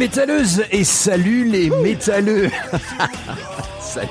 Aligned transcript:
Métalleuses 0.00 0.64
et 0.72 0.82
salut 0.82 1.44
les 1.44 1.68
métalleux. 1.68 2.48
salut 3.80 4.08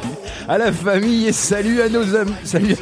à 0.48 0.60
la 0.60 0.72
famille 0.72 1.26
et 1.26 1.32
salut 1.32 1.82
à 1.82 1.90
nos 1.90 2.16
amis. 2.16 2.36
Salut 2.44 2.76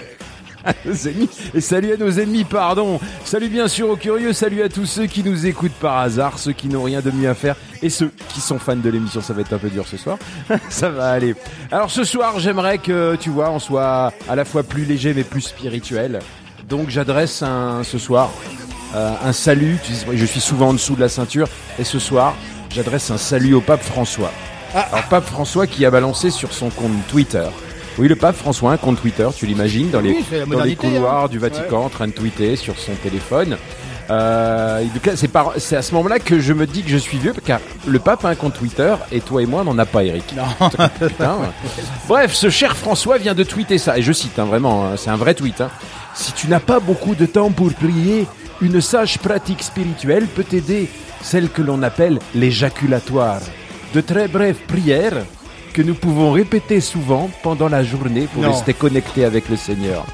à 0.66 0.74
nos 0.84 0.94
ennemis 0.94 1.30
et 1.54 1.62
salut 1.62 1.94
à 1.94 1.96
nos 1.96 2.12
ennemis, 2.12 2.44
pardon. 2.44 3.00
Salut 3.24 3.48
bien 3.48 3.70
sûr 3.70 3.90
aux 3.92 3.96
curieux, 3.96 4.34
salut 4.34 4.62
à 4.62 4.68
tous 4.68 4.86
ceux 4.86 5.06
qui 5.06 5.24
nous 5.24 5.46
écoutent 5.46 5.80
par 5.80 6.00
hasard, 6.00 6.38
ceux 6.38 6.52
qui 6.52 6.68
n'ont 6.68 6.84
rien 6.84 7.00
de 7.00 7.10
mieux 7.12 7.30
à 7.30 7.34
faire 7.34 7.56
et 7.82 7.90
ceux 7.90 8.12
qui 8.28 8.42
sont 8.42 8.60
fans 8.60 8.76
de 8.76 8.90
l'émission. 8.90 9.22
Ça 9.22 9.32
va 9.32 9.40
être 9.40 9.54
un 9.54 9.58
peu 9.58 9.70
dur 9.70 9.88
ce 9.88 9.96
soir. 9.96 10.18
Ça 10.70 10.90
va 10.90 11.12
aller. 11.12 11.34
Alors 11.72 11.90
ce 11.90 12.04
soir, 12.04 12.40
j'aimerais 12.40 12.78
que 12.78 13.16
tu 13.16 13.30
vois, 13.30 13.52
on 13.52 13.60
soit 13.60 14.12
à 14.28 14.36
la 14.36 14.44
fois 14.44 14.64
plus 14.64 14.84
léger 14.84 15.14
mais 15.14 15.24
plus 15.24 15.40
spirituel. 15.40 16.20
Donc 16.68 16.90
j'adresse 16.90 17.42
un 17.42 17.84
ce 17.86 18.00
soir 18.00 18.32
euh, 18.96 19.14
un 19.24 19.34
salut. 19.34 19.78
Je 20.14 20.26
suis 20.26 20.40
souvent 20.40 20.70
en 20.70 20.74
dessous 20.74 20.96
de 20.96 21.02
la 21.02 21.10
ceinture 21.10 21.48
et 21.78 21.84
ce 21.84 22.00
soir, 22.00 22.36
j'adresse 22.78 23.10
un 23.10 23.18
salut 23.18 23.56
au 23.56 23.62
pape 23.62 23.82
François. 23.82 24.32
Alors 24.76 25.04
pape 25.10 25.26
François 25.26 25.66
qui 25.66 25.84
a 25.84 25.90
balancé 25.90 26.30
sur 26.30 26.54
son 26.54 26.70
compte 26.70 26.92
Twitter. 27.08 27.48
Oui, 27.98 28.08
le 28.08 28.16
pape 28.16 28.36
François, 28.36 28.70
a 28.70 28.74
un 28.76 28.78
compte 28.78 29.02
Twitter, 29.02 29.28
tu 29.36 29.48
l'imagines, 29.48 29.90
dans 29.90 30.00
les, 30.00 30.12
Oui, 30.12 30.26
c'est 30.30 30.38
la 30.38 30.46
dans 30.46 30.52
les 30.52 30.58
modernité, 30.76 30.88
couloirs 30.90 31.24
hein. 31.24 31.28
du 31.28 31.40
Vatican, 31.40 31.86
en 31.86 31.90
train 31.90 32.06
de 32.06 32.12
tweeter 32.12 32.56
sur 32.56 32.78
son 32.78 32.94
téléphone. 32.94 33.58
Euh, 34.12 34.84
c'est 35.56 35.76
à 35.76 35.82
ce 35.82 35.94
moment-là 35.96 36.20
que 36.20 36.40
je 36.40 36.54
me 36.54 36.68
dis 36.68 36.84
que 36.84 36.90
je 36.92 36.98
suis 36.98 37.18
vieux, 37.18 37.34
car 37.44 37.60
le 37.88 37.98
pape 37.98 38.24
a 38.26 38.30
un 38.30 38.36
compte 38.36 38.54
Twitter 38.54 38.94
et 39.12 39.22
toi 39.22 39.42
et 39.42 39.48
moi, 39.48 39.62
on 39.62 39.74
n'en 39.74 39.80
a 39.80 39.86
pas, 39.88 40.04
Eric. 40.04 40.36
Non. 40.36 40.70
Putain, 41.00 41.32
ouais. 41.38 41.48
Bref, 42.08 42.34
ce 42.36 42.52
cher 42.52 42.78
François 42.78 43.18
vient 43.18 43.34
de 43.34 43.44
tweeter 43.44 43.80
ça, 43.80 43.98
et 43.98 44.04
je 44.04 44.14
cite 44.14 44.38
hein, 44.38 44.46
vraiment, 44.46 44.86
hein, 44.86 44.98
c'est 44.98 45.10
un 45.10 45.18
vrai 45.18 45.34
tweet. 45.34 45.62
hein. 45.62 45.72
Si 46.14 46.32
tu 46.34 46.48
n'as 46.48 46.60
pas 46.60 46.80
beaucoup 46.80 47.16
de 47.16 47.26
temps 47.26 47.50
pour 47.50 47.74
prier, 47.74 48.28
une 48.62 48.82
sage 48.82 49.20
pratique 49.20 49.64
spirituelle 49.64 50.26
peut 50.28 50.44
t'aider, 50.44 50.90
celle 51.22 51.50
que 51.50 51.62
l'on 51.62 51.84
appelle 51.84 52.20
l'éjaculatoire. 52.36 53.40
De 53.94 54.02
très 54.02 54.28
brèves 54.28 54.60
prières 54.68 55.24
que 55.74 55.82
nous 55.82 55.94
pouvons 55.96 56.32
répéter 56.32 56.82
souvent 56.82 57.30
pendant 57.44 57.70
la 57.70 57.84
journée 57.84 58.28
pour 58.34 58.44
Non. 58.44 58.52
rester 58.52 58.74
connectés 58.74 59.26
avec 59.26 59.48
le 59.50 59.56
Seigneur. 59.58 60.06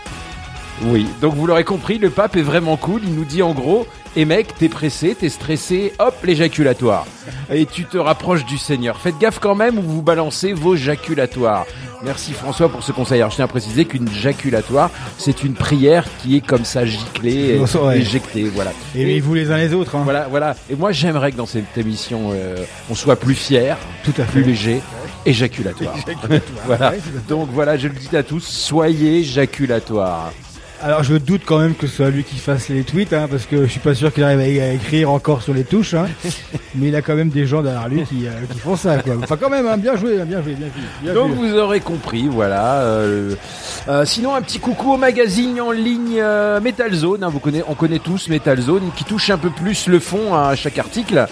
Oui, 0.86 1.08
donc 1.22 1.36
vous 1.36 1.48
l'aurez 1.48 1.64
compris, 1.64 1.98
le 2.00 2.10
pape 2.10 2.36
est 2.36 2.42
vraiment 2.42 2.76
cool. 2.78 3.02
Il 3.04 3.16
nous 3.16 3.24
dit 3.26 3.42
en 3.42 3.54
gros, 3.54 3.88
et 4.16 4.26
mec, 4.26 4.56
t'es 4.58 4.70
pressé, 4.70 5.16
t'es 5.20 5.30
stressé, 5.30 5.94
hop, 6.00 6.16
l'éjaculatoire. 6.24 7.06
Et 7.52 7.66
tu 7.66 7.86
te 7.86 7.98
rapproches 7.98 8.46
du 8.46 8.58
Seigneur. 8.58 8.98
Faites 8.98 9.18
gaffe 9.18 9.40
quand 9.40 9.56
même 9.56 9.80
où 9.80 9.82
vous 9.82 10.02
balancez 10.02 10.54
vos 10.54 10.76
jaculatoires. 10.76 11.66
Merci 12.04 12.34
François 12.34 12.70
pour 12.70 12.84
ce 12.84 12.92
conseil. 12.92 13.20
Alors 13.22 13.32
je 13.32 13.38
tiens 13.38 13.46
à 13.46 13.48
préciser 13.48 13.86
qu'une 13.86 14.10
jaculatoire, 14.10 14.92
c'est 15.18 15.44
une 15.44 15.54
prière 15.54 16.06
qui 16.22 16.38
est 16.38 16.46
comme 16.46 16.66
ça 16.66 16.86
giclée, 16.86 17.60
ouais. 17.60 18.00
éjectée, 18.00 18.44
voilà. 18.44 18.72
Et 18.94 19.20
vous 19.20 19.34
les 19.34 19.52
uns 19.52 19.58
les 19.58 19.74
autres. 19.74 19.96
Hein. 19.96 20.02
Voilà, 20.04 20.28
voilà. 20.30 20.56
Et 20.70 20.76
moi, 20.76 20.92
j'aimerais 20.92 21.32
que 21.32 21.38
dans 21.38 21.46
cette 21.46 21.78
émission, 21.78 22.32
euh, 22.34 22.58
on 22.90 22.96
soit 22.96 23.16
plus 23.16 23.36
fier, 23.36 23.78
Tout 24.04 24.14
à 24.22 24.26
plus 24.26 24.44
léger, 24.44 24.82
éjaculatoire. 25.26 25.96
voilà. 26.66 26.92
Ouais, 26.92 26.98
tout 26.98 27.10
à 27.10 27.20
fait. 27.22 27.28
Donc 27.30 27.50
voilà, 27.52 27.78
je 27.78 27.88
le 27.88 27.96
dis 27.96 28.16
à 28.16 28.24
tous, 28.24 28.44
soyez 28.44 29.24
jaculatoires. 29.24 30.32
Alors 30.84 31.02
je 31.02 31.16
doute 31.16 31.44
quand 31.46 31.60
même 31.60 31.76
que 31.76 31.88
ce 31.88 31.96
soit 31.96 32.10
lui 32.10 32.26
qui 32.26 32.36
fasse 32.36 32.68
les 32.68 32.84
tweets, 32.84 33.14
hein, 33.14 33.28
parce 33.32 33.46
que 33.46 33.64
je 33.64 33.72
suis 33.72 33.80
pas 33.80 33.96
sûr 33.96 34.12
qu'il 34.12 34.22
arrive 34.22 34.60
à, 34.60 34.74
écrire 34.74 35.12
encore 35.12 35.42
sur 35.42 35.54
les 35.54 35.64
touches. 35.64 35.94
Hein. 35.94 36.08
Mais 36.76 36.90
il 36.90 36.96
a 36.98 37.02
quand 37.02 37.16
même 37.16 37.30
des 37.30 37.46
gens 37.46 37.62
derrière 37.62 37.88
lui 37.88 38.04
qui, 38.04 38.28
euh, 38.28 38.32
qui 38.52 38.60
font 38.60 38.76
ça. 38.76 38.98
Quoi. 38.98 39.14
Enfin 39.24 39.38
quand 39.38 39.50
même, 39.50 39.66
hein, 39.66 39.78
bien 39.78 39.96
joué, 39.96 40.18
bien 40.26 40.44
joué, 40.44 40.56
bien 40.56 40.68
joué. 40.68 40.84
bien 41.02 41.14
Donc 41.14 41.36
joué. 41.36 41.52
vous 41.52 41.58
aurez 41.58 41.80
compris, 41.80 42.28
voilà. 42.28 42.82
euh, 42.82 43.34
euh, 43.88 44.04
sinon 44.04 44.36
un 44.36 44.42
petit 44.42 44.60
coucou 44.60 44.96
au 44.96 44.98
magazine 44.98 45.62
en 45.62 45.72
ligne 45.72 46.22
Metal 46.62 46.94
Zone. 46.94 47.26
vous 47.32 47.40
connaissez, 47.40 47.64
on 47.70 47.76
connaît 47.76 48.00
tous 48.00 48.28
Metal 48.28 48.60
Zone, 48.60 48.92
qui 48.98 49.06
touche 49.06 49.30
un 49.30 49.38
peu 49.38 49.52
plus 49.52 49.88
le 49.88 50.00
fond 50.00 50.36
à 50.36 50.54
chaque 50.56 50.80
article. 50.80 51.28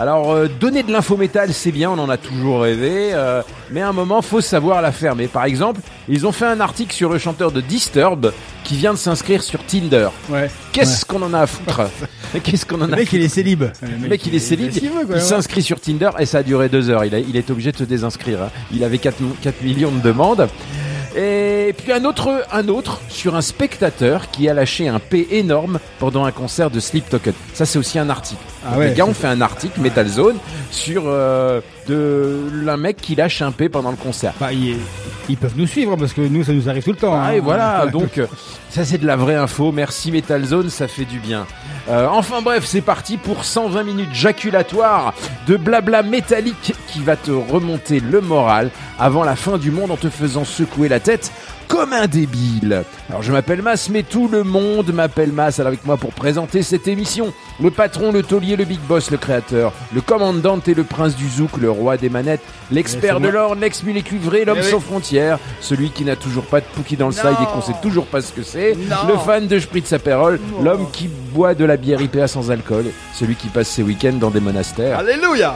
Alors 0.00 0.32
euh, 0.32 0.48
donner 0.48 0.82
de 0.82 0.90
l'info 0.90 1.18
métal, 1.18 1.52
c'est 1.52 1.72
bien, 1.72 1.90
on 1.90 1.98
en 1.98 2.08
a 2.08 2.16
toujours 2.16 2.62
rêvé, 2.62 3.10
euh, 3.12 3.42
mais 3.70 3.82
à 3.82 3.88
un 3.88 3.92
moment 3.92 4.22
faut 4.22 4.40
savoir 4.40 4.80
la 4.80 4.92
fermer. 4.92 5.26
Par 5.28 5.44
exemple, 5.44 5.80
ils 6.08 6.26
ont 6.26 6.32
fait 6.32 6.46
un 6.46 6.58
article 6.60 6.94
sur 6.94 7.10
le 7.10 7.18
chanteur 7.18 7.52
de 7.52 7.60
Disturb 7.60 8.32
qui 8.64 8.76
vient 8.76 8.92
de 8.94 8.98
s'inscrire 8.98 9.42
sur 9.42 9.62
Tinder. 9.66 10.08
Ouais. 10.30 10.48
Qu'est-ce 10.72 11.04
qu'on 11.04 11.20
en 11.20 11.34
a 11.34 11.40
à 11.40 11.46
foutre 11.46 11.82
Qu'est-ce 12.42 12.64
qu'on 12.64 12.80
en 12.80 12.86
Le 12.86 12.94
a 12.94 12.96
mec 12.96 13.12
il 13.12 13.22
est 13.22 13.28
célib. 13.28 13.64
le 13.82 14.08
mec, 14.08 14.24
il 14.24 14.34
est 14.34 14.38
célib, 14.38 14.70
il 14.74 14.90
ouais. 15.12 15.20
s'inscrit 15.20 15.62
sur 15.62 15.78
Tinder 15.78 16.10
et 16.18 16.24
ça 16.24 16.38
a 16.38 16.42
duré 16.42 16.70
deux 16.70 16.88
heures. 16.88 17.04
Il, 17.04 17.14
a- 17.14 17.18
il 17.18 17.36
est 17.36 17.50
obligé 17.50 17.70
de 17.70 17.76
se 17.76 17.84
désinscrire. 17.84 18.44
hein. 18.44 18.50
Il 18.72 18.82
avait 18.84 18.98
4, 18.98 19.16
millions 19.62 19.90
de 19.92 20.00
demandes. 20.00 20.48
Et 21.16 21.74
puis 21.76 21.92
un 21.92 22.04
autre, 22.04 22.44
un 22.52 22.68
autre 22.68 23.00
sur 23.08 23.34
un 23.34 23.40
spectateur 23.40 24.30
qui 24.30 24.48
a 24.48 24.54
lâché 24.54 24.86
un 24.88 25.00
P 25.00 25.26
énorme 25.32 25.78
pendant 25.98 26.24
un 26.24 26.30
concert 26.32 26.70
de 26.70 26.78
Sleep 26.78 27.08
Token. 27.08 27.32
Ça, 27.52 27.66
c'est 27.66 27.78
aussi 27.78 27.98
un 27.98 28.08
article. 28.10 28.40
Ah 28.64 28.78
ouais, 28.78 28.88
les 28.90 28.94
gars 28.94 29.06
ont 29.06 29.14
fait 29.14 29.26
un 29.26 29.40
article 29.40 29.80
Metal 29.80 30.06
Zone 30.06 30.36
sur 30.70 31.04
euh, 31.06 31.60
de 31.88 32.38
un 32.68 32.76
mec 32.76 32.98
qui 32.98 33.14
lâche 33.16 33.42
un 33.42 33.50
P 33.52 33.68
pendant 33.68 33.90
le 33.90 33.96
concert. 33.96 34.34
Bah, 34.38 34.52
il 34.52 34.70
est- 34.70 34.76
ils 35.30 35.36
peuvent 35.36 35.56
nous 35.56 35.66
suivre 35.66 35.96
parce 35.96 36.12
que 36.12 36.20
nous 36.20 36.44
ça 36.44 36.52
nous 36.52 36.68
arrive 36.68 36.82
tout 36.82 36.90
le 36.90 36.96
temps. 36.96 37.14
Ah, 37.14 37.28
hein. 37.28 37.32
et 37.32 37.40
voilà, 37.40 37.86
donc 37.86 38.18
euh, 38.18 38.26
ça 38.68 38.84
c'est 38.84 38.98
de 38.98 39.06
la 39.06 39.16
vraie 39.16 39.36
info. 39.36 39.72
Merci 39.72 40.12
Metal 40.12 40.44
Zone, 40.44 40.70
ça 40.70 40.88
fait 40.88 41.04
du 41.04 41.18
bien. 41.18 41.46
Euh, 41.88 42.06
enfin 42.10 42.42
bref, 42.42 42.64
c'est 42.66 42.80
parti 42.80 43.16
pour 43.16 43.44
120 43.44 43.82
minutes 43.84 44.12
jaculatoire 44.12 45.14
de 45.46 45.56
blabla 45.56 46.02
métallique 46.02 46.74
qui 46.88 47.00
va 47.00 47.16
te 47.16 47.30
remonter 47.30 48.00
le 48.00 48.20
moral 48.20 48.70
avant 48.98 49.24
la 49.24 49.36
fin 49.36 49.58
du 49.58 49.70
monde 49.70 49.90
en 49.90 49.96
te 49.96 50.10
faisant 50.10 50.44
secouer 50.44 50.88
la 50.88 51.00
tête 51.00 51.32
comme 51.70 51.92
un 51.92 52.08
débile. 52.08 52.82
Alors 53.08 53.22
je 53.22 53.32
m'appelle 53.32 53.62
Mas, 53.62 53.88
mais 53.90 54.02
tout 54.02 54.28
le 54.28 54.42
monde 54.42 54.92
m'appelle 54.92 55.32
Mas. 55.32 55.60
Alors 55.60 55.68
avec 55.68 55.86
moi 55.86 55.96
pour 55.96 56.12
présenter 56.12 56.62
cette 56.62 56.88
émission, 56.88 57.32
le 57.62 57.70
patron, 57.70 58.10
le 58.10 58.24
taulier, 58.24 58.56
le 58.56 58.64
big 58.64 58.80
boss, 58.80 59.10
le 59.10 59.16
créateur, 59.16 59.72
le 59.94 60.00
commandant 60.00 60.58
et 60.66 60.74
le 60.74 60.82
prince 60.82 61.14
du 61.14 61.28
zouk, 61.28 61.56
le 61.58 61.70
roi 61.70 61.96
des 61.96 62.08
manettes, 62.08 62.42
l'expert 62.72 63.20
de 63.20 63.28
l'or, 63.28 63.54
l'ex-mulet 63.54 64.02
cuivré, 64.02 64.44
l'homme 64.44 64.62
sans 64.62 64.80
frontières, 64.80 65.38
celui 65.60 65.90
qui 65.90 66.04
n'a 66.04 66.16
toujours 66.16 66.44
pas 66.44 66.60
de 66.60 66.66
Pookie 66.74 66.96
dans 66.96 67.06
le 67.06 67.12
slide 67.12 67.36
et 67.40 67.46
qu'on 67.46 67.62
sait 67.62 67.78
toujours 67.80 68.06
pas 68.06 68.20
ce 68.20 68.32
que 68.32 68.42
c'est, 68.42 68.74
le 69.08 69.16
fan 69.24 69.46
de 69.46 69.58
Spritz 69.58 69.92
Aperol, 69.92 70.40
l'homme 70.62 70.88
qui 70.92 71.08
boit 71.32 71.54
de 71.54 71.64
la 71.64 71.76
bière 71.76 72.02
IPA 72.02 72.26
sans 72.26 72.50
alcool, 72.50 72.86
celui 73.14 73.36
qui 73.36 73.46
passe 73.46 73.68
ses 73.68 73.84
week-ends 73.84 74.18
dans 74.18 74.30
des 74.30 74.40
monastères. 74.40 74.98
Alléluia 74.98 75.54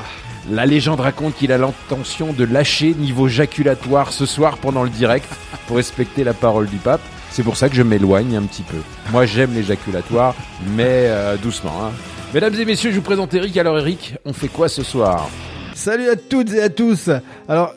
La 0.50 0.66
légende 0.66 1.00
raconte 1.00 1.34
qu'il 1.34 1.52
a 1.52 1.58
l'intention 1.58 2.34
de 2.34 2.44
lâcher 2.44 2.94
niveau 2.94 3.28
jaculatoire 3.28 4.12
ce 4.12 4.26
soir 4.26 4.58
pendant 4.58 4.82
le 4.82 4.90
direct 4.90 5.26
pour 5.66 5.76
respecter 5.76 6.22
la 6.22 6.34
parole 6.34 6.66
du 6.66 6.76
pape. 6.76 7.00
C'est 7.30 7.42
pour 7.42 7.56
ça 7.56 7.70
que 7.70 7.74
je 7.74 7.82
m'éloigne 7.82 8.36
un 8.36 8.42
petit 8.42 8.62
peu. 8.62 8.76
Moi, 9.10 9.24
j'aime 9.24 9.54
les 9.54 9.62
jaculatoires, 9.62 10.34
mais 10.76 11.06
euh, 11.08 11.36
doucement. 11.36 11.72
Hein. 11.82 11.92
Mesdames 12.34 12.54
et 12.54 12.64
messieurs, 12.66 12.90
je 12.90 12.96
vous 12.96 13.02
présente 13.02 13.32
Eric. 13.32 13.56
Alors 13.56 13.78
Eric, 13.78 14.16
on 14.26 14.34
fait 14.34 14.48
quoi 14.48 14.68
ce 14.68 14.82
soir? 14.82 15.30
Salut 15.74 16.10
à 16.10 16.16
toutes 16.16 16.52
et 16.52 16.60
à 16.60 16.68
tous. 16.68 17.08
Alors, 17.48 17.74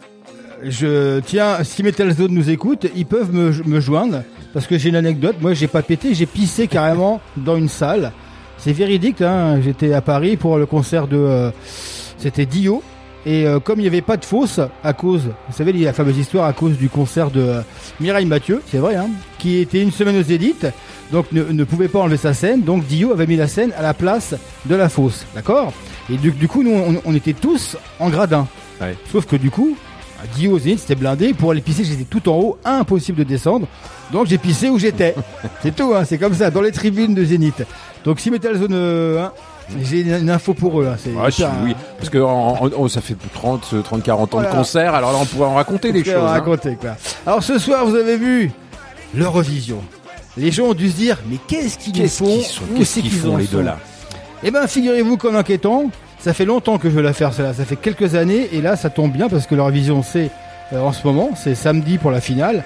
je 0.61 1.21
tiens, 1.21 1.63
si 1.63 1.83
Metal 1.83 2.11
Zone 2.11 2.33
nous 2.33 2.49
écoute, 2.49 2.85
ils 2.95 3.05
peuvent 3.05 3.33
me, 3.33 3.51
me 3.65 3.79
joindre 3.79 4.23
parce 4.53 4.67
que 4.67 4.77
j'ai 4.77 4.89
une 4.89 4.95
anecdote. 4.97 5.37
Moi, 5.39 5.53
j'ai 5.53 5.67
pas 5.67 5.83
pété, 5.83 6.13
j'ai 6.13 6.25
pissé 6.25 6.67
carrément 6.67 7.21
dans 7.37 7.55
une 7.55 7.69
salle. 7.69 8.11
C'est 8.57 8.73
véridique. 8.73 9.21
Hein. 9.21 9.61
J'étais 9.61 9.93
à 9.93 10.01
Paris 10.01 10.35
pour 10.35 10.57
le 10.57 10.65
concert 10.65 11.07
de, 11.07 11.17
euh, 11.17 11.51
c'était 12.17 12.45
Dio. 12.45 12.83
Et 13.25 13.45
euh, 13.45 13.59
comme 13.59 13.79
il 13.79 13.81
n'y 13.81 13.87
avait 13.87 14.01
pas 14.01 14.15
de 14.15 14.23
fosse 14.23 14.61
à 14.83 14.93
cause, 14.93 15.23
vous 15.23 15.53
savez 15.53 15.73
la 15.73 15.91
fameuse 15.91 16.17
histoire 16.17 16.45
à 16.45 16.53
cause 16.53 16.77
du 16.77 16.87
concert 16.87 17.29
de 17.29 17.41
euh, 17.41 17.61
Mireille 17.99 18.25
Mathieu, 18.25 18.61
c'est 18.71 18.77
vrai, 18.77 18.95
hein, 18.95 19.09
qui 19.37 19.57
était 19.57 19.81
une 19.81 19.91
semaine 19.91 20.17
aux 20.17 20.21
édites, 20.21 20.67
donc 21.11 21.31
ne, 21.33 21.43
ne 21.43 21.63
pouvait 21.65 21.89
pas 21.89 21.99
enlever 21.99 22.15
sa 22.15 22.33
scène, 22.33 22.61
donc 22.61 22.85
Dio 22.85 23.11
avait 23.11 23.27
mis 23.27 23.35
la 23.35 23.47
scène 23.47 23.73
à 23.77 23.81
la 23.81 23.93
place 23.93 24.35
de 24.65 24.75
la 24.75 24.87
fosse, 24.87 25.25
d'accord? 25.35 25.73
Et 26.09 26.15
du, 26.15 26.31
du 26.31 26.47
coup, 26.47 26.63
nous, 26.63 26.71
on, 26.71 27.01
on 27.03 27.15
était 27.15 27.33
tous 27.33 27.75
en 27.99 28.09
gradin. 28.09 28.47
Ouais. 28.79 28.95
Sauf 29.11 29.25
que 29.25 29.35
du 29.35 29.51
coup, 29.51 29.75
Dio 30.35 30.53
aux 30.53 30.59
Zénith, 30.59 30.79
c'était 30.79 30.95
blindé. 30.95 31.33
Pour 31.33 31.51
aller 31.51 31.61
pisser, 31.61 31.83
j'étais 31.83 32.03
tout 32.03 32.29
en 32.29 32.37
haut, 32.37 32.57
impossible 32.65 33.19
de 33.19 33.23
descendre. 33.23 33.67
Donc 34.11 34.27
j'ai 34.27 34.37
pissé 34.37 34.69
où 34.69 34.79
j'étais. 34.79 35.15
c'est 35.61 35.75
tout, 35.75 35.93
hein, 35.95 36.05
c'est 36.05 36.17
comme 36.17 36.33
ça, 36.33 36.49
dans 36.49 36.61
les 36.61 36.71
tribunes 36.71 37.13
de 37.13 37.23
Zénith. 37.23 37.63
Donc 38.03 38.19
si 38.19 38.31
Metal 38.31 38.57
Zone 38.57 38.73
euh, 38.73 39.25
hein, 39.25 39.33
j'ai 39.83 40.01
une, 40.01 40.29
info 40.29 40.53
pour 40.53 40.81
eux. 40.81 40.87
Hein, 40.87 40.95
c'est 40.97 41.11
Ah, 41.21 41.29
si, 41.31 41.43
oui, 41.63 41.75
parce 41.97 42.09
que 42.09 42.17
en- 42.19 42.63
en- 42.63 42.69
oh, 42.77 42.87
ça 42.87 43.01
fait 43.01 43.15
30, 43.33 43.75
30, 43.83 44.03
40 44.03 44.33
ans 44.33 44.37
Voilà. 44.37 44.51
de 44.51 44.55
concert, 44.55 44.93
alors 44.95 45.11
là 45.11 45.19
on 45.21 45.25
pourrait 45.25 45.47
en 45.49 45.55
raconter 45.55 45.91
des 45.91 46.03
choses. 46.03 46.13
hein. 46.15 46.27
raconter, 46.27 46.75
quoi. 46.79 46.91
Alors 47.25 47.43
ce 47.43 47.57
soir, 47.59 47.85
vous 47.85 47.95
avez 47.95 48.17
vu 48.17 48.51
l'Eurovision. 49.13 49.79
Les 50.37 50.51
gens 50.51 50.65
ont 50.67 50.73
dû 50.73 50.89
se 50.89 50.95
dire, 50.95 51.17
mais 51.29 51.37
qu'est-ce 51.47 51.77
qu'ils 51.77 52.07
font 52.09 52.39
Qu'est-ce 52.75 52.99
qu'ils 52.99 53.11
font 53.11 53.33
en 53.33 53.37
les 53.37 53.45
deux 53.45 53.61
là 53.61 53.77
Eh 54.43 54.51
ben, 54.51 54.67
figurez-vous 54.67 55.17
qu'en 55.17 55.33
enquêtant, 55.35 55.85
ça 56.19 56.33
fait 56.33 56.45
longtemps 56.45 56.77
que 56.77 56.89
je 56.89 56.95
veux 56.95 57.01
la 57.01 57.13
faire, 57.13 57.33
celle-là. 57.33 57.53
Ça 57.53 57.65
fait 57.65 57.75
quelques 57.75 58.13
années, 58.15 58.47
et 58.53 58.61
là, 58.61 58.75
ça 58.75 58.89
tombe 58.89 59.11
bien 59.11 59.29
parce 59.29 59.47
que 59.47 59.55
l'Eurovision, 59.55 60.03
c'est 60.03 60.29
euh, 60.73 60.79
en 60.81 60.91
ce 60.91 61.07
moment, 61.07 61.29
c'est 61.35 61.55
samedi 61.55 61.97
pour 61.97 62.11
la 62.11 62.21
finale. 62.21 62.63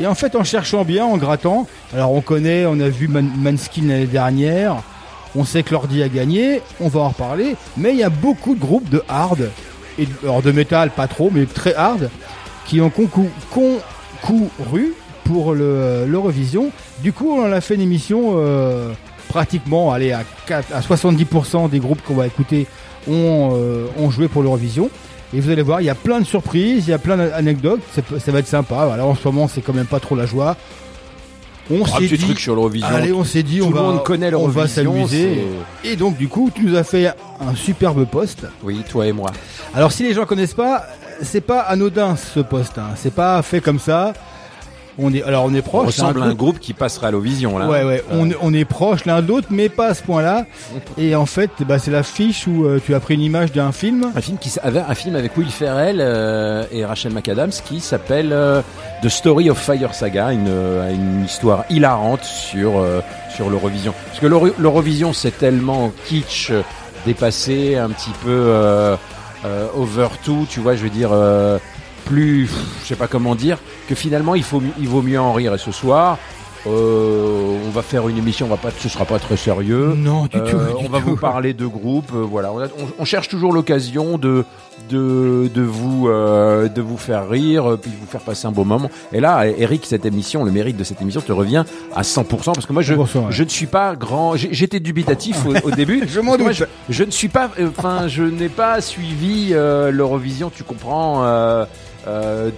Et 0.00 0.06
en 0.06 0.14
fait, 0.14 0.34
en 0.34 0.42
cherchant 0.42 0.84
bien, 0.84 1.04
en 1.04 1.16
grattant, 1.18 1.66
alors 1.94 2.12
on 2.12 2.22
connaît, 2.22 2.64
on 2.66 2.80
a 2.80 2.88
vu 2.88 3.06
Man- 3.08 3.30
Manskin 3.36 3.82
l'année 3.82 4.06
dernière, 4.06 4.76
on 5.36 5.44
sait 5.44 5.62
que 5.62 5.72
l'ordi 5.72 6.02
a 6.02 6.08
gagné, 6.08 6.60
on 6.80 6.88
va 6.88 7.00
en 7.00 7.08
reparler, 7.08 7.56
mais 7.76 7.92
il 7.92 7.98
y 7.98 8.02
a 8.04 8.10
beaucoup 8.10 8.54
de 8.54 8.60
groupes 8.60 8.88
de 8.90 9.02
hard, 9.08 9.50
et 9.98 10.06
de, 10.06 10.12
alors 10.24 10.42
métal, 10.52 10.90
pas 10.90 11.06
trop, 11.08 11.30
mais 11.32 11.46
très 11.46 11.74
hard, 11.74 12.10
qui 12.66 12.80
ont 12.80 12.90
concou- 12.90 13.30
concouru 14.20 14.94
pour 15.24 15.54
le- 15.54 16.04
l'Eurovision. 16.06 16.70
Du 17.02 17.12
coup, 17.12 17.30
on 17.32 17.50
a 17.52 17.60
fait 17.60 17.74
une 17.76 17.80
émission 17.80 18.32
euh, 18.36 18.92
pratiquement, 19.28 19.92
allez, 19.92 20.12
à, 20.12 20.24
4 20.46 20.72
à 20.74 20.80
70% 20.80 21.68
des 21.70 21.78
groupes 21.78 22.02
qu'on 22.02 22.14
va 22.14 22.26
écouter 22.26 22.66
ont, 23.08 23.52
euh, 23.54 23.86
ont 23.98 24.10
joué 24.10 24.28
pour 24.28 24.42
l'Eurovision. 24.42 24.90
Et 25.34 25.40
vous 25.40 25.48
allez 25.50 25.62
voir, 25.62 25.80
il 25.80 25.84
y 25.84 25.90
a 25.90 25.94
plein 25.94 26.20
de 26.20 26.26
surprises, 26.26 26.86
il 26.86 26.90
y 26.90 26.94
a 26.94 26.98
plein 26.98 27.16
d'anecdotes, 27.16 27.80
ça, 27.94 28.32
va 28.32 28.38
être 28.40 28.46
sympa. 28.46 28.84
Voilà, 28.84 29.06
en 29.06 29.14
ce 29.14 29.26
moment, 29.26 29.48
c'est 29.48 29.62
quand 29.62 29.72
même 29.72 29.86
pas 29.86 30.00
trop 30.00 30.14
la 30.14 30.26
joie. 30.26 30.56
On 31.70 31.84
Un 31.84 31.86
s'est 31.86 32.06
dit, 32.06 32.18
truc 32.18 32.40
sur 32.40 32.54
l'Eurovision. 32.54 32.88
allez, 32.88 33.12
on 33.12 33.24
s'est 33.24 33.42
dit, 33.42 33.58
Tout 33.58 33.66
on 33.66 33.70
le 33.70 33.94
va, 33.94 33.98
connaît 34.00 34.34
on 34.34 34.66
s'amuser. 34.66 35.44
Et 35.84 35.96
donc, 35.96 36.16
du 36.16 36.28
coup, 36.28 36.50
tu 36.54 36.64
nous 36.64 36.76
as 36.76 36.84
fait 36.84 37.08
un 37.40 37.54
superbe 37.54 38.04
poste. 38.04 38.46
Oui, 38.62 38.82
toi 38.88 39.06
et 39.06 39.12
moi. 39.12 39.30
Alors 39.74 39.92
si 39.92 40.02
les 40.02 40.12
gens 40.12 40.26
connaissent 40.26 40.54
pas, 40.54 40.84
c'est 41.22 41.40
pas 41.40 41.60
anodin 41.60 42.16
ce 42.16 42.40
poste. 42.40 42.78
Hein. 42.78 42.90
C'est 42.96 43.14
pas 43.14 43.40
fait 43.42 43.60
comme 43.60 43.78
ça. 43.78 44.12
On 44.98 45.12
est 45.14 45.22
alors 45.22 45.44
on 45.46 45.54
est 45.54 45.60
On 45.60 45.62
proche. 45.62 45.86
ressemble 45.86 46.22
à 46.22 46.26
un 46.26 46.34
groupe 46.34 46.58
qui 46.58 46.74
passera 46.74 47.06
à 47.08 47.10
l'Eurovision 47.10 47.56
là. 47.58 47.66
Ouais 47.66 47.82
ouais, 47.82 48.04
on, 48.10 48.28
est- 48.30 48.36
on 48.42 48.52
est 48.52 48.64
proche 48.66 49.04
l'un 49.06 49.22
de 49.22 49.28
l'autre, 49.28 49.48
mais 49.50 49.68
pas 49.70 49.88
à 49.88 49.94
ce 49.94 50.02
point-là. 50.02 50.44
Et 50.98 51.14
en 51.16 51.24
fait, 51.24 51.50
bah, 51.66 51.78
c'est 51.78 51.90
l'affiche 51.90 52.46
où 52.46 52.66
euh, 52.66 52.78
tu 52.84 52.94
as 52.94 53.00
pris 53.00 53.14
une 53.14 53.22
image 53.22 53.52
d'un 53.52 53.72
film. 53.72 54.10
Un 54.14 54.20
film 54.20 54.36
qui 54.38 54.52
avait 54.62 54.80
un 54.86 54.94
film 54.94 55.16
avec 55.16 55.34
Will 55.36 55.48
Ferrell 55.50 55.96
euh, 56.00 56.64
et 56.70 56.84
Rachel 56.84 57.12
McAdams 57.12 57.50
qui 57.64 57.80
s'appelle 57.80 58.32
euh, 58.32 58.60
The 59.02 59.08
Story 59.08 59.48
of 59.48 59.58
Fire 59.58 59.94
Saga, 59.94 60.32
une, 60.32 60.46
euh, 60.48 60.92
une 60.92 61.24
histoire 61.24 61.64
hilarante 61.70 62.24
sur 62.24 62.78
euh, 62.78 63.00
sur 63.34 63.48
l'Eurovision. 63.48 63.94
Parce 64.08 64.20
que 64.20 64.26
l'Euro- 64.26 64.54
l'Eurovision 64.58 65.12
c'est 65.14 65.38
tellement 65.38 65.90
kitsch, 66.06 66.50
euh, 66.50 66.62
dépassé, 67.06 67.76
un 67.76 67.88
petit 67.88 68.10
peu 68.22 68.28
euh, 68.30 68.94
euh, 69.46 69.66
over 69.74 70.08
tout, 70.24 70.46
tu 70.48 70.60
vois, 70.60 70.76
je 70.76 70.82
veux 70.82 70.90
dire 70.90 71.10
euh, 71.12 71.58
plus, 72.04 72.48
je 72.82 72.88
sais 72.88 72.96
pas 72.96 73.08
comment 73.08 73.34
dire, 73.34 73.58
que 73.88 73.94
finalement 73.94 74.34
il 74.34 74.42
faut 74.44 74.62
il 74.78 74.88
vaut 74.88 75.02
mieux 75.02 75.20
en 75.20 75.32
rire. 75.32 75.54
Et 75.54 75.58
ce 75.58 75.72
soir. 75.72 76.18
euh, 76.64 77.58
on 77.66 77.70
va 77.70 77.82
faire 77.82 78.08
une 78.08 78.16
émission, 78.18 78.46
on 78.46 78.48
va 78.48 78.56
pas, 78.56 78.70
ce 78.78 78.88
sera 78.88 79.04
pas 79.04 79.18
très 79.18 79.36
sérieux. 79.36 79.94
Non 79.96 80.26
du 80.26 80.36
Euh, 80.36 80.48
tout. 80.48 80.56
on 80.78 80.88
va 80.88 81.00
tout. 81.00 81.06
vous 81.10 81.16
parler 81.16 81.54
de 81.54 81.66
groupes. 81.66 82.12
euh, 82.14 82.18
voilà, 82.20 82.52
on, 82.52 82.60
a- 82.60 82.66
on- 82.66 83.00
on 83.00 83.04
cherche 83.04 83.28
toujours 83.28 83.52
l'occasion 83.52 84.16
de 84.16 84.44
de 84.88 85.50
de 85.52 85.62
vous 85.62 86.06
de 86.08 86.80
vous 86.80 86.96
faire 86.96 87.28
rire, 87.28 87.76
puis 87.82 87.90
de 87.90 87.96
vous 87.96 88.06
faire 88.06 88.20
passer 88.20 88.46
un 88.46 88.52
beau 88.52 88.62
moment. 88.64 88.90
Et 89.12 89.18
là, 89.20 89.44
Eric, 89.46 89.84
cette 89.86 90.06
émission, 90.06 90.44
le 90.44 90.50
mérite 90.52 90.76
de 90.76 90.84
cette 90.84 91.00
émission 91.02 91.20
te 91.20 91.32
revient 91.32 91.64
à 91.96 92.02
100% 92.02 92.52
parce 92.54 92.66
que 92.66 92.72
moi, 92.72 92.82
je 92.82 92.94
100%, 92.94 92.98
ouais. 93.18 93.24
je 93.30 93.42
ne 93.42 93.48
suis 93.48 93.66
pas 93.66 93.96
grand. 93.96 94.36
J'étais 94.36 94.78
dubitatif 94.80 95.44
au, 95.46 95.54
au 95.66 95.70
début. 95.72 96.02
Je 96.08 96.20
m'en 96.20 96.32
Parce 96.32 96.38
que 96.38 96.42
moi, 96.42 96.52
doute. 96.52 96.66
je, 96.88 96.94
je 96.94 97.04
ne 97.04 97.10
suis 97.10 97.28
pas. 97.28 97.50
Enfin, 97.76 98.06
je 98.08 98.22
n'ai 98.22 98.48
pas 98.48 98.80
suivi 98.80 99.50
l'Eurovision. 99.50 100.50
Tu 100.54 100.62
comprends. 100.62 101.24
Euh, 102.08 102.50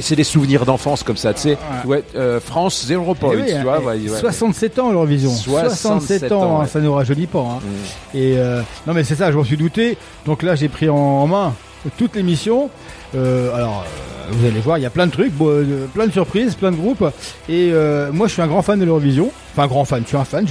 c'est 0.00 0.16
des 0.16 0.24
souvenirs 0.24 0.64
d'enfance 0.66 1.02
comme 1.02 1.16
ça, 1.16 1.32
tu 1.32 1.40
sais. 1.40 1.58
Ouais, 1.84 2.02
euh, 2.14 2.40
France 2.40 2.84
zéro 2.86 3.14
point, 3.14 3.30
Eh 3.34 3.36
oui, 3.36 3.42
tu 3.48 3.62
vois. 3.62 3.78
eh, 3.82 3.84
ouais, 3.86 4.10
ouais. 4.10 4.18
67 4.20 4.78
ans 4.78 4.90
l'Eurovision. 4.90 5.30
67 5.30 6.32
ans, 6.32 6.42
ans, 6.42 6.56
hein, 6.58 6.62
ouais. 6.62 6.68
ça 6.68 6.80
nous 6.80 6.92
rajeunit 6.92 7.26
pas. 7.26 7.40
Hein. 7.40 7.60
Mm. 7.62 8.16
Et 8.16 8.38
euh, 8.38 8.60
non 8.86 8.92
mais 8.94 9.04
c'est 9.04 9.14
ça, 9.14 9.32
je 9.32 9.36
m'en 9.36 9.44
suis 9.44 9.56
douté. 9.56 9.96
Donc 10.26 10.42
là 10.42 10.54
j'ai 10.56 10.68
pris 10.68 10.88
en 10.88 11.26
main 11.26 11.54
toute 11.96 12.16
l'émission. 12.16 12.68
Alors 13.14 13.84
vous 14.30 14.44
allez 14.46 14.60
voir, 14.60 14.76
il 14.76 14.82
y 14.82 14.86
a 14.86 14.90
plein 14.90 15.06
de 15.06 15.12
trucs, 15.12 15.32
plein 15.94 16.06
de 16.06 16.12
surprises, 16.12 16.54
plein 16.54 16.70
de 16.72 16.76
groupes. 16.76 17.04
Et 17.48 17.72
moi 18.12 18.26
je 18.26 18.32
suis 18.34 18.42
un 18.42 18.46
grand 18.46 18.62
fan 18.62 18.78
de 18.78 18.84
l'Eurovision. 18.84 19.30
Enfin 19.54 19.66
grand 19.68 19.84
fan, 19.86 20.02
je 20.02 20.08
suis 20.08 20.16
un 20.18 20.24
fan, 20.24 20.46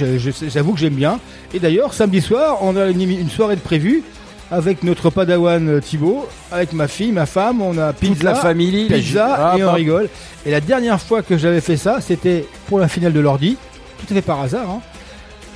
j'avoue 0.48 0.72
que 0.72 0.80
j'aime 0.80 0.94
bien. 0.94 1.20
Et 1.54 1.60
d'ailleurs 1.60 1.94
samedi 1.94 2.20
soir 2.20 2.58
on 2.62 2.74
a 2.76 2.86
une, 2.86 3.02
une 3.02 3.30
soirée 3.30 3.54
de 3.56 3.60
prévue 3.60 4.02
avec 4.50 4.82
notre 4.84 5.10
padawan 5.10 5.68
euh, 5.68 5.80
Thibaut, 5.80 6.26
avec 6.52 6.72
ma 6.72 6.86
fille, 6.88 7.12
ma 7.12 7.26
femme, 7.26 7.60
on 7.62 7.76
a 7.78 7.92
pizza, 7.92 8.14
Toute 8.14 8.22
la 8.22 8.34
famille, 8.34 8.88
la 8.88 8.96
pizza 8.98 9.36
Ah, 9.52 9.58
et 9.58 9.64
on 9.64 9.72
rigole. 9.72 10.08
Et 10.44 10.50
la 10.50 10.60
dernière 10.60 11.00
fois 11.00 11.22
que 11.22 11.36
j'avais 11.36 11.60
fait 11.60 11.76
ça, 11.76 12.00
c'était 12.00 12.46
pour 12.68 12.78
la 12.78 12.88
finale 12.88 13.12
de 13.12 13.20
l'ordi, 13.20 13.56
tout 13.98 14.06
à 14.10 14.14
fait 14.14 14.22
par 14.22 14.40
hasard. 14.40 14.68
Hein 14.70 14.80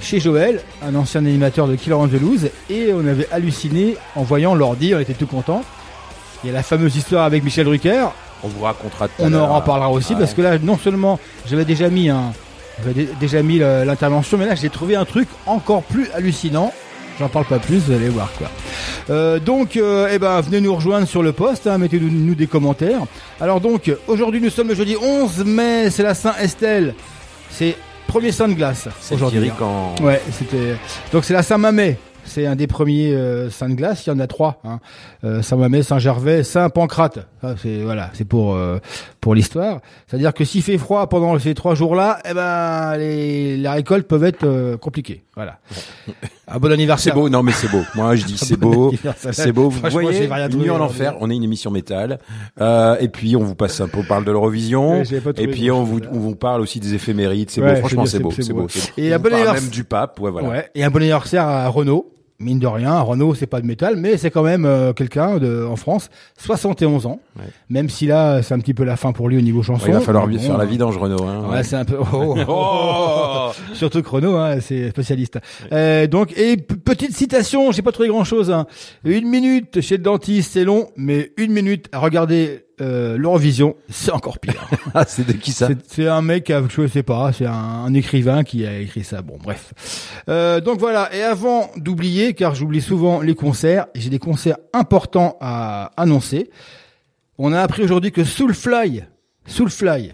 chez 0.03 0.19
Joël, 0.19 0.63
un 0.83 0.95
ancien 0.95 1.21
animateur 1.27 1.69
de 1.69 1.77
Killer 1.77 1.93
Angelouse, 1.95 2.49
et 2.71 2.91
on 2.95 3.07
avait 3.07 3.29
halluciné 3.31 3.97
en 4.17 4.23
voyant 4.23 4.55
l'ordi, 4.55 4.95
on 4.95 4.99
était 4.99 5.13
tout 5.13 5.27
content. 5.27 5.63
Il 6.43 6.47
y 6.47 6.51
a 6.51 6.55
la 6.55 6.63
fameuse 6.63 6.97
histoire 6.97 7.25
avec 7.27 7.45
Michel 7.45 7.67
Drucker, 7.67 8.07
On 8.43 8.49
vous 8.49 8.65
racontera 8.65 9.09
tout 9.09 9.15
on 9.19 9.35
en 9.35 9.55
reparlera 9.57 9.91
aussi, 9.91 10.15
Ouais. 10.15 10.21
parce 10.21 10.33
que 10.33 10.41
là, 10.41 10.57
non 10.59 10.79
seulement 10.79 11.21
j'avais 11.47 11.67
déjà 11.67 11.91
mis 11.91 12.09
un, 12.09 12.33
j'avais 12.83 12.95
dé- 12.95 13.09
déjà 13.21 13.43
mis 13.43 13.59
l'intervention, 13.59 14.39
mais 14.39 14.47
là 14.47 14.55
j'ai 14.55 14.71
trouvé 14.71 14.97
un 14.97 15.05
truc 15.05 15.29
encore 15.45 15.83
plus 15.83 16.09
hallucinant. 16.15 16.73
J'en 17.21 17.29
parle 17.29 17.45
pas 17.45 17.59
plus, 17.59 17.81
vous 17.81 17.93
allez 17.93 18.09
voir 18.09 18.33
quoi. 18.39 18.49
Euh, 19.11 19.39
donc, 19.39 19.77
euh, 19.77 20.09
eh 20.11 20.19
ben, 20.19 20.41
venez 20.41 20.63
nous 20.63 20.75
rejoindre 20.75 21.07
sur 21.07 21.23
le 21.23 21.33
poste, 21.33 21.67
hein, 21.67 21.77
mettez-nous 21.77 22.09
nous 22.11 22.35
des 22.35 22.47
commentaires. 22.47 23.03
Alors 23.43 23.61
donc, 23.61 23.93
aujourd'hui 24.09 24.41
nous 24.41 24.49
sommes 24.49 24.69
le 24.69 24.75
jeudi 24.75 24.97
11 24.97 25.45
mai, 25.45 25.91
c'est 25.91 26.03
la 26.03 26.15
Saint 26.15 26.35
Estelle, 26.41 26.95
c'est 27.51 27.77
premier 28.07 28.33
Saint 28.33 28.49
de 28.49 28.55
glace 28.55 28.89
C'est 29.03 29.17
aujourd'hui. 29.17 29.51
Hein. 29.51 29.55
quand. 29.59 29.97
Ouais, 30.01 30.23
c'était. 30.33 30.77
Donc 31.13 31.27
c'est 31.27 31.35
la 31.35 31.43
Saint-Mamet. 31.43 31.99
C'est 32.25 32.47
un 32.47 32.57
des 32.57 32.67
premiers 32.67 33.13
euh, 33.15 33.51
saints 33.51 33.69
de 33.69 33.75
glace. 33.75 34.07
Il 34.07 34.11
y 34.11 34.13
en 34.13 34.19
a 34.21 34.27
trois. 34.27 34.61
Hein. 34.65 34.79
Euh, 35.25 35.43
Saint-Mamet, 35.43 35.83
Saint-Gervais, 35.83 36.43
Saint-Pancrate. 36.43 37.19
Ça, 37.41 37.55
C'est 37.61 37.79
voilà, 37.79 38.11
c'est 38.13 38.25
pour 38.27 38.55
euh, 38.55 38.79
pour 39.21 39.35
l'histoire. 39.35 39.81
C'est-à-dire 40.07 40.35
que 40.35 40.45
s'il 40.45 40.63
fait 40.63 40.79
froid 40.79 41.09
pendant 41.09 41.39
ces 41.39 41.55
trois 41.55 41.75
jours-là, 41.75 42.19
eh 42.29 42.35
ben 42.35 42.97
les, 42.99 43.57
les 43.57 43.69
récoltes 43.69 44.07
peuvent 44.07 44.25
être 44.25 44.45
euh, 44.45 44.77
compliquées. 44.77 45.25
Voilà. 45.37 45.59
Un 46.53 46.59
bon 46.59 46.67
C'est 46.69 46.75
anniversaire. 46.75 47.15
beau, 47.15 47.29
non 47.29 47.43
mais 47.43 47.53
c'est 47.53 47.71
beau. 47.71 47.83
Moi 47.95 48.17
je 48.17 48.25
dis 48.27 48.37
c'est 48.37 48.57
Bon 48.59 48.71
beau, 48.71 48.93
c'est 49.33 49.53
beau. 49.53 49.71
Vous 49.71 49.81
voyez, 49.91 50.29
Nuit 50.55 50.71
en 50.71 50.81
enfer. 50.81 51.17
On 51.21 51.31
est 51.31 51.37
une 51.37 51.45
émission 51.45 51.71
métal, 51.71 52.19
euh, 52.61 52.97
et 53.01 53.09
puis 53.09 53.37
on 53.37 53.43
vous 53.43 53.55
passe 53.55 53.81
un 53.81 53.89
peu, 53.89 54.01
on 54.01 54.05
parle 54.05 54.25
de 54.25 54.33
l'Eurovision, 54.33 55.03
et 55.37 55.47
puis 55.49 55.71
on 55.71 55.85
vous, 55.85 56.01
on 56.13 56.19
vous 56.19 56.35
parle 56.37 56.61
aussi 56.61 56.81
des 56.81 56.95
éphémérides. 56.95 57.51
C'est 57.51 57.61
Ouais, 57.63 57.75
beau, 57.75 57.79
franchement 57.79 58.05
c'est 58.07 58.17
c'est 58.19 58.23
beau, 58.23 58.31
c'est- 58.33 58.37
c'est 58.43 58.49
c'est 58.49 58.53
beau. 58.53 58.63
beau. 58.63 58.69
c'est 58.69 58.81
beau. 58.81 59.03
Et 59.03 59.13
On 59.13 59.17
un 59.17 59.19
bon 59.19 59.33
anniversaire- 59.33 59.63
même 59.63 59.71
du 59.71 59.85
pape, 59.85 60.21
ouais 60.21 60.31
voilà. 60.31 60.49
Ouais. 60.49 60.69
Et 60.75 60.83
un 60.85 60.91
bon 60.91 60.99
anniversaire 60.99 61.47
à 61.47 61.69
Renault. 61.69 62.13
Mine 62.41 62.59
de 62.59 62.67
rien, 62.67 62.99
Renault, 63.01 63.35
c'est 63.35 63.47
pas 63.47 63.61
de 63.61 63.67
métal, 63.67 63.97
mais 63.97 64.17
c'est 64.17 64.31
quand 64.31 64.43
même 64.43 64.65
euh, 64.65 64.93
quelqu'un 64.93 65.39
de 65.39 65.65
en 65.65 65.77
France, 65.77 66.09
71 66.39 67.07
ans. 67.07 67.21
Ouais. 67.39 67.45
Même 67.69 67.89
si 67.89 68.07
là, 68.07 68.43
c'est 68.43 68.55
un 68.55 68.59
petit 68.59 68.75
peu 68.75 68.85
la 68.85 68.97
fin 68.97 69.13
pour 69.13 69.29
lui 69.29 69.37
au 69.39 69.43
niveau 69.43 69.63
chanson. 69.63 69.85
il 69.87 69.93
va 69.93 70.01
falloir 70.01 70.27
Bon, 70.27 70.39
faire 70.39 70.59
la 70.59 70.65
vidange, 70.65 70.97
Renault. 70.97 71.23
Hein, 71.25 71.49
Ouais, 71.51 71.63
c'est 71.63 71.77
un 71.77 71.85
peu. 71.85 71.97
oh, 72.01 72.37
oh, 72.37 72.41
Oh 72.49 73.51
Surtout 73.75 74.03
que 74.03 74.09
Renault, 74.09 74.37
hein, 74.37 74.59
c'est 74.61 74.91
spécialiste. 74.91 75.39
Euh, 75.73 76.07
donc, 76.07 76.37
et 76.37 76.57
petite 76.57 77.15
citation, 77.17 77.73
j'ai 77.73 77.83
pas 77.83 77.93
trouvé 77.93 78.09
grand 78.09 78.25
chose. 78.25 78.51
Hein. 78.51 78.67
Une 79.05 79.29
minute 79.29 79.81
chez 79.81 79.97
le 79.97 80.03
dentiste, 80.03 80.53
c'est 80.53 80.65
long, 80.65 80.89
mais 80.97 81.33
une 81.37 81.53
minute 81.53 81.87
à 81.93 81.99
regarder 81.99 82.65
euh, 82.81 83.17
l'Eurovision, 83.19 83.77
c'est 83.89 84.11
encore 84.13 84.39
pire. 84.39 84.69
Ah, 84.95 85.05
c'est 85.07 85.27
de 85.27 85.33
qui 85.33 85.53
ça 85.53 85.69
C'est- 85.89 86.09
un 86.09 86.23
mec, 86.23 86.45
qui 86.45 86.53
a- 86.53 86.63
je 86.69 86.87
sais 86.89 87.03
pas, 87.03 87.33
c'est 87.33 87.47
un, 87.47 87.53
un 87.53 87.95
écrivain 87.95 88.43
qui 88.45 88.67
a 88.67 88.79
écrit 88.79 89.05
ça. 89.05 89.23
Bon, 89.23 89.39
bref. 89.43 89.73
Euh, 90.29 90.61
donc 90.61 90.79
voilà. 90.81 91.15
Et 91.15 91.23
avant 91.23 91.71
d'oublier, 91.77 92.35
car 92.35 92.55
j'oublie 92.55 92.81
souvent 92.81 93.21
les 93.21 93.35
concerts, 93.35 93.87
j'ai 93.95 94.11
des 94.11 94.19
concerts 94.19 94.57
importants 94.73 95.37
à 95.41 95.91
annoncer. 95.97 96.51
On 97.39 97.53
a 97.53 97.61
appris 97.61 97.83
aujourd'hui 97.83 98.13
que 98.13 98.25
Soulfly, 98.25 99.05
Soulfly. 99.47 100.13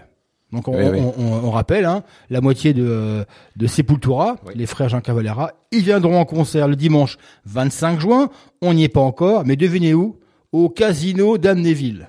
Donc 0.53 0.69
on, 0.69 0.77
Oui, 0.77 0.85
oui. 0.93 1.01
on- 1.01 1.15
on- 1.21 1.45
on 1.47 1.51
rappelle, 1.51 1.85
hein, 1.85 2.05
la 2.31 2.41
moitié 2.41 2.73
de, 2.73 3.25
de 3.57 3.67
Sepultura, 3.67 4.37
Oui. 4.47 4.53
les 4.55 4.67
frères 4.67 4.89
Jean 4.89 5.01
Cavalera, 5.01 5.53
ils 5.73 5.83
viendront 5.83 6.19
en 6.21 6.25
concert 6.25 6.69
le 6.69 6.77
dimanche 6.77 7.17
25 7.47 7.99
juin. 8.01 8.31
On 8.63 8.73
n'y 8.75 8.85
est 8.85 8.89
pas 8.89 9.01
encore, 9.01 9.45
mais 9.45 9.57
devinez 9.57 9.93
où? 9.95 10.19
Au 10.53 10.69
Casino 10.71 11.37
d'Amnéville. 11.37 12.07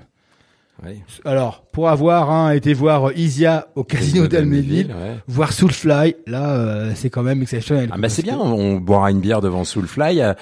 Alors, 1.26 1.64
pour 1.72 1.90
avoir 1.90 2.30
hein, 2.30 2.52
été 2.52 2.74
voir 2.74 3.12
Isia 3.16 3.68
au 3.76 3.84
Casino 3.84 4.28
d'Alméville, 4.28 4.88
ouais. 4.88 5.16
voir 5.28 5.52
Soulfly, 5.52 6.16
là, 6.28 6.52
euh, 6.52 6.92
c'est 6.96 7.10
quand 7.10 7.24
même 7.24 7.42
exceptionnel. 7.42 7.90
Ah 7.92 7.98
bah 7.98 8.10
c'est 8.10 8.22
bien, 8.22 8.38
on 8.38 8.78
boira 8.78 9.12
une 9.12 9.20
bière 9.20 9.42
devant 9.42 9.64
Soulfly 9.64 10.22
euh, 10.22 10.34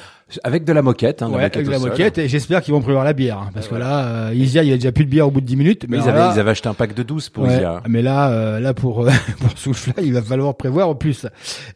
avec 0.43 0.63
de 0.63 0.73
la 0.73 0.81
moquette. 0.81 1.21
Hein, 1.21 1.29
Ouais, 1.29 1.43
avec 1.43 1.67
au 1.67 1.69
la 1.69 1.79
moquette, 1.79 2.17
et 2.17 2.27
j'espère 2.27 2.61
qu'ils 2.61 2.73
vont 2.73 2.81
prévoir 2.81 3.03
la 3.03 3.13
bière, 3.13 3.37
hein, 3.39 3.49
parce 3.53 3.67
que 3.67 3.75
là, 3.75 4.05
euh, 4.05 4.33
Isia, 4.33 4.63
il 4.63 4.69
y 4.69 4.73
a 4.73 4.75
déjà 4.75 4.91
plus 4.91 5.05
de 5.05 5.09
bière 5.09 5.27
au 5.27 5.31
bout 5.31 5.41
de 5.41 5.45
10 5.45 5.55
minutes. 5.55 5.85
Mais 5.87 5.97
ils 5.97 6.09
avaient, 6.09 6.19
là, 6.19 6.31
ils 6.33 6.39
avaient 6.39 6.51
acheté 6.51 6.67
un 6.67 6.73
pack 6.73 6.93
de 6.93 7.03
12 7.03 7.29
pour 7.29 7.47
Isia. 7.47 7.81
mais 7.87 8.01
là, 8.01 8.31
euh, 8.31 8.59
là 8.59 8.73
pour 8.73 9.05
pour 9.39 9.57
Soulfly, 9.57 9.93
il 10.03 10.13
va 10.13 10.21
falloir 10.21 10.55
prévoir 10.55 10.97
plus. 10.97 11.25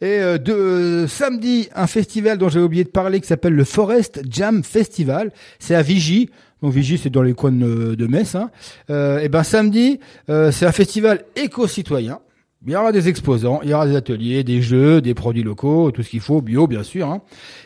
Et 0.00 0.18
euh, 0.20 0.38
de 0.38 1.06
samedi, 1.08 1.68
un 1.74 1.86
festival 1.86 2.38
dont 2.38 2.48
j'ai 2.48 2.60
oublié 2.60 2.84
de 2.84 2.88
parler 2.90 3.20
qui 3.20 3.26
s'appelle 3.26 3.54
le 3.54 3.64
Forest 3.64 4.22
Jam 4.28 4.62
Festival. 4.64 5.30
C'est 5.58 5.74
à 5.74 5.82
Vigie. 5.82 6.30
Donc 6.62 6.72
Vigie, 6.72 6.98
c'est 6.98 7.10
dans 7.10 7.22
les 7.22 7.32
coins 7.34 7.52
de, 7.52 7.94
de 7.94 8.06
Metz. 8.06 8.34
Hein. 8.34 8.50
Euh, 8.90 9.18
et 9.20 9.28
ben 9.28 9.42
samedi, 9.42 10.00
euh, 10.28 10.52
c'est 10.52 10.66
un 10.66 10.72
festival 10.72 11.24
éco-citoyen. 11.36 12.20
Il 12.66 12.72
y 12.72 12.76
aura 12.76 12.92
des 12.92 13.08
exposants, 13.08 13.60
il 13.62 13.70
y 13.70 13.74
aura 13.74 13.86
des 13.86 13.96
ateliers, 13.96 14.44
des 14.44 14.60
jeux, 14.60 15.00
des 15.00 15.14
produits 15.14 15.42
locaux, 15.42 15.90
tout 15.90 16.02
ce 16.02 16.10
qu'il 16.10 16.20
faut, 16.20 16.42
bio 16.42 16.66
bien 16.66 16.82
sûr. 16.82 17.08
Hein. 17.08 17.22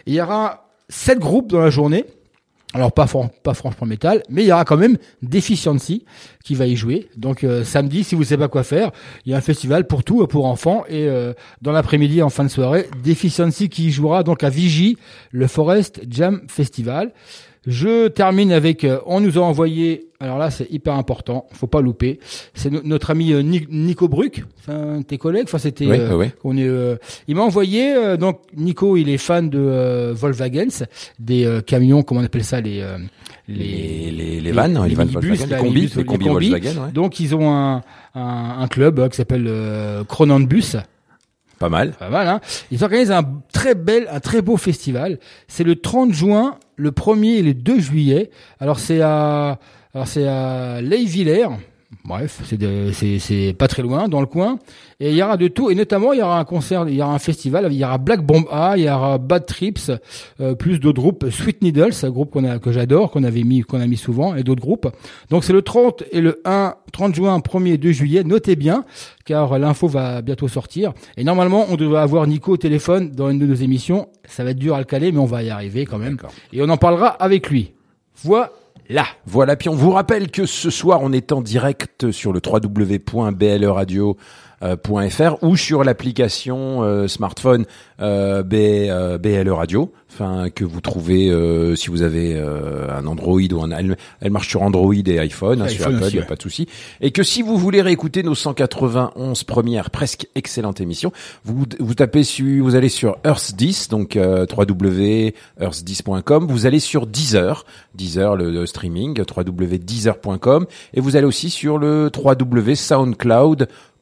Et 0.06 0.12
il 0.12 0.14
y 0.14 0.20
aura 0.20 0.68
sept 0.88 1.18
groupes 1.18 1.50
dans 1.50 1.60
la 1.60 1.70
journée. 1.70 2.04
Alors 2.74 2.92
pas 2.92 3.06
fran- 3.06 3.30
pas 3.44 3.54
franchement 3.54 3.86
métal, 3.86 4.24
mais 4.28 4.42
il 4.42 4.48
y 4.48 4.52
aura 4.52 4.64
quand 4.64 4.76
même 4.76 4.96
Deficiency 5.22 6.04
qui 6.44 6.56
va 6.56 6.66
y 6.66 6.74
jouer. 6.74 7.08
Donc 7.16 7.44
euh, 7.44 7.62
samedi, 7.62 8.02
si 8.02 8.16
vous 8.16 8.24
savez 8.24 8.38
pas 8.38 8.48
quoi 8.48 8.64
faire, 8.64 8.90
il 9.24 9.30
y 9.30 9.34
a 9.34 9.38
un 9.38 9.40
festival 9.40 9.86
pour 9.86 10.02
tout, 10.02 10.26
pour 10.26 10.46
enfants. 10.46 10.84
Et 10.88 11.08
dans 11.62 11.70
l'après-midi, 11.72 12.20
en 12.22 12.30
fin 12.30 12.42
de 12.44 12.48
soirée, 12.48 12.88
Deficiency 13.04 13.68
qui 13.68 13.92
jouera 13.92 14.24
donc 14.24 14.42
à 14.42 14.48
Vigie, 14.50 14.96
le 15.30 15.46
Forest 15.46 16.02
Jam 16.08 16.42
Festival. 16.48 17.12
Je 17.66 18.08
termine 18.08 18.52
avec, 18.52 18.84
euh, 18.84 18.98
on 19.06 19.20
nous 19.20 19.38
a 19.38 19.40
envoyé, 19.42 20.08
alors 20.20 20.36
là 20.38 20.50
c'est 20.50 20.70
hyper 20.70 20.94
important, 20.94 21.46
faut 21.52 21.66
pas 21.66 21.80
louper. 21.80 22.18
C'est 22.52 22.70
no- 22.70 22.82
notre 22.84 23.10
ami 23.10 23.32
euh, 23.32 23.42
Ni- 23.42 23.66
Nico 23.70 24.06
Bruck, 24.08 24.44
c'est 24.64 24.72
un 24.72 24.98
de 24.98 25.02
tes 25.04 25.16
collègues. 25.18 25.44
Enfin 25.46 25.58
c'était, 25.58 25.86
Oui, 25.86 25.96
euh, 25.98 26.14
oui, 26.16 26.26
on 26.44 26.56
est, 26.58 26.66
euh, 26.68 26.96
il 27.26 27.36
m'a 27.36 27.42
envoyé 27.42 27.94
euh, 27.94 28.16
donc 28.18 28.40
Nico, 28.56 28.96
il 28.98 29.08
est 29.08 29.16
fan 29.18 29.48
de 29.48 30.12
Volkswagen, 30.12 30.68
des 31.18 31.60
camions, 31.66 32.02
comment 32.02 32.20
on 32.20 32.24
appelle 32.24 32.44
ça, 32.44 32.60
les 32.60 32.80
euh, 32.80 32.98
Les, 33.48 34.10
les, 34.10 34.40
les 34.40 34.52
vannes, 34.52 34.76
hein, 34.76 34.86
les, 34.86 34.94
vannes 34.94 35.08
Volkswagen, 35.08 35.46
là, 35.46 35.56
les 35.56 35.62
combis, 35.62 35.90
les 35.96 36.04
combis 36.04 36.26
combis. 36.26 36.50
Volkswagen, 36.50 36.80
ouais. 36.82 36.92
Donc 36.92 37.18
ils 37.20 37.34
ont 37.34 37.50
un, 37.50 37.82
un, 38.14 38.56
un 38.60 38.68
club 38.68 38.98
euh, 38.98 39.08
qui 39.08 39.16
s'appelle 39.16 39.46
euh, 39.48 40.04
Cronenbus. 40.04 40.76
Pas 41.58 41.68
mal. 41.68 41.92
Pas 41.92 42.10
mal, 42.10 42.28
hein 42.28 42.40
Ils 42.70 42.82
organisent 42.82 43.12
un 43.12 43.24
très 43.52 43.74
bel, 43.74 44.08
un 44.10 44.20
très 44.20 44.42
beau 44.42 44.56
festival. 44.56 45.18
C'est 45.48 45.64
le 45.64 45.76
30 45.76 46.12
juin, 46.12 46.58
le 46.76 46.90
1er 46.90 47.38
et 47.38 47.42
le 47.42 47.54
2 47.54 47.80
juillet. 47.80 48.30
Alors 48.60 48.78
c'est 48.78 49.00
à, 49.00 49.58
alors 49.94 50.08
c'est 50.08 50.26
à 50.26 50.80
Leivillers. 50.80 51.48
Bref, 52.04 52.42
c'est 52.44 53.54
pas 53.58 53.68
très 53.68 53.82
loin, 53.82 54.08
dans 54.08 54.20
le 54.20 54.26
coin. 54.26 54.58
Et 55.00 55.10
il 55.10 55.16
y 55.16 55.22
aura 55.22 55.36
de 55.36 55.48
tout, 55.48 55.70
et 55.70 55.74
notamment 55.74 56.12
il 56.12 56.18
y 56.18 56.22
aura 56.22 56.38
un 56.38 56.44
concert, 56.44 56.86
il 56.88 56.94
y 56.94 57.02
aura 57.02 57.14
un 57.14 57.18
festival, 57.18 57.68
il 57.70 57.78
y 57.78 57.84
aura 57.84 57.98
Black 57.98 58.24
Bomb 58.24 58.46
A, 58.50 58.76
il 58.76 58.84
y 58.84 58.90
aura 58.90 59.18
Bad 59.18 59.46
Trips, 59.46 59.90
euh, 60.40 60.54
plus 60.54 60.78
d'autres 60.78 61.00
groupes, 61.00 61.30
Sweet 61.30 61.62
Needles, 61.62 61.92
un 62.02 62.10
groupe 62.10 62.30
qu'on 62.30 62.44
a 62.44 62.58
que 62.58 62.72
j'adore, 62.72 63.10
qu'on 63.10 63.24
avait 63.24 63.42
mis, 63.42 63.62
qu'on 63.62 63.80
a 63.80 63.86
mis 63.86 63.96
souvent, 63.96 64.34
et 64.34 64.42
d'autres 64.42 64.60
groupes. 64.60 64.88
Donc 65.30 65.44
c'est 65.44 65.52
le 65.52 65.62
30 65.62 66.04
et 66.12 66.20
le 66.20 66.40
1, 66.44 66.74
30 66.92 67.14
juin, 67.14 67.38
1er 67.38 67.74
et 67.74 67.78
2 67.78 67.92
juillet. 67.92 68.24
Notez 68.24 68.56
bien, 68.56 68.84
car 69.24 69.58
l'info 69.58 69.88
va 69.88 70.22
bientôt 70.22 70.48
sortir. 70.48 70.92
Et 71.16 71.24
normalement, 71.24 71.66
on 71.70 71.76
devrait 71.76 72.00
avoir 72.02 72.26
Nico 72.26 72.52
au 72.52 72.56
téléphone 72.56 73.12
dans 73.12 73.30
une 73.30 73.38
de 73.38 73.46
nos 73.46 73.54
émissions. 73.54 74.08
Ça 74.26 74.44
va 74.44 74.50
être 74.50 74.58
dur 74.58 74.74
à 74.74 74.78
le 74.78 74.84
caler, 74.84 75.12
mais 75.12 75.18
on 75.18 75.26
va 75.26 75.42
y 75.42 75.50
arriver 75.50 75.86
quand 75.86 75.98
même. 75.98 76.18
Et 76.52 76.62
on 76.62 76.68
en 76.68 76.76
parlera 76.76 77.08
avec 77.08 77.50
lui. 77.50 77.72
Voilà. 78.22 78.52
Voilà, 79.26 79.56
puis 79.56 79.68
on 79.68 79.74
vous 79.74 79.90
rappelle 79.90 80.30
que 80.30 80.46
ce 80.46 80.70
soir, 80.70 81.00
on 81.02 81.12
est 81.12 81.32
en 81.32 81.40
direct 81.40 82.10
sur 82.10 82.32
le 82.32 82.40
www.bleradio.fr 84.64 85.42
ou 85.42 85.56
sur 85.56 85.84
l'application 85.84 86.82
euh, 86.82 87.06
smartphone 87.08 87.64
euh, 88.00 88.42
B- 88.42 88.88
euh, 88.88 89.18
BLE 89.18 89.50
Radio, 89.52 89.92
enfin 90.10 90.48
que 90.50 90.64
vous 90.64 90.80
trouvez 90.80 91.28
euh, 91.28 91.76
si 91.76 91.90
vous 91.90 92.02
avez 92.02 92.34
euh, 92.34 92.88
un 92.90 93.06
Android 93.06 93.40
ou 93.52 93.62
un 93.62 93.70
elle, 93.70 93.96
elle 94.20 94.30
marche 94.30 94.48
sur 94.48 94.62
Android 94.62 94.94
et 94.94 95.18
iPhone, 95.18 95.62
hein, 95.62 95.68
sur 95.68 95.86
iPhone 95.86 95.96
Apple, 95.96 96.06
il 96.08 96.12
n'y 96.14 96.18
a 96.18 96.22
ouais. 96.22 96.26
pas 96.26 96.36
de 96.36 96.42
souci. 96.42 96.66
Et 97.00 97.10
que 97.10 97.22
si 97.22 97.42
vous 97.42 97.56
voulez 97.56 97.82
réécouter 97.82 98.22
nos 98.22 98.34
191 98.34 99.44
premières 99.44 99.90
presque 99.90 100.26
excellentes 100.34 100.80
émissions, 100.80 101.12
vous 101.44 101.64
vous 101.78 101.94
tapez 101.94 102.24
sur 102.24 102.64
vous 102.64 102.74
allez 102.74 102.88
sur 102.88 103.16
Earth 103.24 103.54
10 103.54 103.88
donc 103.88 104.16
euh, 104.16 104.46
www.earth10.com, 104.50 106.46
vous 106.48 106.66
allez 106.66 106.80
sur 106.80 107.06
Deezer, 107.06 107.64
Deezer 107.94 108.36
le, 108.36 108.50
le 108.50 108.66
streaming 108.66 109.18
www.deezer.com 109.18 110.66
et 110.94 111.00
vous 111.00 111.16
allez 111.16 111.26
aussi 111.26 111.50
sur 111.50 111.78
le 111.78 112.10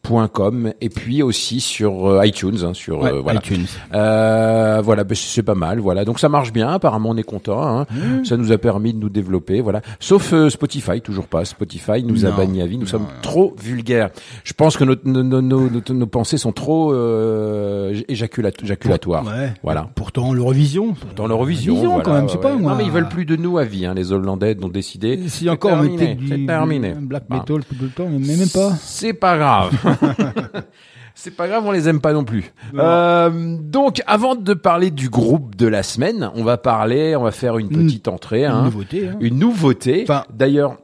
www.soundcloud.com 0.08 0.72
et 0.80 0.88
puis 0.88 1.22
aussi 1.22 1.60
sur 1.60 2.06
euh, 2.06 2.26
iTunes 2.26 2.58
hein, 2.64 2.74
sur 2.74 3.00
Ouais, 3.02 3.12
euh, 3.12 3.20
voilà 3.20 3.40
iTunes. 3.40 3.66
euh, 3.94 4.80
voilà, 4.84 5.04
ben, 5.04 5.14
c'est 5.14 5.42
pas 5.42 5.54
mal. 5.54 5.78
Voilà, 5.80 6.04
donc 6.04 6.18
ça 6.18 6.28
marche 6.28 6.52
bien. 6.52 6.68
Apparemment, 6.68 7.10
on 7.10 7.16
est 7.16 7.22
content. 7.22 7.62
Hein. 7.62 7.86
Mmh. 7.90 8.24
Ça 8.24 8.36
nous 8.36 8.52
a 8.52 8.58
permis 8.58 8.92
de 8.92 8.98
nous 8.98 9.08
développer. 9.08 9.60
Voilà, 9.60 9.80
sauf 10.00 10.32
euh, 10.32 10.50
Spotify, 10.50 11.00
toujours 11.00 11.26
pas. 11.26 11.44
Spotify 11.44 12.02
nous 12.04 12.26
a 12.26 12.30
banni 12.30 12.62
à 12.62 12.66
vie. 12.66 12.78
Nous 12.78 12.86
sommes 12.86 13.06
trop 13.22 13.54
vulgaires. 13.62 14.10
Je 14.44 14.52
pense 14.52 14.76
que 14.76 14.84
nos, 14.84 14.96
nos, 15.04 15.22
nos, 15.40 15.70
nos- 15.70 16.06
pensées 16.06 16.38
sont 16.38 16.52
trop 16.52 16.92
euh, 16.92 17.94
éjaculat- 18.08 18.52
éjaculatoires. 18.62 19.24
Ouais. 19.24 19.52
Voilà. 19.62 19.88
Pourtant, 19.94 20.32
l'Eurovision. 20.34 20.94
Dans 21.16 21.26
l'Eurovision, 21.26 21.76
voilà, 21.76 22.02
quand 22.04 22.12
même, 22.14 22.26
ouais, 22.26 22.36
pas, 22.38 22.54
moi. 22.54 22.72
Non, 22.72 22.76
mais 22.78 22.84
ils 22.84 22.90
veulent 22.90 23.08
plus 23.08 23.24
de 23.24 23.36
nous 23.36 23.56
à 23.58 23.64
vie. 23.64 23.86
Hein. 23.86 23.94
Les 23.94 24.12
Hollandais 24.12 24.56
ont 24.62 24.68
décidé. 24.68 25.18
Si 25.28 25.44
C'est 25.44 25.50
encore, 25.50 25.70
terminé, 25.80 26.14
du, 26.14 26.46
terminé. 26.46 26.94
black 26.98 27.28
metal 27.30 27.64
tout 27.64 27.74
le 27.80 27.88
temps, 27.88 28.08
mais 28.10 28.36
même 28.36 28.48
pas. 28.48 28.72
C'est 28.80 29.12
pas 29.14 29.38
grave. 29.38 29.72
C'est 31.14 31.36
pas 31.36 31.46
grave, 31.46 31.64
on 31.66 31.72
les 31.72 31.88
aime 31.90 32.00
pas 32.00 32.14
non 32.14 32.24
plus. 32.24 32.52
Euh, 32.74 33.58
donc, 33.60 34.02
avant 34.06 34.34
de 34.34 34.54
parler 34.54 34.90
du 34.90 35.10
groupe 35.10 35.56
de 35.56 35.66
la 35.66 35.82
semaine, 35.82 36.30
on 36.34 36.42
va 36.42 36.56
parler, 36.56 37.14
on 37.16 37.22
va 37.22 37.32
faire 37.32 37.58
une 37.58 37.68
petite 37.68 38.08
entrée, 38.08 38.44
Une 38.46 38.50
hein, 38.50 38.62
nouveauté. 38.64 39.08
Hein. 39.08 39.16
une 39.20 39.38
nouveauté. 39.38 40.04
Enfin, 40.04 40.24
D'ailleurs, 40.32 40.78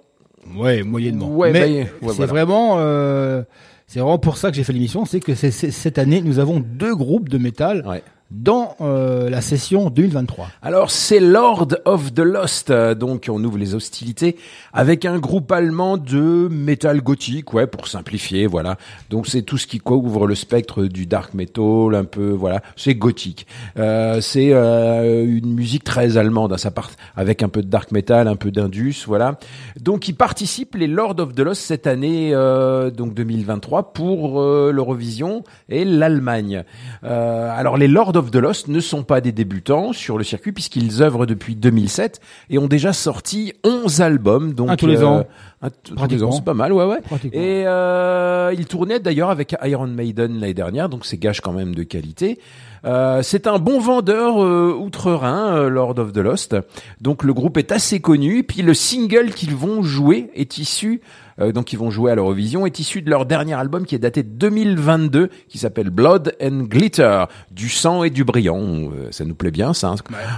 Ouais, 0.57 0.83
moyennement. 0.83 1.29
Ouais, 1.31 1.53
mais 1.53 1.61
bah, 1.61 1.67
ouais, 1.67 1.89
c'est 2.09 2.17
voilà. 2.17 2.27
vraiment, 2.27 2.77
euh, 2.79 3.43
c'est 3.87 4.01
vraiment 4.01 4.19
pour 4.19 4.37
ça 4.37 4.51
que 4.51 4.57
j'ai 4.57 4.65
fait 4.65 4.73
l'émission, 4.73 5.05
c'est 5.05 5.21
que 5.21 5.35
cette 5.35 5.99
année 5.99 6.21
nous 6.23 6.39
avons 6.39 6.61
deux 6.61 6.95
groupes 6.95 7.29
de 7.29 7.39
métal 7.39 7.85
ouais. 7.87 8.03
Dans 8.31 8.77
euh, 8.81 9.31
la 9.31 9.41
session 9.41 9.91
2023. 9.91 10.49
Alors 10.63 10.91
c'est 10.91 11.21
Lord 11.21 11.69
of 11.85 12.13
the 12.13 12.21
Lost, 12.21 12.71
euh, 12.71 12.95
donc 12.95 13.27
on 13.31 13.43
ouvre 13.43 13.59
les 13.59 13.75
hostilités 13.75 14.37
avec 14.73 15.05
un 15.05 15.19
groupe 15.19 15.51
allemand 15.51 15.97
de 15.97 16.49
métal 16.51 17.01
gothique, 17.01 17.55
ouais, 17.55 17.67
pour 17.67 17.89
simplifier, 17.89 18.47
voilà. 18.47 18.77
Donc 19.11 19.27
c'est 19.27 19.43
tout 19.43 19.57
ce 19.57 19.67
qui 19.67 19.79
couvre 19.79 20.27
le 20.27 20.35
spectre 20.35 20.85
du 20.85 21.07
dark 21.07 21.35
metal, 21.35 21.95
un 21.95 22.05
peu, 22.05 22.31
voilà, 22.31 22.61
c'est 22.77 22.95
gothique. 22.95 23.47
Euh, 23.79 24.21
c'est 24.21 24.53
euh, 24.53 25.25
une 25.25 25.55
musique 25.55 25.85
très 25.85 26.17
allemande, 26.17 26.53
hein, 26.53 26.59
ça 26.59 26.71
part 26.71 26.91
avec 27.17 27.43
un 27.43 27.49
peu 27.49 27.63
de 27.63 27.69
dark 27.69 27.93
metal, 27.93 28.29
un 28.29 28.37
peu 28.37 28.51
d'indus, 28.51 29.05
voilà. 29.07 29.39
Donc 29.81 30.09
ils 30.09 30.15
participent 30.15 30.75
les 30.75 30.87
Lord 30.87 31.17
of 31.19 31.35
the 31.35 31.41
Lost 31.41 31.63
cette 31.63 31.87
année, 31.87 32.31
euh, 32.35 32.91
donc 32.91 33.15
2023, 33.15 33.93
pour 33.93 34.41
euh, 34.41 34.71
l'Eurovision 34.73 35.45
et 35.69 35.85
l'Allemagne. 35.85 36.65
Alors 37.03 37.77
les 37.77 37.89
Lord 37.89 38.18
of 38.19 38.31
the 38.31 38.37
Lost 38.37 38.69
ne 38.69 38.81
sont 38.81 39.03
pas 39.03 39.21
des 39.21 39.33
débutants 39.33 39.93
sur 39.93 40.19
le 40.19 40.25
circuit 40.25 40.53
puisqu'ils 40.53 41.03
œuvrent 41.03 41.27
depuis 41.27 41.57
2007 41.57 42.21
et 42.51 42.59
ont 42.59 42.67
déjà 42.67 42.93
sorti 42.93 43.55
11 43.65 44.01
albums. 44.03 44.53
Donc, 44.53 44.77
tous 44.77 44.87
les 44.87 45.03
ans. 45.03 45.27
Les 45.63 45.95
Pratiquement. 45.97 46.33
c'est 46.33 46.45
pas 46.45 46.55
mal, 46.55 46.73
ouais, 46.73 46.85
ouais. 46.85 46.99
Et 47.33 47.65
euh, 47.67 48.55
ils 48.57 48.67
tournaient 48.67 49.01
d'ailleurs 49.01 49.31
avec 49.31 49.57
Iron 49.65 49.87
Maiden 49.89 50.39
l'année 50.41 50.55
dernière, 50.55 50.89
donc 50.89 51.05
c'est 51.05 51.17
gage 51.19 51.41
quand 51.41 51.53
même 51.53 51.75
de 51.75 51.83
qualité. 51.83 52.39
Euh, 52.85 53.23
c'est 53.23 53.49
un 53.49 53.59
bon 53.59 53.81
vendeur 53.81 54.41
euh, 54.43 54.73
outre-Rhin, 54.79 55.57
euh, 55.57 55.69
Lord 55.69 55.99
of 55.99 56.13
the 56.13 56.19
Lost. 56.19 56.55
Donc 57.01 57.25
le 57.25 57.35
groupe 57.35 57.57
est 57.57 57.73
assez 57.73 57.99
connu. 57.99 58.45
Puis 58.45 58.63
le 58.63 58.73
single 58.73 59.31
qu'ils 59.33 59.57
vont 59.57 59.83
jouer 59.83 60.31
est 60.37 60.59
issu, 60.59 61.01
euh, 61.41 61.51
donc 61.51 61.73
ils 61.73 61.77
vont 61.79 61.91
jouer 61.91 62.13
à 62.13 62.15
l'Eurovision, 62.15 62.67
est 62.67 62.79
issu 62.79 63.03
de 63.03 63.11
leur 63.11 63.27
dernier 63.27 63.55
album 63.55 63.85
qui 63.85 63.97
est 63.97 63.99
daté 63.99 64.23
de 64.23 64.29
2022, 64.29 65.29
qui 65.49 65.59
s'appelle 65.59 65.91
Blood 65.91 66.37
and 66.41 66.67
Glitter, 66.69 67.25
du 67.51 67.69
sang 67.69 68.05
et 68.05 68.11
du 68.11 68.23
brillant. 68.23 68.61
Euh, 68.63 69.09
ça 69.11 69.25
nous 69.25 69.35
plaît 69.35 69.51
bien, 69.51 69.75
ça. 69.75 69.89
hein. 69.89 69.97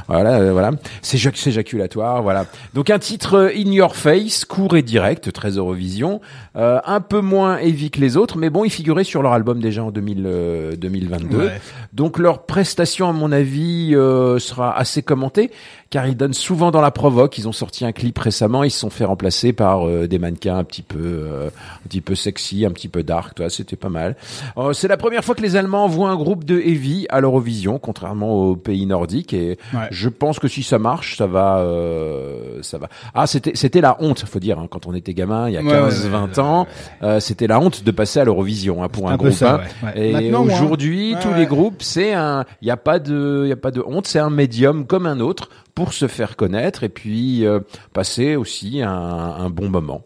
Voilà, 0.09 0.50
voilà. 0.53 0.71
C'est 1.03 1.19
jac- 1.19 1.37
c'est 1.37 1.50
éjaculatoire, 1.50 2.23
voilà. 2.23 2.47
Donc 2.73 2.89
un 2.89 2.99
titre 2.99 3.53
in 3.55 3.71
your 3.71 3.95
face, 3.97 4.47
court 4.47 4.77
et 4.77 4.83
direct, 4.83 5.10
très 5.19 5.50
Eurovision, 5.50 6.21
euh, 6.57 6.81
un 6.85 7.00
peu 7.00 7.21
moins 7.21 7.59
heavy 7.59 7.90
que 7.90 8.00
les 8.00 8.17
autres, 8.17 8.38
mais 8.38 8.50
bon, 8.50 8.64
ils 8.64 8.71
figuraient 8.71 9.05
sur 9.05 9.23
leur 9.23 9.33
album 9.33 9.61
déjà 9.61 9.83
en 9.83 9.90
2000, 9.90 10.25
euh, 10.26 10.76
2022. 10.76 11.37
Ouais. 11.37 11.61
Donc 11.93 12.19
leur 12.19 12.47
prestation, 12.47 13.09
à 13.09 13.12
mon 13.12 13.33
avis, 13.33 13.95
euh, 13.95 14.38
sera 14.38 14.76
assez 14.76 15.02
commentée, 15.02 15.50
car 15.90 16.06
ils 16.06 16.16
donnent 16.16 16.35
souvent 16.35 16.70
dans 16.70 16.80
la 16.80 16.92
provoque. 16.92 17.37
Ils 17.38 17.49
ont 17.49 17.52
sorti 17.52 17.85
un 17.85 17.92
clip 17.92 18.16
récemment, 18.18 18.62
ils 18.62 18.70
se 18.70 18.78
sont 18.78 18.90
fait 18.90 19.04
remplacer 19.04 19.52
par 19.52 19.87
euh, 19.88 20.06
des 20.06 20.18
mannequins 20.20 20.56
un 20.56 20.64
petit 20.64 20.82
peu, 20.82 20.99
euh, 21.00 21.49
un 21.49 21.88
petit 21.88 22.00
peu 22.00 22.14
sexy, 22.14 22.64
un 22.64 22.70
petit 22.70 22.88
peu 22.88 23.02
dark. 23.02 23.35
Toi, 23.35 23.50
c'était 23.50 23.76
pas 23.76 23.88
mal. 23.88 24.16
Euh, 24.56 24.73
c'est 24.73 24.87
la 24.88 24.97
première 24.97 25.25
fois 25.25 25.35
que 25.35 25.42
les 25.42 25.56
Allemands 25.56 25.88
voient 25.88 26.11
un 26.11 26.16
groupe 26.16 26.44
de 26.44 26.59
heavy 26.61 27.06
à 27.11 27.20
l'Eurovision, 27.20 27.78
contrairement 27.80 28.30
aux 28.32 28.56
pays 28.56 28.87
nordiques. 28.87 29.35
Et 29.35 29.59
Ouais. 29.75 29.88
je 29.90 30.09
pense 30.09 30.38
que 30.38 30.47
si 30.49 30.62
ça 30.62 30.78
marche, 30.78 31.16
ça 31.16 31.26
va, 31.26 31.59
euh, 31.59 32.62
ça 32.62 32.78
va. 32.78 32.88
Ah, 33.14 33.26
c'était, 33.26 33.52
c'était 33.54 33.80
la 33.80 33.97
honte, 34.00 34.20
faut 34.26 34.38
dire, 34.38 34.59
hein, 34.61 34.68
quand 34.70 34.87
on 34.87 34.94
était 34.94 35.12
gamin, 35.14 35.49
il 35.49 35.54
y 35.54 35.59
a 35.59 35.62
Ouais, 35.62 35.70
15, 35.70 36.04
ouais, 36.04 36.09
20 36.11 36.38
ans, 36.38 36.66
euh, 37.02 37.18
c'était 37.20 37.47
la 37.49 37.59
honte 37.61 37.82
de 37.85 37.90
passer 37.90 38.20
à 38.20 38.25
l'Eurovision 38.25 38.82
hein, 38.82 38.88
pour 38.88 39.11
un, 39.11 39.16
groupe. 39.16 39.32
ça, 39.32 39.54
hein. 39.82 39.87
ouais, 39.94 40.12
ouais. 40.14 40.25
Et 40.28 40.35
aujourd'hui, 40.35 41.16
tous 41.20 41.35
les 41.35 41.47
groupes, 41.47 41.82
c'est 41.82 42.12
un, 42.12 42.44
il 42.62 42.68
y 42.68 42.70
a 42.70 42.76
pas 42.76 42.99
de, 43.00 43.42
il 43.44 43.49
y 43.49 43.52
a 43.52 43.56
pas 43.56 43.70
de 43.73 43.82
honte, 43.85 44.06
c'est 44.06 44.18
un 44.20 44.30
médium 44.30 44.87
comme 44.87 45.06
un 45.06 45.18
autre 45.20 45.49
pour 45.80 45.94
se 45.94 46.08
faire 46.08 46.37
connaître 46.37 46.84
et 46.84 46.90
puis 46.90 47.46
euh, 47.46 47.60
passer 47.94 48.37
aussi 48.37 48.82
un, 48.82 48.90
un, 48.90 49.49
bon 49.49 49.70
moment. 49.70 50.02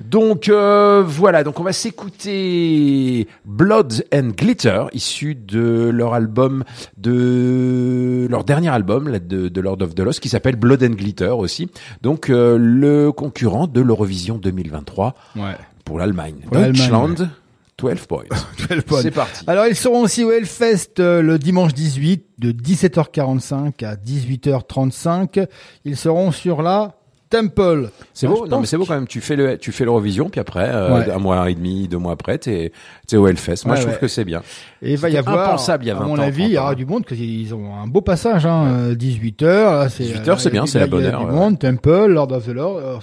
Donc 0.00 0.48
euh, 0.48 1.04
voilà, 1.06 1.44
donc 1.44 1.60
on 1.60 1.62
va 1.62 1.72
s'écouter 1.72 3.28
Blood 3.44 4.06
and 4.12 4.30
Glitter, 4.36 4.86
issu 4.92 5.36
de 5.36 5.88
leur 5.94 6.14
album 6.14 6.64
de 6.96 8.26
leur 8.28 8.42
dernier 8.42 8.70
album 8.70 9.08
là, 9.08 9.20
de, 9.20 9.60
Lord 9.60 9.82
of 9.82 9.94
the 9.94 10.00
Lost 10.00 10.18
qui 10.18 10.28
s'appelle 10.28 10.56
Blood 10.56 10.82
and 10.82 10.96
Glitter 10.96 11.28
aussi. 11.28 11.70
Donc 12.02 12.28
euh, 12.28 12.58
le 12.58 13.12
concurrent 13.12 13.68
de 13.68 13.80
l'Eurovision 13.80 14.36
2023 14.38 15.14
ouais. 15.36 15.42
pour 15.84 16.00
l'Allemagne. 16.00 16.40
Deutschland. 16.50 17.28
12 17.78 18.06
points. 18.06 18.24
12 18.70 18.82
points. 18.82 19.02
C'est 19.02 19.10
parti. 19.10 19.44
Alors, 19.46 19.66
ils 19.66 19.76
seront 19.76 20.02
aussi 20.02 20.24
au 20.24 20.30
Hellfest 20.30 21.00
euh, 21.00 21.22
le 21.22 21.38
dimanche 21.38 21.74
18 21.74 22.26
de 22.38 22.52
17h45 22.52 23.84
à 23.84 23.96
18h35. 23.96 25.46
Ils 25.84 25.96
seront 25.96 26.30
sur 26.30 26.62
la 26.62 26.94
Temple. 27.30 27.90
C'est 28.12 28.28
beau, 28.28 28.44
ah, 28.44 28.48
non 28.48 28.60
mais 28.60 28.66
c'est 28.66 28.76
beau 28.76 28.84
quand 28.84 28.94
même. 28.94 29.08
Tu 29.08 29.20
fais 29.20 29.34
le, 29.34 29.58
tu 29.58 29.72
fais 29.72 29.84
l'Eurovision, 29.84 30.28
puis 30.28 30.40
après 30.40 30.70
euh, 30.72 31.12
un 31.12 31.18
mois 31.18 31.50
et 31.50 31.54
demi, 31.54 31.88
deux 31.88 31.98
mois 31.98 32.12
après, 32.12 32.38
t'es, 32.38 32.70
t'es 33.08 33.16
au 33.16 33.26
Hellfest. 33.26 33.66
Moi, 33.66 33.74
je 33.74 33.82
trouve 33.82 33.98
que 33.98 34.06
c'est 34.06 34.24
bien. 34.24 34.42
Et 34.82 34.92
il 34.92 34.98
va 34.98 35.10
y 35.10 35.16
avoir, 35.16 35.54
a 35.54 35.76
20 35.76 35.88
à 35.88 36.04
mon 36.04 36.18
avis, 36.18 36.44
il 36.44 36.50
y 36.50 36.58
aura 36.58 36.76
du 36.76 36.86
monde 36.86 37.04
parce 37.04 37.16
qu'ils 37.16 37.52
ont 37.52 37.74
un 37.74 37.88
beau 37.88 38.02
passage. 38.02 38.46
Hein, 38.46 38.92
18 38.94 39.42
h 39.42 39.96
18 39.96 40.28
h 40.28 40.38
c'est 40.38 40.50
bien, 40.50 40.66
c'est 40.66 40.78
la 40.78 40.86
bonne 40.86 41.04
heure. 41.04 41.26
Du 41.26 41.32
monde, 41.32 41.58
Temple, 41.58 42.06
Lord 42.06 42.30
of 42.30 42.46
the 42.46 42.50
Lord, 42.50 43.00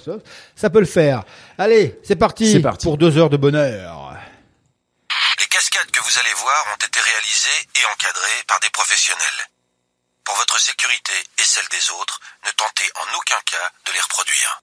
ça 0.54 0.70
peut 0.70 0.80
le 0.80 0.86
faire. 0.86 1.24
Allez, 1.58 1.98
c'est 2.02 2.16
parti, 2.16 2.58
parti, 2.60 2.86
pour 2.86 2.96
deux 2.96 3.18
heures 3.18 3.30
de 3.30 3.36
bonheur. 3.36 4.11
Et 7.82 7.86
encadrées 7.86 8.44
par 8.46 8.60
des 8.60 8.70
professionnels. 8.70 9.48
Pour 10.24 10.36
votre 10.36 10.60
sécurité 10.60 11.12
et 11.38 11.44
celle 11.44 11.66
des 11.70 11.90
autres, 11.90 12.20
ne 12.46 12.50
tentez 12.52 12.88
en 12.94 13.18
aucun 13.18 13.40
cas 13.44 13.70
de 13.86 13.92
les 13.92 14.00
reproduire. 14.00 14.62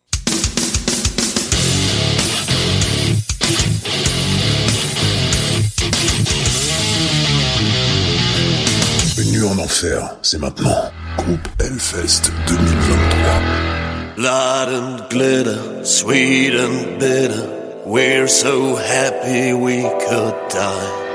Une 9.17 9.31
nuit 9.31 9.47
en 9.47 9.57
enfer, 9.59 10.15
c'est 10.21 10.38
maintenant. 10.39 10.91
Groupe 11.17 11.47
Hellfest 11.59 12.31
2023. 12.47 14.15
Blood 14.15 14.69
and 14.69 15.09
glitter, 15.09 15.83
sweet 15.83 16.53
and 16.55 16.97
bitter. 16.99 17.83
We're 17.85 18.27
so 18.27 18.75
happy 18.75 19.53
we 19.53 19.81
could 20.07 20.35
die. 20.49 21.08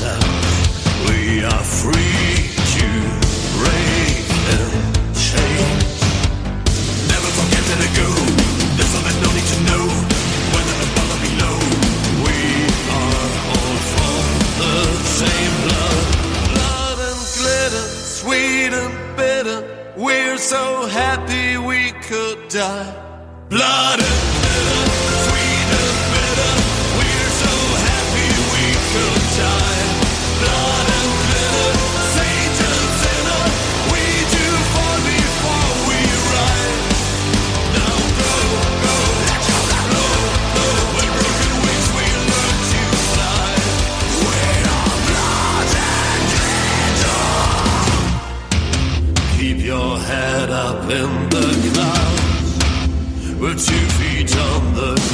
We 0.00 1.42
are 1.42 1.64
free 1.64 2.54
to 2.74 2.86
break 3.58 4.22
and. 4.46 5.74
Never 7.10 7.30
forget 7.34 7.64
go. 7.98 8.06
There's 8.78 8.94
no 9.26 9.30
need 9.34 9.48
to 9.54 9.58
know 9.66 9.84
whether 10.54 10.76
above 10.86 11.10
or 11.14 11.20
below. 11.26 11.58
We 12.26 12.38
are 12.94 13.26
all 13.50 13.76
from 13.90 14.22
the 14.62 14.76
same 15.18 15.54
blood. 15.66 16.06
Blood 16.54 16.98
and 17.10 17.22
glitter, 17.34 17.86
sweet 18.22 18.72
and 18.82 18.94
bitter. 19.16 19.60
We're 19.96 20.38
so 20.38 20.86
happy 20.86 21.58
we 21.58 21.90
could 22.06 22.48
die. 22.48 22.94
Blood 23.48 23.98
and 23.98 24.20
glitter, 24.38 24.77
up 50.58 50.90
in 50.90 51.10
the 51.30 51.46
clouds. 51.72 53.38
We're 53.40 53.54
two 53.54 53.86
feet 53.98 54.36
on 54.36 54.74
the 54.74 55.07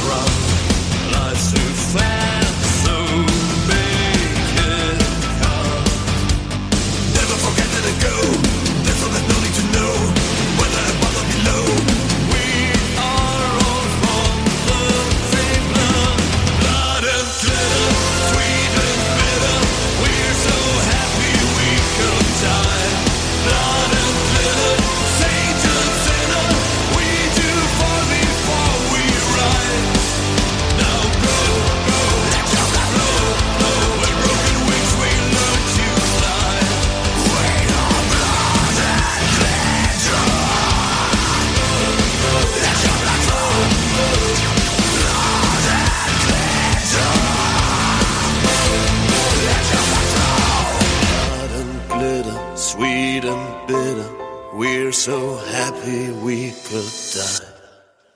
so 55.05 55.37
happy 55.37 56.09
we 56.25 56.49
could 56.67 56.89
die. 57.13 57.45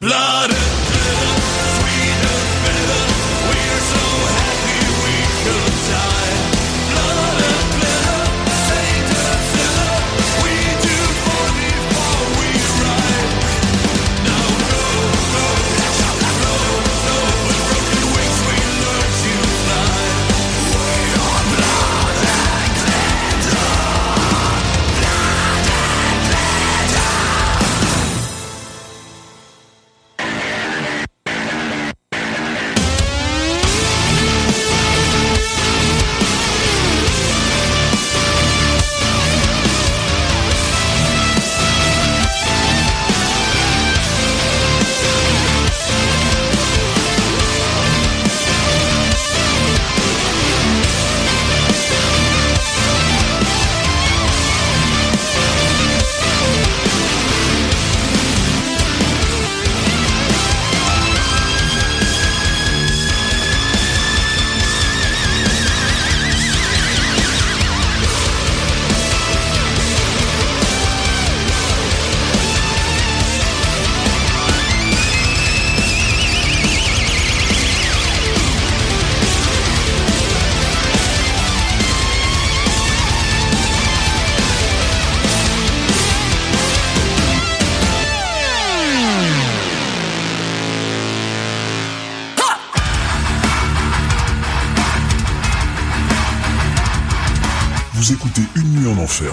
Blood 0.02 0.49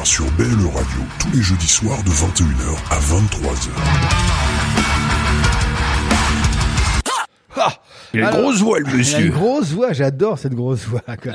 Sur 0.03 0.25
BLE 0.33 0.67
Radio 0.75 0.99
tous 1.21 1.31
les 1.37 1.43
jeudis 1.43 1.69
soirs 1.69 2.03
de 2.03 2.11
21h 2.11 2.77
à 2.91 2.99
23h. 2.99 3.69
Ah 7.57 7.73
Il 8.13 8.21
a 8.25 8.33
une 8.35 8.43
grosse 8.43 8.61
voix, 8.63 8.81
le 8.81 8.87
Il 8.87 8.91
a 8.91 8.93
une 8.95 8.99
monsieur. 8.99 9.29
grosse 9.31 9.71
voix, 9.71 9.93
j'adore 9.93 10.41
cette 10.41 10.55
grosse 10.55 10.87
voix. 10.87 11.03
quoi. 11.23 11.35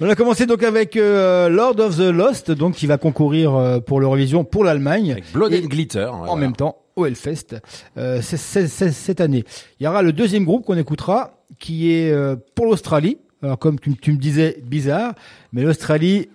On 0.00 0.08
a 0.08 0.14
commencé 0.14 0.46
donc 0.46 0.62
avec 0.62 0.96
euh, 0.96 1.50
Lord 1.50 1.78
of 1.78 1.98
the 1.98 2.10
Lost, 2.10 2.50
donc 2.50 2.74
qui 2.76 2.86
va 2.86 2.96
concourir 2.96 3.54
euh, 3.54 3.80
pour 3.80 4.00
l'Eurovision 4.00 4.44
pour 4.44 4.64
l'Allemagne. 4.64 5.12
Avec 5.12 5.30
Blood 5.34 5.52
Et 5.52 5.62
and 5.62 5.66
Glitter. 5.66 6.06
En 6.06 6.36
même 6.36 6.56
temps, 6.56 6.78
au 6.96 7.04
Hellfest 7.04 7.56
euh, 7.98 8.22
cette 8.22 9.20
année. 9.20 9.44
Il 9.78 9.84
y 9.84 9.86
aura 9.86 10.00
le 10.00 10.14
deuxième 10.14 10.46
groupe 10.46 10.64
qu'on 10.64 10.78
écoutera, 10.78 11.34
qui 11.58 11.92
est 11.92 12.10
euh, 12.10 12.34
pour 12.54 12.64
l'Australie. 12.64 13.18
Alors 13.42 13.58
comme 13.58 13.78
tu, 13.78 13.94
tu 13.96 14.12
me 14.12 14.18
disais, 14.18 14.56
bizarre, 14.64 15.12
mais 15.52 15.62
l'Australie, 15.62 16.28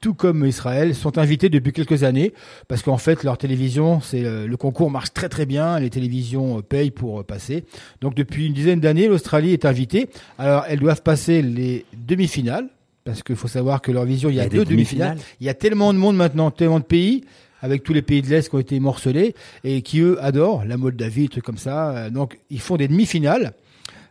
tout 0.00 0.14
comme 0.14 0.46
Israël, 0.46 0.94
sont 0.94 1.18
invités 1.18 1.48
depuis 1.48 1.72
quelques 1.72 2.04
années 2.04 2.32
parce 2.68 2.82
qu'en 2.82 2.98
fait 2.98 3.24
leur 3.24 3.38
télévision, 3.38 4.00
c'est 4.00 4.24
euh, 4.24 4.46
le 4.46 4.56
concours 4.56 4.90
marche 4.90 5.12
très 5.12 5.28
très 5.28 5.46
bien, 5.46 5.78
les 5.80 5.90
télévisions 5.90 6.58
euh, 6.58 6.62
payent 6.62 6.90
pour 6.90 7.20
euh, 7.20 7.22
passer. 7.22 7.64
Donc 8.00 8.14
depuis 8.14 8.46
une 8.46 8.52
dizaine 8.52 8.80
d'années, 8.80 9.08
l'Australie 9.08 9.52
est 9.52 9.64
invitée. 9.64 10.08
Alors 10.38 10.64
elles 10.68 10.80
doivent 10.80 11.02
passer 11.02 11.42
les 11.42 11.84
demi-finales 11.96 12.68
parce 13.04 13.22
qu'il 13.22 13.36
faut 13.36 13.48
savoir 13.48 13.80
que 13.80 13.90
leur 13.90 14.04
vision, 14.04 14.28
il 14.28 14.36
y 14.36 14.40
a, 14.40 14.44
Il 14.44 14.52
y 14.52 14.56
a 14.56 14.58
deux 14.58 14.64
demi-finales. 14.64 15.18
Il 15.40 15.46
y 15.46 15.50
a 15.50 15.54
tellement 15.54 15.92
de 15.92 15.98
monde 15.98 16.16
maintenant, 16.16 16.50
tellement 16.50 16.78
de 16.78 16.84
pays 16.84 17.24
avec 17.60 17.82
tous 17.82 17.92
les 17.92 18.02
pays 18.02 18.22
de 18.22 18.28
l'Est 18.28 18.48
qui 18.48 18.54
ont 18.54 18.60
été 18.60 18.78
morcelés 18.78 19.34
et 19.64 19.82
qui 19.82 20.00
eux 20.00 20.22
adorent 20.22 20.64
la 20.64 20.76
Moldavie, 20.76 21.28
trucs 21.28 21.44
comme 21.44 21.58
ça. 21.58 22.08
Donc 22.10 22.38
ils 22.50 22.60
font 22.60 22.76
des 22.76 22.86
demi-finales. 22.86 23.54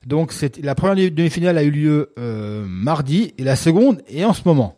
Donc 0.07 0.33
la 0.63 0.73
première 0.73 1.11
demi-finale 1.11 1.57
a 1.57 1.63
eu 1.63 1.69
lieu 1.69 2.13
euh, 2.17 2.65
mardi 2.65 3.33
et 3.37 3.43
la 3.43 3.57
seconde 3.57 4.01
est 4.07 4.23
en 4.23 4.33
ce 4.33 4.41
moment. 4.45 4.77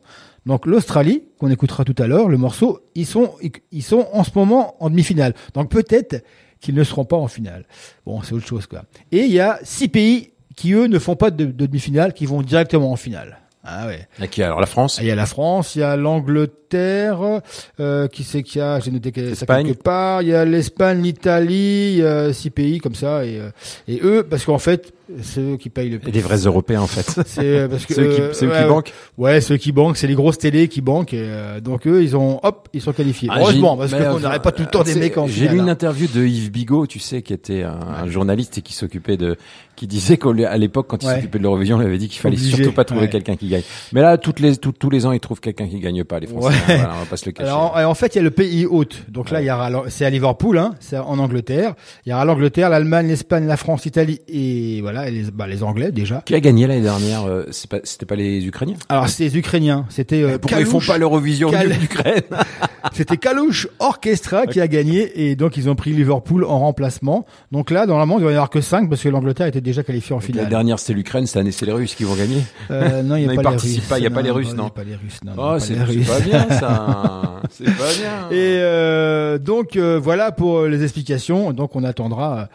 Donc 0.50 0.66
l'Australie 0.66 1.24
qu'on 1.40 1.50
écoutera 1.50 1.86
tout 1.86 1.96
à 2.00 2.08
l'heure, 2.08 2.28
le 2.28 2.38
morceau, 2.38 2.80
ils 2.96 3.06
sont 3.06 3.36
ils- 3.72 3.84
sont 3.84 4.08
en 4.12 4.24
ce 4.24 4.32
moment 4.36 4.76
en 4.84 4.90
demi-finale. 4.90 5.34
Donc 5.54 5.70
peut-être 5.70 6.24
qu'ils 6.60 6.76
ne 6.76 6.84
seront 6.84 7.06
pas 7.06 7.16
en 7.18 7.28
finale. 7.28 7.64
Bon, 8.06 8.22
c'est 8.24 8.34
autre 8.34 8.48
chose 8.48 8.66
quoi. 8.68 8.82
Et 9.12 9.22
il 9.26 9.32
y 9.32 9.40
a 9.40 9.60
six 9.64 9.88
pays 9.88 10.32
qui 10.58 10.74
eux 10.74 10.88
ne 10.88 11.00
font 11.00 11.16
pas 11.16 11.30
de, 11.32 11.46
de 11.46 11.66
demi-finale, 11.68 12.14
qui 12.14 12.26
vont 12.26 12.42
directement 12.42 12.92
en 12.92 12.96
finale. 12.98 13.38
Ah 13.64 13.86
ouais. 13.88 14.08
Ok, 14.24 14.40
alors? 14.40 14.60
La 14.60 14.66
France? 14.66 14.98
Il 15.02 15.08
y 15.08 15.12
a 15.12 15.16
la 15.16 15.26
France, 15.28 15.76
il 15.76 15.80
y 15.80 15.84
a 15.84 15.96
l'Angleterre, 15.96 17.42
euh, 17.80 18.08
qui 18.08 18.24
c'est 18.24 18.42
qu'il 18.42 18.60
y 18.60 18.64
a 18.64 18.80
J'ai 18.80 18.90
noté 18.92 19.12
que 19.12 19.36
ça 19.36 19.46
quelque 19.46 19.82
part. 19.84 20.22
Il 20.24 20.30
y 20.30 20.34
a 20.34 20.46
l'Espagne, 20.46 21.02
l'Italie, 21.04 22.02
six 22.34 22.50
pays 22.50 22.80
comme 22.80 22.96
ça. 22.96 23.24
Et, 23.26 23.38
euh, 23.40 23.52
et 23.88 24.00
eux, 24.02 24.26
parce 24.28 24.46
qu'en 24.46 24.58
fait, 24.60 24.92
c'est 25.22 25.42
eux 25.42 25.58
qui 25.58 25.70
payent 25.70 25.90
le 25.90 26.00
Et 26.08 26.12
des 26.12 26.20
vrais 26.22 26.38
Européens, 26.38 26.82
en 26.82 26.88
fait. 26.88 27.22
C'est 27.28 27.42
euh, 27.42 27.68
parce 27.68 27.86
que 27.88 27.94
C'est 27.94 28.02
eux 28.02 28.14
qui, 28.16 28.22
euh, 28.22 28.34
c'est 28.34 28.46
eux 28.46 28.50
ouais, 28.52 28.62
qui 28.64 28.68
banquent. 28.68 28.94
Ouais, 29.18 29.42
ceux 29.42 29.58
qui 29.58 29.72
banquent, 29.72 29.98
c'est 29.98 30.08
les 30.08 30.16
grosses 30.16 30.38
télés 30.38 30.68
qui 30.68 30.82
banquent. 30.82 31.14
Et, 31.14 31.22
euh, 31.22 31.60
donc 31.60 31.88
eux, 31.88 32.04
ils 32.04 32.16
ont, 32.16 32.40
hop, 32.44 32.70
ils 32.74 32.82
sont 32.82 32.94
qualifiés. 32.94 33.30
Ah, 33.32 33.38
Heureusement, 33.40 33.76
parce 33.78 33.92
qu'on 33.92 33.98
enfin, 33.98 34.20
n'aurait 34.20 34.42
pas 34.42 34.52
tout 34.52 34.64
le 34.64 34.70
temps 34.70 34.84
des 34.84 34.96
mecs 34.96 35.18
en 35.18 35.28
J'ai 35.28 35.48
lu 35.48 35.58
une 35.58 35.62
hein. 35.62 35.68
interview 35.74 36.08
de 36.14 36.24
Yves 36.26 36.52
Bigot, 36.52 36.88
tu 36.88 37.00
sais, 37.00 37.22
qui 37.22 37.34
était 37.34 37.64
un, 37.64 37.80
un 38.04 38.08
journaliste 38.08 38.58
et 38.58 38.62
qui 38.62 38.74
s'occupait 38.74 39.18
de, 39.18 39.36
qui 39.76 39.88
disait 39.88 40.18
qu'à 40.18 40.58
l'époque, 40.58 40.88
quand 40.90 41.02
il 41.04 41.08
Ouais. 41.08 41.16
s'occupait 41.16 41.38
de 41.40 41.44
l'Eurovision, 41.44 41.82
il 41.82 41.86
avait 41.86 41.98
dit 41.98 42.10
qu'il 42.10 42.20
fallait 42.22 42.36
Obligé, 42.36 42.58
surtout 42.58 42.74
pas 42.74 42.84
trouver 42.84 43.02
ouais. 43.04 43.10
quelqu'un 43.10 43.36
qui 43.36 43.48
gagne. 43.48 43.62
Mais 43.94 44.02
là, 44.02 44.18
toutes 44.18 44.40
les, 44.42 44.58
tout- 44.58 44.74
tous 44.74 44.90
les 44.90 45.06
ans, 45.06 45.12
ils 45.14 45.20
trouvent 45.22 45.40
quelqu'un 45.40 45.68
qui 45.68 45.80
gagne 45.80 46.04
pas, 46.04 46.20
les 46.20 46.28
Français. 46.28 46.48
Ouais. 46.50 46.54
hein, 46.56 46.76
voilà, 46.78 46.94
on 46.96 47.00
va 47.00 47.06
pas 47.06 47.18
se 47.18 47.26
le 47.26 47.32
cacher. 47.32 47.50
Alors, 47.50 47.76
en, 47.76 47.84
en 47.86 47.94
fait, 47.96 48.14
il 48.16 48.18
y 48.18 48.22
a 48.22 48.24
le 48.24 48.32
pays 48.32 48.66
hôte. 48.66 49.04
Donc 49.10 49.32
là, 49.32 49.42
il 49.42 49.46
y 49.48 49.52
aura, 49.52 49.70
c'est 49.88 50.04
à 50.06 50.10
Liverpool, 50.10 50.58
hein, 50.58 50.76
c'est 50.82 50.98
en 50.98 51.18
Angleterre. 51.18 51.76
Il 52.06 52.10
y 52.10 52.14
aura 52.14 52.26
l'Angleterre, 52.26 52.70
l'Allemagne, 52.70 53.08
l'Espagne, 53.08 53.48
la 53.48 53.56
France, 53.58 53.86
l'Italie 53.86 54.20
et 54.28 54.82
voilà, 54.82 54.99
et 55.08 55.12
les, 55.12 55.24
bah, 55.32 55.48
les 55.48 55.64
Anglais 55.64 55.92
déjà. 55.92 56.22
qui 56.26 56.36
a 56.36 56.40
gagné 56.40 56.68
l'année 56.68 56.82
dernière 56.82 57.24
euh, 57.26 57.46
c'est 57.52 57.70
pas, 57.70 57.78
C'était 57.84 58.06
pas 58.06 58.16
les 58.16 58.46
Ukrainiens? 58.46 58.76
Alors, 58.90 59.08
c'est 59.10 59.24
les 59.24 59.38
Ukrainiens. 59.38 59.86
C'était 59.90 60.22
euh, 60.24 60.38
Pourquoi 60.38 60.60
ils 60.60 60.66
font 60.66 60.80
pas 60.80 60.98
l'Eurovision 60.98 61.52
Kal- 61.52 61.72
en 61.72 61.84
Ukraine 61.84 62.22
C'était 62.94 63.18
Kalouch 63.18 63.68
Orchestra 63.80 64.48
qui 64.48 64.60
a 64.62 64.68
gagné 64.68 65.28
et 65.30 65.36
donc 65.36 65.58
ils 65.58 65.70
ont 65.70 65.76
pris 65.76 65.92
Liverpool 65.92 66.44
en 66.46 66.60
remplacement. 66.60 67.26
Donc 67.52 67.72
là, 67.72 67.86
normalement, 67.86 68.18
il 68.18 68.22
doit 68.22 68.32
y 68.32 68.36
avoir 68.36 68.50
que 68.50 68.62
5 68.62 68.90
parce 68.90 69.02
que 69.04 69.10
l'Angleterre 69.10 69.48
était 69.48 69.62
déjà 69.62 69.84
qualifiée 69.84 70.16
en 70.16 70.20
La 70.20 70.26
finale. 70.26 70.50
dernière, 70.50 70.80
c'est 70.80 70.94
l'Ukraine. 70.94 71.26
Cette 71.28 71.38
année, 71.38 71.52
c'est 71.52 71.66
les 71.66 71.72
Russes 71.74 71.96
qui 71.96 72.04
vont 72.04 72.16
gagner. 72.16 72.42
Euh, 72.72 73.04
non, 73.04 73.16
il 73.18 73.24
y 73.24 73.28
Non, 73.28 73.34
a 73.34 73.36
pas 73.36 73.42
les 73.52 73.58
Russes. 73.58 73.80
il 73.98 74.04
y 74.04 74.08
a 74.08 74.10
pas 74.10 74.22
les 74.22 74.32
Russes, 74.32 74.54
non. 74.56 74.70
pas 74.70 74.84
les 74.84 74.96
Russes, 74.96 75.20
non. 75.26 75.34
Oh, 75.38 75.60
c'est 75.60 75.76
pas 75.76 76.20
bien, 76.20 76.48
ça. 76.60 77.42
C'est 77.52 77.64
pas 77.66 77.72
bien. 78.00 78.30
Et 78.38 78.58
euh, 78.60 79.38
donc 79.40 79.76
voilà 79.78 80.32
pour 80.32 80.66
les 80.66 80.84
explications. 80.84 81.52
Donc 81.52 81.76
on 81.76 81.84
attendra 81.84 82.50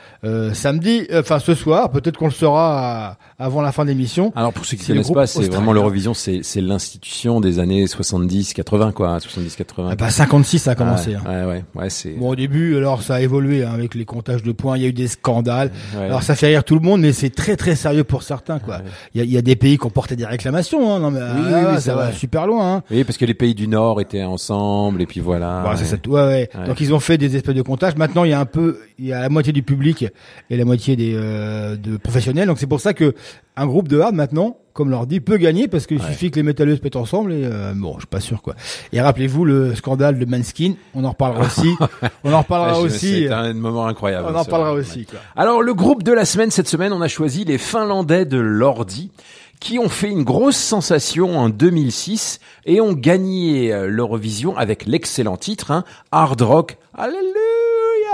samedi, 0.52 1.06
enfin 1.12 1.38
ce 1.38 1.54
soir. 1.54 1.90
Peut-être 1.90 2.16
qu'on 2.16 2.26
le 2.26 2.32
saura 2.34 3.16
avant 3.38 3.62
la 3.62 3.72
fin 3.72 3.84
de 3.84 3.90
l'émission. 3.90 4.32
Alors 4.36 4.52
pour 4.52 4.64
ceux 4.64 4.76
qui 4.76 4.86
connaissent 4.86 5.10
pas, 5.10 5.26
c'est 5.26 5.48
vraiment 5.48 5.72
l'Eurovision, 5.72 6.14
c'est 6.14 6.40
c'est 6.42 6.60
l'institution 6.60 7.40
des 7.40 7.58
années 7.58 7.84
70-80 7.86 8.92
quoi, 8.92 9.18
70-80. 9.18 9.88
Ah 9.90 9.96
bah 9.96 10.10
56 10.10 10.58
ça 10.58 10.72
a 10.72 10.74
commencé. 10.74 11.10
Ouais, 11.10 11.16
hein. 11.26 11.46
ouais, 11.46 11.52
ouais, 11.52 11.64
ouais, 11.74 11.90
c'est. 11.90 12.10
Bon 12.10 12.30
au 12.30 12.36
début, 12.36 12.76
alors 12.76 13.02
ça 13.02 13.16
a 13.16 13.20
évolué 13.20 13.64
hein, 13.64 13.72
avec 13.72 13.94
les 13.94 14.04
comptages 14.04 14.42
de 14.42 14.52
points. 14.52 14.76
Il 14.76 14.82
y 14.82 14.86
a 14.86 14.88
eu 14.88 14.92
des 14.92 15.08
scandales. 15.08 15.70
ouais. 15.96 16.04
Alors 16.04 16.22
ça 16.22 16.34
fait 16.34 16.48
rire 16.48 16.64
tout 16.64 16.74
le 16.74 16.80
monde, 16.80 17.00
mais 17.00 17.12
c'est 17.12 17.30
très 17.30 17.56
très 17.56 17.74
sérieux 17.74 18.04
pour 18.04 18.22
certains 18.22 18.58
quoi. 18.58 18.80
Il 19.14 19.18
y, 19.18 19.20
a, 19.20 19.24
il 19.24 19.32
y 19.32 19.38
a 19.38 19.42
des 19.42 19.56
pays 19.56 19.78
qui 19.78 19.86
ont 19.86 19.90
porté 19.90 20.16
des 20.16 20.26
réclamations. 20.26 20.94
Hein. 20.94 21.00
Non 21.00 21.10
mais 21.10 21.20
ah, 21.20 21.72
oui, 21.74 21.80
ça 21.80 21.94
va 21.94 22.12
super 22.12 22.46
loin. 22.46 22.76
Hein. 22.76 22.82
Oui, 22.90 23.04
parce 23.04 23.18
que 23.18 23.24
les 23.24 23.34
pays 23.34 23.54
du 23.54 23.68
Nord 23.68 24.00
étaient 24.00 24.24
ensemble 24.24 25.02
et 25.02 25.06
puis 25.06 25.20
voilà. 25.20 25.64
C'est 25.76 25.82
ouais. 25.82 26.00
ça. 26.04 26.26
Ouais. 26.26 26.66
Donc 26.66 26.80
ils 26.80 26.92
ont 26.92 27.00
fait 27.00 27.18
des 27.18 27.36
espèces 27.36 27.54
de 27.54 27.62
comptages. 27.62 27.96
Maintenant, 27.96 28.24
il 28.24 28.30
y 28.30 28.34
a 28.34 28.40
un 28.40 28.46
peu, 28.46 28.78
il 28.98 29.06
y 29.06 29.12
a 29.12 29.20
la 29.20 29.28
moitié 29.28 29.52
du 29.52 29.62
public 29.62 30.06
et 30.50 30.56
la 30.56 30.64
moitié 30.64 30.94
des 30.96 31.14
euh, 31.16 31.76
de 31.76 31.96
professionnels. 31.96 32.46
Donc 32.46 32.58
c'est 32.58 32.66
pour 32.66 32.80
ça 32.80 32.94
que 32.94 33.14
un 33.56 33.66
groupe 33.66 33.88
de 33.88 33.98
hard 34.00 34.14
maintenant, 34.14 34.56
comme 34.72 34.90
leur 34.90 35.06
dit, 35.06 35.20
peut 35.20 35.36
gagner 35.36 35.68
parce 35.68 35.86
qu'il 35.86 36.00
suffit 36.02 36.30
que 36.30 36.36
les 36.36 36.42
métalleux 36.42 36.76
se 36.76 36.82
mettent 36.82 36.96
ensemble. 36.96 37.32
Et 37.32 37.42
euh, 37.44 37.72
bon, 37.74 37.94
je 37.94 38.00
suis 38.00 38.06
pas 38.06 38.20
sûr 38.20 38.40
quoi. 38.42 38.54
Et 38.92 39.00
rappelez-vous 39.00 39.44
le 39.44 39.74
scandale 39.74 40.18
de 40.18 40.24
Manskin. 40.26 40.74
On 40.94 41.04
en 41.04 41.10
reparlera 41.10 41.44
aussi. 41.46 41.74
On 42.24 42.32
en 42.32 42.42
reparlera 42.42 42.78
Ouais, 42.80 42.86
aussi. 42.86 43.24
C'est 43.26 43.32
un 43.32 43.52
moment 43.54 43.86
incroyable. 43.86 44.28
On 44.30 44.34
en 44.36 44.44
ça. 44.44 44.50
parlera 44.50 44.74
Ouais. 44.74 44.80
aussi 44.80 45.06
quoi. 45.06 45.18
Alors 45.36 45.62
le 45.62 45.74
groupe 45.74 46.02
de 46.02 46.12
la 46.12 46.24
semaine 46.24 46.50
cette 46.50 46.68
semaine, 46.68 46.92
on 46.92 47.00
a 47.00 47.08
choisi 47.08 47.44
les 47.44 47.58
Finlandais 47.58 48.24
de 48.24 48.38
l'Ordi 48.38 49.10
qui 49.60 49.78
ont 49.78 49.88
fait 49.88 50.10
une 50.10 50.24
grosse 50.24 50.56
sensation 50.56 51.38
en 51.38 51.48
2006 51.48 52.38
et 52.66 52.80
ont 52.80 52.92
gagné 52.92 53.72
euh, 53.72 53.86
l'Eurovision 53.88 54.56
avec 54.56 54.84
l'excellent 54.86 55.36
titre 55.36 55.70
hein, 55.70 55.84
Hard 56.12 56.42
Rock. 56.42 56.76
Alléluia. 56.92 57.22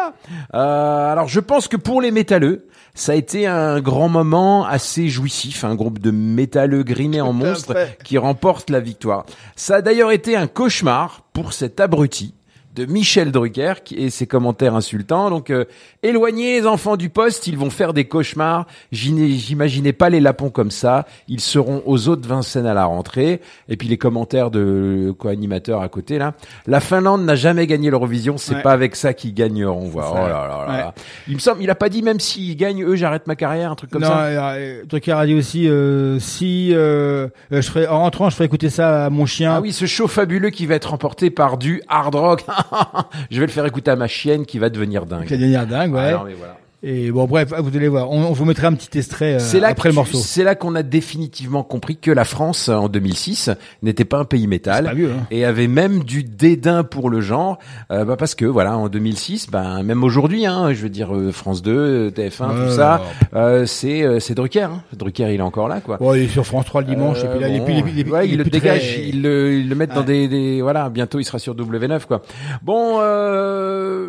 Voilà. 0.01 0.15
Euh, 0.55 1.13
alors 1.13 1.29
je 1.29 1.41
pense 1.41 1.69
que 1.69 1.77
pour 1.77 2.01
les 2.01 2.11
métalleux, 2.11 2.67
ça 2.95 3.13
a 3.13 3.15
été 3.15 3.47
un 3.47 3.81
grand 3.81 4.09
moment 4.09 4.65
assez 4.67 5.09
jouissif, 5.09 5.65
un 5.65 5.75
groupe 5.75 5.99
de 6.01 6.11
métalleux 6.11 6.83
grimés 6.83 7.21
en 7.21 7.33
Tout 7.33 7.45
à 7.45 7.49
monstre 7.49 7.73
fait. 7.75 7.99
qui 8.05 8.19
remporte 8.19 8.71
la 8.71 8.81
victoire. 8.81 9.25
Ça 9.57 9.77
a 9.77 9.83
d'ailleurs 9.83 10.11
été 10.13 10.37
un 10.37 10.47
cauchemar 10.47 11.23
pour 11.33 11.53
cet 11.53 11.81
abruti 11.81 12.35
de 12.75 12.87
Michel 12.87 13.33
Drucker 13.33 13.75
et 13.97 14.11
ses 14.11 14.27
commentaires 14.27 14.75
insultants. 14.77 15.29
Donc, 15.31 15.51
euh, 15.51 15.65
éloignez 16.03 16.61
les 16.61 16.67
enfants 16.67 16.97
du 16.97 17.09
poste, 17.09 17.47
ils 17.49 17.59
vont 17.59 17.71
faire 17.71 17.93
des 17.93 18.05
cauchemars. 18.05 18.67
J'imaginais 18.93 19.93
pas 19.93 20.09
les 20.09 20.21
lapons 20.21 20.51
comme 20.51 20.71
ça. 20.71 21.07
Ils 21.29 21.41
seront 21.41 21.83
aux 21.87 22.09
autres 22.09 22.29
Vincennes 22.29 22.67
à 22.67 22.75
la 22.75 22.85
rentrée. 22.85 23.41
Et 23.69 23.77
puis 23.77 23.89
les 23.89 23.99
commentaires 23.99 24.51
de 24.51 25.13
co-animateur 25.19 25.81
à 25.83 25.89
côté 25.89 26.19
là. 26.19 26.35
La 26.67 26.81
Finlande 26.81 27.25
n'a 27.25 27.35
jamais 27.35 27.67
gagné 27.67 27.91
l'Eurovision. 27.91 28.37
C'est 28.39 28.55
Ouais. 28.57 28.63
pas 28.63 28.73
avec 28.73 28.95
ça 28.97 29.15
qu'ils 29.15 29.35
gagneront. 29.35 29.89
Voilà. 29.89 30.11
Oh 30.13 30.29
là 30.29 30.47
là 30.49 30.87
Ouais. 30.87 30.93
Il 31.29 31.35
me 31.35 31.39
semble, 31.41 31.63
il 31.63 31.71
a 31.71 31.75
pas 31.75 31.89
dit 31.89 32.03
même 32.03 32.21
s'ils 32.21 32.57
gagnent 32.57 32.85
eux, 32.85 32.95
j'arrête 32.97 33.27
ma 33.27 33.37
carrière, 33.37 33.71
un 33.73 33.75
truc 33.75 33.91
comme 33.91 34.03
non, 34.03 34.09
ça. 34.09 34.25
euh, 34.25 34.83
Drucker 34.87 35.13
a 35.13 35.27
dit 35.27 35.35
aussi 35.35 35.69
euh, 35.69 36.19
si 36.19 36.71
euh, 36.73 37.29
euh, 37.53 37.61
je 37.63 37.71
ferais 37.71 37.87
en 37.87 38.01
rentrant, 38.01 38.31
je 38.31 38.35
ferais 38.37 38.47
écouter 38.47 38.71
ça 38.71 39.07
à 39.07 39.11
mon 39.11 39.27
chien. 39.27 39.55
Ah 39.55 39.61
oui, 39.61 39.73
ce 39.73 39.87
show 39.87 40.07
fabuleux 40.09 40.51
qui 40.51 40.67
va 40.67 40.75
être 40.77 40.91
remporté 40.91 41.31
par 41.31 41.57
du 41.59 41.83
hard 41.89 42.15
rock. 42.15 42.45
Je 43.31 43.40
vais 43.40 43.46
le 43.46 43.53
faire 43.53 43.66
écouter 43.66 43.90
à 43.90 43.96
ma 43.96 44.09
chienne 44.09 44.46
qui 44.46 44.59
va 44.59 44.70
devenir 44.70 45.07
dingue. 45.07 45.27
Qui 45.27 45.35
a 45.35 45.37
devenir 45.37 45.66
dingue, 45.66 45.94
ouais. 45.94 46.12
Ah 46.14 46.18
non, 46.18 46.25
mais 46.25 46.35
voilà. 46.35 46.57
Et 46.83 47.11
bon, 47.11 47.27
bref, 47.27 47.53
vous 47.59 47.77
allez 47.77 47.88
voir. 47.88 48.11
On, 48.11 48.25
on 48.25 48.33
vous 48.33 48.47
mettra 48.47 48.69
un 48.69 48.73
petit 48.73 48.97
extrait 48.97 49.35
euh, 49.38 49.61
là 49.61 49.69
après 49.69 49.90
le 49.90 49.95
morceau. 49.95 50.16
C'est 50.16 50.45
là 50.45 50.55
qu'on 50.55 50.75
a 50.75 50.83
définitivement 50.83 51.62
compris 51.62 51.99
que 51.99 52.11
la 52.11 52.25
France 52.25 52.71
en 52.71 52.88
2006 52.88 53.51
n'était 53.83 54.07
pas 54.07 54.16
un 54.19 54.25
pays 54.25 54.47
métal 54.47 54.90
mieux, 54.97 55.11
hein. 55.12 55.27
et 55.31 55.45
avait 55.45 55.66
même 55.69 56.05
du 56.05 56.25
dédain 56.25 56.83
pour 56.83 57.11
le 57.11 57.21
genre, 57.21 57.59
euh, 57.90 58.07
bah 58.07 58.16
parce 58.16 58.35
que 58.35 58.47
voilà 58.47 58.79
en 58.79 58.88
2006, 58.88 59.49
ben 59.51 59.83
même 59.83 60.03
aujourd'hui, 60.03 60.47
hein, 60.47 60.73
je 60.73 60.81
veux 60.83 60.88
dire 60.88 61.14
euh, 61.14 61.33
France 61.33 61.61
2, 61.61 62.11
TF1, 62.12 62.49
Ouais, 62.49 62.66
tout 62.69 62.73
ça, 62.75 63.03
euh, 63.35 63.66
c'est 63.66 64.03
euh, 64.03 64.19
c'est 64.19 64.35
Drucker. 64.35 64.62
Hein. 64.62 64.83
Drucker, 64.97 65.35
il 65.35 65.40
est 65.40 65.43
encore 65.43 65.69
là, 65.69 65.81
quoi. 65.83 65.99
Bon, 65.99 66.14
il 66.14 66.23
est 66.23 66.29
sur 66.29 66.47
France 66.47 66.64
3 66.64 66.81
le 66.81 66.87
dimanche, 66.87 67.19
et 67.23 67.27
puis 67.29 67.40
là, 67.40 67.49
Euh, 67.49 67.59
bon, 67.59 67.64
il 67.69 67.75
est- 67.77 67.85
il 67.95 68.01
est- 68.01 68.11
ouais, 68.11 68.27
il 68.27 68.33
il 68.33 68.38
le 68.38 68.45
dégage, 68.45 68.81
très- 68.95 69.07
il 69.09 69.21
le, 69.21 69.53
il 69.53 69.69
le 69.69 69.75
met 69.75 69.87
dans 69.87 69.97
Ouais. 70.01 70.05
des, 70.07 70.29
des, 70.29 70.62
voilà, 70.62 70.88
bientôt 70.88 71.19
il 71.21 71.25
sera 71.25 71.38
sur 71.38 71.55
W9 71.55 72.07
quoi. 72.07 72.23
Bon, 72.62 73.01
euh, 73.01 74.09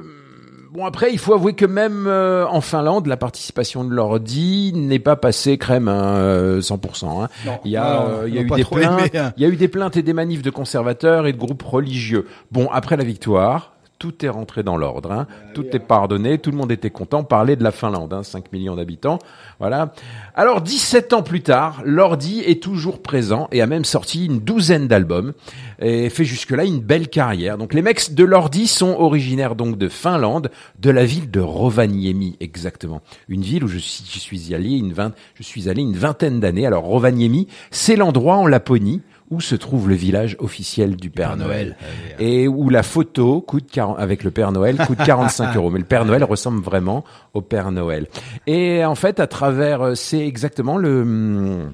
bon 0.72 0.86
après 0.86 1.12
il 1.12 1.20
faut 1.20 1.34
avouer 1.34 1.54
que 1.54 1.66
même 1.66 2.06
euh, 2.08 2.46
en 2.48 2.62
Finlande, 2.62 3.08
la 3.08 3.18
participation 3.18 3.84
de 3.84 3.94
l'ordi 3.94 4.72
n'est 4.74 5.00
pas 5.00 5.16
passée 5.16 5.58
crème 5.58 5.88
hein, 5.88 6.16
euh, 6.16 6.62
100%. 6.62 7.24
Hein. 7.24 7.30
Non, 7.46 7.60
Il 7.66 7.72
y 7.72 7.78
a, 7.78 7.84
non, 7.84 8.10
euh, 8.10 8.28
il 8.28 8.36
y 8.36 8.38
a 8.38 8.42
on 8.42 8.46
eu 8.46 8.50
des 8.50 8.64
plaintes, 8.64 9.00
aimé, 9.00 9.20
hein. 9.20 9.34
il 9.38 9.44
y 9.44 9.46
a 9.46 9.50
eu 9.50 9.56
des 9.56 9.68
plaintes 9.68 9.98
et 9.98 10.04
des 10.04 10.14
manifs 10.14 10.42
de 10.42 10.50
conservateurs 10.50 11.28
et 11.28 11.34
de 11.34 11.38
groupes 11.38 11.64
religieux. 11.64 12.28
Bon, 12.52 12.70
après 12.72 12.98
la 12.98 13.04
victoire. 13.04 13.74
Tout 14.02 14.26
est 14.26 14.30
rentré 14.30 14.64
dans 14.64 14.78
l'ordre, 14.78 15.12
hein. 15.12 15.28
tout 15.54 15.64
est 15.74 15.80
pardonné, 15.80 16.40
tout 16.40 16.50
le 16.50 16.58
monde 16.58 16.72
était 16.72 16.90
content. 16.90 17.24
Parler 17.24 17.56
de 17.56 17.64
la 17.64 17.70
Finlande, 17.70 18.12
hein, 18.14 18.24
5 18.24 18.52
millions 18.52 18.76
d'habitants, 18.76 19.20
voilà. 19.60 19.94
Alors 20.34 20.62
17 20.62 21.14
ans 21.14 21.22
plus 21.22 21.44
tard, 21.44 21.84
l'ordi 21.86 22.40
est 22.40 22.64
toujours 22.64 23.04
présent 23.04 23.48
et 23.52 23.62
a 23.62 23.68
même 23.68 23.86
sorti 23.86 24.26
une 24.26 24.40
douzaine 24.40 24.88
d'albums 24.88 25.34
et 25.78 26.10
fait 26.10 26.26
jusque-là 26.26 26.66
une 26.66 26.80
belle 26.80 27.10
carrière. 27.10 27.60
Donc 27.60 27.76
les 27.76 27.84
mecs 27.84 28.16
de 28.16 28.24
l'ordi 28.24 28.66
sont 28.66 28.96
originaires 28.98 29.54
donc 29.54 29.78
de 29.78 29.88
Finlande, 29.88 30.50
de 30.80 30.90
la 30.90 31.06
ville 31.06 31.30
de 31.30 31.40
Rovaniemi 31.40 32.38
exactement, 32.40 33.04
une 33.30 33.44
ville 33.44 33.66
où 33.66 33.68
je 33.68 33.78
suis, 33.78 34.04
je 34.12 34.18
suis 34.18 34.56
allé 34.56 34.72
une 34.72 34.94
vingt, 34.94 35.14
je 35.36 35.44
suis 35.44 35.70
allé 35.70 35.84
une 35.84 35.96
vingtaine 35.96 36.40
d'années. 36.40 36.66
Alors 36.66 36.86
Rovaniemi, 36.86 37.48
c'est 37.70 37.96
l'endroit 37.96 38.38
en 38.38 38.48
Laponie 38.48 39.04
où 39.32 39.42
se 39.42 39.56
trouve 39.56 39.90
le 39.90 39.96
village 39.96 40.36
officiel 40.40 40.96
du 40.96 41.10
Père 41.10 41.38
Noël 41.38 41.78
et 42.20 42.48
où 42.48 42.70
la 42.70 42.84
photo 42.84 43.42
coûte 43.42 43.68
40 43.72 43.98
avec 43.98 44.24
le 44.24 44.32
Père 44.32 44.52
Noël 44.52 44.78
coûte 44.86 45.00
45 45.06 45.56
euros. 45.56 45.72
Mais 45.72 45.80
le 45.80 45.86
Père 45.86 46.06
Noël 46.06 46.24
ressemble 46.24 46.62
vraiment 46.62 47.04
au 47.34 47.42
Père 47.42 47.72
Noël. 47.72 48.08
Et 48.46 48.84
en 48.86 48.96
fait, 48.96 49.20
à 49.20 49.28
travers, 49.28 49.82
euh, 49.82 49.96
c'est 49.96 50.28
exactement 50.28 50.78
le 50.78 51.02
hum, 51.02 51.74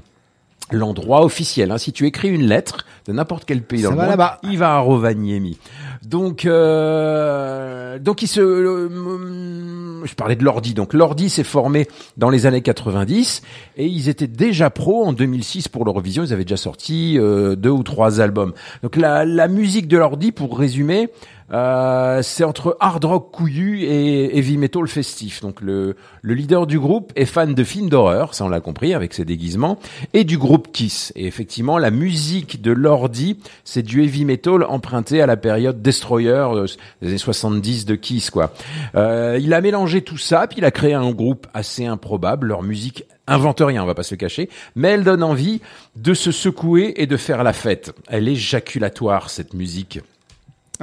l'endroit 0.72 1.24
officiel. 1.24 1.72
Hein. 1.72 1.78
Si 1.78 1.92
tu 1.92 2.06
écris 2.06 2.30
une 2.30 2.46
lettre 2.46 2.86
de 3.06 3.14
n'importe 3.14 3.46
quel 3.46 3.62
pays 3.62 3.82
Ça 3.82 3.90
dans 3.90 3.96
le 3.96 4.08
monde, 4.08 4.28
il 4.44 4.58
va 4.58 4.76
à 4.76 4.80
Rovaniemi. 4.80 5.58
Donc, 6.08 6.46
euh, 6.46 8.00
donc 8.00 8.22
il 8.22 8.28
se, 8.28 8.40
hum, 8.40 10.04
je 10.06 10.16
parlais 10.16 10.38
de 10.38 10.44
l'ordi. 10.44 10.74
Donc 10.74 10.94
l'ordi 10.94 11.30
s'est 11.30 11.44
formé 11.44 11.86
dans 12.16 12.30
les 12.30 12.46
années 12.46 12.62
90 12.62 13.42
et 13.76 13.86
ils 13.86 14.08
étaient 14.08 14.28
déjà 14.28 14.70
pros 14.70 15.04
en 15.06 15.12
2006 15.12 15.68
pour 15.68 15.84
l'Eurovision. 15.84 16.24
Ils 16.24 16.32
avaient 16.32 16.46
déjà 16.46 16.56
sorti 16.56 17.18
euh, 17.20 17.58
deux 17.58 17.72
ou 17.72 17.84
trois 17.84 18.22
albums. 18.22 18.54
Donc 18.84 18.96
la, 18.96 19.26
la 19.26 19.50
musique 19.50 19.90
de 19.90 19.98
l'ordi, 19.98 20.32
pour 20.32 20.58
résumer, 20.58 21.10
euh, 21.54 22.22
c'est 22.24 22.44
entre 22.44 22.78
hard 22.80 23.06
rock 23.06 23.32
couillu 23.32 23.84
et 23.84 24.38
heavy 24.38 24.58
metal 24.58 24.88
festif. 24.88 25.42
Donc 25.42 25.62
le, 25.62 25.96
le 26.22 26.34
leader 26.34 26.68
du 26.68 26.80
groupe 26.80 27.14
est 27.16 27.26
fan 27.26 27.54
de 27.54 27.64
films 27.64 27.90
d'horreur, 27.90 28.34
ça 28.34 28.46
on 28.46 28.50
l'a 28.50 28.60
compris 28.60 28.94
avec 28.94 29.14
ses 29.14 29.26
déguisements, 29.26 29.80
et 30.14 30.24
du 30.24 30.38
groupe 30.38 30.72
Kiss. 30.72 31.14
Et 31.16 31.26
effectivement, 31.26 31.78
la 31.78 31.92
musique 31.92 32.62
de 32.62 32.72
l'ordi, 32.72 33.40
c'est 33.64 33.84
du 33.84 34.04
heavy 34.04 34.26
metal 34.26 34.64
emprunté 34.64 35.22
à 35.22 35.26
la 35.26 35.38
période 35.38 35.82
Destroyer 35.82 36.30
euh, 36.30 36.66
des 37.02 37.10
années 37.10 37.18
70 37.18 37.86
de 37.86 37.96
Kiss, 37.96 38.30
quoi. 38.30 38.54
Euh, 38.96 39.40
il 39.42 39.54
a 39.54 39.62
mélangé 39.62 40.02
tout 40.02 40.18
ça, 40.18 40.48
puis 40.48 40.58
il 40.60 40.66
a 40.66 40.72
créé 40.72 40.94
un 40.94 41.12
groupe 41.12 41.48
assez 41.54 41.86
improbable. 41.86 42.48
Leur 42.48 42.64
musique 42.64 43.06
invente 43.28 43.62
rien, 43.62 43.84
on 43.84 43.86
va 43.86 43.96
pas 43.96 44.04
se 44.04 44.16
le 44.16 44.20
cacher, 44.20 44.50
mais 44.76 44.90
elle 44.90 45.04
donne 45.04 45.24
envie 45.24 45.62
de 45.96 46.14
se 46.14 46.32
secouer 46.32 46.94
et 46.98 47.08
de 47.08 47.18
faire 47.18 47.44
la 47.44 47.54
fête. 47.54 47.94
Elle 48.08 48.28
est 48.28 48.36
jaculatoire 48.36 49.30
cette 49.30 49.54
musique. 49.54 50.00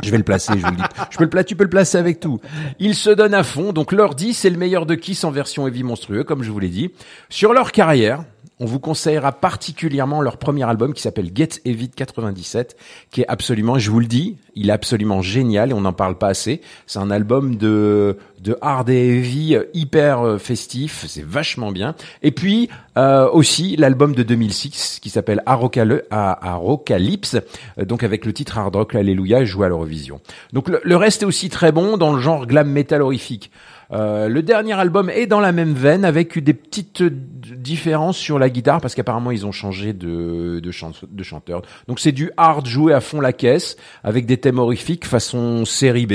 Je 0.03 0.11
vais 0.11 0.19
le 0.19 0.25
placer, 0.25 0.53
je 0.57 0.65
vous 0.65 0.71
le 0.71 0.77
dis. 0.77 0.83
Je 1.11 1.19
peux 1.19 1.25
le 1.25 1.31
placer, 1.31 1.47
tu 1.47 1.57
peux 1.57 1.65
le 1.65 1.71
placer 1.71 1.99
avec 1.99 2.21
tout. 2.21 2.41
Il 2.79 2.95
se 2.95 3.11
donne 3.11 3.35
à 3.35 3.43
fond. 3.45 3.73
Donc 3.73 3.93
l'ordi, 3.93 4.35
c'est 4.35 4.51
le 4.51 4.57
meilleur 4.57 4.87
de 4.87 4.95
Kiss 4.95 5.25
en 5.25 5.31
version 5.31 5.67
heavy 5.67 5.83
monstrueux, 5.83 6.25
comme 6.25 6.43
je 6.43 6.51
vous 6.51 6.59
l'ai 6.59 6.69
dit. 6.69 6.91
Sur 7.29 7.53
leur 7.53 7.73
carrière, 7.73 8.25
on 8.61 8.67
vous 8.67 8.79
conseillera 8.79 9.33
particulièrement 9.33 10.21
leur 10.21 10.37
premier 10.37 10.65
album 10.65 10.95
qui 10.95 11.03
s'appelle 11.03 11.31
Get 11.35 11.61
de 11.65 11.87
97, 11.95 12.77
qui 13.11 13.23
est 13.23 13.27
absolument, 13.27 13.79
je 13.79 13.91
vous 13.91 14.01
le 14.01 14.07
dis, 14.07 14.37
il 14.55 14.71
est 14.71 14.73
absolument 14.73 15.23
génial 15.23 15.71
et 15.71 15.73
on 15.73 15.81
n'en 15.81 15.93
parle 15.93 16.17
pas 16.17 16.29
assez. 16.29 16.61
C'est 16.87 17.01
un 17.01 17.11
album 17.11 17.57
de 17.57 18.17
de 18.45 18.59
hard 18.61 18.91
et 18.91 19.17
heavy 19.17 19.57
euh, 19.57 19.65
hyper 19.73 20.21
euh, 20.21 20.39
festif, 20.39 21.07
c'est 21.09 21.25
vachement 21.25 21.73
bien. 21.73 21.95
Et 22.23 22.31
puis 22.31 22.69
euh, 22.97 23.29
aussi 23.31 23.75
l'album 23.77 24.15
de 24.15 24.23
2006 24.23 25.01
qui 25.03 25.11
s'appelle 25.11 25.43
Arocalypse, 25.47 27.37
euh, 27.79 27.85
donc 27.85 28.03
avec 28.03 28.25
le 28.27 28.33
titre 28.33 28.59
Hard 28.59 28.77
Rock 28.77 28.95
Alléluia 28.95 29.45
joué 29.45 29.67
à 29.67 29.69
l'Eurovision. 29.69 30.21
Donc 30.53 30.69
le, 30.69 30.81
le 30.85 30.97
reste 30.97 31.23
est 31.23 31.27
aussi 31.27 31.49
très 31.49 31.73
bon 31.73 31.97
dans 31.97 32.13
le 32.13 32.21
genre 32.21 32.47
glam 32.47 32.69
metal 32.71 33.03
horrifique. 33.03 33.51
Euh, 33.93 34.29
le 34.29 34.43
dernier 34.43 34.73
album 34.73 35.11
est 35.11 35.27
dans 35.27 35.41
la 35.41 35.53
même 35.53 35.75
veine 35.75 36.05
avec 36.05 36.39
des 36.39 36.55
petites 36.55 37.03
différences 37.03 38.17
sur 38.17 38.39
la 38.39 38.49
guitare 38.49 38.81
parce 38.81 38.95
qu'apparemment 38.95 39.31
ils 39.31 39.45
ont 39.47 39.53
changé 39.53 39.93
de, 39.93 40.61
de, 40.61 40.71
chan- 40.71 40.93
de 41.09 41.23
chanteur. 41.23 41.63
Donc 41.89 42.01
c'est 42.01 42.13
du 42.13 42.31
hard 42.37 42.67
joué 42.67 42.93
à 42.95 43.01
fond 43.01 43.21
la 43.21 43.33
caisse 43.33 43.77
avec 44.03 44.27
des 44.27 44.39
thèmes 44.39 44.59
horrifiques 44.59 45.07
façon 45.07 45.65
série 45.65 46.07
B. 46.07 46.13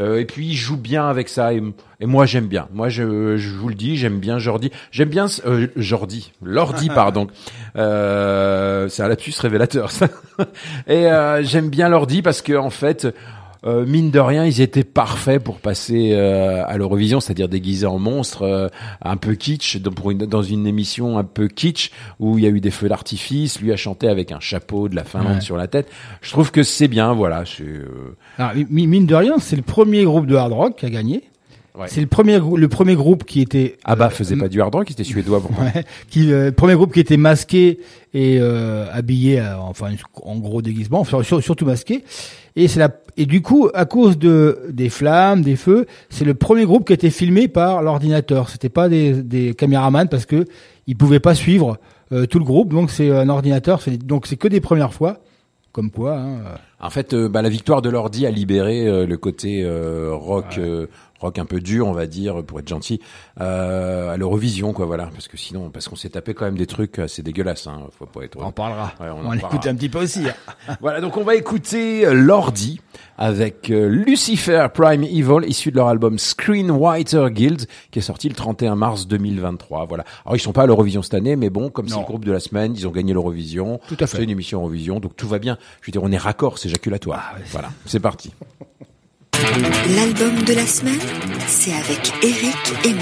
Euh, 0.00 0.18
et 0.18 0.24
puis 0.24 0.46
ils 0.48 0.56
jouent 0.56 0.76
bien 0.76 1.08
avec 1.08 1.28
ça 1.28 1.54
et, 1.54 1.62
et 2.00 2.06
moi 2.06 2.26
j'aime 2.26 2.46
bien. 2.48 2.66
Moi 2.72 2.88
je, 2.88 3.36
je 3.36 3.50
vous 3.50 3.68
le 3.68 3.76
dis, 3.76 3.96
j'aime 3.96 4.18
bien 4.18 4.38
Jordi. 4.40 4.72
J'aime 4.90 5.08
bien 5.08 5.26
euh, 5.46 5.68
Jordi, 5.76 6.32
Lordi 6.42 6.88
pardon. 6.94 7.28
Euh, 7.76 8.88
c'est 8.88 9.02
un 9.02 9.08
lapsus 9.08 9.34
révélateur 9.40 9.90
ça. 9.90 10.08
et 10.88 11.06
euh, 11.06 11.42
j'aime 11.44 11.68
bien 11.70 11.88
Lordi 11.88 12.22
parce 12.22 12.42
que 12.42 12.54
en 12.54 12.70
fait 12.70 13.06
euh, 13.64 13.86
mine 13.86 14.10
de 14.10 14.18
rien, 14.18 14.44
ils 14.44 14.60
étaient 14.60 14.84
parfaits 14.84 15.42
pour 15.42 15.58
passer 15.58 16.10
euh, 16.12 16.62
à 16.66 16.76
l'Eurovision, 16.76 17.20
c'est-à-dire 17.20 17.48
déguisés 17.48 17.86
en 17.86 17.98
monstres, 17.98 18.42
euh, 18.42 18.68
un 19.02 19.16
peu 19.16 19.34
kitsch, 19.34 19.78
dans, 19.78 19.90
pour 19.90 20.10
une, 20.10 20.18
dans 20.18 20.42
une 20.42 20.66
émission 20.66 21.16
un 21.18 21.24
peu 21.24 21.48
kitsch 21.48 21.90
où 22.20 22.38
il 22.38 22.44
y 22.44 22.46
a 22.46 22.50
eu 22.50 22.60
des 22.60 22.70
feux 22.70 22.88
d'artifice. 22.88 23.60
Lui 23.60 23.72
a 23.72 23.76
chanté 23.76 24.08
avec 24.08 24.32
un 24.32 24.40
chapeau 24.40 24.88
de 24.88 24.96
la 24.96 25.04
Finlande 25.04 25.36
Ouais. 25.36 25.40
sur 25.40 25.56
la 25.56 25.66
tête. 25.66 25.88
Je 26.20 26.30
trouve 26.30 26.50
que 26.50 26.62
c'est 26.62 26.88
bien, 26.88 27.14
voilà. 27.14 27.44
euh, 27.60 27.84
Alors, 28.38 28.52
mi- 28.70 28.86
mine 28.86 29.06
de 29.06 29.14
rien, 29.14 29.38
c'est 29.38 29.56
le 29.56 29.62
premier 29.62 30.04
groupe 30.04 30.26
de 30.26 30.34
hard 30.36 30.52
rock 30.52 30.76
qui 30.76 30.86
a 30.86 30.90
gagné. 30.90 31.22
Ouais. 31.76 31.86
C'est 31.88 32.00
le 32.00 32.06
premier, 32.06 32.38
le 32.38 32.68
premier 32.68 32.94
groupe 32.94 33.24
qui 33.24 33.40
était 33.40 33.78
Ah 33.82 33.96
bah 33.96 34.08
faisait 34.08 34.36
pas 34.36 34.46
du 34.46 34.60
hard 34.60 34.72
rock, 34.72 34.88
était 34.92 35.02
suédois. 35.02 35.40
Bon. 35.40 35.48
Ouais, 35.60 35.84
qui 36.08 36.32
euh, 36.32 36.52
premier 36.52 36.74
groupe 36.74 36.92
qui 36.94 37.00
était 37.00 37.16
masqué 37.16 37.80
et 38.12 38.38
euh, 38.40 38.86
habillé 38.92 39.40
euh, 39.40 39.56
enfin 39.58 39.88
en 40.22 40.36
gros 40.36 40.62
déguisement 40.62 41.02
sur- 41.02 41.24
sur- 41.24 41.42
surtout 41.42 41.64
masqué 41.66 42.04
et 42.56 42.68
c'est 42.68 42.80
la 42.80 42.90
et 43.16 43.26
du 43.26 43.42
coup 43.42 43.68
à 43.74 43.84
cause 43.84 44.18
de 44.18 44.66
des 44.70 44.88
flammes 44.88 45.42
des 45.42 45.54
feux 45.54 45.86
c'est 46.08 46.24
le 46.24 46.34
premier 46.34 46.64
groupe 46.64 46.86
qui 46.86 46.92
a 46.92 46.94
été 46.94 47.10
filmé 47.10 47.48
par 47.48 47.82
l'ordinateur. 47.82 48.48
C'était 48.48 48.68
pas 48.68 48.88
des 48.88 49.12
des 49.22 49.54
caméramans 49.54 50.08
parce 50.08 50.26
que 50.26 50.44
ils 50.86 50.96
pouvaient 50.96 51.20
pas 51.20 51.34
suivre 51.34 51.78
euh, 52.12 52.26
tout 52.26 52.38
le 52.38 52.44
groupe. 52.44 52.70
Donc 52.70 52.90
c'est 52.90 53.10
un 53.10 53.28
ordinateur. 53.28 53.80
Donc 54.04 54.26
c'est 54.26 54.36
que 54.36 54.48
des 54.48 54.60
premières 54.60 54.92
fois. 54.92 55.18
Comme 55.72 55.90
quoi 55.90 56.16
hein, 56.16 56.38
En 56.78 56.90
fait, 56.90 57.14
euh, 57.14 57.28
bah, 57.28 57.42
la 57.42 57.48
victoire 57.48 57.82
de 57.82 57.90
l'ordi 57.90 58.26
a 58.26 58.30
libéré 58.30 58.86
euh, 58.86 59.06
le 59.06 59.16
côté 59.16 59.64
euh, 59.64 60.10
rock, 60.12 60.56
euh, 60.58 60.86
rock 61.24 61.38
un 61.38 61.46
peu 61.46 61.60
dur, 61.60 61.86
on 61.86 61.92
va 61.92 62.06
dire, 62.06 62.44
pour 62.44 62.60
être 62.60 62.68
gentil, 62.68 63.00
euh, 63.40 64.12
à 64.12 64.16
l'Eurovision, 64.16 64.72
quoi, 64.72 64.86
voilà. 64.86 65.06
Parce 65.06 65.26
que 65.26 65.36
sinon, 65.36 65.70
parce 65.70 65.88
qu'on 65.88 65.96
s'est 65.96 66.10
tapé 66.10 66.34
quand 66.34 66.44
même 66.44 66.58
des 66.58 66.66
trucs 66.66 66.98
assez 66.98 67.22
dégueulasses, 67.22 67.66
hein. 67.66 67.80
Faut 67.98 68.06
pas 68.06 68.22
être. 68.22 68.36
on 68.38 68.44
en 68.44 68.52
parlera 68.52 68.92
Ouais, 69.00 69.06
on 69.08 69.12
en 69.12 69.18
on, 69.18 69.22
parlera. 69.22 69.48
l'écouter 69.48 69.68
un 69.70 69.74
petit 69.74 69.88
peu 69.88 70.00
aussi 70.00 70.28
hein. 70.28 70.76
Voilà, 70.80 71.00
donc 71.00 71.16
on 71.16 71.24
va 71.24 71.34
écouter 71.34 72.06
euh, 72.06 72.12
l'ordi 72.12 72.80
avec 73.16 73.70
euh, 73.70 73.88
Lucifer 73.88 74.66
Prime 74.72 75.04
Evil, 75.04 75.46
issu 75.46 75.70
de 75.70 75.76
leur 75.76 75.88
album 75.88 76.18
Screenwriter 76.18 77.26
Guild, 77.30 77.66
qui 77.90 78.00
est 78.00 78.02
sorti 78.02 78.28
le 78.28 78.34
31 78.34 78.76
mars 78.76 79.06
2023. 79.06 79.86
Voilà. 79.86 80.04
Alors 80.24 80.36
ils 80.36 80.40
sont 80.40 80.52
pas 80.52 80.64
à 80.64 80.66
l'Eurovision 80.66 81.02
cette 81.02 81.14
année, 81.14 81.36
mais 81.36 81.50
bon, 81.50 81.70
comme 81.70 81.88
c'est 81.88 81.98
le 81.98 82.04
groupe 82.04 82.24
de 82.24 82.32
la 82.32 82.40
semaine, 82.40 82.74
ils 82.76 82.86
ont 82.86 82.90
gagné 82.90 83.12
l'Eurovision. 83.12 83.80
Tout 83.88 83.96
à 84.00 84.06
fait. 84.06 84.18
C'est 84.18 84.24
une 84.24 84.30
émission 84.30 84.60
Eurovision, 84.60 85.00
donc 85.00 85.16
tout 85.16 85.28
va 85.28 85.38
bien. 85.38 85.58
Je 85.80 85.86
veux 85.86 85.92
dire, 85.92 86.02
on 86.02 86.12
est 86.12 86.18
raccord, 86.18 86.58
c'est 86.58 86.68
éjaculatoire. 86.68 87.34
voilà, 87.50 87.70
c'est 87.86 88.00
parti. 88.00 88.32
L'album 89.96 90.42
de 90.44 90.54
la 90.54 90.66
semaine, 90.66 91.00
c'est 91.46 91.72
avec 91.72 92.12
Eric 92.22 92.56
et 92.84 92.94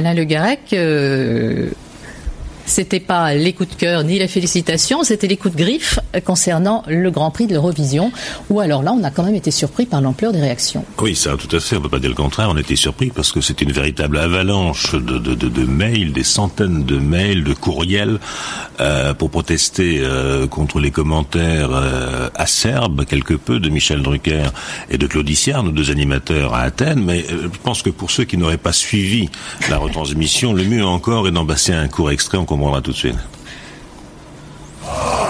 Alain 0.00 0.14
Le 0.14 0.24
Garec, 0.24 0.72
euh, 0.72 1.09
c'était 2.70 3.00
pas 3.00 3.34
les 3.34 3.52
coups 3.52 3.70
de 3.70 3.74
cœur 3.74 4.04
ni 4.04 4.18
les 4.18 4.28
félicitations, 4.28 5.02
c'était 5.02 5.26
les 5.26 5.36
coups 5.36 5.54
de 5.54 5.62
griffe 5.62 5.98
concernant 6.24 6.82
le 6.86 7.10
Grand 7.10 7.30
Prix 7.30 7.46
de 7.46 7.52
l'Eurovision, 7.52 8.12
où 8.48 8.60
alors 8.60 8.82
là, 8.82 8.92
on 8.92 9.02
a 9.04 9.10
quand 9.10 9.24
même 9.24 9.34
été 9.34 9.50
surpris 9.50 9.86
par 9.86 10.00
l'ampleur 10.00 10.32
des 10.32 10.40
réactions. 10.40 10.84
Oui, 11.00 11.14
ça, 11.14 11.36
tout 11.36 11.54
à 11.54 11.60
fait. 11.60 11.76
On 11.76 11.80
peut 11.80 11.88
pas 11.88 11.98
dire 11.98 12.10
le 12.10 12.14
contraire. 12.14 12.48
On 12.50 12.56
était 12.56 12.76
surpris 12.76 13.10
parce 13.10 13.32
que 13.32 13.40
c'était 13.40 13.64
une 13.64 13.72
véritable 13.72 14.18
avalanche 14.18 14.92
de, 14.94 15.18
de, 15.18 15.34
de, 15.34 15.48
de 15.48 15.64
mails, 15.64 16.12
des 16.12 16.24
centaines 16.24 16.84
de 16.84 16.98
mails, 16.98 17.44
de 17.44 17.54
courriels 17.54 18.18
euh, 18.80 19.14
pour 19.14 19.30
protester 19.30 20.00
euh, 20.00 20.46
contre 20.46 20.78
les 20.80 20.90
commentaires 20.90 21.70
euh, 21.72 22.28
acerbes, 22.34 23.04
quelque 23.04 23.34
peu, 23.34 23.58
de 23.58 23.68
Michel 23.68 24.02
Drucker 24.02 24.44
et 24.90 24.98
de 24.98 25.06
Claude 25.06 25.28
nos 25.64 25.70
deux 25.70 25.90
animateurs 25.90 26.54
à 26.54 26.60
Athènes. 26.60 27.04
Mais 27.04 27.24
euh, 27.30 27.48
je 27.52 27.58
pense 27.62 27.82
que 27.82 27.90
pour 27.90 28.10
ceux 28.10 28.24
qui 28.24 28.36
n'auraient 28.36 28.56
pas 28.56 28.72
suivi 28.72 29.28
la 29.68 29.78
retransmission, 29.78 30.52
le 30.52 30.64
mieux 30.64 30.84
encore 30.84 31.28
est 31.28 31.32
d'en 31.32 31.46
passer 31.46 31.72
un 31.72 31.88
court 31.88 32.10
extrait. 32.10 32.38
On 32.38 32.44
moment-là 32.60 32.80
tout 32.82 32.92
de 32.92 32.96
suite. 32.96 33.16
Ah, 34.86 35.28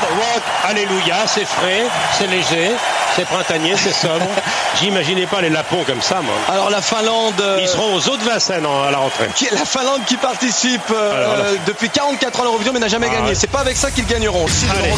ben, 0.00 0.70
Alléluia, 0.70 1.26
c'est 1.26 1.44
frais, 1.44 1.86
c'est 2.12 2.26
léger, 2.28 2.70
c'est 3.16 3.24
printanier, 3.24 3.74
c'est 3.76 3.92
sobre. 3.92 4.20
J'imaginais 4.80 5.26
pas 5.26 5.40
les 5.42 5.50
lapons 5.50 5.84
comme 5.86 6.00
ça, 6.00 6.20
moi. 6.22 6.34
Alors 6.48 6.70
la 6.70 6.80
Finlande. 6.80 7.34
euh, 7.40 7.58
Ils 7.60 7.68
seront 7.68 7.94
aux 7.94 8.08
eaux 8.08 8.16
de 8.16 8.22
Vincennes 8.22 8.64
en- 8.66 8.82
à 8.84 8.90
la 8.90 8.98
rentrée. 8.98 9.28
qui 9.36 9.46
est 9.46 9.50
la 9.54 9.64
Finlande 9.64 10.00
qui 10.06 10.16
participe 10.16 10.80
euh, 10.90 11.34
Alors, 11.34 11.46
depuis 11.66 11.90
44 11.90 12.38
ans 12.38 12.42
à 12.42 12.44
l'Eurovision 12.46 12.72
mais 12.72 12.80
n'a 12.80 12.88
jamais 12.88 13.08
Ah, 13.10 13.14
gagné. 13.14 13.28
ouais. 13.30 13.34
C'est 13.34 13.50
pas 13.50 13.60
avec 13.60 13.76
ça 13.76 13.90
qu'ils 13.90 14.06
gagneront. 14.06 14.46
Si 14.48 14.64
Allez, 14.70 14.88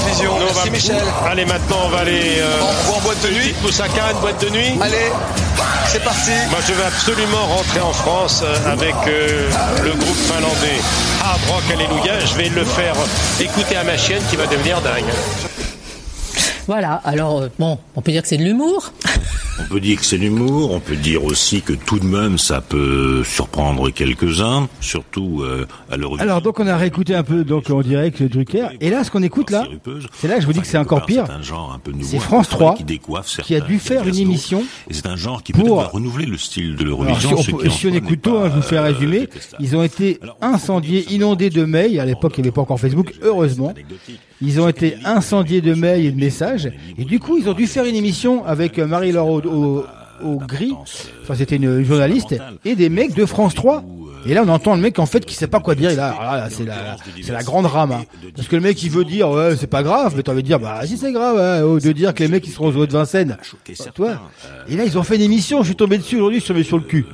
Merci 0.44 0.64
va- 0.64 0.70
Michel. 0.70 1.02
Allez, 1.28 1.44
maintenant, 1.44 1.78
on 1.84 1.88
va 1.88 1.98
aller. 2.00 2.38
euh, 2.38 2.94
en 2.94 3.00
boîte 3.00 3.20
de 3.22 3.28
nuit. 3.30 3.54
moussaka, 3.62 4.12
une 4.12 4.18
boîte 4.18 4.40
de 4.44 4.50
nuit. 4.50 4.78
Allez, 4.80 5.10
c'est 5.88 6.02
parti. 6.04 6.30
Moi, 6.50 6.60
je 6.68 6.74
vais 6.74 6.84
absolument 6.84 7.46
rentrer 7.56 7.80
en 7.80 7.92
France 7.92 8.42
avec 8.70 8.94
euh, 9.08 9.48
le 9.82 9.90
groupe 9.90 10.16
finlandais 10.26 10.80
Hard 11.24 11.40
Rock 11.48 11.62
Alléluia. 11.72 12.20
Je 12.24 12.34
vais 12.36 12.48
le 12.48 12.64
faire 12.64 12.94
écouter 13.40 13.76
à 13.76 13.84
ma 13.84 13.96
chienne 13.96 14.22
qui 14.30 14.36
va 14.36 14.46
devenir 14.46 14.80
dingue. 14.80 15.04
Voilà, 16.66 16.94
alors 17.04 17.40
euh, 17.42 17.48
bon, 17.58 17.78
on 17.96 18.02
peut 18.02 18.12
dire 18.12 18.22
que 18.22 18.28
c'est 18.28 18.36
de 18.36 18.44
l'humour. 18.44 18.92
On 19.60 19.64
peut 19.64 19.80
dire 19.80 19.98
que 19.98 20.04
c'est 20.04 20.16
l'humour, 20.16 20.70
on 20.72 20.80
peut 20.80 20.96
dire 20.96 21.24
aussi 21.24 21.60
que 21.60 21.72
tout 21.72 21.98
de 21.98 22.06
même 22.06 22.38
ça 22.38 22.60
peut 22.60 23.22
surprendre 23.24 23.90
quelques-uns, 23.90 24.68
surtout 24.80 25.42
euh, 25.42 25.66
à 25.90 25.96
l'Eurovision. 25.96 26.22
Alors 26.28 26.40
donc 26.40 26.58
on 26.60 26.66
a 26.66 26.76
réécouté 26.76 27.14
un 27.14 27.22
peu 27.22 27.44
donc 27.44 27.68
en 27.70 27.80
direct 27.82 28.20
le 28.20 28.28
Drucker 28.28 28.68
et 28.80 28.90
là 28.90 29.04
ce 29.04 29.10
qu'on 29.10 29.22
écoute 29.22 29.50
là, 29.50 29.64
c'est 30.14 30.28
là 30.28 30.36
que 30.36 30.40
je 30.42 30.46
vous 30.46 30.52
dis 30.52 30.60
que 30.60 30.66
c'est 30.66 30.78
encore 30.78 31.04
pire. 31.04 31.24
C'est 31.26 31.32
un 31.32 31.42
genre 31.42 31.72
un 31.74 31.78
peu 31.78 31.90
nouveau, 31.92 32.04
C'est 32.10 32.16
un 32.16 32.20
peu 32.20 32.24
France 32.26 32.46
frais, 32.46 32.56
3 32.56 32.74
qui, 32.76 32.84
décoiffe 32.84 33.40
qui 33.42 33.54
a 33.54 33.60
dû 33.60 33.78
faire 33.78 34.06
une 34.06 34.16
émission 34.18 34.64
Et 34.88 34.94
c'est 34.94 35.06
un 35.06 35.16
genre 35.16 35.42
qui 35.42 35.52
pour- 35.52 35.76
va 35.76 35.88
renouveler 35.88 36.26
le 36.26 36.38
style 36.38 36.76
de 36.76 36.84
l'Eurovision. 36.84 37.36
si 37.36 37.52
on, 37.54 37.70
si 37.70 37.86
on 37.88 37.92
écoute 37.94 38.26
hein, 38.28 38.44
je 38.50 38.56
vous 38.56 38.62
fais 38.62 38.76
euh, 38.78 38.82
résumer. 38.82 39.20
détestable. 39.20 39.62
Ils 39.62 39.76
ont 39.76 39.82
été 39.82 40.18
incendiés, 40.40 41.06
inondés 41.12 41.50
de 41.50 41.64
mails. 41.64 42.00
À 42.00 42.04
l'époque, 42.06 42.34
il 42.38 42.42
n'y 42.42 42.48
avait 42.48 42.54
pas 42.54 42.62
encore 42.62 42.80
Facebook, 42.80 43.12
heureusement. 43.22 43.74
Ils 44.42 44.60
ont 44.60 44.68
été 44.68 44.96
incendiés 45.04 45.60
de 45.60 45.72
mails 45.74 46.04
et 46.04 46.10
de 46.10 46.18
messages. 46.20 46.70
Et 46.98 47.04
du 47.04 47.20
coup, 47.20 47.38
ils 47.38 47.48
ont 47.48 47.52
dû 47.54 47.66
faire 47.66 47.84
une 47.84 47.94
émission 47.96 48.44
avec 48.44 48.78
euh, 48.78 48.86
Marie-Laure 48.86 49.28
au, 49.28 49.40
au, 49.40 49.84
au 50.24 50.36
gris. 50.38 50.74
Enfin, 51.22 51.34
c'était 51.36 51.56
une 51.56 51.82
journaliste. 51.84 52.34
Et 52.64 52.74
des 52.74 52.88
mecs 52.88 53.14
de 53.14 53.24
France 53.24 53.54
3. 53.54 53.84
Et 54.24 54.34
là, 54.34 54.44
on 54.46 54.48
entend 54.48 54.76
le 54.76 54.80
mec, 54.80 54.98
en 55.00 55.06
fait, 55.06 55.24
qui 55.24 55.34
sait 55.34 55.48
pas 55.48 55.58
quoi 55.58 55.74
dire. 55.74 55.90
Et 55.90 55.96
là, 55.96 56.14
là, 56.20 56.48
c'est 56.50 56.64
la, 56.64 56.96
c'est 57.22 57.32
la 57.32 57.42
grande 57.42 57.66
rame. 57.66 57.90
hein. 57.92 58.04
Parce 58.36 58.46
que 58.46 58.54
le 58.54 58.62
mec, 58.62 58.80
il 58.82 58.90
veut 58.90 59.04
dire, 59.04 59.28
ouais, 59.30 59.56
c'est 59.56 59.66
pas 59.66 59.82
grave. 59.82 60.14
Mais 60.16 60.22
t'as 60.22 60.30
envie 60.32 60.42
de 60.42 60.46
dire, 60.46 60.60
bah, 60.60 60.80
si 60.86 60.96
c'est 60.96 61.10
grave, 61.12 61.38
hein, 61.38 61.64
au- 61.64 61.80
de 61.80 61.90
dire 61.92 62.14
que 62.14 62.22
les 62.22 62.28
mecs, 62.28 62.46
ils 62.46 62.52
seront 62.52 62.68
aux 62.68 62.76
eaux 62.76 62.86
de 62.86 62.92
Vincennes. 62.92 63.36
Bah, 63.86 63.90
toi. 63.94 64.10
Et 64.68 64.76
là, 64.76 64.84
ils 64.84 64.96
ont 64.96 65.02
fait 65.02 65.16
une 65.16 65.22
émission. 65.22 65.62
Je 65.62 65.66
suis 65.66 65.76
tombé 65.76 65.98
dessus 65.98 66.16
aujourd'hui, 66.16 66.38
je 66.38 66.44
suis 66.44 66.52
tombé 66.54 66.62
sur 66.64 66.78
le 66.78 66.84
cul. 66.84 67.04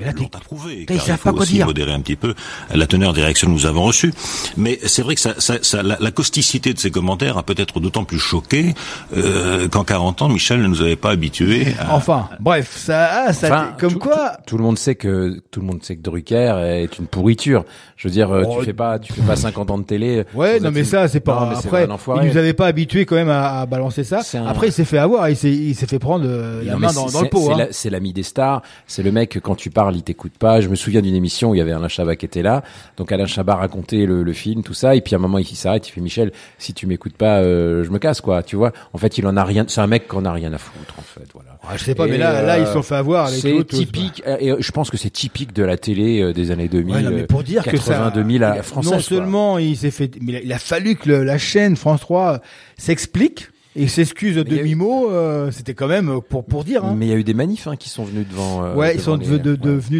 Et 0.00 0.04
là, 0.04 0.12
t'es- 0.12 0.28
approuvé. 0.34 0.84
Car 0.86 0.96
savent 0.98 1.06
il 1.08 1.12
faut 1.18 1.22
pas 1.24 1.32
quoi 1.32 1.42
aussi 1.42 1.52
dire. 1.54 1.66
modérer 1.66 1.92
un 1.92 2.00
petit 2.00 2.16
peu 2.16 2.34
la 2.74 2.86
teneur 2.86 3.12
des 3.12 3.22
réactions 3.22 3.46
que 3.48 3.52
nous 3.52 3.66
avons 3.66 3.82
reçues. 3.84 4.12
Mais 4.56 4.78
c'est 4.86 5.02
vrai 5.02 5.14
que 5.14 5.20
ça, 5.20 5.34
ça, 5.38 5.54
ça- 5.62 5.82
la, 5.82 5.96
la 6.00 6.10
causticité 6.10 6.72
de 6.72 6.78
ces 6.78 6.90
commentaires 6.90 7.38
a 7.38 7.42
peut-être 7.42 7.80
d'autant 7.80 8.04
plus 8.04 8.18
choqué 8.18 8.74
euh, 9.16 9.68
qu'en 9.68 9.84
40 9.84 10.22
ans, 10.22 10.28
Michel 10.28 10.60
ne 10.62 10.66
nous 10.66 10.80
avait 10.82 10.96
pas 10.96 11.10
habitués 11.10 11.66
à... 11.78 11.94
Enfin, 11.94 12.28
bref, 12.40 12.74
ça, 12.76 13.24
ah, 13.26 13.32
ça, 13.32 13.46
Enfin, 13.48 13.74
comme 13.78 13.92
tout- 13.94 13.98
quoi. 13.98 14.32
Tout 14.46 14.56
le 14.58 14.64
monde 14.64 14.78
sait 14.78 14.94
que 14.94 15.40
tout 15.50 15.60
le 15.60 15.66
monde 15.66 15.82
sait 15.82 15.96
que 15.96 16.02
Drucker 16.02 16.54
est 16.64 16.98
une 16.98 17.06
pourriture. 17.06 17.64
Je 17.96 18.08
veux 18.08 18.12
dire, 18.12 18.30
euh, 18.30 18.44
Oh, 18.46 18.56
tu 18.60 18.64
fais 18.66 18.72
pas, 18.72 18.98
tu 18.98 19.12
fais 19.12 19.22
pas 19.22 19.36
50 19.36 19.70
ans 19.70 19.78
de 19.78 19.84
télé. 19.84 20.24
Ouais, 20.34 20.58
non 20.60 20.70
mais 20.72 20.80
une- 20.80 20.86
ça 20.86 21.06
c'est 21.08 21.20
pas 21.20 21.50
Non, 21.52 21.58
après. 21.58 21.86
Il 22.22 22.28
nous 22.30 22.36
avait 22.36 22.52
pas 22.54 22.66
habitué 22.66 23.04
quand 23.06 23.14
même 23.16 23.28
à, 23.30 23.60
à 23.60 23.66
balancer 23.66 24.04
ça. 24.04 24.20
un- 24.34 24.46
Après 24.46 24.68
il 24.68 24.72
s'est 24.72 24.84
fait 24.84 24.98
avoir, 24.98 25.28
il 25.28 25.36
s'est 25.36 25.50
il 25.52 25.74
s'est 25.74 25.86
fait 25.86 25.98
prendre 25.98 26.24
euh, 26.26 26.62
la 26.64 26.72
Non, 26.72 26.78
main 26.80 26.92
dans, 26.92 27.06
dans 27.06 27.20
le 27.20 27.24
c'est- 27.26 27.30
pot. 27.30 27.52
C'est 27.56 27.62
hein. 27.62 27.66
c'est 27.70 27.90
l'ami 27.90 28.12
des 28.12 28.22
stars. 28.22 28.62
C'est 28.86 29.02
le 29.02 29.12
mec 29.12 29.38
quand 29.42 29.54
tu 29.54 29.70
parles, 29.70 29.81
il 29.92 30.02
t'écoute 30.02 30.32
pas. 30.38 30.60
Je 30.60 30.68
me 30.68 30.74
souviens 30.76 31.00
d'une 31.02 31.14
émission 31.14 31.50
où 31.50 31.54
il 31.54 31.58
y 31.58 31.60
avait 31.60 31.72
Alain 31.72 31.88
Chabat 31.88 32.16
qui 32.16 32.26
était 32.26 32.42
là. 32.42 32.62
Donc 32.96 33.10
Alain 33.10 33.26
Chabat 33.26 33.56
racontait 33.56 34.06
le, 34.06 34.22
le 34.22 34.32
film, 34.32 34.62
tout 34.62 34.74
ça. 34.74 34.94
Et 34.94 35.00
puis 35.00 35.14
à 35.14 35.18
un 35.18 35.20
moment, 35.20 35.38
il 35.38 35.46
s'arrête, 35.46 35.88
il 35.88 35.92
fait 35.92 36.00
Michel, 36.00 36.32
si 36.58 36.72
tu 36.74 36.86
m'écoutes 36.86 37.16
pas, 37.16 37.38
euh, 37.40 37.82
je 37.84 37.90
me 37.90 37.98
casse, 37.98 38.20
quoi. 38.20 38.42
Tu 38.42 38.56
vois? 38.56 38.72
En 38.92 38.98
fait, 38.98 39.18
il 39.18 39.26
en 39.26 39.36
a 39.36 39.44
rien. 39.44 39.64
C'est 39.68 39.80
un 39.80 39.86
mec 39.86 40.06
qu'on 40.08 40.24
a 40.24 40.32
rien 40.32 40.52
à 40.52 40.58
foutre, 40.58 40.94
en 40.98 41.02
fait. 41.02 41.26
Voilà. 41.34 41.58
Ah, 41.68 41.76
je 41.76 41.84
sais 41.84 41.94
pas, 41.94 42.06
Et, 42.06 42.10
mais 42.10 42.18
là, 42.18 42.42
là 42.42 42.54
euh, 42.54 42.58
ils 42.60 42.66
se 42.66 42.72
sont 42.72 42.82
fait 42.82 42.94
avoir 42.96 43.28
C'est 43.28 43.64
typique. 43.66 44.22
euh, 44.26 44.36
Et 44.40 44.50
euh, 44.50 44.56
je 44.60 44.70
pense 44.72 44.90
que 44.90 44.96
c'est 44.96 45.10
typique 45.10 45.52
de 45.52 45.62
la 45.62 45.76
télé 45.76 46.20
euh, 46.20 46.32
des 46.32 46.50
années 46.50 46.68
2000. 46.68 46.94
Ouais, 46.94 47.02
non, 47.02 47.10
mais 47.10 47.24
pour 47.26 47.42
dire 47.42 47.62
que 47.64 47.76
ça, 47.76 47.94
80, 47.94 48.10
2000 48.14 48.44
à 48.44 48.54
il 48.54 48.58
a- 48.58 48.62
française. 48.62 48.90
non 48.92 48.96
quoi. 48.98 49.02
seulement 49.06 49.58
il 49.58 49.76
s'est 49.76 49.90
fait, 49.90 50.10
mais 50.20 50.32
il 50.32 50.36
a, 50.36 50.40
il 50.40 50.52
a 50.52 50.58
fallu 50.58 50.96
que 50.96 51.08
le- 51.08 51.22
la 51.24 51.38
chaîne 51.38 51.76
France 51.76 52.00
3 52.00 52.40
s'explique 52.76 53.48
et 53.74 53.88
s'excuse 53.88 54.36
de 54.36 54.40
eu- 54.40 54.58
demi-mot. 54.58 55.08
euh, 55.10 55.50
C'était 55.50 55.74
quand 55.74 55.88
même 55.88 56.20
pour 56.28 56.44
pour 56.44 56.64
dire. 56.64 56.84
Hein. 56.84 56.94
Mais 56.96 57.06
il 57.06 57.10
y 57.10 57.12
a 57.12 57.16
eu 57.16 57.24
des 57.24 57.34
manifs 57.34 57.66
hein, 57.66 57.76
qui 57.76 57.88
sont 57.88 58.04
venus 58.04 58.26
devant. 58.28 58.64
euh, 58.64 58.74
ouais, 58.74 58.94
ils 58.94 59.00
sont 59.00 59.16
de- 59.16 59.24
les- 59.24 59.38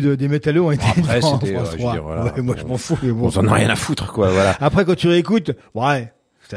de- 0.00 0.14
des 0.14 0.28
métalleux 0.28 0.62
ont 0.62 0.70
été 0.70 0.84
Après, 0.86 1.00
devant 1.18 1.38
France 1.38 1.40
euh, 1.44 1.46
je 1.66 1.70
veux 1.72 1.78
3. 1.78 1.92
dire, 1.92 2.02
voilà. 2.02 2.24
Ouais, 2.24 2.42
moi 2.42 2.54
je 2.58 2.64
m'en 2.64 2.76
fous. 2.76 2.98
mais 3.02 3.12
bon. 3.12 3.26
On 3.26 3.30
s'en 3.30 3.46
a 3.46 3.54
rien 3.54 3.68
à 3.70 3.76
foutre, 3.76 4.12
quoi. 4.12 4.30
Voilà. 4.30 4.56
Après, 4.60 4.84
quand 4.84 4.94
tu 4.96 5.08
réécoutes, 5.08 5.52
ouais, 5.74 6.12
ça, 6.48 6.56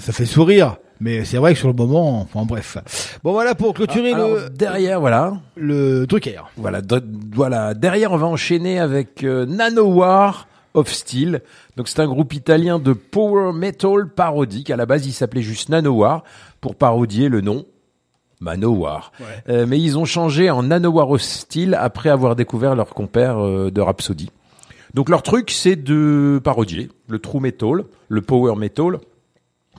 ça 0.00 0.12
fait 0.12 0.26
sourire. 0.26 0.76
Mais 1.02 1.24
c'est 1.24 1.38
vrai 1.38 1.54
que 1.54 1.58
sur 1.58 1.68
le 1.68 1.74
moment, 1.74 2.20
enfin 2.20 2.44
bref. 2.44 2.76
Bon 3.24 3.32
voilà 3.32 3.54
pour 3.54 3.72
clôturer 3.72 4.12
Alors, 4.12 4.28
le 4.28 4.50
derrière, 4.50 5.00
voilà. 5.00 5.32
le 5.56 6.06
Drucker. 6.06 6.42
Voilà, 6.58 6.82
de- 6.82 7.02
voilà. 7.34 7.72
Derrière, 7.72 8.12
on 8.12 8.18
va 8.18 8.26
enchaîner 8.26 8.78
avec 8.78 9.24
euh, 9.24 9.46
Nanowar 9.46 10.46
of 10.74 10.92
Steel. 10.92 11.40
Donc, 11.76 11.88
c'est 11.88 12.00
un 12.00 12.06
groupe 12.06 12.34
italien 12.34 12.78
de 12.78 12.92
power 12.92 13.52
metal 13.54 14.08
parodique. 14.14 14.68
À 14.70 14.76
la 14.76 14.84
base, 14.84 15.06
il 15.06 15.12
s'appelait 15.12 15.40
juste 15.40 15.70
Nanowar 15.70 16.22
pour 16.60 16.76
parodier 16.76 17.28
le 17.28 17.40
nom 17.40 17.66
Manowar. 18.40 19.12
Euh, 19.48 19.66
mais 19.66 19.78
ils 19.78 19.98
ont 19.98 20.04
changé 20.04 20.50
en 20.50 20.62
Nanowar 20.64 21.20
Steel 21.20 21.74
après 21.74 22.08
avoir 22.08 22.36
découvert 22.36 22.74
leur 22.74 22.88
compère 22.88 23.38
euh, 23.38 23.70
de 23.70 23.80
Rhapsody. 23.80 24.30
Donc, 24.94 25.08
leur 25.08 25.22
truc, 25.22 25.50
c'est 25.50 25.76
de 25.76 26.40
parodier 26.42 26.88
le 27.08 27.18
true 27.18 27.40
metal, 27.40 27.84
le 28.08 28.22
power 28.22 28.56
metal. 28.56 28.98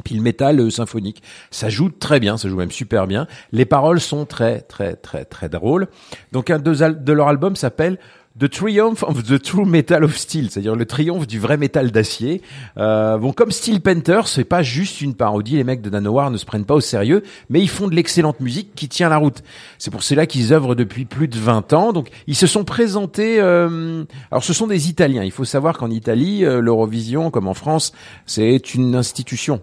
Puis 0.05 0.15
le 0.15 0.21
métal 0.21 0.59
euh, 0.59 0.69
symphonique, 0.69 1.21
ça 1.51 1.69
joue 1.69 1.89
très 1.89 2.19
bien, 2.19 2.37
ça 2.37 2.47
joue 2.47 2.55
même 2.55 2.71
super 2.71 3.07
bien. 3.07 3.27
Les 3.51 3.65
paroles 3.65 3.99
sont 3.99 4.25
très 4.25 4.61
très 4.61 4.95
très 4.95 5.25
très 5.25 5.49
drôles. 5.49 5.89
Donc 6.31 6.49
un 6.49 6.59
de, 6.59 6.73
de 6.93 7.13
leur 7.13 7.27
album 7.27 7.55
s'appelle 7.57 7.99
The 8.39 8.49
Triumph 8.49 9.03
of 9.03 9.23
the 9.23 9.41
True 9.41 9.65
Metal 9.65 10.03
of 10.05 10.17
Steel, 10.17 10.49
c'est-à-dire 10.49 10.75
le 10.75 10.85
triomphe 10.85 11.27
du 11.27 11.37
vrai 11.37 11.57
métal 11.57 11.91
d'acier. 11.91 12.41
Euh, 12.77 13.17
bon, 13.17 13.33
comme 13.33 13.51
Steel 13.51 13.81
Panther, 13.81 14.21
c'est 14.25 14.45
pas 14.45 14.63
juste 14.63 15.01
une 15.01 15.15
parodie. 15.15 15.57
Les 15.57 15.65
mecs 15.65 15.81
de 15.81 15.89
Nanowar 15.89 16.31
ne 16.31 16.37
se 16.37 16.45
prennent 16.45 16.65
pas 16.65 16.75
au 16.75 16.79
sérieux, 16.79 17.23
mais 17.49 17.59
ils 17.59 17.69
font 17.69 17.89
de 17.89 17.95
l'excellente 17.95 18.39
musique 18.39 18.73
qui 18.73 18.87
tient 18.87 19.09
la 19.09 19.17
route. 19.17 19.43
C'est 19.77 19.91
pour 19.91 20.03
cela 20.03 20.25
qu'ils 20.25 20.53
œuvrent 20.53 20.75
depuis 20.75 21.03
plus 21.03 21.27
de 21.27 21.37
20 21.37 21.73
ans. 21.73 21.91
Donc, 21.91 22.09
ils 22.27 22.35
se 22.35 22.47
sont 22.47 22.63
présentés. 22.63 23.41
euh, 23.41 24.05
alors, 24.31 24.43
ce 24.43 24.53
sont 24.53 24.67
des 24.67 24.89
Italiens. 24.89 25.23
Il 25.23 25.31
faut 25.31 25.45
savoir 25.45 25.77
qu'en 25.77 25.89
Italie, 25.89 26.45
euh, 26.45 26.61
l'Eurovision, 26.61 27.31
comme 27.31 27.47
en 27.47 27.53
France, 27.53 27.91
c'est 28.25 28.73
une 28.73 28.95
institution. 28.95 29.59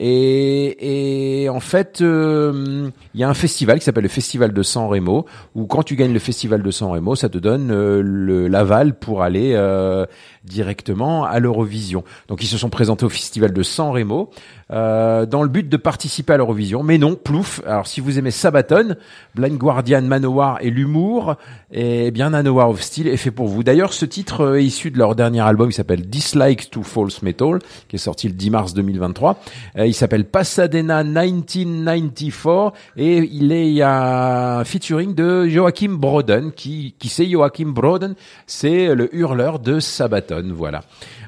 Et, 0.00 1.44
et 1.44 1.48
en 1.48 1.60
fait, 1.60 2.00
euh, 2.00 2.90
il 3.14 3.20
y 3.20 3.24
a 3.24 3.28
un 3.28 3.34
festival 3.34 3.78
qui 3.78 3.84
s'appelle 3.84 4.02
le 4.02 4.08
Festival 4.08 4.52
de 4.52 4.62
San 4.62 4.88
Remo, 4.88 5.24
où 5.54 5.66
quand 5.66 5.82
tu 5.82 5.94
gagnes 5.94 6.12
le 6.12 6.18
Festival 6.18 6.62
de 6.62 6.70
San 6.70 6.90
Remo, 6.90 7.14
ça 7.14 7.28
te 7.28 7.38
donne 7.38 7.70
euh, 7.70 8.48
l'aval 8.48 8.98
pour 8.98 9.22
aller 9.22 9.52
euh, 9.54 10.04
directement 10.42 11.24
à 11.24 11.38
l'Eurovision. 11.38 12.02
Donc 12.28 12.42
ils 12.42 12.48
se 12.48 12.58
sont 12.58 12.70
présentés 12.70 13.04
au 13.04 13.08
Festival 13.08 13.52
de 13.52 13.62
San 13.62 13.90
Remo 13.90 14.30
euh, 14.70 15.26
dans 15.26 15.42
le 15.42 15.48
but 15.48 15.68
de 15.68 15.76
participer 15.76 16.32
à 16.32 16.36
l'Eurovision. 16.36 16.82
Mais 16.82 16.98
non, 16.98 17.14
plouf. 17.14 17.60
Alors 17.66 17.86
si 17.86 18.00
vous 18.00 18.18
aimez 18.18 18.30
Sabaton, 18.30 18.96
Blind 19.34 19.58
Guardian, 19.58 20.02
Manowar 20.02 20.58
et 20.60 20.70
l'humour, 20.70 21.36
eh 21.70 22.10
bien 22.10 22.30
Manowar 22.30 22.70
of 22.70 22.80
Steel 22.80 23.08
est 23.08 23.16
fait 23.16 23.30
pour 23.30 23.48
vous. 23.48 23.62
D'ailleurs, 23.62 23.92
ce 23.92 24.04
titre 24.04 24.56
est 24.56 24.64
issu 24.64 24.90
de 24.90 24.98
leur 24.98 25.14
dernier 25.14 25.40
album 25.40 25.68
qui 25.68 25.74
s'appelle 25.74 26.08
Dislike 26.08 26.70
to 26.70 26.82
False 26.82 27.22
Metal, 27.22 27.58
qui 27.88 27.96
est 27.96 27.98
sorti 27.98 28.28
le 28.28 28.34
10 28.34 28.50
mars 28.50 28.74
2023. 28.74 29.40
Euh, 29.78 29.86
il 29.86 29.94
s'appelle 29.94 30.24
Pasadena 30.24 31.04
1994 31.04 32.72
et 32.96 33.18
il 33.18 33.52
est 33.52 33.68
il 33.68 33.74
y 33.74 33.82
a 33.82 34.58
un 34.58 34.64
featuring 34.64 35.14
de 35.14 35.46
Joachim 35.46 35.96
Broden 35.98 36.52
qui 36.52 36.94
qui 36.98 37.08
c'est 37.08 37.28
Joachim 37.28 37.72
Broden, 37.72 38.14
c'est 38.46 38.94
le 38.94 39.14
hurleur 39.14 39.58
de 39.58 39.80
Sabaton, 39.80 40.52
voilà. 40.54 40.82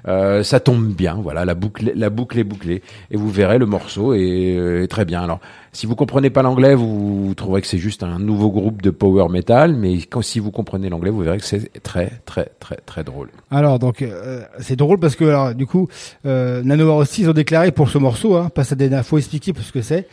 Euh, 0.08 0.42
ça 0.42 0.60
tombe 0.60 0.92
bien, 0.92 1.14
voilà, 1.14 1.44
la 1.44 1.54
boucle, 1.54 1.92
la 1.94 2.10
boucle 2.10 2.38
est 2.38 2.44
bouclée, 2.44 2.82
et 3.10 3.16
vous 3.16 3.30
verrez 3.30 3.58
le 3.58 3.66
morceau 3.66 4.14
est, 4.14 4.56
euh, 4.56 4.86
très 4.86 5.04
bien. 5.04 5.22
Alors, 5.22 5.40
si 5.72 5.86
vous 5.86 5.94
comprenez 5.94 6.30
pas 6.30 6.42
l'anglais, 6.42 6.74
vous, 6.74 7.34
trouverez 7.36 7.60
que 7.60 7.66
c'est 7.66 7.78
juste 7.78 8.02
un 8.02 8.18
nouveau 8.18 8.50
groupe 8.50 8.82
de 8.82 8.90
power 8.90 9.28
metal, 9.28 9.74
mais 9.74 9.98
quand 9.98 10.22
si 10.22 10.38
vous 10.38 10.50
comprenez 10.50 10.88
l'anglais, 10.88 11.10
vous 11.10 11.20
verrez 11.20 11.38
que 11.38 11.44
c'est 11.44 11.82
très, 11.82 12.10
très, 12.24 12.50
très, 12.60 12.76
très 12.86 13.04
drôle. 13.04 13.28
Alors 13.50 13.78
donc 13.78 14.02
euh, 14.02 14.42
c'est 14.58 14.76
drôle 14.76 14.98
parce 14.98 15.16
que 15.16 15.24
alors, 15.24 15.54
du 15.54 15.66
coup 15.66 15.88
euh, 16.24 16.62
Nanowar 16.62 16.96
aussi 16.96 17.22
ils 17.22 17.30
ont 17.30 17.34
déclaré 17.34 17.72
pour 17.72 17.90
ce 17.90 17.98
morceau, 17.98 18.36
hein, 18.36 18.50
Pasadena, 18.54 19.02
faut 19.02 19.18
expliquer 19.18 19.52
ce 19.60 19.72
que 19.72 19.82
c'est. 19.82 20.08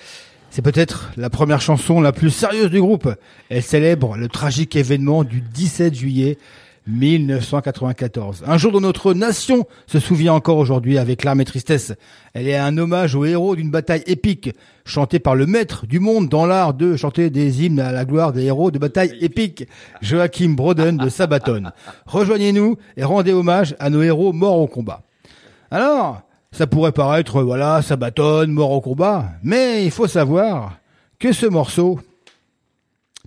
C'est 0.50 0.62
peut-être 0.62 1.12
la 1.18 1.30
première 1.32 1.62
chanson 1.62 2.00
la 2.00 2.12
plus 2.12 2.30
sérieuse 2.30 2.70
du 2.70 2.80
groupe. 2.80 3.10
Elle 3.50 3.64
célèbre 3.64 4.18
le 4.18 4.28
tragique 4.28 4.76
événement 4.76 5.24
du 5.24 5.42
17 5.42 5.96
juillet 5.96 6.38
1994. 6.88 8.44
Un 8.46 8.58
jour 8.58 8.72
dont 8.72 8.82
notre 8.82 9.14
nation 9.14 9.66
se 9.88 10.00
souvient 10.00 10.34
encore 10.34 10.58
aujourd'hui 10.58 10.98
avec 10.98 11.24
larmes 11.24 11.42
et 11.42 11.46
tristesse. 11.46 11.94
Elle 12.34 12.48
est 12.48 12.58
un 12.58 12.78
hommage 12.78 13.16
aux 13.16 13.26
héros 13.26 13.56
d'une 13.56 13.72
bataille 13.72 14.04
épique, 14.06 14.52
chantée 14.86 15.20
par 15.20 15.36
le 15.36 15.46
maître 15.46 15.86
du 15.86 16.00
monde 16.00 16.30
dans 16.30 16.46
l'art 16.46 16.74
de 16.74 16.96
chanter 16.96 17.30
des 17.30 17.64
hymnes 17.64 17.80
à 17.80 17.92
la 17.92 18.06
gloire 18.06 18.34
des 18.34 18.44
héros 18.44 18.72
de 18.72 18.80
bataille 18.80 19.18
épiques, 19.22 19.68
Joachim 20.02 20.56
Broden 20.56 20.98
de 20.98 21.10
Sabaton. 21.10 21.72
Rejoignez-nous 22.06 22.78
et 22.98 23.04
rendez 23.04 23.34
hommage 23.34 23.76
à 23.80 23.90
nos 23.90 24.02
héros 24.02 24.34
morts 24.34 24.60
au 24.60 24.68
combat. 24.68 25.04
Alors, 25.72 26.24
Ça 26.54 26.68
pourrait 26.68 26.92
paraître, 26.92 27.42
voilà, 27.42 27.82
ça 27.82 27.96
bâtonne, 27.96 28.52
mort 28.52 28.70
au 28.70 28.80
combat. 28.80 29.32
Mais 29.42 29.84
il 29.86 29.90
faut 29.90 30.06
savoir 30.06 30.78
que 31.18 31.32
ce 31.32 31.48
morceau, 31.48 32.00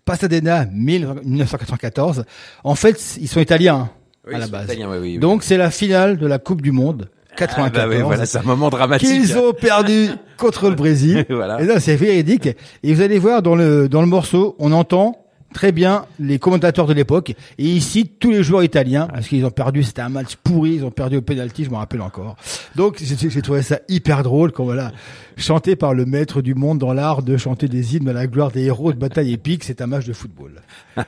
Pasadena 0.06 0.64
1994, 0.72 2.24
en 2.64 2.74
fait, 2.74 3.16
ils 3.20 3.28
sont 3.28 3.40
italiens 3.40 3.90
Oui, 4.26 4.34
à 4.34 4.38
la 4.38 4.46
ils 4.46 4.50
base. 4.50 4.64
italiens, 4.64 4.88
oui, 4.90 4.98
oui. 4.98 5.18
Donc 5.18 5.42
c'est 5.42 5.56
la 5.58 5.70
finale 5.70 6.16
de 6.16 6.26
la 6.26 6.38
Coupe 6.38 6.62
du 6.62 6.72
Monde 6.72 7.10
94. 7.36 7.70
Ah, 7.84 7.86
bah 7.86 7.94
oui, 7.94 8.02
voilà, 8.02 8.24
c'est 8.24 8.38
un 8.38 8.42
moment 8.42 8.70
dramatique. 8.70 9.08
Qu'ils 9.08 9.36
ont 9.36 9.52
perdu 9.52 10.08
contre 10.38 10.70
le 10.70 10.74
Brésil. 10.74 11.26
Voilà. 11.28 11.60
Et 11.60 11.66
là, 11.66 11.80
c'est 11.80 11.96
véridique. 11.96 12.48
Et 12.82 12.94
vous 12.94 13.02
allez 13.02 13.18
voir 13.18 13.42
dans 13.42 13.54
le 13.54 13.88
dans 13.90 14.00
le 14.00 14.06
morceau, 14.06 14.56
on 14.58 14.72
entend 14.72 15.18
très 15.56 15.72
bien 15.72 16.04
les 16.20 16.38
commentateurs 16.38 16.86
de 16.86 16.92
l'époque. 16.92 17.34
Et 17.56 17.64
ici, 17.64 18.06
tous 18.06 18.30
les 18.30 18.42
joueurs 18.42 18.62
italiens, 18.62 19.08
parce 19.10 19.26
qu'ils 19.26 19.42
ont 19.46 19.50
perdu, 19.50 19.82
c'était 19.82 20.02
un 20.02 20.10
match 20.10 20.36
pourri, 20.36 20.74
ils 20.74 20.84
ont 20.84 20.90
perdu 20.90 21.16
au 21.16 21.22
penalty, 21.22 21.64
je 21.64 21.70
me 21.70 21.76
rappelle 21.76 22.02
encore. 22.02 22.36
Donc, 22.74 22.98
j'ai 23.02 23.40
trouvé 23.42 23.62
ça 23.62 23.78
hyper 23.88 24.22
drôle 24.22 24.52
quand 24.52 24.64
voilà, 24.64 24.92
chanté 25.38 25.74
par 25.74 25.94
le 25.94 26.04
maître 26.04 26.42
du 26.42 26.54
monde 26.54 26.78
dans 26.78 26.92
l'art 26.92 27.22
de 27.22 27.38
chanter 27.38 27.68
des 27.68 27.96
hymnes 27.96 28.08
à 28.10 28.12
la 28.12 28.26
gloire 28.26 28.50
des 28.50 28.64
héros 28.64 28.92
de 28.92 28.98
bataille 28.98 29.32
épique, 29.32 29.64
c'est 29.64 29.80
un 29.80 29.86
match 29.86 30.04
de 30.04 30.12
football. 30.12 30.52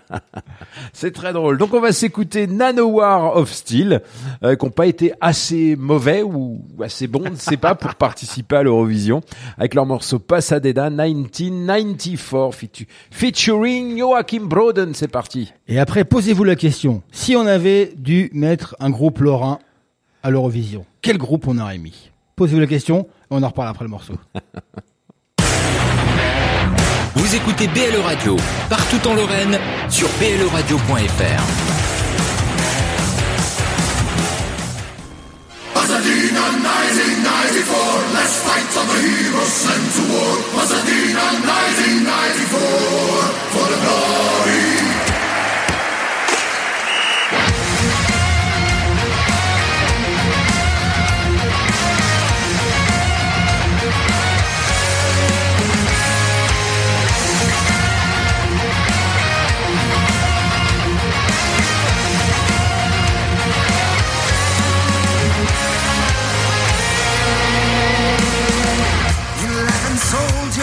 C'est 0.93 1.13
très 1.13 1.33
drôle. 1.33 1.59
Donc 1.59 1.75
on 1.75 1.81
va 1.81 1.93
s'écouter 1.93 2.47
Nanowar 2.47 3.37
of 3.37 3.53
Steel, 3.53 4.01
euh, 4.43 4.57
qui 4.57 4.65
n'ont 4.65 4.71
pas 4.71 4.87
été 4.87 5.13
assez 5.21 5.77
mauvais 5.77 6.23
ou 6.23 6.63
assez 6.83 7.07
bons, 7.07 7.23
on 7.27 7.31
ne 7.31 7.37
sait 7.37 7.57
pas, 7.57 7.75
pour 7.75 7.95
participer 7.95 8.57
à 8.57 8.63
l'Eurovision, 8.63 9.21
avec 9.59 9.75
leur 9.75 9.87
morceau 9.87 10.19
Pasadena 10.19 10.89
1994, 10.91 12.55
featu- 12.55 12.87
featuring 13.11 13.99
Joachim 13.99 14.38
Broden. 14.47 14.95
C'est 14.95 15.09
parti. 15.09 15.53
Et 15.67 15.79
après, 15.79 16.05
posez-vous 16.05 16.45
la 16.45 16.57
question. 16.57 17.03
Si 17.13 17.37
on 17.37 17.47
avait 17.47 17.93
dû 17.97 18.31
mettre 18.33 18.77
un 18.81 18.91
groupe 18.91 19.19
lorrain 19.19 19.59
à 20.23 20.31
l'Eurovision, 20.31 20.85
quel 21.03 21.19
groupe 21.19 21.47
on 21.49 21.59
aurait 21.59 21.79
mis? 21.79 22.11
Posez-vous 22.37 22.61
la 22.61 22.67
question, 22.67 23.09
on 23.31 23.43
en 23.43 23.49
reparle 23.49 23.69
après 23.69 23.85
le 23.85 23.91
morceau. 23.91 24.15
Vous 27.15 27.35
écoutez 27.35 27.67
BLE 27.67 28.01
Radio, 28.05 28.37
partout 28.71 29.09
en 29.09 29.15
Lorraine, 29.15 29.59
sur 29.89 30.07
E 30.07 31.98
Pasadena 35.89 36.45
1994, 36.61 38.13
let's 38.13 38.45
fight 38.45 38.69
for 38.77 38.85
the 38.85 39.01
heroes 39.09 39.49
sent 39.49 39.89
to 39.97 40.05
war. 40.13 40.37
Pasadena 40.53 41.25
1994, 41.49 42.61
for 43.57 43.67
the 43.73 43.79
glory. 43.81 44.88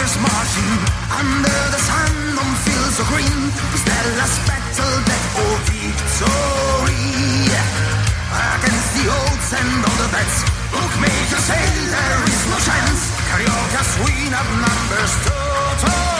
Soldiers 0.06 0.22
marching 0.22 0.72
under 1.10 1.58
the 1.70 1.78
sun 1.78 2.38
on 2.38 2.54
fields 2.64 3.00
of 3.00 3.06
green. 3.08 3.38
Is 3.74 3.82
that 3.84 4.06
battle 4.46 4.94
that 5.08 5.24
or 5.42 5.56
victory? 5.66 7.06
Against 8.56 8.90
the 8.96 9.04
odds 9.10 9.48
and 9.52 9.84
all 9.84 9.96
the 10.02 10.08
bets, 10.12 10.36
bookmakers 10.70 11.44
say 11.44 11.64
there 11.90 12.22
is 12.24 12.42
no 12.50 12.58
chance. 12.68 13.00
Cariocas 13.30 13.90
win 14.04 14.34
up 14.34 14.48
numbers 14.62 15.12
total. 15.24 16.15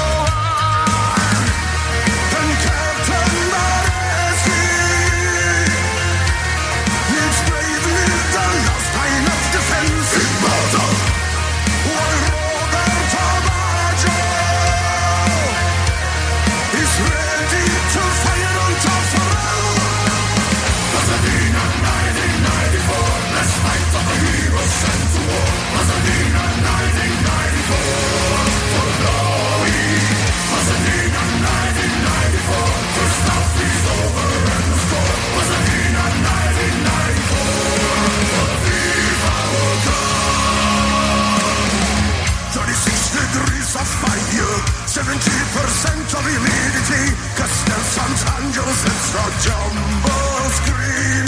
Jumbo 49.44 50.18
screen. 50.58 51.26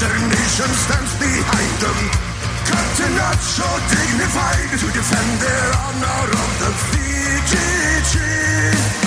Their 0.00 0.18
nation 0.28 0.70
stands 0.84 1.12
behind 1.18 1.74
them, 1.82 1.98
Catenaccio 2.66 3.70
dignified 3.90 4.70
to 4.80 4.86
defend 4.90 5.30
their 5.40 5.68
honor 5.84 6.24
of 6.42 6.50
the 6.62 6.70
VGG. 6.90 8.12
Romario 8.52 9.01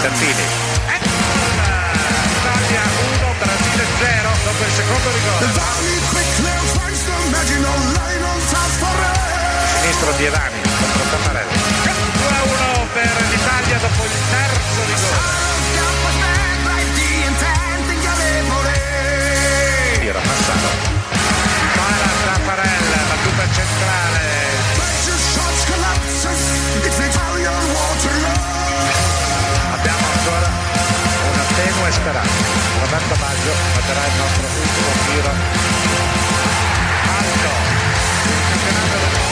Tartini. 0.00 0.44
Italia 2.40 2.82
1, 3.20 3.34
Brasile 3.38 3.84
0 3.98 4.28
dopo 4.44 4.64
il 4.64 4.72
secondo 4.72 5.10
rigore. 5.10 5.44
Sinistro 9.80 10.12
di 10.12 10.24
Elani 10.24 10.60
contro 10.62 11.02
Tammarelli. 11.10 11.52
2-1 11.92 12.86
per 12.94 13.14
l'Italia 13.28 13.78
dopo 13.78 14.04
il 14.04 14.10
terzo 14.30 14.80
rigore. 14.86 16.33
Speranza. 31.94 32.44
Roberto 32.80 33.14
Baggio 33.14 33.52
batterà 33.74 34.06
il 34.06 34.14
nostro 34.16 34.46
ultimo 34.46 34.90
tiro. 35.06 35.30
Alto. 37.18 37.50
Il 38.24 38.40
campionato 38.48 38.96
del 38.98 39.23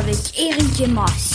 avec 0.00 0.38
Eric 0.38 0.80
et 0.80 0.86
Mas. 0.86 1.29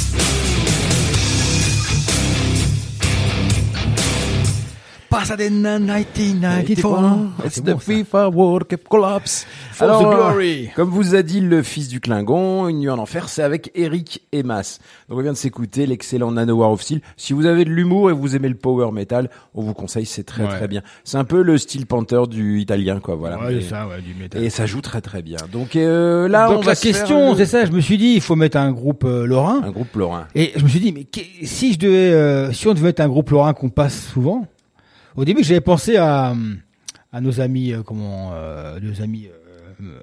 Pasadena 5.26 5.80
1994. 5.80 7.46
It's 7.46 7.60
the 7.64 7.76
FIFA 7.80 8.30
World 8.32 8.68
Cup 8.68 8.88
collapse. 8.88 9.48
For 9.72 9.86
Alors, 9.90 10.02
the 10.04 10.16
glory. 10.16 10.70
Comme 10.76 10.90
vous 10.92 11.16
a 11.16 11.24
dit 11.24 11.42
le 11.42 11.64
fils 11.64 11.88
du 11.88 12.00
Klingon, 12.00 12.68
Une 12.68 12.78
nuit 12.78 12.90
en 12.90 13.00
enfer, 13.00 13.28
c'est 13.28 13.42
avec 13.42 13.72
Eric 13.74 14.22
et 14.32 14.44
Mas. 14.44 14.78
Donc 15.10 15.18
on 15.18 15.22
vient 15.24 15.32
de 15.34 15.38
s'écouter 15.38 15.88
l'excellent 15.88 16.32
Nano 16.32 16.58
War 16.58 16.70
of 16.72 16.84
Steel. 16.84 17.02
Si 17.18 17.34
vous 17.34 17.48
avez 17.48 17.66
de 17.66 17.72
l'humour 17.72 18.12
et 18.12 18.14
vous 18.14 18.36
aimez 18.36 18.50
le 18.50 18.56
power 18.56 18.92
metal, 18.92 19.32
on 19.56 19.64
vous 19.64 19.74
conseille, 19.74 20.06
c'est 20.06 20.24
très 20.24 20.44
Ouais. 20.44 20.50
très 20.50 20.68
bien. 20.68 20.84
C'est 21.04 21.18
un 21.18 21.24
peu 21.24 21.42
le 21.42 21.58
style 21.58 21.88
Panther 21.88 22.22
du 22.30 22.60
italien, 22.60 23.00
quoi. 23.00 23.16
Voilà. 23.16 23.40
Ouais, 23.40 23.56
Et- 23.56 23.62
ça, 23.62 23.88
ouais, 23.88 24.02
du 24.02 24.14
métal. 24.14 24.44
Et 24.44 24.52
ça 24.52 24.68
joue 24.68 24.82
très 24.82 25.02
très 25.02 25.24
bien. 25.24 25.38
Donc 25.52 25.76
euh, 25.76 26.28
là, 26.28 26.50
Donc 26.50 26.60
on 26.64 26.68
la 26.68 26.76
question, 26.76 27.36
c'est 27.36 27.48
ça, 27.48 27.66
je 27.66 27.72
me 27.72 27.82
suis 27.82 27.98
dit, 27.98 28.14
il 28.14 28.22
faut 28.22 28.36
mettre 28.36 28.58
un 28.58 28.72
groupe 28.72 29.04
euh, 29.06 29.26
lorrain. 29.26 29.62
un 29.64 29.72
groupe 29.72 29.96
lorrain. 29.96 30.28
Et 30.36 30.52
je 30.56 30.64
me 30.64 30.70
suis 30.70 30.80
dit, 30.80 30.92
mais 30.94 31.08
si 31.44 31.74
je 31.74 31.80
devais, 31.80 32.14
euh, 32.14 32.54
si 32.54 32.68
on 32.68 32.76
devait 32.76 32.90
être 32.90 33.00
un 33.00 33.08
groupe 33.10 33.32
lorrain 33.32 33.54
qu'on 33.54 33.70
passe 33.70 34.10
souvent, 34.14 34.46
au 35.16 35.26
début 35.26 35.44
j'avais 35.44 35.62
pensé 35.62 35.98
à, 35.98 36.34
nos 37.22 37.40
amis, 37.40 37.72
euh, 37.72 37.82
comment, 37.84 38.34
euh, 38.34 38.80
nos 38.82 39.02
amis 39.02 39.28
euh, 39.28 39.45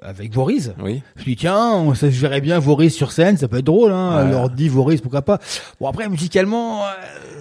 avec 0.01 0.33
Voris. 0.33 0.71
Oui. 0.81 1.01
Je 1.17 1.23
dit, 1.23 1.35
tiens, 1.35 1.93
ça, 1.95 2.09
je 2.09 2.19
verrais 2.21 2.41
bien 2.41 2.59
Voris 2.59 2.93
sur 2.93 3.11
scène, 3.11 3.37
ça 3.37 3.47
peut 3.47 3.57
être 3.57 3.65
drôle, 3.65 3.91
hein. 3.91 4.15
Ouais. 4.15 4.29
Alors 4.29 4.49
dit 4.49 4.69
Voris, 4.69 5.01
pourquoi 5.01 5.21
pas. 5.21 5.39
Bon 5.79 5.87
après 5.87 6.07
musicalement, 6.09 6.83
euh, 6.83 6.87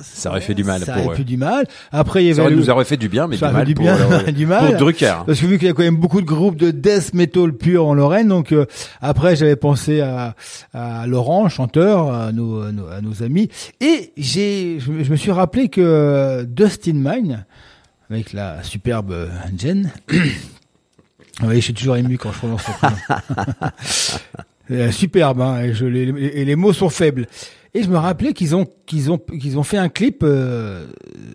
Ça 0.03 0.31
aurait 0.31 0.41
fait 0.41 0.55
du 0.55 0.65
mal 0.65 0.81
ça 0.83 0.95
pour 0.95 1.07
aurait 1.07 1.17
fait 1.17 1.25
du 1.25 1.37
mal. 1.37 1.67
Après 1.93 2.25
il 2.25 2.29
y 2.29 2.35
Ça 2.35 2.43
avait 2.43 2.51
le- 2.51 2.57
nous 2.57 2.71
aurait 2.71 2.85
fait 2.85 2.97
du 2.97 3.09
bien, 3.09 3.27
mais 3.27 3.37
ça 3.37 3.49
du 3.49 3.55
mal 3.55 3.67
du 3.67 3.75
pour, 3.75 3.85
bien, 3.85 3.97
euh, 3.97 4.33
du 4.33 4.47
mal. 4.47 4.67
pour 4.71 4.77
Drucker. 4.79 5.15
Parce 5.27 5.41
que 5.41 5.47
vu 5.47 5.59
qu'il 5.59 5.69
y 5.69 5.71
a 5.71 5.75
quand 5.75 5.83
même 5.83 5.97
beaucoup 5.97 6.21
de 6.21 6.27
groupes 6.27 6.57
de 6.57 6.71
death 6.71 7.15
metal 7.15 7.53
pur 7.53 7.87
en 7.87 7.95
Lorraine, 7.95 8.29
donc 8.29 8.53
euh, 8.53 8.67
après 9.01 9.37
j'avais 9.37 9.57
pensé 9.57 10.01
à, 10.01 10.35
à 10.73 11.07
Laurent, 11.07 11.49
chanteur, 11.49 12.13
à 12.13 12.33
nos, 12.33 12.63
à 12.63 12.73
nos, 12.73 12.89
à 12.89 13.01
nos 13.01 13.23
amis, 13.23 13.49
et 13.81 14.13
j'ai, 14.17 14.79
je, 14.81 14.91
me- 14.91 15.05
je 15.05 15.11
me 15.11 15.17
suis 15.17 15.31
rappelé 15.31 15.69
que 15.69 15.81
euh, 15.83 16.45
Dustin 16.45 16.95
Mine, 16.95 17.45
avec 18.11 18.33
la 18.33 18.63
superbe 18.63 19.13
euh, 19.13 19.29
Jen, 19.57 19.91
oui, 21.43 21.57
je 21.57 21.61
suis 21.61 21.75
toujours 21.75 21.97
ému 21.97 22.19
quand 22.19 22.33
je 22.33 22.39
prononce 22.39 22.63
ce. 22.63 24.17
Euh, 24.71 24.93
superbe, 24.93 25.41
hein, 25.41 25.61
et, 25.61 25.75
je, 25.75 25.85
les, 25.85 26.03
et 26.03 26.45
les 26.45 26.57
mots 26.57 26.73
sont 26.73 26.89
faibles. 26.89 27.27
Et 27.75 27.83
je 27.83 27.89
me 27.89 27.97
rappelais 27.97 28.35
qu'ils 28.35 28.55
ont 28.55 28.67
qu'ils 28.85 29.11
ont 29.11 29.19
qu'ils 29.19 29.59
ont 29.59 29.63
fait 29.63 29.79
un 29.79 29.89
clip 29.89 30.23
euh, 30.23 30.87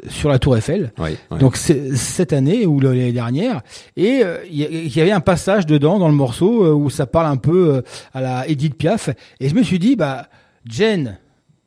sur 0.07 0.29
la 0.29 0.37
Tour 0.37 0.55
Eiffel. 0.55 0.91
Oui, 0.99 1.17
oui. 1.31 1.39
Donc 1.39 1.57
cette 1.57 2.31
année 2.31 2.67
ou 2.67 2.79
l'année 2.79 3.11
dernière, 3.11 3.61
et 3.95 4.21
euh, 4.23 4.37
il 4.49 4.95
y, 4.95 5.01
avait 5.01 5.11
un 5.11 5.19
passage 5.19 5.65
dedans 5.65 5.97
dans 5.97 6.09
le 6.09 6.13
morceau 6.13 6.63
euh, 6.63 6.73
où 6.73 6.91
ça 6.91 7.07
parle 7.07 7.25
un 7.25 7.37
peu 7.37 7.81
à 8.13 8.21
la 8.21 8.47
Edith 8.47 8.75
Piaf. 8.75 9.09
Et 9.39 9.49
je 9.49 9.55
me 9.55 9.63
suis 9.63 9.79
dit, 9.79 9.95
bah 9.95 10.27
Jen, 10.63 11.17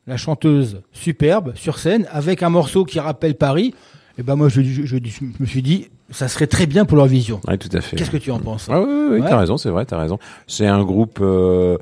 la 0.06 0.16
chanteuse 0.16 0.82
superbe 0.92 1.52
sur 1.56 1.78
scène 1.78 2.06
avec 2.12 2.44
un 2.44 2.50
morceau 2.50 2.84
qui 2.84 3.00
rappelle 3.00 3.34
Paris. 3.34 3.74
Et 4.20 4.22
ben 4.22 4.36
moi 4.36 4.48
je, 4.48 4.60
je, 4.62 4.84
je- 4.84 4.96
je 4.98 5.24
me 5.40 5.46
suis 5.46 5.62
dit, 5.62 5.88
ça 6.10 6.28
serait 6.28 6.46
très 6.46 6.66
bien 6.66 6.84
pour 6.84 6.96
leur 6.98 7.06
vision. 7.06 7.40
Ouais, 7.48 7.56
tout 7.58 7.70
à 7.72 7.80
fait. 7.80 7.96
Qu'est-ce 7.96 8.10
que 8.10 8.18
tu 8.18 8.30
en 8.30 8.38
penses 8.38 8.66
Ah 8.70 8.80
oui, 8.80 8.86
oui, 8.86 9.06
oui, 9.14 9.20
Ouais. 9.20 9.28
t'as 9.28 9.38
raison, 9.38 9.56
c'est 9.56 9.70
vrai, 9.70 9.84
t'as 9.86 9.98
raison. 9.98 10.18
C'est 10.46 10.66
un 10.66 10.84
groupe. 10.84 11.18
Euh... 11.22 11.78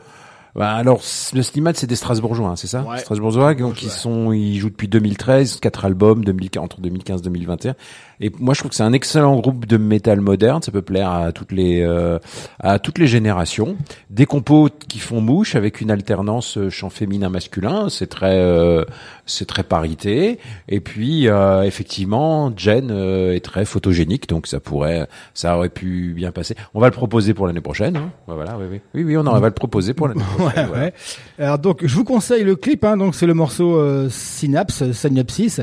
Bah, 0.54 0.72
alors, 0.72 1.00
le 1.34 1.42
Slimad, 1.42 1.76
c'est 1.76 1.86
des 1.86 1.94
Strasbourgeois, 1.96 2.48
hein, 2.48 2.56
c'est 2.56 2.66
ça? 2.66 2.82
Ouais. 2.82 2.98
Strasbourgeois, 2.98 3.54
donc 3.54 3.82
ils 3.82 3.90
sont, 3.90 4.32
ils 4.32 4.58
jouent 4.58 4.70
depuis 4.70 4.88
2013, 4.88 5.60
quatre 5.60 5.84
albums, 5.84 6.24
2000, 6.24 6.50
entre 6.58 6.80
2015 6.80 7.20
et 7.20 7.24
2021. 7.24 7.74
Et 8.20 8.32
moi, 8.38 8.54
je 8.54 8.60
trouve 8.60 8.70
que 8.70 8.74
c'est 8.74 8.82
un 8.82 8.92
excellent 8.92 9.36
groupe 9.38 9.66
de 9.66 9.76
métal 9.76 10.20
moderne. 10.20 10.60
Ça 10.62 10.72
peut 10.72 10.82
plaire 10.82 11.10
à 11.10 11.32
toutes 11.32 11.52
les, 11.52 11.82
euh, 11.82 12.18
à 12.58 12.78
toutes 12.78 12.98
les 12.98 13.06
générations. 13.06 13.76
Des 14.10 14.26
compos 14.26 14.68
qui 14.88 14.98
font 14.98 15.20
mouche 15.20 15.54
avec 15.54 15.80
une 15.80 15.90
alternance 15.90 16.58
euh, 16.58 16.68
chant 16.70 16.90
féminin 16.90 17.28
masculin. 17.28 17.88
C'est 17.90 18.08
très, 18.08 18.36
euh, 18.38 18.84
c'est 19.26 19.46
très 19.46 19.62
parité. 19.62 20.38
Et 20.68 20.80
puis, 20.80 21.28
euh, 21.28 21.62
effectivement, 21.62 22.52
Jen 22.56 22.90
euh, 22.90 23.34
est 23.34 23.44
très 23.44 23.64
photogénique, 23.64 24.28
donc 24.28 24.46
ça 24.48 24.58
pourrait, 24.58 25.06
ça 25.34 25.56
aurait 25.56 25.68
pu 25.68 26.12
bien 26.16 26.32
passer. 26.32 26.56
On 26.74 26.80
va 26.80 26.86
le 26.88 26.92
proposer 26.92 27.34
pour 27.34 27.46
l'année 27.46 27.60
prochaine. 27.60 27.96
Hein. 27.96 28.10
Voilà, 28.26 28.56
oui, 28.58 28.64
oui, 28.70 28.80
oui, 28.94 29.04
oui, 29.04 29.16
on 29.16 29.26
en 29.26 29.38
va 29.38 29.46
le 29.48 29.54
proposer 29.54 29.94
pour 29.94 30.08
l'année 30.08 30.22
prochaine. 30.36 30.58
Ouais, 30.58 30.66
voilà. 30.66 30.84
ouais. 30.86 30.92
Alors 31.38 31.58
donc, 31.58 31.86
je 31.86 31.94
vous 31.94 32.04
conseille 32.04 32.42
le 32.42 32.56
clip. 32.56 32.84
Hein, 32.84 32.96
donc 32.96 33.14
c'est 33.14 33.26
le 33.26 33.34
morceau 33.34 33.76
euh, 33.76 34.08
Synapse, 34.10 34.90
Synapsis. 34.92 35.60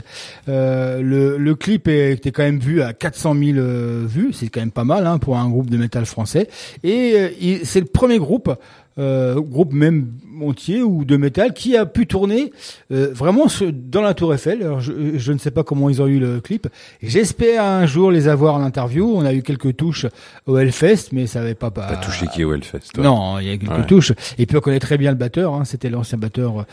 Euh, 0.47 1.01
le, 1.01 1.37
le 1.37 1.55
clip 1.55 1.87
est- 1.89 2.13
était 2.13 2.31
quand 2.31 2.43
même 2.43 2.44
vu 2.51 2.81
à 2.81 2.93
400 2.93 3.35
000 3.35 3.57
euh, 3.57 4.05
vues. 4.07 4.31
C'est 4.33 4.47
quand 4.49 4.59
même 4.61 4.71
pas 4.71 4.83
mal 4.83 5.05
hein, 5.07 5.17
pour 5.17 5.37
un 5.37 5.49
groupe 5.49 5.69
de 5.69 5.77
métal 5.77 6.05
français. 6.05 6.47
Et 6.83 7.13
euh, 7.15 7.57
c'est 7.63 7.79
le 7.81 7.85
premier 7.87 8.17
groupe. 8.19 8.51
Euh, 8.97 9.41
groupe 9.41 9.73
même 9.73 10.07
entier 10.41 10.81
ou 10.81 11.03
de 11.03 11.17
métal 11.17 11.53
qui 11.53 11.75
a 11.75 11.85
pu 11.85 12.07
tourner 12.07 12.53
euh, 12.93 13.09
vraiment 13.13 13.47
dans 13.73 14.01
la 14.01 14.13
Tour 14.13 14.33
Eiffel. 14.33 14.63
Alors 14.63 14.79
je, 14.79 14.93
je 15.17 15.31
ne 15.33 15.37
sais 15.37 15.51
pas 15.51 15.63
comment 15.63 15.89
ils 15.89 16.01
ont 16.01 16.07
eu 16.07 16.17
le 16.17 16.39
clip. 16.39 16.69
J'espère 17.03 17.61
un 17.65 17.85
jour 17.87 18.09
les 18.09 18.29
avoir 18.29 18.55
en 18.55 18.63
interview. 18.63 19.11
On 19.13 19.25
a 19.25 19.33
eu 19.33 19.41
quelques 19.43 19.75
touches 19.75 20.05
au 20.45 20.57
Hellfest, 20.57 21.09
mais 21.11 21.27
ça 21.27 21.41
avait 21.41 21.55
pas 21.55 21.71
pas. 21.71 21.87
T'as 21.89 21.97
touché 21.97 22.25
qui 22.27 22.39
est 22.39 22.43
au 22.45 22.53
Hellfest 22.53 22.93
toi 22.93 23.03
Non, 23.03 23.37
il 23.39 23.47
y 23.47 23.51
a 23.51 23.57
quelques 23.57 23.71
Ouais. 23.73 23.85
touches. 23.85 24.13
Et 24.37 24.45
puis 24.45 24.55
on 24.55 24.61
connaît 24.61 24.79
très 24.79 24.97
bien 24.97 25.11
le 25.11 25.17
batteur. 25.17 25.55
Hein, 25.55 25.65
C'était 25.65 25.89
l'ancien 25.89 26.17
batteur 26.17 26.65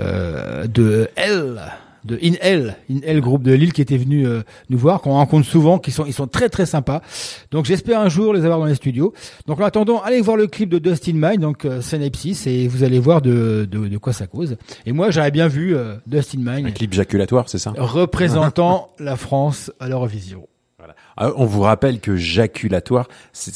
euh, 0.00 0.66
de 0.66 1.08
L, 1.16 1.62
de 2.04 2.18
In 2.22 2.34
L, 2.40 2.76
In 2.90 3.00
L 3.02 3.20
groupe 3.20 3.42
de 3.42 3.52
Lille 3.52 3.72
qui 3.72 3.82
était 3.82 3.96
venu 3.96 4.26
euh, 4.26 4.42
nous 4.68 4.78
voir, 4.78 5.00
qu'on 5.00 5.12
rencontre 5.12 5.46
souvent, 5.46 5.78
qui 5.78 5.90
sont 5.90 6.06
ils 6.06 6.12
sont 6.12 6.26
très 6.26 6.48
très 6.48 6.66
sympas. 6.66 7.02
Donc 7.50 7.64
j'espère 7.66 8.00
un 8.00 8.08
jour 8.08 8.32
les 8.32 8.44
avoir 8.44 8.58
dans 8.58 8.66
les 8.66 8.74
studios. 8.74 9.12
Donc 9.46 9.60
en 9.60 9.64
attendant, 9.64 10.00
allez 10.02 10.20
voir 10.20 10.36
le 10.36 10.46
clip 10.46 10.68
de 10.70 10.78
Dustin 10.78 11.12
Mine, 11.14 11.40
donc 11.40 11.64
euh, 11.64 11.80
Synapsis, 11.80 12.46
et 12.46 12.68
vous 12.68 12.84
allez 12.84 12.98
voir 12.98 13.22
de, 13.22 13.68
de, 13.70 13.88
de 13.88 13.98
quoi 13.98 14.12
ça 14.12 14.26
cause. 14.26 14.56
Et 14.86 14.92
moi 14.92 15.10
j'aurais 15.10 15.30
bien 15.30 15.48
vu 15.48 15.76
euh, 15.76 15.96
Dustin 16.06 16.38
Mine 16.38 16.66
Un 16.66 16.70
clip 16.72 16.92
jaculatoire, 16.92 17.48
c'est 17.48 17.58
ça? 17.58 17.72
Représentant 17.76 18.90
la 18.98 19.16
France 19.16 19.70
à 19.80 19.88
l'Eurovision. 19.88 20.46
Ah, 20.82 20.94
On 21.36 21.44
vous 21.44 21.60
rappelle 21.60 22.00
que 22.00 22.16
jaculatoire, 22.16 23.06
c'est, 23.32 23.52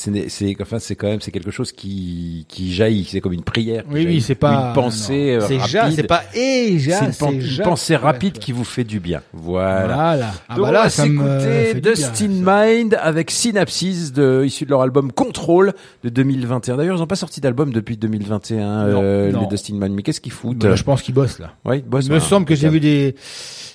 enfin, 0.60 0.78
c'est 0.78 0.94
quand 0.96 1.06
même, 1.08 1.20
c'est 1.20 1.30
quelque 1.30 1.50
chose 1.50 1.72
qui, 1.72 2.44
qui 2.48 2.72
jaillit, 2.74 3.04
c'est 3.10 3.20
comme 3.20 3.32
une 3.32 3.42
prière. 3.42 3.84
Oui, 3.90 4.04
oui, 4.06 4.20
c'est 4.20 4.34
pas- 4.34 4.68
une 4.68 4.74
pensée 4.74 5.36
non. 5.38 5.44
euh, 5.44 5.58
rapide. 5.58 5.70
ja, 5.70 5.90
c'est 5.90 6.02
pas 6.02 6.22
et 6.34 6.78
ja, 6.78 7.10
C'est 7.10 7.24
une, 7.30 7.40
ja. 7.40 7.64
pensée 7.64 7.94
Ouais, 7.94 8.00
rapide 8.02 8.34
ouais. 8.34 8.40
qui 8.40 8.52
vous 8.52 8.64
fait 8.64 8.84
du 8.84 9.00
bien. 9.00 9.22
Voilà. 9.32 9.94
Voilà. 9.94 10.32
Ah 10.48 10.56
Donc 10.56 10.66
bah 10.66 10.72
là, 10.72 10.80
on 10.80 10.82
va 10.84 10.90
ça 10.90 11.06
bien, 11.08 11.80
Dustin 11.80 12.28
Mind 12.28 12.98
avec 13.00 13.30
Synapsis 13.30 14.12
de, 14.12 14.42
issu 14.44 14.64
de 14.64 14.70
leur 14.70 14.82
album 14.82 15.10
Control 15.12 15.72
de 16.02 16.08
2021. 16.08 16.76
D'ailleurs, 16.76 16.96
ils 16.96 17.00
n'ont 17.00 17.06
pas 17.06 17.16
sorti 17.16 17.40
d'album 17.40 17.72
depuis 17.72 17.96
2021, 17.96 18.88
Non, 18.88 19.00
euh, 19.02 19.32
non. 19.32 19.40
les 19.42 19.46
Dustin 19.46 19.74
Mind. 19.74 19.94
Mais 19.94 20.02
qu'est-ce 20.02 20.20
qu'ils 20.20 20.32
foutent 20.32 20.58
Bah, 20.58 20.74
je 20.76 20.82
pense 20.82 21.02
qu'ils 21.02 21.14
bossent 21.14 21.38
là. 21.38 21.52
Oui, 21.64 21.78
ils 21.78 21.82
bossent. 21.88 22.04
Il 22.06 22.10
me 22.10 22.16
ouais, 22.16 22.20
semble 22.20 22.46
que 22.46 22.54
j'ai 22.54 22.68
vu 22.68 22.80
des, 22.80 23.14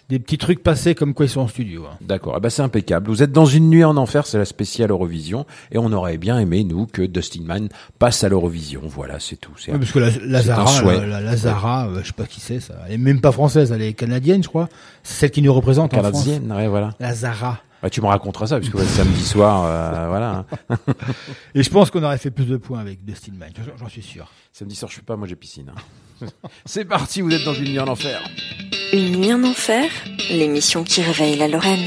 des 0.09 0.19
petits 0.19 0.37
trucs 0.37 0.63
passer 0.63 0.95
comme 0.95 1.13
quoi 1.13 1.25
ils 1.25 1.29
sont 1.29 1.41
en 1.41 1.47
studio. 1.47 1.85
hein. 1.91 1.95
D'accord, 2.01 2.35
eh 2.37 2.39
ben 2.41 2.49
c'est 2.49 2.61
impeccable. 2.61 3.07
Vous 3.09 3.23
êtes 3.23 3.31
dans 3.31 3.45
une 3.45 3.69
nuit 3.69 3.78
en 3.83 3.97
enfer, 3.97 4.25
c'est 4.25 4.37
la 4.37 4.45
spéciale 4.45 4.91
Eurovision, 4.91 5.45
et 5.71 5.77
on 5.77 5.91
aurait 5.91 6.17
bien 6.17 6.39
aimé 6.39 6.63
nous 6.63 6.85
que 6.85 7.01
Dustin 7.01 7.43
Man 7.43 7.69
passe 7.99 8.23
à 8.23 8.29
l'Eurovision. 8.29 8.81
Voilà, 8.85 9.19
c'est 9.19 9.35
tout. 9.35 9.51
C'est 9.57 9.71
Ouais, 9.71 9.79
parce 9.79 9.91
que 9.91 9.99
la, 9.99 10.09
la 10.25 10.41
c'est 10.43 10.49
un 10.51 10.55
Zara, 10.55 10.67
souhait. 10.67 11.07
la, 11.07 11.21
la- 11.21 11.31
euh, 11.31 11.99
je 12.01 12.07
sais 12.07 12.13
pas 12.13 12.25
qui 12.25 12.39
c'est 12.39 12.59
ça. 12.59 12.75
Elle 12.87 12.93
est 12.93 12.97
même 12.97 13.21
pas 13.21 13.31
française, 13.31 13.71
elle 13.71 13.81
est 13.81 13.93
canadienne, 13.93 14.43
je 14.43 14.49
crois. 14.49 14.69
C'est 15.03 15.13
celle 15.21 15.31
qui 15.31 15.41
nous 15.41 15.53
représente 15.53 15.93
en 15.93 15.99
France. 16.03 16.11
canadienne, 16.25 16.51
ouais, 16.51 16.67
voilà. 16.67 16.91
La 16.99 17.13
Zara. 17.13 17.59
Bah, 17.81 17.89
tu 17.89 18.01
me 18.01 18.07
raconteras 18.07 18.47
ça, 18.47 18.59
puisque 18.59 18.75
ouais, 18.75 18.83
samedi 18.85 19.23
soir, 19.23 19.63
euh, 19.65 20.07
voilà. 20.09 20.45
hein. 20.69 20.75
Et 21.55 21.63
je 21.63 21.69
pense 21.69 21.89
qu'on 21.91 22.03
aurait 22.03 22.17
fait 22.17 22.31
plus 22.31 22.45
de 22.45 22.57
points 22.57 22.79
avec 22.79 23.05
Dustin 23.05 23.31
j'en- 23.57 23.77
j'en 23.79 23.87
suis 23.89 24.01
sûr. 24.03 24.29
Samedi 24.51 24.75
soir, 24.75 24.89
je 24.89 24.95
suis 24.95 25.01
pas, 25.03 25.15
moi 25.15 25.27
j'ai 25.27 25.35
piscine. 25.37 25.71
hein. 26.21 26.25
c'est 26.65 26.83
parti, 26.83 27.21
vous 27.21 27.31
êtes 27.31 27.45
dans 27.45 27.53
une 27.53 27.69
nuit 27.71 27.79
en 27.79 27.87
enfer. 27.87 28.19
Une 28.91 29.15
nuit 29.15 29.33
en 29.33 29.43
enfer, 29.45 29.89
l'émission 30.29 30.83
qui 30.83 31.01
réveille 31.01 31.37
la 31.37 31.47
Lorraine. 31.47 31.85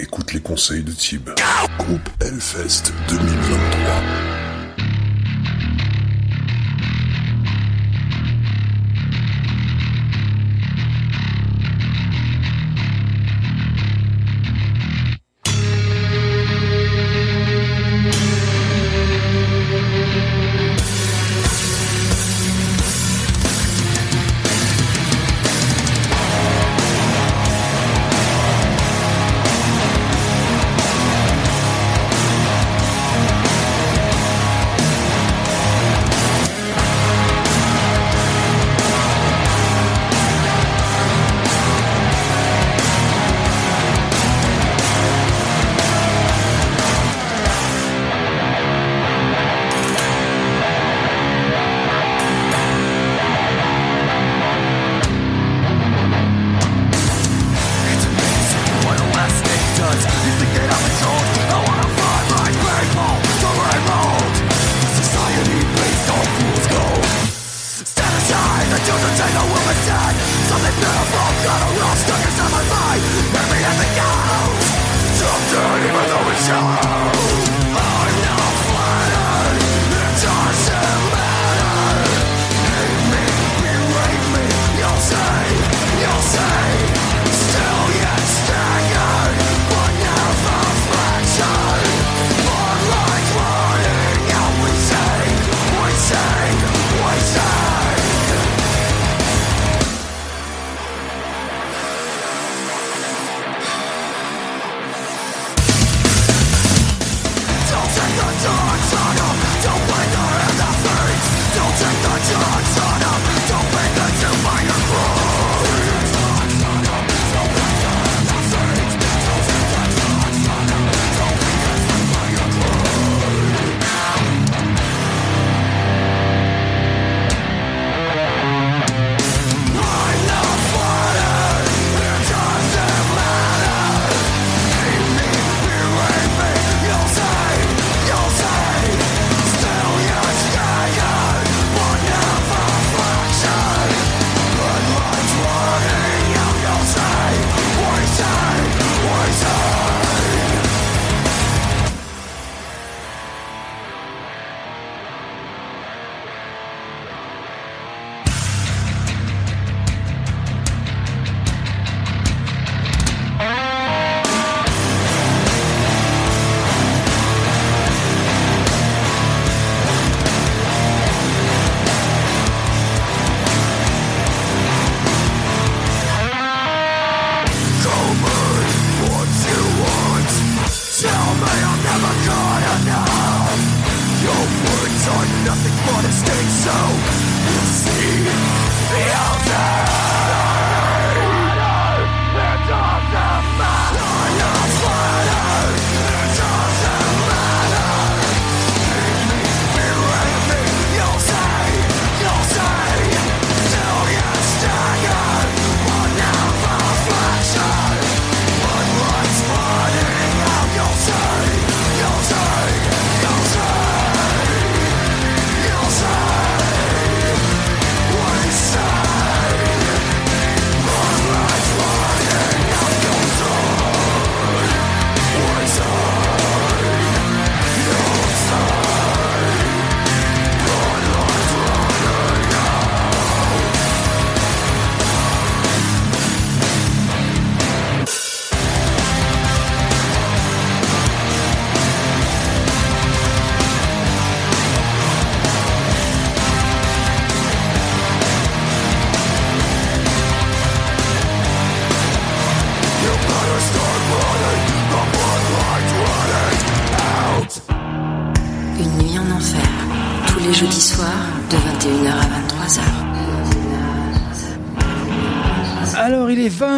Écoute 0.00 0.32
les 0.32 0.40
conseils 0.40 0.84
de 0.84 0.92
Tib. 0.92 1.30
Groupe 1.78 2.08
Hellfest 2.20 2.92
2023. 3.08 4.25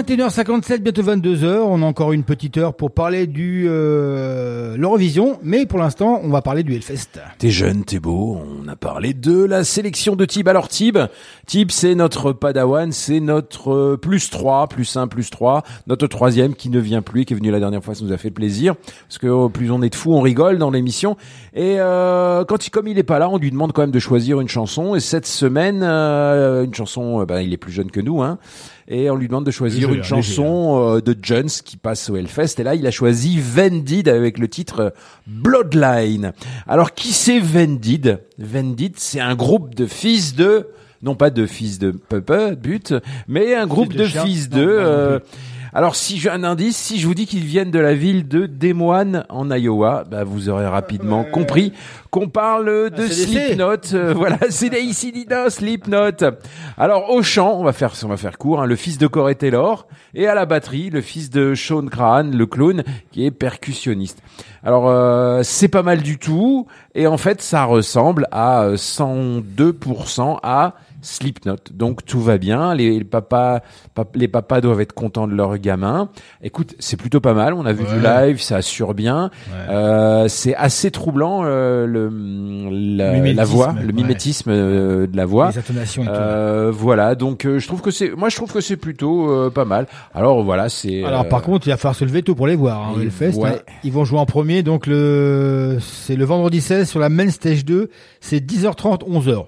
21h57, 0.08 0.78
bientôt 0.78 1.02
22h. 1.02 1.58
On 1.66 1.82
a 1.82 1.84
encore 1.84 2.14
une 2.14 2.22
petite 2.22 2.56
heure 2.56 2.72
pour 2.72 2.92
parler 2.92 3.26
du 3.26 3.66
euh, 3.68 4.74
l'Eurovision, 4.78 5.38
mais 5.42 5.66
pour 5.66 5.78
l'instant, 5.78 6.20
on 6.24 6.30
va 6.30 6.40
parler 6.40 6.62
du 6.62 6.74
Hellfest. 6.74 7.20
T'es 7.36 7.50
jeune, 7.50 7.84
t'es 7.84 8.00
beau. 8.00 8.40
On 8.58 8.66
a 8.68 8.76
parlé 8.76 9.12
de 9.12 9.44
la 9.44 9.64
sélection 9.64 10.16
de 10.16 10.24
Tib. 10.24 10.48
Alors 10.48 10.68
Tib, 10.68 10.96
Tib, 11.46 11.70
c'est 11.70 11.94
notre 11.94 12.32
padawan, 12.32 12.90
c'est 12.90 13.20
notre 13.20 13.70
euh, 13.70 13.96
plus 13.98 14.30
3, 14.30 14.68
plus 14.68 14.96
1, 14.96 15.08
plus 15.08 15.28
3, 15.28 15.62
notre 15.86 16.06
troisième 16.06 16.54
qui 16.54 16.70
ne 16.70 16.78
vient 16.78 17.02
plus 17.02 17.26
qui 17.26 17.34
est 17.34 17.36
venu 17.36 17.50
la 17.50 17.60
dernière 17.60 17.84
fois, 17.84 17.94
ça 17.94 18.02
nous 18.02 18.12
a 18.12 18.16
fait 18.16 18.30
plaisir. 18.30 18.76
Parce 19.08 19.18
que 19.18 19.26
au 19.26 19.50
plus 19.50 19.70
on 19.70 19.82
est 19.82 19.90
de 19.90 19.94
fous, 19.94 20.14
on 20.14 20.22
rigole 20.22 20.56
dans 20.56 20.70
l'émission. 20.70 21.18
Et 21.52 21.76
euh, 21.80 22.44
quand 22.46 22.66
il, 22.66 22.70
comme 22.70 22.88
il 22.88 22.98
est 22.98 23.02
pas 23.02 23.18
là, 23.18 23.28
on 23.28 23.36
lui 23.36 23.50
demande 23.50 23.72
quand 23.72 23.82
même 23.82 23.90
de 23.90 23.98
choisir 23.98 24.40
une 24.40 24.48
chanson. 24.48 24.94
Et 24.94 25.00
cette 25.00 25.26
semaine, 25.26 25.80
euh, 25.82 26.64
une 26.64 26.72
chanson, 26.72 27.20
euh, 27.20 27.26
bah, 27.26 27.42
il 27.42 27.52
est 27.52 27.58
plus 27.58 27.72
jeune 27.72 27.90
que 27.90 28.00
nous, 28.00 28.22
hein. 28.22 28.38
Et 28.88 29.10
on 29.10 29.16
lui 29.16 29.28
demande 29.28 29.44
de 29.44 29.50
choisir 29.50 29.88
Léger, 29.88 29.92
une 29.92 29.96
léger, 29.98 30.08
chanson 30.08 30.96
euh, 30.96 31.00
de 31.00 31.14
Jones 31.20 31.50
qui 31.64 31.76
passe 31.76 32.08
au 32.08 32.16
Hellfest. 32.16 32.58
Et 32.58 32.62
là, 32.62 32.74
il 32.74 32.86
a 32.86 32.90
choisi 32.90 33.38
Vendid 33.38 34.08
avec 34.08 34.38
le 34.38 34.48
titre 34.48 34.80
euh, 34.80 34.90
Bloodline. 35.26 36.32
Alors, 36.66 36.94
qui 36.94 37.12
c'est 37.12 37.38
Vendid? 37.38 38.20
Vendid, 38.38 38.94
c'est 38.96 39.20
un 39.20 39.34
groupe 39.34 39.74
de 39.74 39.86
fils 39.86 40.34
de 40.34 40.68
non 41.00 41.14
pas 41.14 41.30
de 41.30 41.46
fils 41.46 41.78
de 41.78 41.92
Puppet, 41.92 42.56
but, 42.56 42.92
mais 43.28 43.54
un 43.54 43.68
groupe 43.68 43.92
de 43.92 44.04
fils 44.04 44.48
de. 44.48 45.20
Euh, 45.74 45.78
alors, 45.78 45.96
si 45.96 46.18
j'ai 46.18 46.30
un 46.30 46.44
indice, 46.44 46.76
si 46.76 46.98
je 46.98 47.06
vous 47.06 47.14
dis 47.14 47.26
qu'ils 47.26 47.44
viennent 47.44 47.70
de 47.70 47.78
la 47.78 47.94
ville 47.94 48.26
de 48.26 48.46
Des 48.46 48.72
Moines 48.72 49.24
en 49.28 49.50
Iowa, 49.50 50.04
bah, 50.10 50.24
vous 50.24 50.48
aurez 50.48 50.66
rapidement 50.66 51.24
compris 51.24 51.72
qu'on 52.10 52.28
parle 52.28 52.66
de 52.66 52.90
Ah, 52.92 52.96
des 52.96 53.08
Slipknot. 53.08 53.94
Euh, 53.94 54.14
voilà, 54.14 54.38
c'est 54.50 54.70
des 54.70 54.80
ici 54.80 55.12
Slipknot. 55.48 56.30
Alors, 56.76 57.10
au 57.10 57.22
chant, 57.22 57.56
on 57.58 57.64
va 57.64 57.72
faire, 57.72 57.92
on 58.04 58.08
va 58.08 58.16
faire 58.16 58.38
court, 58.38 58.62
hein, 58.62 58.66
le 58.66 58.76
fils 58.76 58.98
de 58.98 59.06
Corey 59.06 59.34
Taylor, 59.34 59.86
et 60.14 60.26
à 60.26 60.34
la 60.34 60.46
batterie, 60.46 60.90
le 60.90 61.00
fils 61.00 61.30
de 61.30 61.54
Sean 61.54 61.86
Crahan, 61.86 62.30
le 62.32 62.46
clown, 62.46 62.82
qui 63.12 63.24
est 63.24 63.30
percussionniste. 63.30 64.22
Alors, 64.64 64.88
euh, 64.88 65.42
c'est 65.44 65.68
pas 65.68 65.82
mal 65.82 66.02
du 66.02 66.18
tout, 66.18 66.66
et 66.94 67.06
en 67.06 67.16
fait, 67.16 67.42
ça 67.42 67.64
ressemble 67.64 68.26
à 68.32 68.62
euh, 68.64 68.76
102% 68.76 70.38
à 70.42 70.74
Slipknot. 71.00 71.56
Donc 71.72 72.04
tout 72.04 72.20
va 72.20 72.38
bien, 72.38 72.74
les, 72.74 72.98
les 72.98 73.04
papas, 73.04 73.60
pap- 73.94 74.16
les 74.16 74.28
papas 74.28 74.60
doivent 74.60 74.80
être 74.80 74.92
contents 74.92 75.28
de 75.28 75.34
leur 75.34 75.56
gamin. 75.58 76.10
Écoute, 76.42 76.74
c'est 76.78 76.96
plutôt 76.96 77.20
pas 77.20 77.34
mal. 77.34 77.54
On 77.54 77.64
a 77.66 77.72
vu 77.72 77.84
du 77.84 78.00
live, 78.00 78.40
ça 78.40 78.56
assure 78.56 78.94
bien. 78.94 79.30
Euh, 79.70 80.26
c'est 80.28 80.54
assez 80.56 80.90
troublant 80.90 81.42
euh, 81.44 81.86
le, 81.86 82.08
la, 82.96 83.32
la 83.32 83.44
voix, 83.44 83.74
le 83.80 83.86
ouais. 83.86 83.92
mimétisme 83.92 84.50
euh, 84.50 85.06
de 85.06 85.16
la 85.16 85.24
voix. 85.26 85.50
Les 85.50 85.58
intonations 85.58 86.02
et 86.02 86.06
tout. 86.06 86.12
Euh, 86.12 86.70
voilà, 86.74 87.14
donc 87.14 87.44
euh, 87.44 87.58
je 87.58 87.66
trouve 87.66 87.80
que 87.80 87.90
c'est, 87.90 88.10
moi 88.16 88.28
je 88.28 88.36
trouve 88.36 88.52
que 88.52 88.60
c'est 88.60 88.76
plutôt 88.76 89.30
euh, 89.30 89.50
pas 89.50 89.64
mal. 89.64 89.86
Alors 90.14 90.42
voilà, 90.42 90.68
c'est. 90.68 91.04
Alors 91.04 91.28
par 91.28 91.42
contre, 91.42 91.66
il 91.66 91.70
va 91.70 91.76
falloir 91.76 91.94
se 91.96 92.04
lever 92.04 92.22
tôt 92.22 92.34
pour 92.34 92.46
les 92.46 92.56
voir. 92.56 92.88
Hein, 92.88 92.94
hein. 92.96 93.00
Ils 93.84 93.92
vont 93.92 94.04
jouer 94.04 94.18
en 94.18 94.26
premier, 94.26 94.62
donc 94.62 94.86
le 94.86 95.78
c'est 95.80 96.16
le 96.16 96.24
vendredi 96.24 96.60
16 96.60 96.88
sur 96.88 96.98
la 97.00 97.08
main 97.08 97.30
stage 97.30 97.64
2, 97.64 97.90
c'est 98.20 98.38
10h30, 98.44 99.08
11h. 99.08 99.46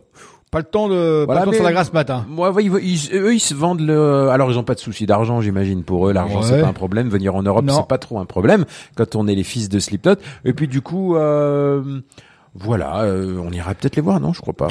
Pas 0.50 0.58
le 0.58 0.64
temps 0.64 0.88
de, 0.88 1.22
Voilà, 1.26 1.42
pas 1.44 1.50
le 1.52 1.56
temps 1.58 1.62
la 1.62 1.72
grâce 1.72 1.92
matin. 1.92 2.26
Moi, 2.28 2.50
ouais, 2.50 2.64
ils, 2.64 2.72
ils- 2.82 3.14
eux, 3.14 3.34
ils 3.34 3.38
se 3.40 3.54
vendent 3.54 3.80
le. 3.82 4.30
Alors, 4.30 4.50
ils 4.50 4.58
ont 4.58 4.64
pas 4.64 4.74
de 4.74 4.80
souci 4.80 5.06
d'argent, 5.06 5.40
j'imagine. 5.40 5.84
Pour 5.84 6.08
eux, 6.08 6.12
l'argent, 6.12 6.40
Ouais. 6.40 6.46
c'est 6.46 6.60
pas 6.60 6.66
un 6.66 6.72
problème. 6.72 7.08
Venir 7.08 7.36
en 7.36 7.42
Europe, 7.44 7.64
c'est 7.68 7.86
pas 7.86 7.98
trop 7.98 8.18
un 8.18 8.24
problème 8.24 8.64
quand 8.96 9.14
on 9.14 9.28
est 9.28 9.34
les 9.36 9.44
fils 9.44 9.68
de 9.68 9.78
Slipknot. 9.78 10.16
Et 10.44 10.52
puis, 10.52 10.66
du 10.66 10.80
coup, 10.82 11.14
euh, 11.14 12.00
voilà, 12.56 13.02
euh, 13.02 13.40
on 13.40 13.52
ira 13.52 13.74
peut-être 13.74 13.94
les 13.94 14.02
voir, 14.02 14.18
non? 14.18 14.32
Je 14.32 14.40
crois 14.40 14.54
pas. 14.54 14.66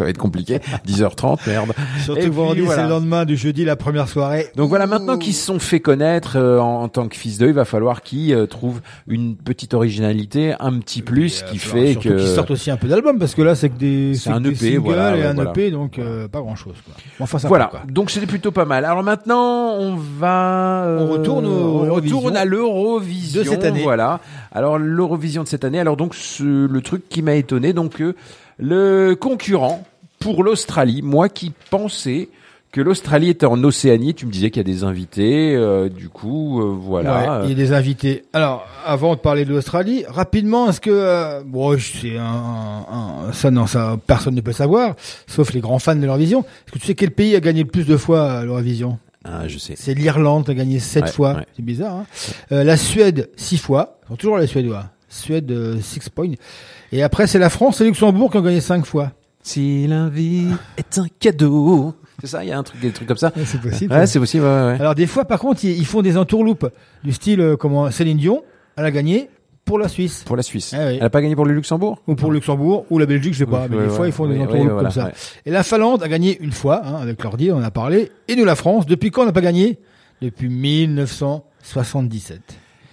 Ça 0.00 0.04
va 0.04 0.10
être 0.10 0.16
compliqué. 0.18 0.60
10h30, 0.88 1.40
merde. 1.46 1.72
Surtout 2.02 2.20
Et 2.22 2.28
vendredi, 2.30 2.62
voilà. 2.62 2.76
c'est 2.82 2.88
le 2.88 2.94
lendemain 2.94 3.26
du 3.26 3.36
jeudi, 3.36 3.66
la 3.66 3.76
première 3.76 4.08
soirée. 4.08 4.46
Donc 4.56 4.70
voilà, 4.70 4.86
maintenant 4.86 5.18
qu'ils 5.18 5.34
se 5.34 5.44
sont 5.44 5.58
fait 5.58 5.80
connaître 5.80 6.36
euh, 6.38 6.58
en, 6.58 6.84
en 6.84 6.88
tant 6.88 7.06
que 7.06 7.16
fils 7.16 7.36
d'eux, 7.36 7.48
il 7.48 7.52
va 7.54 7.66
falloir 7.66 8.00
qu'ils 8.00 8.32
euh, 8.32 8.46
trouvent 8.46 8.80
une 9.06 9.36
petite 9.36 9.74
originalité, 9.74 10.54
un 10.58 10.78
petit 10.78 11.02
plus 11.02 11.42
qui 11.42 11.58
fait 11.58 11.96
que 11.96 12.08
qu'ils 12.08 12.26
sortent 12.28 12.50
aussi 12.50 12.70
un 12.70 12.78
peu 12.78 12.88
d'albums 12.88 13.18
parce 13.18 13.34
que 13.34 13.42
là, 13.42 13.54
c'est 13.54 13.68
que 13.68 13.76
des, 13.78 14.14
C'est 14.14 14.30
un 14.30 14.42
EP, 14.42 14.54
singles 14.54 14.78
voilà, 14.78 15.16
et 15.16 15.20
ouais, 15.20 15.26
un 15.26 15.34
voilà. 15.34 15.50
EP, 15.50 15.70
donc 15.70 15.98
euh, 15.98 16.28
pas 16.28 16.40
grand 16.40 16.56
chose. 16.56 16.76
Quoi. 16.84 16.94
Bon, 17.18 17.24
Enfin, 17.24 17.38
ça 17.38 17.48
voilà. 17.48 17.66
quoi. 17.66 17.82
Donc 17.86 18.10
c'était 18.10 18.26
plutôt 18.26 18.52
pas 18.52 18.64
mal. 18.64 18.86
Alors 18.86 19.02
maintenant, 19.02 19.74
on 19.74 19.96
va 19.96 20.84
euh, 20.86 20.98
On 21.00 21.12
retourne 21.12 21.44
au- 21.44 21.84
on 21.84 21.92
retourne 21.94 22.36
à 22.38 22.46
l'Eurovision 22.46 23.42
de 23.42 23.46
cette 23.48 23.64
année. 23.64 23.82
Voilà. 23.82 24.20
Alors 24.50 24.78
l'Eurovision 24.78 25.42
de 25.42 25.48
cette 25.48 25.64
année. 25.64 25.78
Alors 25.78 25.98
donc 25.98 26.14
ce- 26.14 26.66
le 26.66 26.80
truc 26.80 27.08
qui 27.10 27.20
m'a 27.20 27.34
étonné, 27.34 27.72
donc 27.74 28.00
euh, 28.00 28.14
le 28.58 29.14
concurrent 29.14 29.84
pour 30.20 30.44
l'Australie, 30.44 31.02
moi 31.02 31.28
qui 31.28 31.52
pensais 31.70 32.28
que 32.72 32.80
l'Australie 32.80 33.30
était 33.30 33.46
en 33.46 33.64
Océanie, 33.64 34.14
tu 34.14 34.26
me 34.26 34.30
disais 34.30 34.50
qu'il 34.50 34.58
y 34.58 34.70
a 34.70 34.72
des 34.72 34.84
invités, 34.84 35.56
euh, 35.56 35.88
du 35.88 36.08
coup, 36.08 36.60
euh, 36.62 36.72
voilà. 36.78 37.40
Ouais, 37.40 37.46
il 37.46 37.48
y 37.48 37.52
a 37.52 37.56
des 37.56 37.72
invités. 37.72 38.22
Alors, 38.32 38.64
avant 38.86 39.16
de 39.16 39.18
parler 39.20 39.44
de 39.44 39.50
l'Australie, 39.52 40.04
rapidement, 40.06 40.68
est-ce 40.70 40.80
que 40.80 40.90
euh, 40.92 41.42
bon, 41.44 41.76
c'est 41.80 42.16
un, 42.16 42.22
un- 43.26 43.32
ça 43.32 43.50
non, 43.50 43.66
ça 43.66 43.96
personne 44.06 44.36
ne 44.36 44.40
peut 44.40 44.52
savoir, 44.52 44.94
sauf 45.26 45.52
les 45.52 45.58
grands 45.60 45.80
fans 45.80 45.96
de 45.96 46.02
l'Eurovision. 46.04 46.42
Est-ce 46.42 46.72
que 46.74 46.78
tu 46.78 46.86
sais 46.86 46.94
quel 46.94 47.10
pays 47.10 47.34
a 47.34 47.40
gagné 47.40 47.64
le 47.64 47.68
plus 47.68 47.86
de 47.86 47.96
fois 47.96 48.30
à 48.30 48.44
l'Eurovision? 48.44 49.00
Ah, 49.24 49.48
je 49.48 49.58
sais. 49.58 49.74
C'est 49.76 49.94
l'Irlande 49.94 50.44
qui 50.44 50.52
a 50.52 50.54
gagné 50.54 50.78
sept 50.78 51.04
Ouais, 51.06 51.10
fois. 51.10 51.34
ouais. 51.34 51.46
C'est 51.56 51.64
bizarre. 51.64 51.94
Hein 51.96 52.06
Euh, 52.52 52.62
la 52.62 52.76
Suède 52.76 53.30
six 53.36 53.58
fois. 53.58 53.98
Ils 54.04 54.08
sont 54.10 54.16
toujours 54.16 54.38
les 54.38 54.46
Suédois. 54.46 54.84
Suède 55.08 55.50
euh, 55.50 55.80
six 55.80 56.08
points. 56.08 56.30
Et 56.92 57.02
après, 57.02 57.26
c'est 57.26 57.40
la 57.40 57.50
France 57.50 57.80
et 57.80 57.84
Luxembourg 57.84 58.30
qui 58.30 58.36
ont 58.38 58.42
gagné 58.42 58.60
cinq 58.60 58.86
fois. 58.86 59.10
Si 59.42 59.86
la 59.86 60.08
vie 60.08 60.48
est 60.76 60.98
un 60.98 61.06
cadeau. 61.18 61.94
C'est 62.20 62.26
ça, 62.26 62.44
il 62.44 62.50
y 62.50 62.52
a 62.52 62.58
un 62.58 62.62
truc, 62.62 62.80
des 62.80 62.90
trucs 62.90 63.08
comme 63.08 63.16
ça. 63.16 63.32
c'est 63.44 63.60
possible. 63.60 63.94
Ouais, 63.94 64.06
c'est 64.06 64.18
possible. 64.18 64.44
Ouais, 64.44 64.50
ouais. 64.50 64.76
Alors 64.78 64.94
des 64.94 65.06
fois, 65.06 65.24
par 65.24 65.38
contre, 65.38 65.64
ils, 65.64 65.86
font 65.86 66.02
des 66.02 66.18
entourloupes 66.18 66.70
du 67.02 67.12
style 67.12 67.40
euh, 67.40 67.56
comment 67.56 67.90
Céline 67.90 68.18
Dion, 68.18 68.42
elle 68.76 68.84
a 68.84 68.90
gagné 68.90 69.30
pour 69.64 69.78
la 69.78 69.88
Suisse. 69.88 70.24
Pour 70.24 70.36
la 70.36 70.42
Suisse. 70.42 70.74
Ah 70.76 70.88
oui. 70.88 70.96
Elle 70.98 71.04
a 71.04 71.10
pas 71.10 71.22
gagné 71.22 71.34
pour 71.34 71.46
le 71.46 71.54
Luxembourg? 71.54 72.02
Ou 72.06 72.14
pour 72.16 72.30
le 72.30 72.36
Luxembourg, 72.36 72.84
ou 72.90 72.98
la 72.98 73.06
Belgique, 73.06 73.32
je 73.32 73.38
sais 73.38 73.46
pas, 73.46 73.68
mais 73.68 73.76
ouais, 73.76 73.84
des 73.84 73.88
fois 73.88 74.06
ils 74.06 74.12
font 74.12 74.26
des 74.26 74.34
Oui, 74.36 74.42
entourloupes 74.42 74.72
voilà, 74.72 74.90
comme 74.90 75.02
ça. 75.02 75.12
Et 75.46 75.50
la 75.50 75.62
Finlande 75.62 76.02
a 76.02 76.08
gagné 76.08 76.38
une 76.40 76.52
fois, 76.52 76.82
hein, 76.84 76.96
avec 77.00 77.22
l'ordi, 77.22 77.50
on 77.50 77.56
en 77.56 77.62
a 77.62 77.70
parlé. 77.70 78.12
Et 78.28 78.36
nous, 78.36 78.44
la 78.44 78.56
France, 78.56 78.84
depuis 78.84 79.10
quand 79.10 79.22
on 79.22 79.26
n'a 79.26 79.32
pas 79.32 79.40
gagné? 79.40 79.78
Depuis 80.20 80.50
1977. 80.50 82.40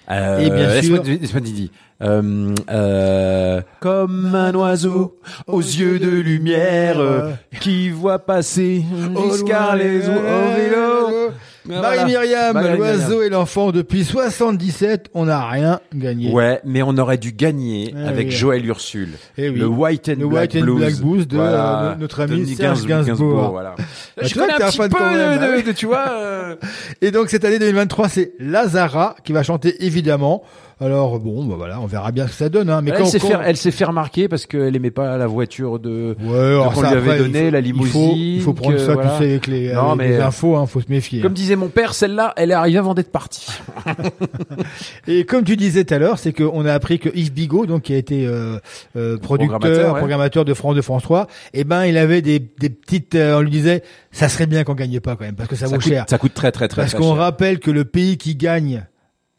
Euh, 0.09 0.39
Et 0.39 0.49
bien 0.49 0.81
sûr- 0.81 1.01
Didi. 1.41 1.71
Euh, 1.99 2.53
euh, 2.69 3.61
comme 3.79 4.35
un 4.35 4.53
oiseau 4.53 5.17
aux 5.47 5.61
yeux 5.61 5.97
de 5.97 6.09
lumière 6.09 6.99
euh, 6.99 7.31
qui 7.59 7.89
voit 7.89 8.19
passer 8.19 8.83
jusqu'à 9.29 9.75
les 9.75 10.07
au 10.07 10.11
vélo. 10.11 11.31
Voilà. 11.65 11.81
Marie-Myriam, 11.81 12.53
Marie-Myriam. 12.53 12.77
l'oiseau 12.77 13.21
et 13.23 13.29
l'enfant, 13.29 13.71
depuis 13.71 14.05
77, 14.05 15.07
on 15.13 15.25
n'a 15.25 15.45
rien 15.49 15.81
gagné. 15.93 16.31
Ouais, 16.31 16.61
mais 16.63 16.81
on 16.81 16.95
aurait 16.97 17.17
dû 17.17 17.33
gagner 17.33 17.93
Ah 17.97 18.07
avec 18.09 18.27
oui. 18.27 18.31
Joël 18.31 18.65
Ursule. 18.65 19.09
Eh 19.37 19.49
oui. 19.49 19.59
Le 19.59 19.65
White 19.67 20.07
and 20.07 20.19
Le 20.21 20.27
Black 20.27 20.53
White 20.53 20.55
and 20.61 20.65
Blues. 20.65 20.77
Black 20.77 20.95
Blues 21.01 21.27
de, 21.27 21.35
Voilà. 21.35 21.81
euh, 21.83 21.95
notre 21.95 22.21
ami 22.21 22.55
Serge 22.55 22.85
Gainsbourg. 22.85 23.49
voilà. 23.51 23.75
Bah, 23.77 23.83
Je 24.21 24.27
tu 24.29 24.35
vois 24.37 24.47
connais 24.47 24.63
un 24.63 24.67
petit 24.67 24.77
fan 24.77 24.89
peu 24.89 24.97
quand 24.97 25.11
même, 25.11 25.39
de, 25.39 25.43
hein. 25.43 25.57
de- 25.57 25.61
de- 25.63 25.71
tu 25.73 25.87
vois. 25.87 26.05
euh, 26.09 26.55
Et 27.01 27.11
donc 27.11 27.29
cette 27.29 27.43
année 27.43 27.59
2023, 27.59 28.07
c'est 28.07 28.31
Lazara 28.39 29.15
qui 29.25 29.33
va 29.33 29.43
chanter 29.43 29.83
évidemment. 29.85 30.43
Alors 30.79 31.19
bon, 31.19 31.43
bah 31.45 31.55
voilà, 31.57 31.79
on 31.81 31.87
verra 31.87 32.11
bien 32.11 32.25
ce 32.27 32.33
que 32.33 32.37
ça 32.37 32.49
donne. 32.49 32.69
Hein. 32.69 32.81
Mais 32.83 32.91
elle 32.95 33.07
s'est 33.07 33.19
quand- 33.19 33.29
fait, 33.29 33.37
elle 33.43 33.57
s'est 33.57 33.71
fait 33.71 33.85
remarquer 33.85 34.27
parce 34.27 34.45
qu'elle 34.45 34.75
aimait 34.75 34.91
pas 34.91 35.17
la 35.17 35.25
voiture 35.25 35.79
de, 35.79 36.15
Ouais, 36.21 36.27
de 36.27 36.73
qu'on 36.73 36.81
lui 36.81 36.87
avait 36.87 37.17
donné, 37.17 37.39
il 37.39 37.45
faut- 37.45 37.51
la 37.51 37.59
il 37.59 37.65
faut- 37.65 37.71
limousine. 37.73 38.15
Il 38.15 38.41
faut, 38.41 38.53
prendre 38.53 38.75
que, 38.75 38.79
ça, 38.79 38.93
voilà. 38.93 39.09
tu 39.17 39.23
sais, 39.23 39.29
avec 39.31 39.47
les, 39.47 39.73
Non, 39.73 39.87
avec 39.93 39.97
mais, 39.97 40.07
les 40.09 40.13
euh, 40.21 40.27
infos, 40.27 40.55
hein, 40.55 40.67
faut 40.67 40.79
se 40.79 40.85
méfier. 40.89 41.21
Comme 41.21 41.33
disait 41.33 41.55
mon 41.55 41.69
père, 41.69 41.95
celle-là, 41.95 42.33
elle 42.37 42.51
est 42.51 42.53
arrivée 42.53 42.77
avant 42.77 42.93
d'être 42.93 43.11
partie. 43.11 43.47
Et 45.07 45.25
comme 45.25 45.43
tu 45.43 45.55
disais 45.57 45.83
tout 45.83 45.93
à 45.93 45.97
l'heure, 45.97 46.19
c'est 46.19 46.33
qu'on 46.33 46.65
a 46.65 46.73
appris 46.73 46.99
que 46.99 47.09
Yves 47.15 47.33
Bigot, 47.33 47.65
donc 47.65 47.83
qui 47.83 47.93
a 47.93 47.97
été 47.97 48.25
euh, 48.27 48.59
euh, 48.95 49.17
producteur, 49.17 49.57
Programmateur, 49.59 49.93
ouais. 49.93 49.99
programmateur 49.99 50.45
de 50.45 50.53
France 50.53 50.75
2, 50.75 50.81
France 50.81 51.03
3, 51.03 51.27
eh 51.53 51.63
ben 51.63 51.85
il 51.85 51.97
avait 51.97 52.21
des, 52.21 52.39
des 52.39 52.69
petites, 52.69 53.15
euh, 53.15 53.37
on 53.37 53.41
lui 53.41 53.49
disait, 53.51 53.83
ça 54.11 54.29
serait 54.29 54.45
bien 54.45 54.63
qu'on 54.63 54.75
gagne 54.75 54.99
pas 54.99 55.15
quand 55.15 55.25
même, 55.25 55.35
parce 55.35 55.49
que 55.49 55.55
ça, 55.55 55.65
Ça 55.67 55.71
vaut 55.75 55.81
coûte, 55.81 55.91
cher. 55.91 56.05
ça 56.07 56.17
coûte 56.17 56.33
très 56.33 56.51
très 56.51 56.67
très, 56.67 56.83
Parce 56.83 56.91
très 56.93 57.01
qu'on 57.01 57.13
cher. 57.15 57.23
rappelle 57.23 57.59
que 57.59 57.71
le 57.71 57.85
pays 57.85 58.17
qui 58.17 58.35
gagne, 58.35 58.85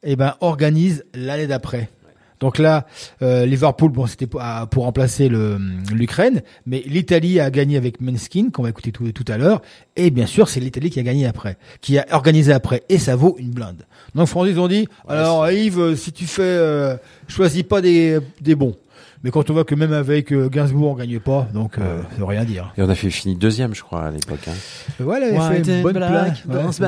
eh 0.03 0.17
ben, 0.17 0.35
organise 0.41 1.05
l'année 1.15 1.47
d'après. 1.47 1.89
Donc 2.41 2.59
là, 2.59 2.87
euh, 3.21 3.47
Liverpool, 3.47 3.91
bon, 3.91 4.07
c'était 4.07 4.29
pour, 4.29 4.41
à- 4.41 4.69
pour 4.69 4.85
remplacer 4.85 5.29
le 5.29 5.59
l'Ukraine, 5.93 6.43
mais 6.67 6.85
l'Italie 6.87 7.41
a 7.41 7.51
gagné 7.51 7.77
avec 7.77 8.01
Menskin, 8.01 8.51
qu'on 8.53 8.63
va 8.63 8.69
écouter 8.71 8.93
tout, 8.93 9.11
tout 9.11 9.25
à 9.27 9.37
l'heure, 9.39 9.61
et 9.97 10.11
bien 10.11 10.27
sûr, 10.27 10.49
c'est 10.49 10.61
l'Italie 10.61 10.89
qui 10.91 11.01
a 11.01 11.03
gagné 11.03 11.27
après, 11.27 11.57
qui 11.81 11.99
a 11.99 12.07
organisé 12.13 12.53
après, 12.53 12.85
et 12.89 12.99
ça 12.99 13.17
vaut 13.17 13.35
une 13.41 13.51
blinde. 13.51 13.83
Donc 14.15 14.29
Français, 14.29 14.53
ils 14.53 14.61
ont 14.61 14.69
dit, 14.69 14.87
alors 15.09 15.51
Yves, 15.51 15.97
si 15.97 16.13
tu 16.13 16.27
fais, 16.27 16.43
euh, 16.45 16.97
choisis 17.27 17.65
pas 17.65 17.81
des, 17.81 18.21
des 18.41 18.55
bons. 18.55 18.77
Mais 19.25 19.31
quand 19.33 19.51
on 19.51 19.53
voit 19.53 19.65
que 19.65 19.75
même 19.75 19.93
avec 19.93 20.33
euh, 20.33 20.49
Gainsbourg, 20.49 20.93
on 20.93 20.95
gagne 20.95 21.19
pas, 21.19 21.49
donc 21.53 21.77
euh, 21.79 22.03
ça 22.13 22.19
veut 22.19 22.25
rien 22.25 22.45
dire. 22.45 22.73
Et 22.79 22.83
on 22.83 22.89
a 22.89 22.95
fait 22.95 23.11
fini 23.11 23.35
deuxième, 23.35 23.75
je 23.75 23.83
crois, 23.83 24.03
à 24.03 24.11
l'époque. 24.13 24.47
Hein. 24.49 24.53
Voilà, 25.01 25.29
il 25.29 25.37
a 25.37 25.41
fait 25.51 25.59
une 25.79 25.83
bonne. 25.83 25.97
Ouais, 26.47 26.55
balance 26.55 26.79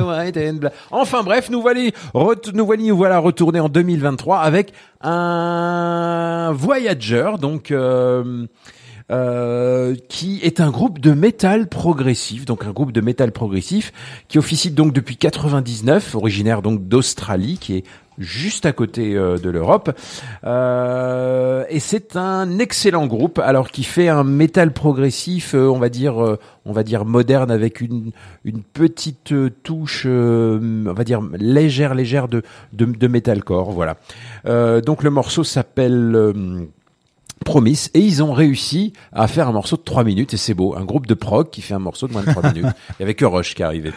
white 0.00 0.36
and 0.36 0.54
black. 0.54 0.72
Enfin 0.90 1.22
bref, 1.22 1.50
nous 1.50 1.62
voilà, 1.62 1.80
ret- 2.14 2.34
nous 2.52 2.66
voilà, 2.66 2.82
nous 2.82 2.96
voilà 2.96 3.18
retournés 3.20 3.60
en 3.60 3.68
2023 3.68 4.38
avec 4.40 4.72
un 5.02 6.52
voyageur, 6.52 7.38
donc 7.38 7.70
euh, 7.70 8.46
euh, 9.10 9.94
qui 10.08 10.40
est 10.42 10.60
un 10.60 10.70
groupe 10.70 10.98
de 10.98 11.12
métal 11.12 11.68
progressif, 11.68 12.44
donc 12.44 12.64
un 12.64 12.72
groupe 12.72 12.92
de 12.92 13.00
métal 13.00 13.32
progressif 13.32 13.92
qui 14.28 14.38
officie 14.38 14.70
donc 14.70 14.92
depuis 14.92 15.16
99, 15.16 16.14
originaire 16.14 16.62
donc 16.62 16.86
d'Australie, 16.88 17.58
qui 17.58 17.76
est 17.76 17.84
juste 18.18 18.66
à 18.66 18.72
côté 18.72 19.14
euh, 19.14 19.38
de 19.38 19.50
l'Europe. 19.50 19.96
Euh, 20.44 21.64
et 21.68 21.80
c'est 21.80 22.16
un 22.16 22.58
excellent 22.58 23.06
groupe, 23.06 23.38
alors 23.38 23.70
qui 23.70 23.84
fait 23.84 24.08
un 24.08 24.24
métal 24.24 24.72
progressif, 24.72 25.54
euh, 25.54 25.68
on 25.68 25.78
va 25.78 25.88
dire, 25.88 26.38
on 26.64 26.72
va 26.72 26.82
dire 26.82 27.04
moderne, 27.04 27.50
avec 27.50 27.80
une 27.80 28.12
petite 28.72 29.34
touche, 29.62 30.06
on 30.06 30.92
va 30.92 31.04
dire 31.04 31.20
légère, 31.38 31.94
légère 31.94 32.28
de 32.28 32.42
de, 32.72 32.84
de 32.84 33.08
metalcore. 33.08 33.72
Voilà. 33.72 33.96
Donc 34.80 35.02
le 35.02 35.10
morceau 35.10 35.44
s'appelle 35.44 36.34
Promise 37.42 37.90
et 37.94 38.00
ils 38.00 38.22
ont 38.22 38.32
réussi 38.32 38.92
à 39.12 39.28
faire 39.28 39.48
un 39.48 39.52
morceau 39.52 39.76
de 39.76 39.82
3 39.82 40.04
minutes 40.04 40.34
et 40.34 40.36
c'est 40.36 40.54
beau. 40.54 40.74
Un 40.76 40.84
groupe 40.84 41.06
de 41.06 41.14
prog 41.14 41.50
qui 41.50 41.62
fait 41.62 41.74
un 41.74 41.78
morceau 41.78 42.08
de 42.08 42.12
moins 42.12 42.22
de 42.22 42.30
3 42.30 42.42
minutes. 42.52 42.72
Il 42.90 43.00
y 43.00 43.02
avait 43.02 43.14
que 43.14 43.24
Rush 43.24 43.54
qui 43.54 43.62
arrivait. 43.62 43.92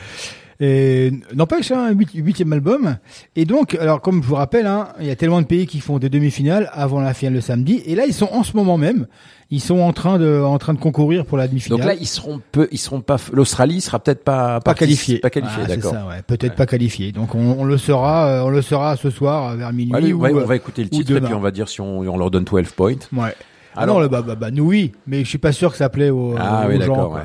Et 0.59 1.11
n'empêche, 1.33 1.71
un 1.71 1.91
huit- 1.91 2.11
huitième 2.13 2.53
album. 2.53 2.97
Et 3.35 3.43
donc, 3.45 3.75
alors 3.75 3.99
comme 4.01 4.23
je 4.23 4.27
vous 4.27 4.35
rappelle, 4.35 4.65
hein, 4.67 4.89
il 5.01 5.05
y 5.07 5.09
a 5.11 5.15
tellement 5.15 5.41
de 5.41 5.47
pays 5.47 5.65
qui 5.67 5.79
font 5.81 5.99
des 5.99 6.09
demi-finales 6.09 6.69
avant 6.73 7.01
la 7.01 7.13
finale 7.13 7.33
le 7.33 7.41
samedi. 7.41 7.81
Et 7.85 7.95
là, 7.95 8.05
ils 8.05 8.13
sont 8.13 8.29
en 8.31 8.43
ce 8.43 8.55
moment 8.55 8.77
même, 8.77 9.07
ils 9.51 9.59
sont 9.59 9.79
en 9.79 9.91
train 9.91 10.17
de, 10.17 10.41
en 10.41 10.57
train 10.57 10.73
de 10.73 10.79
concourir 10.79 11.25
pour 11.25 11.37
la 11.37 11.47
demi-finale. 11.49 11.79
Donc 11.79 11.87
là, 11.87 11.93
ils 11.99 12.07
seront 12.07 12.39
peu, 12.53 12.69
ils 12.71 12.77
seront 12.77 13.01
pas, 13.01 13.17
l'Australie 13.33 13.81
sera 13.81 13.99
peut-être 13.99 14.23
pas, 14.23 14.55
pas 14.55 14.61
partie- 14.61 14.79
qualifié. 14.79 15.17
Pas 15.19 15.29
qualifié, 15.29 15.63
Ah, 15.63 15.67
c'est 15.67 15.75
d'accord. 15.75 15.91
ça, 15.93 16.07
ouais. 16.07 16.21
Peut-être 16.25 16.55
pas 16.55 16.65
qualifié. 16.65 17.11
Donc 17.11 17.35
on, 17.35 17.57
on 17.59 17.65
le 17.65 17.77
saura, 17.77 18.25
euh, 18.27 18.43
on 18.43 18.49
le 18.49 18.61
saura 18.61 18.95
ce 18.95 19.09
soir 19.09 19.51
euh, 19.51 19.55
vers 19.57 19.73
minuit. 19.73 19.93
Allez, 19.93 20.13
ou, 20.13 20.21
ouais, 20.21 20.33
euh, 20.33 20.41
on 20.41 20.45
va 20.45 20.55
écouter 20.55 20.83
le 20.83 20.89
titre 20.89 21.11
et 21.17 21.21
puis 21.21 21.33
on 21.33 21.39
va 21.41 21.51
dire 21.51 21.67
si 21.67 21.81
on, 21.81 21.99
on 21.99 22.17
leur 22.17 22.31
donne 22.31 22.45
12 22.45 22.71
points. 22.71 22.93
Ouais. 23.11 23.33
Ah 23.75 23.81
Alors- 23.81 23.99
non, 23.99 24.07
bah, 24.07 24.21
bah, 24.21 24.35
bah, 24.35 24.51
nous 24.51 24.63
oui, 24.67 24.93
mais 25.05 25.25
je 25.25 25.27
suis 25.27 25.37
pas 25.37 25.51
sûr 25.51 25.69
que 25.69 25.75
ça 25.77 25.89
plaît 25.89 26.09
aux, 26.09 26.33
Ah 26.39 26.65
aux 26.65 26.69
oui, 26.71 26.81
gens. 26.81 27.13
ouais. 27.13 27.21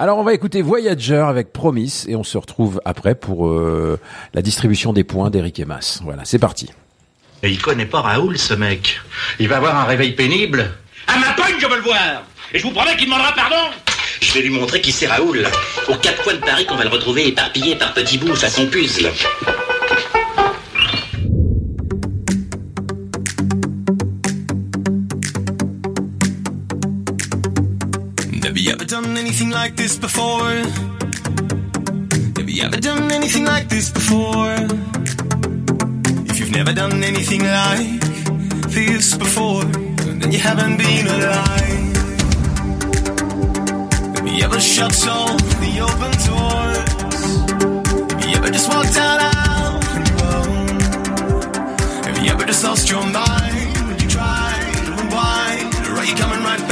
Alors 0.00 0.16
on 0.16 0.22
va 0.22 0.32
écouter 0.32 0.62
Voyager 0.62 1.22
avec 1.28 1.52
Promise 1.52 2.06
et 2.08 2.16
on 2.16 2.24
se 2.24 2.38
retrouve 2.38 2.80
après 2.86 3.14
pour 3.14 3.48
euh, 3.48 4.00
la 4.32 4.40
distribution 4.40 4.94
des 4.94 5.04
points 5.04 5.28
d'Eric 5.28 5.60
et 5.60 5.66
Mas. 5.66 6.00
Voilà, 6.02 6.24
c'est 6.24 6.38
parti. 6.38 6.70
Et 7.42 7.50
il 7.50 7.60
connaît 7.60 7.84
pas 7.84 8.00
Raoul, 8.00 8.38
ce 8.38 8.54
mec. 8.54 8.98
Il 9.38 9.48
va 9.48 9.58
avoir 9.58 9.76
un 9.76 9.84
réveil 9.84 10.12
pénible. 10.12 10.70
À 11.06 11.18
ma 11.18 11.32
pogne, 11.34 11.56
je 11.60 11.66
veux 11.66 11.76
le 11.76 11.82
voir 11.82 12.22
Et 12.54 12.58
je 12.58 12.62
vous 12.62 12.70
promets 12.70 12.96
qu'il 12.96 13.08
demandera 13.08 13.34
pardon 13.34 13.56
Je 14.22 14.32
vais 14.32 14.40
lui 14.40 14.48
montrer 14.48 14.80
qui 14.80 14.90
c'est 14.90 15.06
Raoul. 15.06 15.46
Aux 15.90 15.96
quatre 15.96 16.22
coins 16.22 16.32
de 16.32 16.38
Paris 16.38 16.64
qu'on 16.64 16.76
va 16.76 16.84
le 16.84 16.88
retrouver 16.88 17.28
éparpillé 17.28 17.76
par 17.76 17.92
petits 17.92 18.16
bouts 18.16 18.34
façon 18.34 18.68
puzzle. 18.68 19.10
Done 29.02 29.16
anything 29.16 29.50
like 29.50 29.76
this 29.76 29.96
before? 29.96 30.50
Have 32.38 32.50
you 32.50 32.62
ever 32.64 32.76
done 32.76 33.10
anything 33.10 33.44
like 33.44 33.68
this 33.68 33.90
before? 33.90 34.56
If 36.28 36.38
you've 36.38 36.50
never 36.50 36.72
done 36.74 37.02
anything 37.02 37.42
like 37.42 38.00
this 38.68 39.16
before, 39.16 39.64
then 39.64 40.32
you 40.32 40.38
haven't 40.38 40.76
been 40.76 41.06
alive. 41.06 41.96
Have 44.16 44.26
you 44.26 44.44
ever 44.44 44.60
shut 44.60 45.08
all 45.08 45.36
the 45.64 45.72
open 45.86 46.12
doors? 46.26 46.92
Have 48.12 48.28
you 48.28 48.36
ever 48.36 48.50
just 48.50 48.68
walked 48.68 48.96
out 48.98 49.20
on 49.94 50.04
your? 50.12 50.44
Have 52.04 52.18
you 52.22 52.32
ever 52.32 52.44
just 52.44 52.64
lost 52.64 52.90
your 52.90 53.04
mind 53.04 53.76
when 53.86 53.98
you 53.98 54.08
tried 54.08 54.72
to 54.86 54.92
unwind? 55.00 55.74
Or 55.88 55.92
are 56.00 56.04
you 56.04 56.16
coming 56.16 56.42
right 56.44 56.60
back 56.68 56.69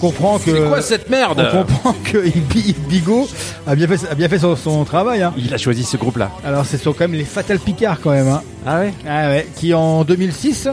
comprend 0.00 0.38
que. 0.38 0.50
C'est 0.50 0.68
quoi 0.68 0.82
cette 0.82 1.08
merde 1.10 1.46
On 1.52 1.58
comprend 1.64 1.94
que 2.04 2.18
Bi- 2.52 2.74
Bigot 2.88 3.28
a 3.66 3.74
bien 3.74 3.86
fait, 3.86 4.08
a 4.10 4.14
bien 4.14 4.28
fait 4.28 4.38
son, 4.38 4.56
son 4.56 4.84
travail. 4.84 5.22
Hein. 5.22 5.32
Il 5.36 5.52
a 5.54 5.58
choisi 5.58 5.84
ce 5.84 5.96
groupe-là. 5.96 6.30
Alors, 6.44 6.66
ce 6.66 6.76
sont 6.76 6.92
quand 6.92 7.04
même 7.08 7.14
les 7.14 7.24
Fatal 7.24 7.58
Picard 7.58 7.98
quand 8.02 8.10
même. 8.10 8.28
Hein. 8.28 8.42
Ah 8.66 8.80
ouais? 8.80 8.92
Ah 9.08 9.28
ouais. 9.28 9.46
Qui 9.56 9.72
en 9.74 10.02
2006, 10.04 10.68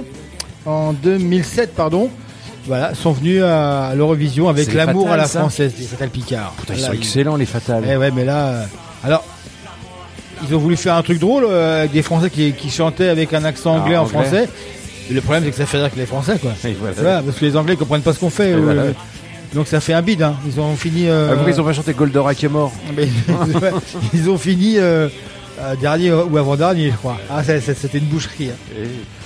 en 0.65 0.93
2007, 0.93 1.75
pardon, 1.75 2.09
voilà, 2.65 2.93
sont 2.95 3.11
venus 3.11 3.43
à 3.43 3.93
l'Eurovision 3.95 4.49
avec 4.49 4.73
l'amour 4.73 5.09
à 5.11 5.17
la 5.17 5.25
ça 5.25 5.39
française, 5.39 5.73
les 5.79 5.85
Fatal 5.85 6.09
Picard. 6.09 6.53
Putain, 6.59 6.73
ils 6.75 6.81
Là, 6.81 6.87
sont 6.87 6.93
excellents 6.93 7.35
les 7.35 7.45
Fatales. 7.45 7.83
Eh 7.89 7.95
ouais, 7.97 8.11
mais 8.11 8.25
là, 8.25 8.37
euh, 8.47 8.63
alors, 9.03 9.23
ils 10.47 10.53
ont 10.55 10.59
voulu 10.59 10.75
faire 10.77 10.95
un 10.95 11.01
truc 11.03 11.19
drôle 11.19 11.45
euh, 11.49 11.79
avec 11.79 11.91
des 11.93 12.01
Français 12.01 12.29
qui, 12.29 12.53
qui 12.53 12.69
chantaient 12.69 13.09
avec 13.09 13.33
un 13.33 13.43
accent 13.45 13.75
anglais 13.77 13.95
Ah, 13.95 14.01
en 14.01 14.05
anglais. 14.05 14.19
français. 14.23 14.49
Et 15.09 15.13
le 15.13 15.21
problème, 15.21 15.43
c'est 15.45 15.51
que 15.51 15.55
ça 15.57 15.65
fait 15.65 15.77
rire 15.77 15.89
que 15.91 15.97
les 15.97 16.05
Français, 16.05 16.37
quoi. 16.41 16.51
Voilà. 16.81 16.93
Voilà, 16.97 17.21
parce 17.21 17.37
que 17.37 17.45
les 17.45 17.55
Anglais 17.55 17.77
comprennent 17.77 18.01
pas 18.01 18.11
ce 18.13 18.19
qu'on 18.19 18.29
fait. 18.29 18.53
Voilà. 18.57 18.83
Euh, 19.51 19.55
Donc 19.55 19.67
ça 19.67 19.79
fait 19.79 19.93
un 19.93 20.01
bide. 20.01 20.21
Hein. 20.23 20.35
Ils 20.47 20.59
ont 20.59 20.75
fini. 20.75 21.07
euh, 21.07 21.29
Ah, 21.31 21.33
pourquoi 21.35 21.51
ils 21.53 21.61
ont 21.61 21.63
pas 21.63 21.73
chanté 21.73 21.93
Goldorak 21.93 22.43
est 22.43 22.47
mort 22.49 22.71
mais- 22.95 23.07
ils 24.13 24.29
ont 24.29 24.37
fini 24.37 24.77
euh, 24.77 25.09
euh, 25.59 25.75
dernier 25.75 26.11
ou 26.13 26.37
avant-dernier, 26.37 26.91
je 26.91 26.95
crois. 26.97 27.17
Ah, 27.29 27.43
c'était 27.43 27.97
une 27.97 28.05
boucherie. 28.05 28.49
hein. 28.49 28.79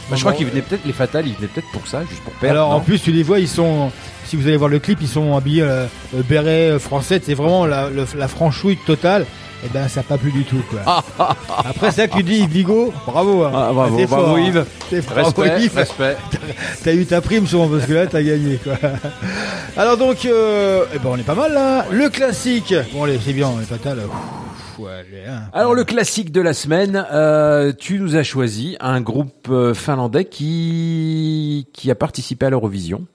Bah, 0.09 0.15
je 0.17 0.21
crois 0.21 0.33
qu'ils 0.33 0.47
venaient 0.47 0.61
peut-être, 0.61 0.85
les 0.85 0.91
Fatales, 0.93 1.25
ils 1.27 1.35
venaient 1.35 1.47
peut-être 1.47 1.71
pour 1.71 1.87
ça, 1.87 2.01
juste 2.09 2.21
pour 2.23 2.33
perdre. 2.33 2.55
Alors 2.59 2.71
en 2.71 2.79
plus, 2.81 2.99
tu 3.01 3.11
les 3.11 3.23
vois, 3.23 3.39
ils 3.39 3.47
sont. 3.47 3.91
Si 4.25 4.35
vous 4.35 4.47
allez 4.47 4.57
voir 4.57 4.69
le 4.69 4.79
clip, 4.79 4.99
ils 5.01 5.07
sont 5.07 5.35
habillés 5.35 5.61
euh, 5.61 5.85
euh, 6.15 6.21
béret 6.27 6.71
euh, 6.71 6.79
français. 6.79 7.21
C'est 7.23 7.33
vraiment 7.33 7.65
la, 7.65 7.89
le- 7.89 8.05
la 8.17 8.27
franchouille 8.27 8.77
totale. 8.85 9.25
Et 9.63 9.69
ben, 9.69 9.87
ça 9.87 10.01
pas 10.01 10.17
plu 10.17 10.31
du 10.31 10.43
tout, 10.43 10.61
quoi. 10.69 11.03
Après, 11.65 11.91
là 11.91 12.07
que 12.07 12.17
tu 12.17 12.23
dis, 12.23 12.47
Bigot, 12.47 12.91
bravo. 13.05 13.43
Hein. 13.43 13.51
Ah, 13.53 13.69
bravo, 13.73 13.97
bravo, 14.07 14.07
fort, 14.07 14.35
hein. 14.35 14.41
Yves. 14.41 14.65
Bravo, 15.05 15.41
Respect, 15.41 15.63
Yves. 15.63 15.75
respect. 15.75 16.17
T'as 16.83 16.93
eu 16.93 17.05
ta 17.05 17.21
prime 17.21 17.45
souvent 17.45 17.67
parce 17.67 17.85
que 17.85 17.93
là, 17.93 18.07
t'as 18.07 18.23
gagné, 18.23 18.57
quoi. 18.57 18.73
Alors 19.77 19.97
donc, 19.97 20.25
euh, 20.25 20.85
eh 20.95 20.97
ben, 20.97 21.09
on 21.11 21.17
est 21.17 21.23
pas 21.23 21.35
mal 21.35 21.53
là. 21.53 21.85
Le 21.91 22.09
classique. 22.09 22.73
Bon, 22.93 23.03
allez, 23.03 23.19
c'est 23.23 23.33
bien, 23.33 23.49
on 23.49 23.61
est 23.61 23.65
ouais, 24.79 24.91
allez, 24.91 25.25
hein. 25.27 25.43
Alors 25.53 25.75
le 25.75 25.83
classique 25.83 26.31
de 26.31 26.41
la 26.41 26.53
semaine, 26.53 27.05
euh, 27.11 27.71
tu 27.77 27.99
nous 27.99 28.15
as 28.15 28.23
choisi 28.23 28.77
un 28.79 28.99
groupe 29.01 29.47
euh, 29.49 29.73
finlandais 29.73 30.25
qui 30.25 31.67
qui 31.73 31.91
a 31.91 31.95
participé 31.95 32.47
à 32.47 32.49
l'Eurovision. 32.49 33.05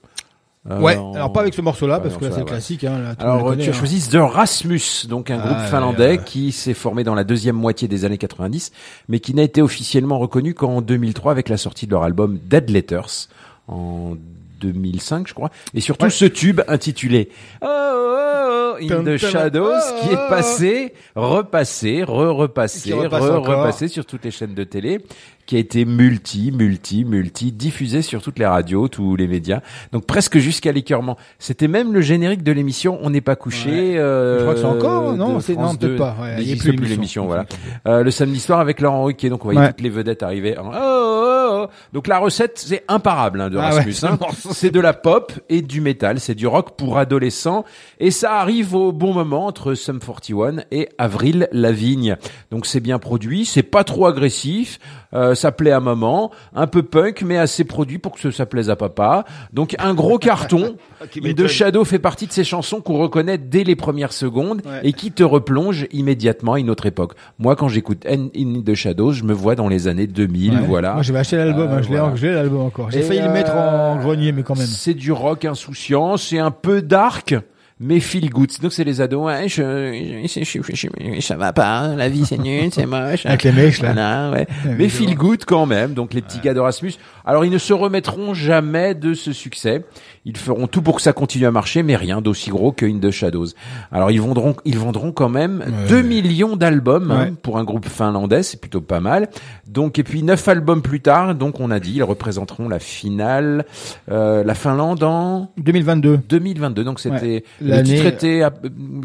Euh, 0.69 0.79
Ouais, 0.81 0.97
en- 0.97 1.13
alors 1.13 1.31
pas 1.31 1.41
avec 1.41 1.53
ce 1.53 1.61
morceau-là, 1.61 1.99
parce 1.99 2.17
que 2.17 2.25
là, 2.25 2.31
ce 2.31 2.37
c'est 2.39 2.45
classique, 2.45 2.83
hein, 2.83 2.99
là, 3.01 3.15
Alors 3.19 3.43
connaît, 3.45 3.63
tu 3.63 3.69
as 3.69 3.73
hein. 3.73 3.77
choisi 3.77 4.09
The 4.09 4.15
Rasmus, 4.19 5.07
donc 5.07 5.31
un 5.31 5.39
Ah, 5.41 5.45
groupe 5.47 5.57
ouais, 5.59 5.67
finlandais 5.67 6.07
ouais. 6.17 6.23
qui 6.25 6.51
s'est 6.51 6.73
formé 6.73 7.03
dans 7.05 7.15
la 7.15 7.23
deuxième 7.23 7.55
moitié 7.55 7.87
des 7.87 8.03
années 8.03 8.17
90, 8.17 8.71
mais 9.07 9.19
qui 9.19 9.33
n'a 9.33 9.43
été 9.43 9.61
officiellement 9.61 10.19
reconnu 10.19 10.53
qu'en 10.53 10.81
2003 10.81 11.31
avec 11.31 11.47
la 11.49 11.57
sortie 11.57 11.85
de 11.85 11.91
leur 11.91 12.03
album 12.03 12.37
Dead 12.43 12.69
Letters 12.69 13.27
en 13.69 14.15
2005, 14.59 15.27
je 15.27 15.33
crois, 15.33 15.51
et 15.73 15.79
surtout 15.81 16.09
ce 16.09 16.25
tube 16.25 16.61
intitulé 16.67 17.29
Oh, 17.61 17.67
oh, 17.67 18.73
oh, 18.81 18.91
In 18.93 19.03
the 19.03 19.17
Shadows, 19.17 19.71
oh, 19.71 20.01
qui 20.01 20.09
est 20.13 20.17
oh. 20.17 20.29
passé, 20.29 20.93
repassé, 21.15 22.03
re-repassé, 22.03 22.93
re-repassé 22.93 23.87
sur 23.87 24.05
toutes 24.05 24.25
les 24.25 24.31
chaînes 24.31 24.53
de 24.55 24.63
télé, 24.63 24.99
qui 25.47 25.55
a 25.55 25.59
été 25.59 25.85
multi, 25.85 26.51
multi, 26.51 27.03
multi, 27.05 27.51
diffusé 27.51 28.03
sur 28.03 28.21
toutes 28.21 28.37
les 28.37 28.45
radios, 28.45 28.87
tous 28.89 29.15
les 29.15 29.27
médias, 29.27 29.61
donc 29.91 30.05
presque 30.05 30.37
jusqu'à 30.37 30.71
l'écœurement. 30.71 31.17
C'était 31.39 31.67
même 31.67 31.93
le 31.93 32.01
générique 32.01 32.43
de 32.43 32.51
l'émission 32.51 32.99
On 33.01 33.09
n'est 33.09 33.21
pas 33.21 33.35
couché. 33.35 33.97
euh, 33.97 34.37
Je 34.37 34.41
crois 34.43 34.53
que 34.53 34.59
c'est 34.59 34.65
encore, 34.65 35.15
non, 35.17 35.39
c'est- 35.39 35.55
non, 35.55 35.69
peut-être 35.75 35.79
2. 35.93 35.95
pas, 35.95 36.15
ouais, 36.21 36.35
Il 36.37 36.43
il 36.43 36.49
y 36.49 36.53
a 36.53 36.73
plus 36.73 36.85
l'émission. 36.87 37.25
voilà. 37.25 37.45
Euh, 37.87 38.03
le 38.03 38.11
samedi 38.11 38.39
soir 38.39 38.59
avec 38.59 38.79
Laurent 38.81 39.03
Ruquier, 39.05 39.29
donc 39.29 39.41
on 39.41 39.45
voyait 39.45 39.59
Ouais. 39.61 39.67
toutes 39.69 39.81
les 39.81 39.89
vedettes 39.89 40.21
arriver. 40.21 40.57
en, 40.57 40.67
Oh, 40.67 40.73
oh, 40.75 41.59
oh. 41.63 41.67
Donc 41.93 42.07
la 42.07 42.19
recette, 42.19 42.59
c'est 42.59 42.83
imparable 42.89 43.39
hein, 43.41 43.49
de 43.49 43.57
Ah 43.57 43.69
Rasmus. 43.71 43.93
ouais, 44.03 44.09
hein. 44.09 44.17
c'est 44.35 44.53
C'est 44.67 44.71
de 44.71 44.79
la 44.81 44.93
pop 44.93 45.31
et 45.49 45.61
du 45.61 45.79
métal, 45.81 46.19
c'est 46.19 46.35
du 46.35 46.45
rock 46.45 46.75
pour 46.77 46.97
adolescents, 46.97 47.63
et 47.99 48.11
ça 48.11 48.33
arrive 48.39 48.75
au 48.75 48.91
bon 48.91 49.13
moment 49.13 49.45
entre 49.45 49.73
Sum 49.75 49.99
41 49.99 50.63
et 50.71 50.89
Avril 50.97 51.47
Lavigne. 51.53 52.17
Donc 52.51 52.65
c'est 52.65 52.81
bien 52.81 52.99
produit, 52.99 53.45
c'est 53.45 53.63
pas 53.63 53.83
trop 53.85 54.07
agressif, 54.07 54.77
euh, 55.13 55.35
ça 55.37 55.51
plaît 55.53 55.71
à 55.71 55.79
maman, 55.79 56.31
un 56.55 56.67
peu 56.67 56.83
punk 56.83 57.21
mais 57.25 57.37
assez 57.37 57.63
produit 57.63 57.97
pour 57.99 58.13
que 58.15 58.31
ça 58.31 58.45
plaise 58.45 58.69
à 58.69 58.75
papa. 58.75 59.23
Donc 59.53 59.75
un 59.79 59.93
gros 59.93 60.17
carton. 60.17 60.75
In 61.17 61.21
m'étonne. 61.21 61.45
the 61.45 61.47
Shadow 61.49 61.85
fait 61.85 61.99
partie 61.99 62.25
de 62.27 62.31
ces 62.31 62.43
chansons 62.43 62.81
qu'on 62.81 62.97
reconnaît 62.97 63.37
dès 63.37 63.63
les 63.63 63.75
premières 63.75 64.11
secondes 64.13 64.61
et 64.83 64.93
qui 64.93 65.11
te 65.11 65.23
replongent 65.23 65.85
immédiatement 65.91 66.53
à 66.53 66.59
une 66.59 66.69
autre 66.71 66.87
époque. 66.87 67.13
Moi, 67.39 67.55
quand 67.55 67.67
j'écoute 67.69 68.03
In 68.07 68.29
In 68.35 68.61
the 68.65 68.73
Shadows, 68.73 69.11
je 69.11 69.23
me 69.23 69.33
vois 69.33 69.55
dans 69.55 69.67
les 69.67 69.87
années 69.87 70.07
2000, 70.07 70.53
Ouais. 70.53 70.59
voilà. 70.67 70.93
Moi, 70.95 71.03
j'avais 71.03 71.19
acheté 71.19 71.37
l'album, 71.37 71.69
Euh, 71.69 71.75
hein, 71.77 71.81
je 71.83 71.89
l'ai 71.89 71.97
voilà. 71.97 72.15
je 72.15 72.25
l'ai 72.27 72.33
l'album 72.33 72.61
encore. 72.61 72.89
J'ai 72.91 72.99
Et, 72.99 73.03
failli 73.03 73.21
le 73.21 73.29
mettre 73.29 73.51
euh, 73.53 73.93
en 73.93 73.97
grenier, 73.97 74.31
mais 74.31 74.41
quand 74.43 74.55
même. 74.57 74.65
C'est 74.65 74.95
du 74.95 75.11
rock 75.11 75.45
insouciant, 75.45 76.17
c'est 76.17 76.39
un 76.39 76.51
peu 76.51 76.81
dark, 76.81 77.35
mais 77.79 77.99
feel 77.99 78.29
good. 78.29 78.49
Donc 78.61 78.73
c'est 78.73 78.83
les 78.83 79.01
ados, 79.01 79.25
ouais, 79.25 79.47
je, 79.47 80.23
je, 80.27 80.43
je- 80.43 80.61
je- 80.73 80.87
je- 81.15 81.21
ça 81.21 81.35
va 81.35 81.53
pas, 81.53 81.95
la 81.95 82.09
vie 82.09 82.25
c'est 82.25 82.37
nul, 82.37 82.69
c'est 82.71 82.85
moche. 82.85 83.25
Avec 83.25 83.43
les 83.43 83.51
mèches, 83.51 83.81
là. 83.81 83.93
Voilà, 83.93 84.31
ouais. 84.31 84.47
Mais 84.77 84.89
feel 84.89 85.15
good 85.15 85.45
quand 85.45 85.65
même. 85.65 85.93
Donc 85.93 86.13
les 86.13 86.21
petits 86.21 86.39
gars 86.39 86.53
d'Erasmus. 86.53 86.93
Alors 87.27 87.45
ils 87.45 87.51
ne 87.51 87.57
se 87.57 87.73
remettront 87.73 88.33
jamais 88.33 88.95
de 88.95 89.13
ce 89.13 89.33
succès. 89.33 89.83
Ils 90.25 90.35
feront 90.37 90.67
tout 90.67 90.81
pour 90.81 90.95
que 90.95 91.01
ça 91.01 91.13
continue 91.13 91.45
à 91.45 91.51
marcher, 91.51 91.83
mais 91.83 91.95
rien 91.95 92.21
d'aussi 92.21 92.49
gros 92.49 92.71
que 92.71 92.85
In 92.85 92.99
the 92.99 93.11
Shadows. 93.11 93.47
Alors 93.91 94.11
ils 94.11 94.19
vendront, 94.21 94.55
ils 94.65 94.77
vendront 94.77 95.11
quand 95.11 95.29
même 95.29 95.63
2 95.89 96.01
millions 96.01 96.55
d'albums 96.55 97.11
hein, 97.11 97.17
Ouais. 97.25 97.33
pour 97.41 97.57
un 97.57 97.63
groupe 97.63 97.87
finlandais, 97.87 98.43
c'est 98.43 98.59
plutôt 98.59 98.81
pas 98.81 98.99
mal. 98.99 99.29
Donc 99.67 99.99
et 99.99 100.03
puis 100.03 100.23
neuf 100.23 100.47
albums 100.47 100.81
plus 100.81 101.01
tard, 101.01 101.35
donc 101.35 101.59
on 101.59 101.69
a 101.71 101.79
dit, 101.79 101.93
ils 101.95 102.03
représenteront 102.03 102.69
la 102.69 102.79
finale, 102.79 103.65
euh, 104.11 104.43
la 104.43 104.53
Finlande 104.53 105.03
en 105.03 105.51
2022. 105.57 106.19
2022. 106.29 106.83
Donc 106.83 106.99
c'était 106.99 107.43
Ouais. 107.61 107.79
le 107.79 107.83
titre 107.83 108.05
était, 108.05 108.41
à- 108.41 108.53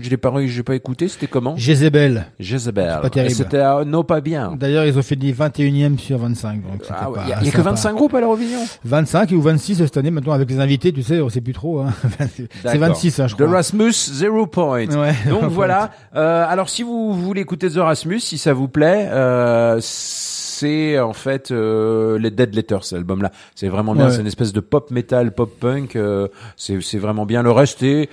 je 0.00 0.08
l'ai 0.10 0.16
pas, 0.16 0.32
j'ai 0.46 0.62
pas 0.62 0.74
écouté. 0.74 1.08
C'était 1.08 1.26
comment? 1.26 1.56
Jezebel. 1.56 2.26
Jezebel. 2.38 3.00
C'était 3.30 3.56
euh, 3.58 3.84
non 3.84 4.04
pas 4.04 4.20
bien. 4.20 4.54
D'ailleurs, 4.58 4.84
ils 4.84 4.96
ont 4.98 5.02
fait 5.02 5.16
des 5.16 5.32
21e 5.32 5.98
sur 5.98 6.18
25. 6.18 6.62
Donc 6.62 6.82
Ah 6.90 7.10
ouais, 7.10 7.18
Il 7.24 7.30
y 7.30 7.32
a, 7.32 7.36
y 7.42 7.48
a 7.48 7.50
que 7.50 7.56
sympa. 7.56 7.70
25 7.70 7.94
groupes 7.94 8.11
à 8.18 8.20
l'Eurovision. 8.20 8.58
25 8.84 9.30
ou 9.32 9.40
26 9.40 9.76
cette 9.76 9.96
année, 9.96 10.10
maintenant 10.10 10.32
avec 10.32 10.48
les 10.50 10.58
invités, 10.60 10.92
tu 10.92 11.02
sais, 11.02 11.20
on 11.20 11.28
sait 11.28 11.40
plus 11.40 11.52
trop. 11.52 11.80
Hein. 11.80 11.92
c'est 12.36 12.48
D'accord. 12.62 12.80
26, 12.88 13.20
hein, 13.20 13.26
je 13.28 13.34
The 13.34 13.38
crois. 13.38 13.50
Rasmus 13.56 13.92
Zero 13.92 14.46
Point. 14.46 14.86
Ouais, 14.88 15.14
Donc 15.28 15.44
voilà. 15.44 15.90
Euh, 16.14 16.44
alors 16.48 16.68
si 16.68 16.82
vous 16.82 17.12
voulez 17.14 17.40
écouter 17.40 17.70
The 17.70 17.76
Rasmus, 17.76 18.20
si 18.20 18.38
ça 18.38 18.52
vous 18.52 18.68
plaît, 18.68 19.08
euh, 19.10 19.78
c'est 19.80 20.98
en 20.98 21.12
fait 21.12 21.50
euh, 21.50 22.18
les 22.18 22.30
Dead 22.30 22.54
Letters, 22.54 22.84
cet 22.84 22.98
album-là. 22.98 23.30
C'est 23.54 23.68
vraiment 23.68 23.94
bien. 23.94 24.06
Ouais. 24.06 24.12
C'est 24.12 24.20
une 24.20 24.26
espèce 24.26 24.52
de 24.52 24.60
pop 24.60 24.90
metal, 24.90 25.32
pop 25.34 25.50
punk. 25.58 25.96
euh, 25.96 26.28
c'est 26.56 26.80
c'est 26.80 26.98
vraiment 26.98 27.26
bien. 27.26 27.42
Le 27.42 27.50
reste 27.50 27.82
est 27.82 28.08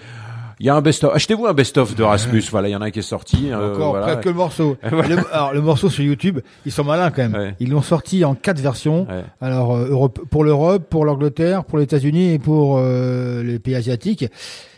il 0.59 0.65
y 0.65 0.69
a 0.69 0.75
un 0.75 0.81
best-of. 0.81 1.13
Achetez-vous 1.15 1.45
un 1.45 1.53
best-of 1.53 1.95
de 1.95 2.03
Rasmus. 2.03 2.43
Voilà, 2.51 2.67
il 2.67 2.71
y 2.71 2.75
en 2.75 2.81
a 2.81 2.85
un 2.85 2.91
qui 2.91 2.99
est 2.99 3.01
sorti. 3.01 3.49
euh, 3.51 3.73
Encore 3.73 3.91
voilà. 3.91 4.05
presque 4.07 4.25
le 4.25 4.33
morceau. 4.33 4.77
Voilà. 4.89 5.15
Le- 5.15 5.33
alors 5.33 5.53
le 5.53 5.61
morceau 5.61 5.89
sur 5.89 6.03
YouTube, 6.03 6.39
ils 6.65 6.71
sont 6.71 6.83
malins 6.83 7.11
quand 7.11 7.21
même. 7.29 7.33
Ouais. 7.33 7.55
Ils 7.59 7.69
l'ont 7.69 7.81
sorti 7.81 8.23
en 8.25 8.35
quatre 8.35 8.59
versions. 8.59 9.07
Ouais. 9.09 9.23
Alors 9.41 9.75
euh, 9.75 9.87
Europe, 9.89 10.19
pour 10.29 10.43
l'Europe, 10.43 10.83
pour 10.89 11.05
l'Angleterre, 11.05 11.63
pour 11.63 11.77
les 11.77 11.83
États-Unis 11.85 12.33
et 12.33 12.39
pour 12.39 12.77
euh, 12.79 13.43
les 13.43 13.59
pays 13.59 13.75
asiatiques. 13.75 14.25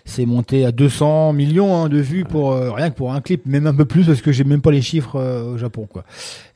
C'est 0.06 0.26
monté 0.26 0.66
à 0.66 0.72
200 0.72 1.34
millions 1.34 1.76
hein, 1.76 1.90
de 1.90 2.00
vues 2.00 2.26
pour 2.26 2.52
euh, 2.54 2.72
rien 2.72 2.90
que 2.90 2.96
pour 2.96 3.14
un 3.14 3.22
clip, 3.22 3.46
même 3.46 3.68
un 3.68 3.74
peu 3.74 3.86
plus 3.86 4.06
parce 4.06 4.22
que 4.22 4.32
j'ai 4.32 4.44
même 4.44 4.62
pas 4.62 4.72
les 4.72 4.82
chiffres 4.82 5.16
euh, 5.16 5.54
au 5.54 5.58
Japon 5.58 5.88
quoi. 5.92 6.04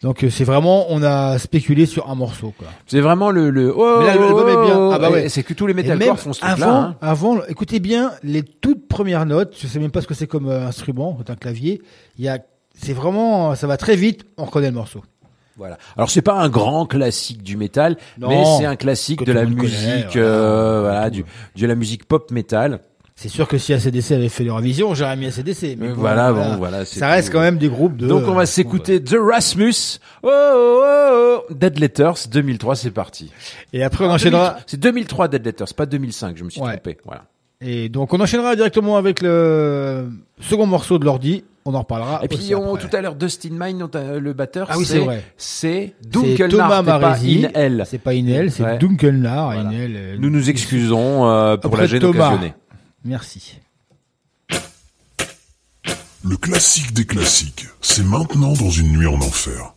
Donc 0.01 0.23
euh, 0.23 0.29
c'est 0.29 0.43
vraiment 0.43 0.85
on 0.89 1.03
a 1.03 1.37
spéculé 1.37 1.85
sur 1.85 2.09
un 2.09 2.15
morceau 2.15 2.53
quoi. 2.57 2.67
C'est 2.87 3.01
vraiment 3.01 3.31
le 3.31 3.49
le. 3.49 3.73
Oh, 3.75 3.97
Mais 3.99 4.07
là, 4.07 4.15
l'album 4.15 4.47
est 4.47 4.65
bien. 4.65 4.89
Ah 4.91 4.99
bah 4.99 5.09
Et 5.09 5.13
ouais. 5.13 5.29
C'est 5.29 5.43
que 5.43 5.53
tous 5.53 5.67
les 5.67 5.73
metalcore 5.73 6.19
font 6.19 6.33
ce 6.33 6.41
truc-là. 6.41 6.65
avant, 6.65 6.81
hein. 6.81 6.95
avant, 7.01 7.45
écoutez 7.47 7.79
bien 7.79 8.11
les 8.23 8.43
toutes 8.43 8.87
premières 8.87 9.25
notes. 9.25 9.55
Je 9.59 9.67
sais 9.67 9.79
même 9.79 9.91
pas 9.91 10.01
ce 10.01 10.07
que 10.07 10.13
c'est 10.13 10.27
comme 10.27 10.47
euh, 10.47 10.67
instrument, 10.67 11.17
c'est 11.19 11.31
un 11.31 11.35
clavier. 11.35 11.81
Il 12.17 12.25
y 12.25 12.29
a, 12.29 12.39
c'est 12.73 12.93
vraiment, 12.93 13.55
ça 13.55 13.67
va 13.67 13.77
très 13.77 13.95
vite. 13.95 14.25
On 14.37 14.45
reconnaît 14.45 14.69
le 14.69 14.75
morceau. 14.75 15.03
Voilà. 15.57 15.77
Alors 15.95 16.09
c'est 16.09 16.21
pas 16.21 16.33
un 16.33 16.49
grand 16.49 16.85
classique 16.85 17.41
du 17.41 17.55
métal, 17.55 17.95
Non, 18.17 18.27
mais 18.27 18.43
c'est 18.57 18.65
un 18.65 18.75
classique 18.75 19.19
que 19.19 19.25
de 19.25 19.31
la 19.31 19.43
connaît, 19.45 19.55
musique, 19.55 20.17
euh, 20.17 20.81
voilà, 20.81 21.09
du, 21.09 21.23
de 21.55 21.65
la 21.65 21.75
musique 21.75 22.05
pop 22.05 22.29
métal. 22.31 22.81
C'est 23.17 23.29
sûr 23.29 23.47
que 23.47 23.57
si 23.57 23.71
ACDC 23.73 24.11
avait 24.11 24.27
fait 24.27 24.43
l'Eurovision, 24.43 24.93
j'aurais 24.93 25.15
mis 25.15 25.27
ACDC. 25.27 25.77
Mais 25.79 25.87
Euh, 25.87 25.93
bon, 25.93 26.01
voilà, 26.01 26.33
bon, 26.33 26.57
voilà, 26.57 26.83
Ça 26.83 27.07
reste 27.07 27.29
tout. 27.29 27.33
quand 27.33 27.39
même 27.39 27.57
des 27.57 27.69
groupes 27.69 27.95
de. 27.95 28.07
Donc 28.07 28.23
on 28.27 28.33
va 28.33 28.45
s'écouter 28.45 29.01
The 29.01 29.15
Rasmus. 29.17 29.99
Oh, 30.21 30.29
oh, 30.29 31.37
oh, 31.49 31.53
Dead 31.53 31.79
Letters 31.79 32.27
2003, 32.29 32.75
c'est 32.75 32.91
parti. 32.91 33.31
Et 33.71 33.83
après 33.85 34.03
on 34.05 34.09
Ah, 34.09 34.15
enchaînera. 34.15 34.43
2003, 34.49 34.63
C'est 34.67 34.79
2003 34.81 35.27
Dead 35.29 35.45
Letters, 35.45 35.73
pas 35.73 35.85
2005, 35.85 36.35
je 36.37 36.43
me 36.43 36.49
suis 36.49 36.59
Ouais. 36.61 36.73
trompé. 36.73 36.97
Voilà. 37.05 37.23
Et 37.61 37.87
donc 37.87 38.13
on 38.13 38.19
enchaînera 38.19 38.53
directement 38.57 38.97
avec 38.97 39.21
le 39.21 40.09
second 40.41 40.65
morceau 40.67 40.99
de 40.99 41.05
l'ordi. 41.05 41.45
On 41.67 41.73
en 41.73 41.79
reparlera. 41.79 42.19
Et 42.21 42.27
puis 42.27 42.53
on, 42.53 42.75
tout 42.75 42.89
à 42.93 43.01
l'heure 43.01 43.15
Dustin 43.15 43.49
Mine, 43.53 43.87
t'a- 43.89 44.19
le 44.19 44.33
batteur, 44.33 44.67
Ah 44.69 44.77
oui, 44.77 44.85
c'est 44.85 44.99
vrai. 44.99 45.23
C'est 45.37 45.95
Dunkelnar, 46.05 46.49
Thomas 46.83 47.15
c'est 47.15 47.41
pas. 47.41 47.47
In-L. 47.57 47.83
C'est 47.87 47.97
pas 47.97 48.13
Inel, 48.13 48.51
c'est 48.51 48.61
Ouais. 48.63 48.77
Dunkelnar. 48.77 49.53
Voilà. 49.53 49.71
Inel, 49.71 49.93
euh, 49.95 50.15
Nous 50.19 50.29
nous 50.29 50.49
excusons 50.49 51.25
euh, 51.27 51.55
pour 51.57 51.75
la 51.77 51.87
gêne 51.87 52.01
Thomas. 52.01 52.27
occasionnée. 52.27 52.53
Merci. 53.05 53.59
Le 56.23 56.37
classique 56.37 56.91
des 56.93 57.05
classiques, 57.05 57.67
c'est 57.79 58.03
maintenant 58.03 58.53
dans 58.53 58.71
une 58.71 58.97
nuit 58.97 59.05
en 59.05 59.21
enfer. 59.21 59.75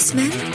investment? 0.00 0.49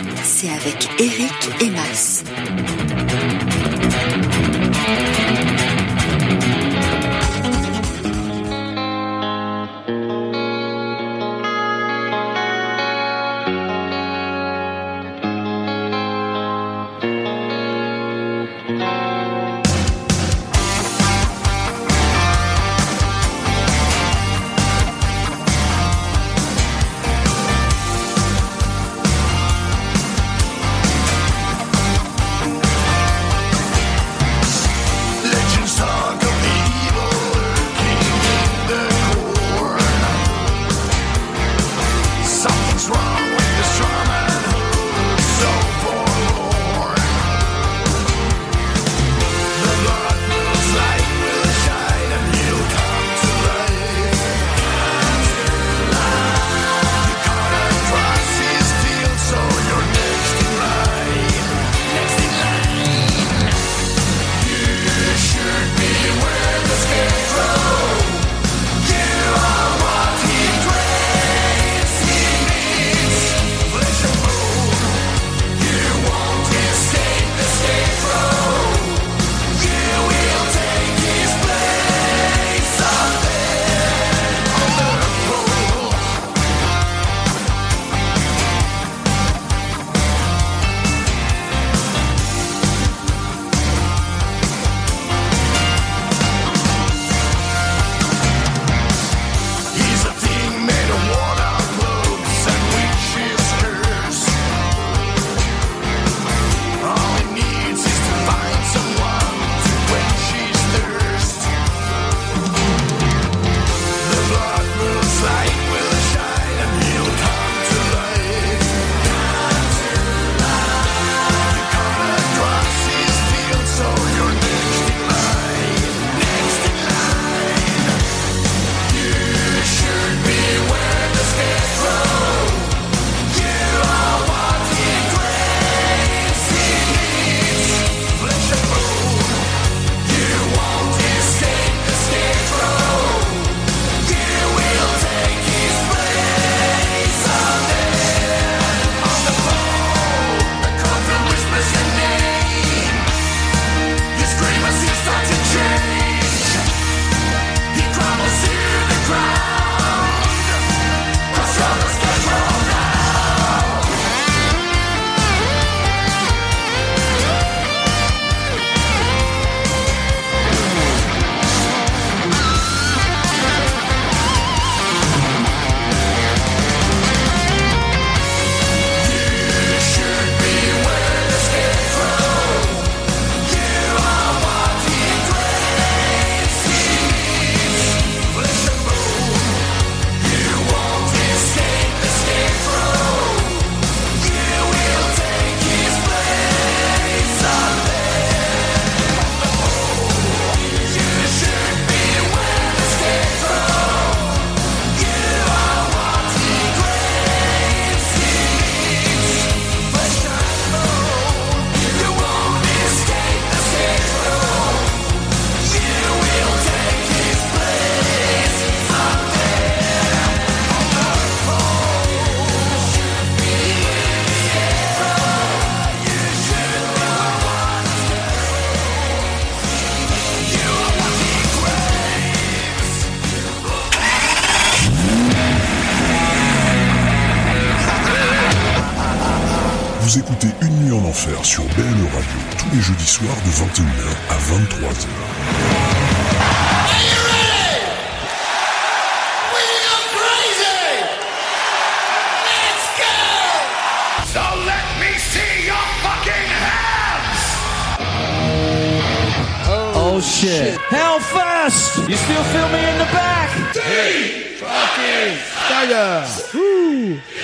shit. 260.26 260.78
Hellfest! 260.90 261.98
You 262.10 262.16
still 262.16 262.44
feel 262.52 262.68
me 262.70 262.80
in 262.80 262.98
the 262.98 263.12
back? 263.14 263.50
Deep 263.74 264.58
fucking 264.58 265.38
tiger! 265.70 266.24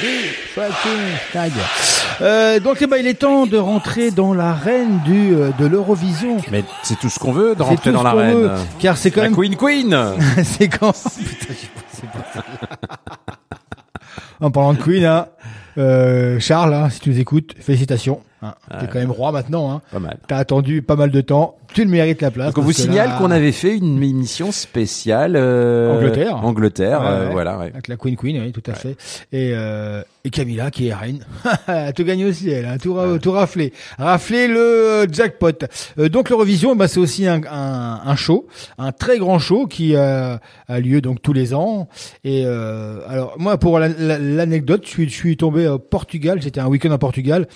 Deep 0.01 0.35
fucking 0.55 1.17
tiger! 1.31 1.65
Euh, 2.21 2.59
donc, 2.59 2.77
eh 2.81 2.87
ben, 2.87 2.97
il 2.97 3.07
est 3.07 3.13
temps 3.19 3.45
de 3.45 3.57
rentrer 3.57 4.11
dans 4.11 4.33
l'arène 4.33 4.99
du 5.05 5.33
euh, 5.33 5.49
de 5.57 5.65
l'Eurovision. 5.65 6.37
Mais 6.51 6.63
c'est 6.83 6.99
tout 6.99 7.09
ce 7.09 7.19
qu'on 7.19 7.31
veut 7.31 7.55
de 7.55 7.61
rentrer 7.63 7.91
tout 7.91 7.91
dans 7.91 8.03
ce 8.03 8.11
qu'on 8.11 8.33
veut. 8.33 8.51
Car 8.79 8.97
c'est 8.97 9.11
quand 9.11 9.21
La 9.21 9.29
même 9.29 9.37
Queen 9.37 9.55
Queen. 9.55 9.97
c'est 10.43 10.67
quand 10.67 10.91
Putain, 11.17 11.53
j'ai 11.61 11.67
pas- 11.67 11.81
c'est 11.93 12.09
pas- 12.09 12.97
En 14.39 14.51
parlant 14.51 14.73
de 14.73 14.79
Queen, 14.81 15.05
hein, 15.05 15.27
euh, 15.77 16.39
Charles, 16.39 16.73
hein, 16.73 16.89
si 16.89 16.99
tu 16.99 17.09
nous 17.11 17.19
écoutes, 17.19 17.55
félicitations. 17.59 18.21
Hein, 18.43 18.55
T'es 18.79 18.87
quand 18.87 18.99
même 18.99 19.11
roi 19.11 19.31
maintenant. 19.31 19.71
Hein. 19.71 19.81
Pas 19.91 19.99
mal. 19.99 20.17
T'as 20.27 20.37
attendu 20.37 20.81
pas 20.81 20.95
mal 20.95 21.11
de 21.11 21.21
temps. 21.21 21.57
Tu 21.73 21.83
le 21.85 21.89
mérites 21.89 22.21
la 22.21 22.31
place. 22.31 22.47
Donc 22.47 22.57
on 22.57 22.61
vous 22.61 22.71
signale 22.73 23.09
là- 23.09 23.17
qu'on 23.17 23.31
avait 23.31 23.51
fait 23.53 23.77
une 23.77 24.01
émission 24.03 24.51
spéciale 24.51 25.35
euh, 25.37 25.95
Angleterre. 25.95 26.43
Angleterre, 26.43 26.99
Ouais, 27.01 27.07
euh, 27.07 27.25
ouais. 27.27 27.31
voilà. 27.31 27.59
ouais. 27.59 27.67
Avec 27.71 27.87
la 27.87 27.95
Queen 27.97 28.17
Queen, 28.17 28.41
oui, 28.41 28.51
tout 28.51 28.63
à 28.69 28.73
fait. 28.73 28.97
Et, 29.31 29.51
euh, 29.53 30.01
et 30.25 30.31
Camilla, 30.31 30.69
qui 30.71 30.87
est 30.87 30.93
reine. 30.93 31.23
elle 31.67 31.93
te 31.93 32.01
gagne 32.01 32.25
aussi, 32.25 32.49
elle 32.49 32.65
a 32.65 32.77
tout, 32.77 32.93
ra- 32.93 33.19
tout 33.19 33.31
raflé. 33.31 33.71
Raflé 33.97 34.47
le 34.47 34.57
euh, 34.59 35.07
jackpot. 35.09 35.51
Euh, 35.99 36.09
donc 36.09 36.29
l'Eurovision, 36.29 36.75
bah, 36.75 36.87
c'est 36.89 36.99
aussi 36.99 37.27
un, 37.27 37.41
un, 37.49 38.01
un 38.05 38.15
show, 38.17 38.47
un 38.77 38.91
très 38.91 39.17
grand 39.19 39.39
show 39.39 39.65
qui 39.67 39.95
euh, 39.95 40.35
a 40.67 40.79
lieu 40.81 40.99
donc 40.99 41.21
tous 41.21 41.31
les 41.33 41.53
ans. 41.53 41.87
Et 42.25 42.43
euh, 42.45 42.99
alors 43.07 43.35
moi, 43.37 43.57
pour 43.57 43.79
la- 43.79 43.87
la- 43.87 44.19
l'anecdote, 44.19 44.81
je 44.83 44.89
suis, 44.89 45.05
je 45.09 45.13
suis 45.15 45.37
tombé 45.37 45.67
au 45.69 45.79
Portugal. 45.79 46.41
J'étais 46.41 46.59
un 46.59 46.67
week-end 46.67 46.91
à 46.91 46.97
Portugal. 46.97 47.47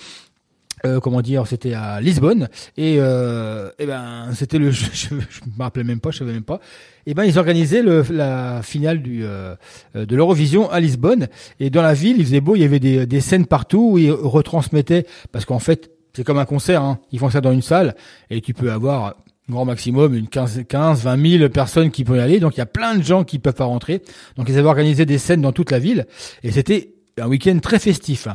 Euh, 0.84 1.00
comment 1.00 1.22
dire, 1.22 1.46
c'était 1.46 1.72
à 1.72 2.02
Lisbonne 2.02 2.48
et, 2.76 2.96
euh, 2.98 3.70
et 3.78 3.86
ben 3.86 4.28
c'était 4.34 4.58
le, 4.58 4.70
je, 4.72 4.84
je, 4.92 5.08
je 5.08 5.40
me 5.56 5.62
rappelais 5.62 5.84
même 5.84 6.00
pas, 6.00 6.10
je 6.10 6.18
savais 6.18 6.34
même 6.34 6.44
pas. 6.44 6.60
Et 7.06 7.14
ben 7.14 7.24
ils 7.24 7.38
organisaient 7.38 7.82
le, 7.82 8.04
la 8.10 8.60
finale 8.62 9.00
du 9.00 9.24
euh, 9.24 9.54
de 9.94 10.16
l'Eurovision 10.16 10.70
à 10.70 10.78
Lisbonne 10.80 11.28
et 11.60 11.70
dans 11.70 11.80
la 11.80 11.94
ville 11.94 12.16
il 12.18 12.26
faisait 12.26 12.42
beau, 12.42 12.56
il 12.56 12.60
y 12.60 12.64
avait 12.64 12.78
des, 12.78 13.06
des 13.06 13.20
scènes 13.22 13.46
partout 13.46 13.92
où 13.92 13.98
ils 13.98 14.10
retransmettaient 14.12 15.06
parce 15.32 15.46
qu'en 15.46 15.60
fait 15.60 15.90
c'est 16.12 16.24
comme 16.24 16.38
un 16.38 16.44
concert, 16.44 16.82
hein. 16.82 16.98
ils 17.10 17.18
font 17.18 17.30
ça 17.30 17.40
dans 17.40 17.52
une 17.52 17.62
salle 17.62 17.94
et 18.28 18.42
tu 18.42 18.52
peux 18.52 18.70
avoir 18.70 19.16
grand 19.48 19.64
maximum 19.64 20.14
une 20.14 20.28
15, 20.28 20.64
15, 20.68 21.04
20 21.04 21.38
000 21.38 21.48
personnes 21.50 21.90
qui 21.90 22.04
peuvent 22.04 22.16
y 22.16 22.20
aller. 22.20 22.40
Donc 22.40 22.56
il 22.56 22.58
y 22.58 22.62
a 22.62 22.66
plein 22.66 22.96
de 22.96 23.02
gens 23.02 23.24
qui 23.24 23.38
peuvent 23.38 23.54
pas 23.54 23.64
rentrer. 23.64 24.02
Donc 24.36 24.48
ils 24.48 24.58
avaient 24.58 24.68
organisé 24.68 25.06
des 25.06 25.18
scènes 25.18 25.40
dans 25.40 25.52
toute 25.52 25.70
la 25.70 25.78
ville 25.78 26.06
et 26.42 26.50
c'était 26.50 26.95
un 27.18 27.28
week-end 27.28 27.58
très 27.62 27.78
festif. 27.78 28.28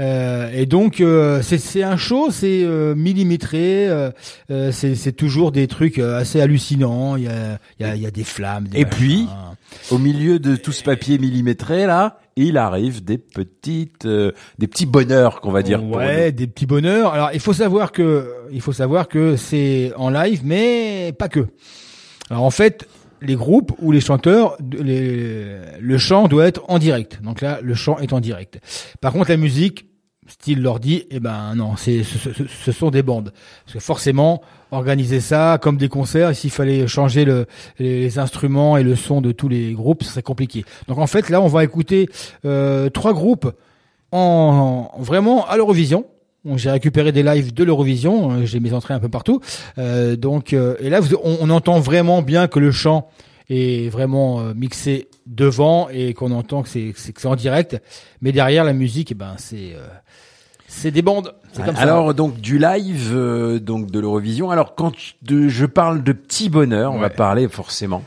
Euh, 0.00 0.50
et 0.52 0.66
donc 0.66 1.00
euh, 1.00 1.40
c'est 1.42 1.84
un 1.84 1.96
show, 1.96 2.32
c'est 2.32 2.64
euh, 2.64 2.94
millimétré, 2.96 3.88
euh, 3.88 4.10
euh, 4.50 4.72
c'est 4.72 5.12
toujours 5.12 5.52
des 5.52 5.68
trucs 5.68 6.00
euh, 6.00 6.18
assez 6.18 6.40
hallucinants. 6.40 7.14
Il 7.16 7.24
y 7.24 7.28
a 7.28 7.58
y 7.78 7.84
a, 7.84 7.94
y 7.94 8.06
a 8.06 8.10
des 8.10 8.24
flammes. 8.24 8.66
Des 8.66 8.80
Et 8.80 8.84
machins. 8.84 8.98
puis, 8.98 9.28
au 9.92 9.98
milieu 9.98 10.40
de 10.40 10.56
tout 10.56 10.72
ce 10.72 10.82
papier 10.82 11.18
millimétré 11.18 11.86
là, 11.86 12.18
il 12.34 12.58
arrive 12.58 13.04
des 13.04 13.18
petites, 13.18 14.06
euh, 14.06 14.32
des 14.58 14.66
petits 14.66 14.86
bonheurs 14.86 15.40
qu'on 15.40 15.52
va 15.52 15.62
dire. 15.62 15.84
Ouais, 15.84 16.32
des 16.32 16.48
petits 16.48 16.66
bonheurs. 16.66 17.12
Alors 17.12 17.30
il 17.34 17.40
faut 17.40 17.52
savoir 17.52 17.92
que 17.92 18.32
il 18.50 18.60
faut 18.60 18.72
savoir 18.72 19.06
que 19.06 19.36
c'est 19.36 19.92
en 19.96 20.10
live, 20.10 20.40
mais 20.44 21.14
pas 21.16 21.28
que. 21.28 21.46
Alors 22.30 22.42
en 22.42 22.50
fait, 22.50 22.88
les 23.24 23.34
groupes 23.34 23.72
ou 23.80 23.92
les 23.92 24.00
chanteurs, 24.00 24.56
le 24.60 25.98
chant 25.98 26.28
doit 26.28 26.46
être 26.46 26.62
en 26.68 26.78
direct. 26.78 27.20
Donc 27.22 27.40
là, 27.40 27.58
le 27.62 27.74
chant 27.74 27.98
est 27.98 28.12
en 28.12 28.20
direct. 28.20 28.60
Par 29.00 29.12
contre, 29.12 29.30
la 29.30 29.36
musique, 29.36 29.86
style 30.26 30.62
l'ordi, 30.62 31.04
eh 31.10 31.20
ben 31.20 31.54
non, 31.54 31.76
c'est 31.76 32.02
ce, 32.02 32.72
sont 32.72 32.90
des 32.90 33.02
bandes. 33.02 33.32
Parce 33.64 33.74
que 33.74 33.80
forcément, 33.80 34.42
organiser 34.70 35.20
ça 35.20 35.58
comme 35.60 35.76
des 35.76 35.88
concerts, 35.88 36.34
s'il 36.34 36.50
fallait 36.50 36.86
changer 36.86 37.24
le, 37.24 37.46
les, 37.78 38.18
instruments 38.18 38.76
et 38.76 38.82
le 38.82 38.96
son 38.96 39.20
de 39.20 39.32
tous 39.32 39.48
les 39.48 39.72
groupes, 39.72 40.02
ce 40.02 40.10
serait 40.10 40.22
compliqué. 40.22 40.64
Donc 40.88 40.98
en 40.98 41.06
fait, 41.06 41.28
là, 41.28 41.40
on 41.40 41.46
va 41.48 41.64
écouter 41.64 42.08
euh, 42.44 42.88
trois 42.90 43.12
groupes 43.12 43.50
en- 44.12 44.90
vraiment 44.98 45.46
à 45.46 45.56
l'Eurovision. 45.56 46.06
J'ai 46.56 46.70
récupéré 46.70 47.10
des 47.12 47.22
lives 47.22 47.54
de 47.54 47.64
l'Eurovision, 47.64 48.32
euh, 48.32 48.44
j'ai 48.44 48.60
mes 48.60 48.72
entrées 48.74 48.92
un 48.94 49.00
peu 49.00 49.08
partout. 49.08 49.40
Euh, 49.78 50.14
donc, 50.16 50.52
euh, 50.52 50.76
et 50.80 50.90
là, 50.90 51.00
on, 51.22 51.38
on 51.40 51.50
entend 51.50 51.80
vraiment 51.80 52.20
bien 52.22 52.48
que 52.48 52.58
le 52.58 52.70
chant 52.70 53.08
est 53.48 53.90
vraiment 53.90 54.40
euh, 54.40 54.52
mixé 54.54 55.08
devant 55.26 55.88
et 55.90 56.12
qu'on 56.14 56.32
entend 56.32 56.62
que 56.62 56.68
c'est 56.68 57.26
en 57.26 57.34
direct. 57.36 57.80
Mais 58.20 58.32
derrière 58.32 58.64
la 58.64 58.72
musique, 58.74 59.12
eh 59.12 59.14
ben 59.14 59.34
c'est 59.38 59.72
euh, 59.74 59.86
c'est 60.66 60.90
des 60.90 61.02
bandes. 61.02 61.34
Ça. 61.52 61.64
Alors 61.76 62.14
donc 62.14 62.40
du 62.40 62.58
live 62.58 63.10
euh, 63.14 63.58
donc 63.58 63.90
de 63.90 64.00
l'Eurovision. 64.00 64.50
Alors 64.50 64.74
quand 64.74 64.92
je- 64.98 65.12
de- 65.22 65.48
je 65.48 65.66
parle 65.66 66.02
de 66.02 66.12
petits 66.12 66.48
bonheurs, 66.50 66.92
on 66.92 66.98
va 66.98 67.10
parler 67.10 67.48
forcément 67.48 68.02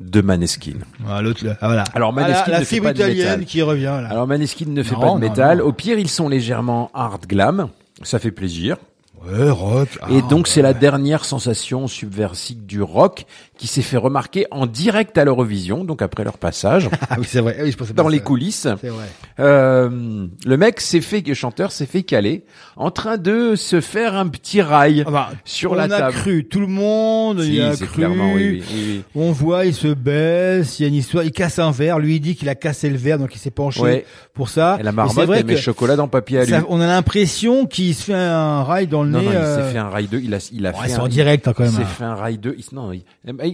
de 0.00 0.20
Maneskin. 0.20 0.74
Ah, 1.08 1.22
l'autre. 1.22 1.44
Ah, 1.60 1.66
voilà. 1.66 1.84
Alors 1.94 2.12
Ah, 2.16 2.20
la- 2.20 2.26
Maneskin 2.28 2.50
la 2.52 2.60
ne 2.60 2.64
fait 2.64 2.80
pas 2.80 2.92
de 2.92 2.98
italienne 2.98 3.26
métal. 3.30 3.44
qui 3.44 3.62
revient, 3.62 3.82
là. 4.02 4.08
Alors 4.10 4.26
Maneskin 4.26 4.66
ne 4.68 4.82
fait 4.82 4.94
Non, 4.94 5.00
pas 5.00 5.06
de 5.06 5.10
non, 5.12 5.18
métal. 5.18 5.58
non. 5.58 5.64
Au 5.64 5.72
pire, 5.72 5.98
ils 5.98 6.08
sont 6.08 6.28
légèrement 6.28 6.90
hard 6.94 7.26
glam. 7.26 7.68
Ça 8.02 8.18
fait 8.18 8.30
plaisir. 8.30 8.76
Ouais, 9.24 9.50
rock. 9.50 9.88
Et 10.10 10.20
Ah, 10.24 10.28
donc 10.28 10.48
c'est 10.48 10.62
la 10.62 10.72
dernière 10.72 11.24
sensation 11.26 11.86
subversive 11.88 12.64
du 12.64 12.80
rock 12.80 13.26
qui 13.60 13.66
s'est 13.66 13.82
fait 13.82 13.98
remarquer 13.98 14.46
en 14.50 14.64
direct 14.66 15.18
à 15.18 15.24
l'Eurovision, 15.26 15.84
donc 15.84 16.00
après 16.00 16.24
leur 16.24 16.38
passage. 16.38 16.88
Ah 17.10 17.16
oui, 17.18 17.26
c'est 17.28 17.40
vrai. 17.40 17.56
Ah 17.58 17.62
oui, 17.64 17.70
je 17.72 17.76
pensais 17.76 17.92
pas 17.92 18.02
dans 18.02 18.08
les 18.08 18.18
ça. 18.18 18.24
coulisses. 18.24 18.66
C'est 18.80 18.88
vrai. 18.88 19.04
Euh, 19.38 20.26
le 20.46 20.56
mec 20.56 20.80
s'est 20.80 21.00
fait, 21.02 21.26
le 21.26 21.34
chanteur 21.34 21.70
s'est 21.72 21.84
fait 21.86 22.02
caler 22.02 22.44
en 22.76 22.90
train 22.90 23.18
de 23.18 23.56
se 23.56 23.80
faire 23.80 24.14
un 24.14 24.28
petit 24.28 24.62
rail 24.62 25.04
sur 25.44 25.72
on 25.72 25.74
la 25.74 25.82
a 25.84 25.88
table. 25.88 26.12
cru, 26.16 26.44
tout 26.46 26.60
le 26.60 26.66
monde 26.68 27.42
Si, 27.42 27.54
y 27.56 27.60
a 27.62 27.74
cru. 27.76 28.06
oui, 28.06 28.62
oui. 28.72 29.02
On 29.14 29.32
voit, 29.32 29.66
il 29.66 29.74
se 29.74 29.88
baisse, 29.88 30.78
il 30.78 30.82
y 30.82 30.84
a 30.86 30.88
une 30.88 30.94
histoire, 30.94 31.24
il 31.24 31.32
casse 31.32 31.58
un 31.58 31.70
verre, 31.70 31.98
lui 31.98 32.16
il 32.16 32.20
dit 32.20 32.36
qu'il 32.36 32.48
a 32.48 32.54
cassé 32.54 32.88
le 32.88 32.96
verre, 32.96 33.18
donc 33.18 33.34
il 33.34 33.38
s'est 33.38 33.50
penché 33.50 33.80
Ouais. 33.82 34.04
pour 34.34 34.48
ça. 34.48 34.76
Et 34.80 34.82
la 34.82 34.92
marmotte, 34.92 35.26
vrai 35.26 35.40
elle 35.40 35.46
met 35.46 35.56
chocolat 35.56 35.96
dans 35.96 36.08
papier 36.08 36.38
à 36.38 36.44
lui. 36.44 36.50
ça- 36.52 36.64
on 36.68 36.80
a 36.80 36.86
l'impression 36.86 37.66
qu'il 37.66 37.94
se 37.94 38.04
fait 38.04 38.14
un 38.14 38.62
rail 38.62 38.86
dans 38.86 39.02
le 39.02 39.10
Non, 39.10 39.18
nez. 39.20 39.24
non, 39.26 39.30
il 39.32 39.36
euh, 39.36 39.66
s'est 39.66 39.72
fait 39.72 39.78
un 39.78 39.88
rail 39.88 40.06
2, 40.08 40.20
il 40.22 40.32
a, 40.34 40.38
il 40.52 40.66
a 40.66 40.70
Ouais, 40.70 40.76
fait 40.84 40.88
c'est 40.90 40.94
un, 40.96 41.02
en 41.02 41.08
direct, 41.08 41.48
hein, 41.48 41.52
quand 41.56 41.64
même, 41.64 41.72
Il 41.72 41.76
s'est 41.76 41.82
hein. 41.82 41.86
fait 41.86 42.04
un 42.04 42.14
rail 42.14 42.38
2, 42.38 42.54
il, 42.56 42.64
non, 42.74 42.92
il, 42.92 43.02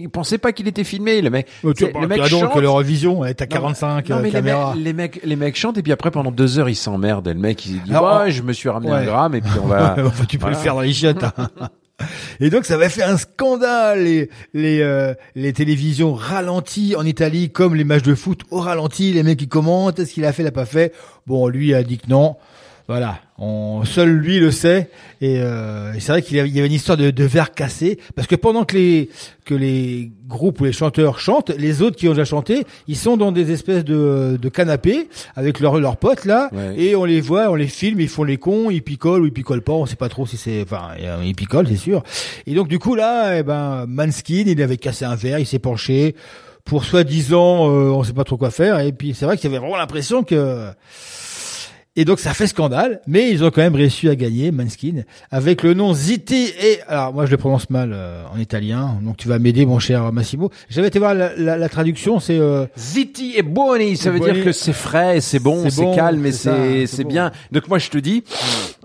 il 0.01 0.09
pensait 0.09 0.37
pas 0.37 0.51
qu'il 0.51 0.67
était 0.67 0.83
filmé, 0.83 1.21
le 1.21 1.29
mec. 1.29 1.47
Oh, 1.63 1.73
tu- 1.73 1.85
bah, 1.85 1.99
le 2.01 2.07
mec 2.07 2.19
donc 2.19 2.27
chante. 2.29 2.53
que 2.53 2.59
l'Eurovision, 2.59 3.25
est 3.25 3.41
à 3.41 3.45
Non, 3.45 3.49
45 3.49 4.09
non, 4.09 4.15
euh, 4.15 4.19
mais 4.19 4.25
les 4.27 4.31
caméras. 4.31 4.73
mecs, 4.75 4.83
les 4.83 4.93
mecs, 4.93 5.19
les 5.23 5.35
mecs 5.35 5.55
chantent 5.55 5.77
et 5.77 5.83
puis 5.83 5.91
après 5.91 6.11
pendant 6.11 6.31
deux 6.31 6.59
heures 6.59 6.69
ils 6.69 6.75
s'emmerdent. 6.75 7.27
Et 7.27 7.33
le 7.33 7.39
mec 7.39 7.65
il 7.65 7.81
dit 7.83 7.91
Alors, 7.91 8.21
ouais, 8.21 8.31
je 8.31 8.41
me 8.43 8.53
suis 8.53 8.69
ramené 8.69 8.91
ouais. 8.91 8.97
un 8.99 9.05
gramme 9.05 9.35
et 9.35 9.41
puis 9.41 9.51
on 9.63 9.67
va. 9.67 9.95
Tu 10.27 10.37
peux 10.37 10.41
Voilà. 10.43 10.57
le 10.57 10.61
faire 10.63 10.75
dans 10.75 10.81
les 10.81 10.93
chiottes. 10.93 11.23
hein. 11.23 11.33
Et 12.39 12.51
donc 12.51 12.65
ça 12.65 12.77
va 12.77 12.89
faire 12.89 13.09
un 13.09 13.17
scandale 13.17 14.03
les 14.03 14.29
les 14.53 14.81
euh, 14.81 15.15
les 15.33 15.51
télévisions 15.51 16.13
ralenties 16.13 16.95
en 16.95 17.03
Italie 17.03 17.49
comme 17.49 17.73
les 17.73 17.83
matchs 17.85 18.03
de 18.03 18.13
foot 18.13 18.41
au 18.51 18.59
ralenti 18.59 19.13
les 19.13 19.23
mecs 19.23 19.39
qui 19.39 19.47
commentent 19.47 19.97
est-ce 19.97 20.13
qu'il 20.13 20.23
a 20.25 20.31
fait 20.31 20.43
l'a 20.43 20.51
pas 20.51 20.65
fait? 20.65 20.93
Bon 21.25 21.47
lui 21.47 21.73
a 21.73 21.81
dit 21.81 21.97
que 21.97 22.07
non 22.07 22.35
voilà 22.87 23.17
on 23.39 23.85
seul 23.85 24.09
lui 24.09 24.39
le 24.39 24.51
sait. 24.51 24.89
Et, 25.21 25.37
euh, 25.39 25.93
et 25.93 25.99
c'est 25.99 26.11
vrai 26.11 26.21
qu'il 26.21 26.37
y 26.37 26.39
avait 26.39 26.65
une 26.65 26.71
histoire 26.73 26.97
de, 26.97 27.11
de 27.11 27.23
verre 27.23 27.53
cassé. 27.53 27.99
Parce 28.15 28.27
que 28.27 28.35
pendant 28.35 28.65
que 28.65 28.75
les 28.75 29.09
que 29.45 29.53
les 29.55 30.11
groupes 30.27 30.59
ou 30.59 30.65
les 30.65 30.71
chanteurs 30.73 31.19
chantent 31.19 31.51
les 31.51 31.81
autres 31.81 31.95
qui 31.95 32.07
ont 32.09 32.11
déjà 32.11 32.25
chanté 32.25 32.65
ils 32.89 32.97
sont 32.97 33.15
dans 33.15 33.31
des 33.31 33.51
espèces 33.53 33.85
de 33.85 34.37
de 34.41 34.49
canapés 34.49 35.07
avec 35.37 35.61
leurs 35.61 35.79
leurs 35.79 35.95
potes 35.95 36.25
là. 36.25 36.49
Ouais. 36.51 36.75
et 36.77 36.95
on 36.97 37.05
les 37.05 37.21
voit 37.21 37.49
on 37.49 37.55
les 37.55 37.67
filme 37.67 38.01
ils 38.01 38.09
font 38.09 38.25
les 38.25 38.35
cons 38.37 38.69
ils 38.69 38.81
picolent 38.81 39.21
ou 39.21 39.25
ils 39.25 39.31
picolent 39.31 39.61
pas 39.61 39.71
on 39.71 39.85
sait 39.85 39.95
pas 39.95 40.09
trop 40.09 40.25
si 40.25 40.35
c'est 40.35 40.63
enfin 40.63 40.89
ils 41.23 41.33
picolent 41.35 41.67
c'est 41.69 41.77
sûr. 41.77 42.03
Et 42.45 42.53
donc 42.55 42.67
du 42.67 42.77
coup 42.77 42.95
là 42.95 43.37
eh 43.39 43.43
ben 43.43 43.85
Manskin 43.87 44.43
il 44.47 44.61
avait 44.61 44.75
cassé 44.77 45.05
un 45.05 45.15
verre 45.15 45.39
il 45.39 45.45
s'est 45.45 45.59
penché. 45.59 46.15
Pour 46.65 46.83
soi-disant 46.83 47.69
euh, 47.71 47.91
on 47.91 48.03
sait 48.03 48.11
pas 48.11 48.25
trop 48.25 48.35
quoi 48.35 48.51
faire. 48.51 48.79
Et 48.81 48.91
puis 48.91 49.13
c'est 49.13 49.25
vrai 49.25 49.37
qu'il 49.37 49.49
y 49.49 49.53
avait 49.53 49.59
vraiment 49.63 49.77
l'impression 49.77 50.23
que 50.23 50.67
et 51.97 52.05
donc 52.05 52.19
ça 52.19 52.33
fait 52.33 52.47
scandale, 52.47 53.01
mais 53.07 53.29
ils 53.31 53.43
ont 53.43 53.51
quand 53.51 53.61
même 53.61 53.75
réussi 53.75 54.07
à 54.07 54.15
gagner 54.15 54.51
Manskin 54.51 55.01
avec 55.31 55.63
le 55.63 55.73
nom 55.73 55.93
Ziti 55.93 56.51
et 56.63 56.79
alors 56.87 57.13
moi 57.13 57.25
je 57.25 57.31
le 57.31 57.37
prononce 57.37 57.69
mal 57.69 57.91
euh, 57.93 58.23
en 58.33 58.39
italien, 58.39 58.99
donc 59.01 59.17
tu 59.17 59.27
vas 59.27 59.39
m'aider 59.39 59.65
mon 59.65 59.79
cher 59.79 60.13
Massimo. 60.13 60.49
J'avais 60.69 60.87
été 60.87 60.99
voir 60.99 61.13
la, 61.13 61.35
la, 61.35 61.57
la 61.57 61.69
traduction, 61.69 62.19
c'est 62.21 62.37
euh, 62.39 62.65
Ziti 62.77 63.33
et 63.35 63.41
Boni, 63.41 63.97
ça 63.97 64.09
Et 64.09 64.13
veut 64.13 64.19
Boni. 64.19 64.33
dire 64.33 64.43
que 64.45 64.51
c'est 64.53 64.71
frais, 64.73 65.19
c'est 65.19 65.39
bon, 65.39 65.69
C'est 65.69 65.81
bon, 65.81 65.93
calme 65.95 66.25
et 66.25 66.31
c'est 66.31 67.03
bon. 67.03 67.09
bien. 67.09 67.31
Donc 67.51 67.67
moi 67.67 67.79
je 67.79 67.89
te 67.89 67.97
dis, 67.97 68.23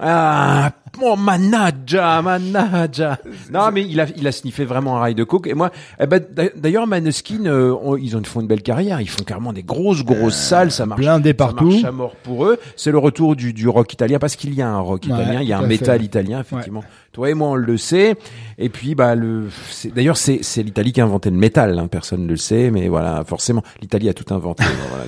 ah, 0.00 0.72
oh, 1.00 1.16
manaja, 1.16 2.20
manaja. 2.22 3.18
Non 3.52 3.70
mais 3.72 3.82
il 3.82 4.00
a 4.00 4.06
il 4.16 4.26
a 4.26 4.32
sniffé 4.32 4.64
vraiment 4.64 4.96
un 4.96 5.00
rail 5.00 5.14
de 5.14 5.24
coke 5.24 5.46
et 5.46 5.54
moi, 5.54 5.70
eh 6.00 6.06
ben, 6.06 6.20
d'a- 6.30 6.50
d'ailleurs 6.54 6.86
Maneskin, 6.86 7.46
euh, 7.46 7.74
on- 7.82 7.96
ils 7.96 8.16
ont 8.16 8.22
font 8.24 8.40
une 8.40 8.46
belle 8.46 8.62
carrière, 8.62 9.00
ils 9.00 9.08
font 9.08 9.24
carrément 9.24 9.52
des 9.52 9.62
grosses 9.62 10.04
grosses 10.04 10.36
salles, 10.36 10.70
ça 10.70 10.86
marche, 10.86 11.00
blindé 11.00 11.30
ça 11.30 11.34
partout. 11.34 11.70
marche 11.70 11.84
à 11.84 11.92
mort 11.92 12.14
pour 12.22 12.44
eux. 12.46 12.58
C'est 12.76 12.90
le 12.90 12.98
retour 12.98 13.36
du 13.36 13.52
du 13.52 13.68
rock 13.68 13.92
italien 13.92 14.18
parce 14.18 14.36
qu'il 14.36 14.54
y 14.54 14.62
a 14.62 14.68
un 14.68 14.78
rock 14.80 15.02
Ouais, 15.06 15.14
italien, 15.14 15.40
il 15.42 15.48
y 15.48 15.52
a 15.52 15.58
un 15.58 15.66
métal 15.66 16.02
italien 16.02 16.40
effectivement. 16.40 16.84
Toi 17.12 17.30
et 17.30 17.34
moi 17.34 17.48
on 17.48 17.54
le 17.56 17.76
sait. 17.76 18.16
Et 18.58 18.68
puis 18.68 18.94
bah 18.94 19.14
le, 19.14 19.48
c'est- 19.70 19.92
d'ailleurs 19.94 20.16
c'est 20.16 20.38
c'est 20.42 20.62
l'Italie 20.62 20.92
qui 20.92 21.00
a 21.00 21.04
inventé 21.04 21.30
le 21.30 21.36
métal, 21.36 21.78
hein, 21.78 21.88
personne 21.88 22.22
ne 22.24 22.28
le 22.28 22.36
sait, 22.36 22.70
mais 22.70 22.88
voilà 22.88 23.22
forcément 23.26 23.62
l'Italie 23.80 24.08
a 24.08 24.14
tout 24.14 24.32
inventé. 24.34 24.64
voilà, 24.90 25.04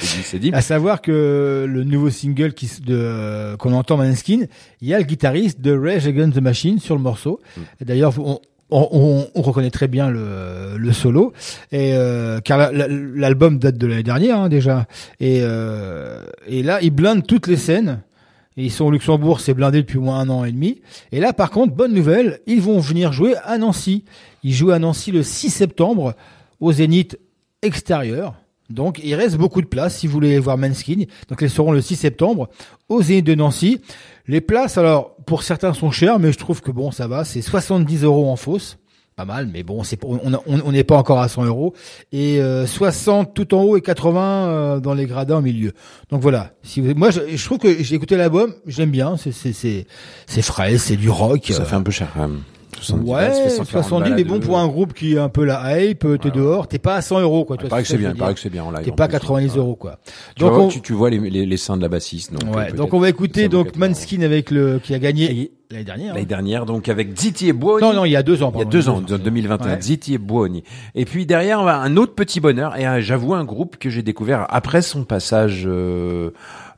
c'est 0.00 0.38
dit. 0.38 0.50
À 0.52 0.60
savoir 0.60 1.00
que 1.02 1.64
le 1.68 1.84
nouveau 1.84 2.10
single 2.10 2.52
qui 2.52 2.66
s- 2.66 2.80
de 2.82 2.94
euh, 2.96 3.56
qu'on 3.56 3.72
entend 3.72 3.96
Maneskin, 3.96 4.42
il 4.80 4.88
y 4.88 4.94
a 4.94 4.98
le 4.98 5.04
guitariste 5.04 5.60
de 5.60 5.76
Rage 5.76 6.06
Against 6.06 6.34
the 6.36 6.40
Machine 6.42 6.78
sur 6.78 6.94
le 6.96 7.00
morceau. 7.02 7.40
Et 7.80 7.84
D'ailleurs, 7.84 8.14
on, 8.18 8.40
on, 8.70 8.88
on- 8.92 9.26
on 9.34 9.42
reconnaît 9.42 9.70
très 9.70 9.88
bien 9.88 10.10
le, 10.10 10.76
le 10.76 10.92
solo, 10.92 11.32
et 11.72 11.94
euh, 11.94 12.40
car 12.40 12.58
la- 12.58 12.72
la- 12.72 12.88
l'album 12.88 13.58
date 13.58 13.78
de 13.78 13.86
l'année 13.86 14.02
dernière 14.02 14.38
hein, 14.40 14.48
déjà. 14.48 14.86
Et, 15.20 15.38
euh, 15.42 16.22
et 16.46 16.62
là, 16.62 16.80
ils 16.82 16.90
blindent 16.90 17.26
toutes 17.26 17.46
les 17.46 17.56
scènes. 17.56 18.00
Et 18.58 18.64
ils 18.64 18.72
sont 18.72 18.86
au 18.86 18.90
Luxembourg, 18.90 19.38
c'est 19.40 19.54
blindé 19.54 19.82
depuis 19.82 19.98
au 19.98 20.02
moins 20.02 20.18
un 20.18 20.28
an 20.30 20.44
et 20.44 20.50
demi. 20.50 20.80
Et 21.12 21.20
là, 21.20 21.32
par 21.32 21.50
contre, 21.52 21.72
bonne 21.74 21.94
nouvelle, 21.94 22.40
ils 22.48 22.60
vont 22.60 22.80
venir 22.80 23.12
jouer 23.12 23.36
à 23.44 23.56
Nancy. 23.56 24.04
Ils 24.42 24.52
jouent 24.52 24.72
à 24.72 24.80
Nancy 24.80 25.12
le 25.12 25.22
6 25.22 25.50
septembre 25.50 26.14
au 26.58 26.72
Zénith 26.72 27.20
extérieur. 27.62 28.34
Donc 28.70 29.00
il 29.02 29.14
reste 29.14 29.36
beaucoup 29.36 29.60
de 29.62 29.66
places 29.66 29.96
si 29.98 30.06
vous 30.06 30.12
voulez 30.12 30.38
voir 30.38 30.58
Manskin. 30.58 31.04
Donc 31.28 31.42
elles 31.42 31.50
seront 31.50 31.72
le 31.72 31.80
6 31.80 31.96
septembre 31.96 32.48
au 32.88 33.02
Zénith 33.02 33.24
de 33.26 33.34
Nancy. 33.34 33.80
Les 34.26 34.40
places, 34.40 34.76
alors 34.78 35.16
pour 35.26 35.42
certains 35.42 35.72
sont 35.72 35.90
chères, 35.90 36.18
mais 36.18 36.32
je 36.32 36.38
trouve 36.38 36.60
que 36.60 36.70
bon 36.70 36.90
ça 36.90 37.06
va. 37.08 37.24
C'est 37.24 37.42
70 37.42 38.04
euros 38.04 38.30
en 38.30 38.36
fosse. 38.36 38.78
Pas 39.16 39.24
mal, 39.24 39.48
mais 39.52 39.64
bon, 39.64 39.82
c'est 39.82 39.98
on 40.04 40.32
a- 40.32 40.40
on 40.46 40.70
n'est 40.70 40.84
pas 40.84 40.96
encore 40.96 41.18
à 41.18 41.28
100 41.28 41.44
euros 41.44 41.74
et 42.12 42.40
euh, 42.40 42.66
60 42.68 43.34
tout 43.34 43.52
en 43.52 43.62
haut 43.64 43.76
et 43.76 43.80
80 43.80 44.20
euh, 44.48 44.78
dans 44.80 44.94
les 44.94 45.06
gradins 45.06 45.38
au 45.38 45.40
milieu. 45.40 45.72
Donc 46.08 46.22
voilà. 46.22 46.52
Si 46.62 46.80
moi, 46.80 47.10
je, 47.10 47.44
trouve 47.44 47.58
que 47.58 47.82
j'ai 47.82 47.96
écouté 47.96 48.16
l'album, 48.16 48.54
j'aime 48.64 48.90
bien. 48.92 49.16
C'est 49.16 49.32
c'est 49.32 49.86
c'est 50.26 50.42
frais, 50.42 50.78
c'est 50.78 50.94
du 50.96 51.10
rock. 51.10 51.46
Ça 51.52 51.64
fait 51.64 51.74
un 51.74 51.82
peu 51.82 51.90
cher 51.90 52.06
quand 52.14 52.20
même. 52.28 52.42
70 52.82 53.08
Ouais, 53.10 53.16
balles, 53.20 53.34
ça 53.34 53.42
fait 53.44 53.50
140 53.50 53.84
70, 53.84 54.00
balles 54.02 54.12
à 54.12 54.16
mais 54.16 54.24
bon, 54.24 54.40
pour 54.40 54.58
un 54.58 54.66
groupe 54.66 54.92
qui 54.94 55.14
est 55.14 55.18
un 55.18 55.28
peu 55.28 55.44
la 55.44 55.80
hype, 55.80 56.06
t'es 56.20 56.30
dehors, 56.30 56.68
t'es 56.68 56.78
pas 56.78 56.96
à 56.96 57.02
100 57.02 57.20
euros, 57.20 57.44
quoi. 57.44 57.56
Il 57.62 57.68
paraît 57.68 57.82
que 57.82 57.88
c'est 57.88 57.98
bien, 57.98 58.10
il 58.10 58.16
paraît 58.16 58.34
que 58.34 58.40
c'est 58.40 58.50
bien 58.50 58.64
en 58.64 58.70
live. 58.70 58.84
T'es 58.84 58.92
pas 58.92 59.04
à 59.04 59.08
plus. 59.08 59.18
90 59.18 59.56
euros, 59.56 59.76
quoi. 59.76 59.98
Tu, 60.36 60.42
Donc, 60.44 60.52
vois, 60.52 60.62
on, 60.64 60.68
tu, 60.68 60.80
tu 60.80 60.92
vois 60.92 61.10
les, 61.10 61.18
les, 61.18 61.46
les 61.46 61.56
seins 61.56 61.76
de 61.76 61.82
la 61.82 61.88
bassiste. 61.88 62.32
Donc, 62.32 62.54
ouais, 62.56 62.72
euh, 62.72 62.76
donc 62.76 62.94
on 62.94 62.98
va 63.00 63.08
écouter 63.08 63.48
donc 63.48 63.72
80 63.72 63.88
Manskin 63.88 64.22
avec 64.22 64.50
le, 64.50 64.78
qui 64.82 64.94
a 64.94 64.98
gagné 64.98 65.50
l'année 65.70 65.84
dernière. 65.84 66.14
L'année 66.14 66.26
dernière, 66.26 66.64
donc 66.66 66.88
avec 66.88 67.18
Ziti 67.18 67.48
et 67.48 67.52
Buoni. 67.52 67.82
Non, 67.82 67.92
non, 67.92 68.04
il 68.04 68.10
y 68.12 68.16
a 68.16 68.22
deux 68.22 68.42
ans, 68.42 68.50
Il 68.54 68.58
y 68.58 68.62
a 68.62 68.64
pardon. 68.64 68.70
deux 68.70 68.88
ans, 68.88 68.96
en 68.96 69.18
2021. 69.18 69.68
Ouais. 69.74 69.80
Ziti 69.82 70.14
et 70.14 70.18
Buoni. 70.18 70.64
Et 70.94 71.04
puis 71.04 71.26
derrière, 71.26 71.60
on 71.60 71.64
va 71.64 71.76
un 71.78 71.96
autre 71.96 72.14
petit 72.14 72.40
bonheur. 72.40 72.76
Et 72.78 73.02
j'avoue, 73.02 73.34
un 73.34 73.44
groupe 73.44 73.76
que 73.76 73.90
j'ai 73.90 74.02
découvert 74.02 74.46
après 74.48 74.80
son 74.82 75.04
passage, 75.04 75.64
euh, 75.66 76.30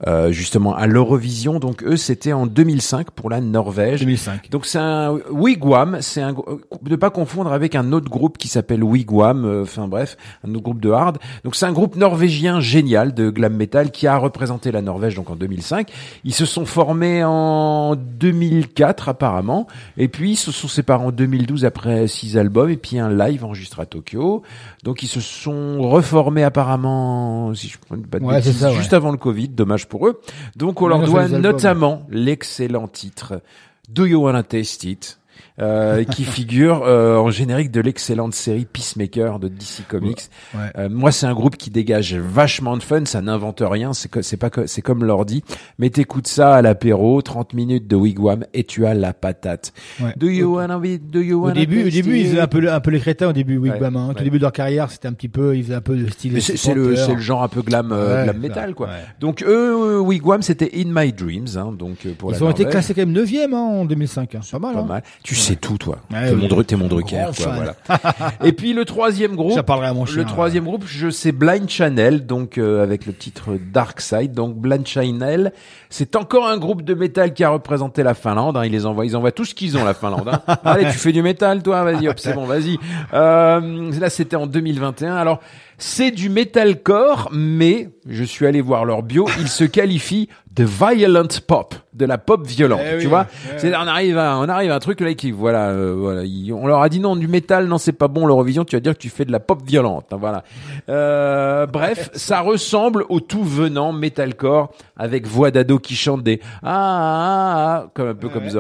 euh, 0.07 0.31
justement, 0.33 0.75
à 0.75 0.87
l'Eurovision. 0.87 1.59
Donc 1.59 1.83
eux, 1.85 1.97
c'était 1.97 2.33
en 2.33 2.47
2005 2.47 3.11
pour 3.11 3.29
la 3.31 3.41
Norvège. 3.41 4.01
2005. 4.01 4.51
Donc 4.51 4.67
c'est 4.67 4.79
un 4.79 5.19
Wigwam. 5.31 5.99
C'est 6.01 6.23
un, 6.23 6.33
gr- 6.33 6.59
ne 6.89 6.97
pas 6.97 7.11
confondre 7.11 7.53
avec 7.53 7.75
un 7.75 7.93
autre 7.93 8.09
groupe 8.11 8.39
qui 8.39 8.49
s'appelle 8.49 8.83
Wigwam. 8.83 9.45
euh, 9.45 9.63
Enfin 9.63 9.89
bref, 9.89 10.17
un 10.47 10.51
autre 10.53 10.63
groupe 10.63 10.81
de 10.81 10.91
hard. 10.91 11.19
Donc 11.45 11.55
c'est 11.57 11.67
un 11.67 11.73
groupe 11.73 11.97
norvégien 11.97 12.61
génial 12.61 13.13
de 13.15 13.31
glam 13.31 13.55
metal 13.55 13.91
qui 13.91 14.07
a 14.07 14.17
représenté 14.17 14.73
la 14.73 14.83
Norvège 14.83 15.15
donc 15.17 15.31
en 15.31 15.37
2005. 15.37 15.91
Ils 16.25 16.35
se 16.35 16.47
sont 16.47 16.65
formés 16.67 17.23
en 17.25 17.95
2004 17.97 19.09
apparemment, 19.09 19.67
et 19.97 20.09
puis 20.09 20.33
ils 20.33 20.37
se 20.37 20.53
sont 20.53 20.69
séparés 20.69 21.05
en 21.05 21.11
2012 21.11 21.65
après 21.65 22.07
six 22.09 22.37
albums 22.39 22.71
et 22.71 22.77
puis 22.77 22.99
un 22.99 23.11
live 23.11 23.45
enregistré 23.45 23.83
à 23.83 23.87
Tokyo. 23.87 24.43
Donc 24.85 25.03
ils 25.03 25.09
se 25.09 25.21
sont 25.21 25.79
reformés 25.83 26.43
apparemment, 26.45 27.55
si 27.55 27.69
je 27.69 27.77
ne 27.95 28.01
dis 28.03 28.09
pas 28.09 28.19
de 28.19 28.25
Ouais, 28.25 28.37
bêtises, 28.37 28.59
ça, 28.59 28.71
ouais. 28.71 28.77
juste 28.77 28.93
avant 28.93 29.11
le 29.11 29.17
Covid. 29.19 29.49
Dommage 29.49 29.89
pour 29.91 30.09
eux. 30.09 30.23
Donc 30.57 30.81
on 30.81 30.89
leur 30.89 31.05
doit 31.05 31.29
notamment 31.29 32.07
l'excellent 32.09 32.89
titre 32.89 33.43
Do 33.91 34.07
You 34.07 34.23
Wanna 34.23 34.43
Taste 34.43 34.85
It? 34.85 35.20
Euh, 35.61 36.05
qui 36.05 36.25
figure 36.25 36.83
euh, 36.85 37.17
en 37.17 37.31
générique 37.31 37.71
de 37.71 37.81
l'excellente 37.81 38.35
série 38.35 38.65
Peacemaker 38.65 39.39
de 39.39 39.49
DC 39.49 39.87
Comics. 39.89 40.29
Ouais. 40.55 40.61
Euh, 40.79 40.89
moi, 40.91 41.13
c'est 41.13 41.27
un 41.27 41.35
groupe 41.35 41.57
qui 41.57 41.71
dégage 41.71 42.15
vachement 42.15 42.77
de 42.77 42.83
fun. 42.83 43.05
Ça 43.05 43.21
n'invente 43.21 43.63
rien. 43.65 43.93
C'est 43.93 44.37
pas 44.37 44.51
c'est 44.67 44.83
comme 44.83 45.05
l'ordi. 45.05 45.43
Mais 45.79 45.91
t'écoutes 45.91 46.27
ça 46.27 46.55
à 46.55 46.63
l'apéro, 46.63 47.23
30 47.23 47.55
minutes 47.55 47.87
de 47.87 47.97
wigwam 47.97 48.45
et 48.55 48.65
tu 48.65 48.87
as 48.87 48.95
la 48.95 49.13
patate. 49.13 49.73
Ouais. 50.01 50.15
Do 50.17 50.29
you 50.29 50.57
wanna 50.57 50.79
be, 50.79 50.99
do 50.99 51.21
you 51.21 51.39
Au 51.39 51.45
wanna 51.45 51.55
début, 51.55 51.87
au 51.87 51.91
début, 51.91 52.19
ils 52.19 52.27
faisaient 52.27 52.41
un 52.41 52.47
peu, 52.47 52.71
un 52.71 52.81
peu 52.81 52.91
les 52.91 53.01
crétins 53.01 53.29
au 53.29 53.33
début, 53.33 53.59
Wigwam, 53.59 53.97
hein. 53.97 54.09
Au 54.11 54.23
début 54.23 54.39
de 54.39 54.43
leur 54.43 54.53
carrière, 54.53 54.91
c'était 54.91 55.09
un 55.09 55.13
petit 55.13 55.29
peu, 55.29 55.57
ils 55.57 55.65
faisaient 55.65 55.75
un 55.75 55.81
peu 55.81 55.97
de 55.97 56.09
style. 56.11 56.41
C'est 56.43 56.75
le, 56.75 56.97
c'est 56.97 57.15
le 57.15 57.21
genre 57.21 57.43
un 57.43 57.49
peu 57.49 57.63
glam, 57.63 57.91
euh, 57.93 58.25
glam 58.25 58.39
metal, 58.39 58.75
quoi. 58.75 58.89
ouais. 58.89 58.95
Donc 59.21 59.43
eux, 59.43 59.97
euh, 59.97 60.01
Wigwam, 60.01 60.43
c'était 60.43 60.71
In 60.75 60.89
My 60.89 61.13
Dreams, 61.13 61.57
hein, 61.57 61.73
donc 61.73 62.07
euh, 62.07 62.13
pour 62.17 62.33
Ils 62.33 62.39
la 62.39 62.43
ont 62.45 62.51
été 62.51 62.65
classés 62.65 62.95
quand 62.95 63.07
même 63.07 63.15
9e, 63.15 63.55
hein, 63.55 63.59
en 63.59 63.85
2005, 63.85 64.35
hein. 64.35 64.41
Pas 64.51 64.59
mal, 64.59 64.75
Pas 64.75 64.81
hein. 64.81 64.85
mal. 64.85 65.03
Tu 65.23 65.35
sais 65.35 65.50
tout, 65.57 65.79
toi. 65.79 65.99
Ouais, 66.11 66.29
t'es 66.31 66.35
oui. 66.35 66.77
mon, 66.77 66.87
Drucker, 66.89 67.27
quoi. 67.37 67.53
Voilà. 67.55 67.75
Et 68.45 68.53
puis 68.53 68.73
le 68.73 68.85
troisième 68.85 69.37
groupe. 69.37 69.53
Ça 69.53 69.63
parlerait 69.63 69.89
à 69.89 69.95
mon 69.95 70.07
chien, 70.07 70.17
Le 70.19 70.25
troisième 70.25 70.65
groupe, 70.65 70.85
je 70.87 71.11
sais 71.11 71.33
Blind 71.33 71.69
Channel, 71.69 72.27
donc 72.27 72.59
euh, 72.59 72.83
avec 72.83 73.07
le 73.07 73.13
titre 73.13 73.57
Dark 73.73 74.01
Side. 74.01 74.33
Donc 74.33 74.57
Blind 74.57 74.87
Channel, 74.87 75.53
c'est 75.89 76.17
encore 76.17 76.47
un 76.49 76.59
groupe 76.59 76.83
de 76.83 76.95
métal 76.95 77.33
qui 77.35 77.45
a 77.45 77.51
représenté 77.51 78.03
la 78.03 78.15
Finlande. 78.15 78.57
hein. 78.57 78.65
Ils 78.65 78.73
les 78.73 78.87
envoient, 78.87 79.07
ils 79.07 79.17
envoient 79.17 79.33
tout 79.33 79.45
ce 79.45 79.55
qu'ils 79.55 79.77
ont 79.77 79.85
la 79.85 79.95
Finlande. 79.95 80.29
hein. 80.29 80.57
Allez, 80.65 80.85
tu 80.87 80.99
fais 80.99 81.13
du 81.13 81.23
métal, 81.23 81.63
toi, 81.63 81.83
vas-y, 81.85 82.09
hop, 82.09 82.19
c'est 82.19 82.35
bon, 82.35 82.45
vas-y. 82.47 82.79
Euh, 83.15 83.91
là, 83.99 84.11
c'était 84.11 84.37
en 84.37 84.47
2021. 84.47 85.17
Alors. 85.17 85.41
C'est 85.83 86.11
du 86.11 86.29
metalcore, 86.29 87.31
mais 87.33 87.89
je 88.07 88.23
suis 88.23 88.47
allé 88.47 88.61
voir 88.61 88.85
leur 88.85 89.03
bio. 89.03 89.27
Ils 89.41 89.49
se 89.49 89.65
qualifient 89.65 90.29
de 90.55 90.65
violent 90.65 91.27
pop, 91.47 91.75
de 91.95 92.05
la 92.05 92.19
pop 92.19 92.47
violente. 92.47 92.81
Eh 92.85 92.91
tu 92.99 93.05
oui, 93.05 93.07
vois, 93.07 93.27
eh 93.55 93.59
c'est 93.59 93.75
on 93.75 93.87
arrive 93.87 94.19
à 94.19 94.37
on 94.37 94.49
arrive 94.49 94.71
à 94.73 94.75
un 94.75 94.79
truc 94.79 95.01
là 95.01 95.15
qui 95.15 95.31
voilà 95.31 95.69
euh, 95.71 95.95
voilà 95.97 96.25
ils- 96.25 96.53
on 96.53 96.67
leur 96.67 96.83
a 96.83 96.89
dit 96.91 97.01
non 97.01 97.17
du 97.17 97.29
métal 97.29 97.67
non 97.67 97.79
c'est 97.79 97.93
pas 97.93 98.09
bon 98.09 98.27
l'Eurovision 98.27 98.65
tu 98.65 98.77
vas 98.77 98.81
dire 98.81 98.93
que 98.95 98.99
tu 98.99 99.09
fais 99.09 99.25
de 99.25 99.33
la 99.33 99.41
pop 99.41 99.61
violente 99.65 100.07
hein, 100.13 100.17
voilà 100.21 100.43
euh, 100.89 101.67
bref 101.67 102.11
ça 102.15 102.41
ressemble 102.41 103.05
au 103.09 103.21
tout 103.21 103.45
venant 103.45 103.93
metalcore 103.93 104.71
avec 104.97 105.27
voix 105.27 105.51
d'ado 105.51 105.79
qui 105.79 105.95
chante 105.95 106.25
des 106.25 106.41
ah, 106.63 106.69
ah, 106.73 107.55
ah 107.85 107.91
comme 107.95 108.09
un 108.09 108.15
peu 108.15 108.29
comme 108.29 108.45
ouais. 108.45 108.51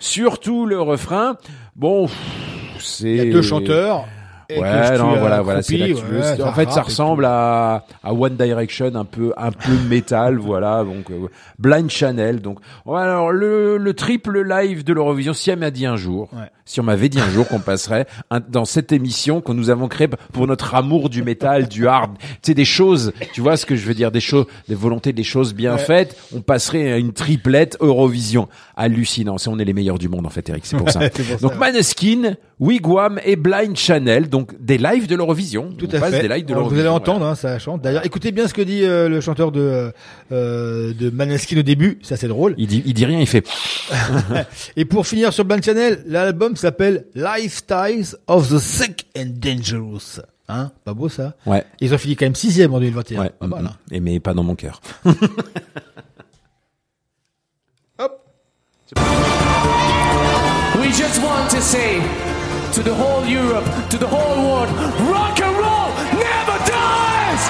surtout 0.00 0.66
le 0.66 0.80
refrain 0.80 1.36
bon 1.76 2.08
c'est 2.80 3.10
Il 3.10 3.16
y 3.16 3.20
a 3.20 3.32
deux 3.32 3.42
chanteurs. 3.42 4.06
Et 4.50 4.54
que 4.56 4.60
Ouais, 4.60 4.86
je 4.96 4.98
non, 5.00 5.10
suis 5.12 5.20
voilà, 5.20 5.40
voilà, 5.42 5.62
c'est 5.62 5.76
veux. 5.76 5.94
ouais, 6.18 6.42
En 6.42 6.52
fait, 6.52 6.70
ça 6.70 6.82
ressemble 6.82 7.24
à, 7.24 7.84
à 8.02 8.12
One 8.12 8.36
Direction, 8.36 8.90
un 8.94 9.04
peu, 9.04 9.32
un 9.36 9.52
peu 9.52 9.72
métal, 9.88 10.36
voilà. 10.38 10.84
Donc, 10.84 11.10
euh, 11.10 11.28
Blind 11.58 11.90
Channel. 11.90 12.40
Donc, 12.40 12.58
ouais, 12.86 13.00
alors 13.00 13.32
le, 13.32 13.76
le 13.78 13.94
triple 13.94 14.42
live 14.42 14.84
de 14.84 14.92
l'Eurovision. 14.92 15.32
Si 15.34 15.50
elle 15.50 15.58
m'a 15.58 15.70
dit 15.70 15.86
un 15.86 15.96
jour, 15.96 16.28
Ouais. 16.32 16.48
si 16.64 16.80
on 16.80 16.82
m'avait 16.82 17.08
dit 17.08 17.20
un 17.20 17.30
jour 17.30 17.46
qu'on 17.48 17.60
passerait 17.60 18.06
un- 18.30 18.40
dans 18.40 18.64
cette 18.64 18.92
émission 18.92 19.40
que 19.40 19.52
nous 19.52 19.70
avons 19.70 19.88
créée 19.88 20.08
pour 20.32 20.46
notre 20.46 20.74
amour 20.74 21.08
du 21.10 21.22
métal, 21.22 21.68
du 21.68 21.86
hard, 21.86 22.16
tu 22.18 22.26
sais 22.42 22.54
des 22.54 22.64
choses, 22.64 23.12
tu 23.32 23.40
vois 23.40 23.56
ce 23.56 23.66
que 23.66 23.76
je 23.76 23.86
veux 23.86 23.94
dire, 23.94 24.10
des 24.10 24.20
choses, 24.20 24.46
des 24.68 24.74
volontés, 24.74 25.12
des 25.12 25.22
choses 25.24 25.54
bien 25.54 25.72
Ouais. 25.74 25.78
faites. 25.78 26.16
On 26.34 26.40
passerait 26.40 26.92
à 26.92 26.96
une 26.98 27.12
triplette 27.12 27.76
Eurovision. 27.80 28.48
Hallucinant. 28.76 29.38
C'est 29.38 29.48
on 29.50 29.58
est 29.58 29.64
les 29.64 29.72
meilleurs 29.74 29.98
du 29.98 30.08
monde 30.08 30.26
en 30.26 30.30
fait, 30.30 30.48
Eric. 30.48 30.64
C'est 30.66 30.76
pour 30.76 30.90
ça. 30.90 31.00
Pour 31.40 31.50
donc. 31.50 31.58
Maneskin, 31.58 32.34
Wigwam 32.60 33.18
et 33.24 33.36
Blind 33.36 33.76
Channel. 33.76 34.28
Donc 34.28 34.54
des 34.62 34.78
lives 34.78 35.06
de 35.06 35.16
l'Eurovision. 35.16 35.70
Tout 35.76 35.88
On 35.90 35.96
à 35.96 36.00
passe 36.00 36.10
fait. 36.14 36.22
des 36.22 36.28
lives 36.28 36.44
de 36.44 36.52
Alors, 36.52 36.64
l'Eurovision. 36.64 36.68
vous 36.74 36.80
allez 36.80 36.88
entendre, 36.96 37.26
hein, 37.26 37.34
ça 37.34 37.58
chante. 37.58 37.82
D'ailleurs, 37.82 38.04
écoutez 38.04 38.30
bien 38.32 38.46
ce 38.46 38.54
que 38.54 38.62
dit 38.62 38.84
euh, 38.84 39.08
le 39.08 39.20
chanteur 39.20 39.50
de 39.50 39.92
euh, 40.30 40.92
de 40.94 41.10
Maneskin 41.10 41.58
au 41.58 41.62
début, 41.62 41.98
ça 42.02 42.16
c'est 42.16 42.28
drôle. 42.28 42.54
Il 42.58 42.66
dit, 42.66 42.82
il 42.84 42.94
dit 42.94 43.04
rien, 43.06 43.18
il 43.18 43.26
fait. 43.26 43.46
Et 44.76 44.84
pour 44.84 45.06
finir 45.06 45.32
sur 45.32 45.44
Blind 45.44 45.64
Channel, 45.64 46.04
l'album 46.06 46.54
s'appelle 46.56 47.06
Lifestyles 47.14 48.16
of 48.26 48.48
the 48.50 48.58
Sick 48.58 49.06
and 49.16 49.30
Dangerous. 49.36 50.20
Hein, 50.48 50.72
pas 50.84 50.94
beau 50.94 51.08
ça? 51.08 51.34
Ouais. 51.46 51.64
Ils 51.80 51.94
ont 51.94 51.98
fini 51.98 52.16
quand 52.16 52.26
même 52.26 52.34
sixième 52.34 52.74
en 52.74 52.80
2021. 52.80 53.20
Ouais. 53.22 53.30
Pas 53.38 53.46
mal, 53.46 53.64
hein. 53.66 53.76
Et 53.92 54.00
mais 54.00 54.18
pas 54.20 54.34
dans 54.34 54.42
mon 54.42 54.56
cœur. 54.56 54.80
We 60.80 60.90
just 60.96 61.20
want 61.22 61.50
to 61.50 61.60
say 61.60 62.00
to 62.72 62.82
the 62.84 62.94
whole 62.94 63.24
Europe, 63.26 63.64
to 63.88 63.98
the 63.98 64.06
whole 64.06 64.36
world, 64.48 64.70
rock 65.10 65.40
and 65.40 65.56
roll 65.58 65.90
never 66.14 66.56
dies! 66.70 67.44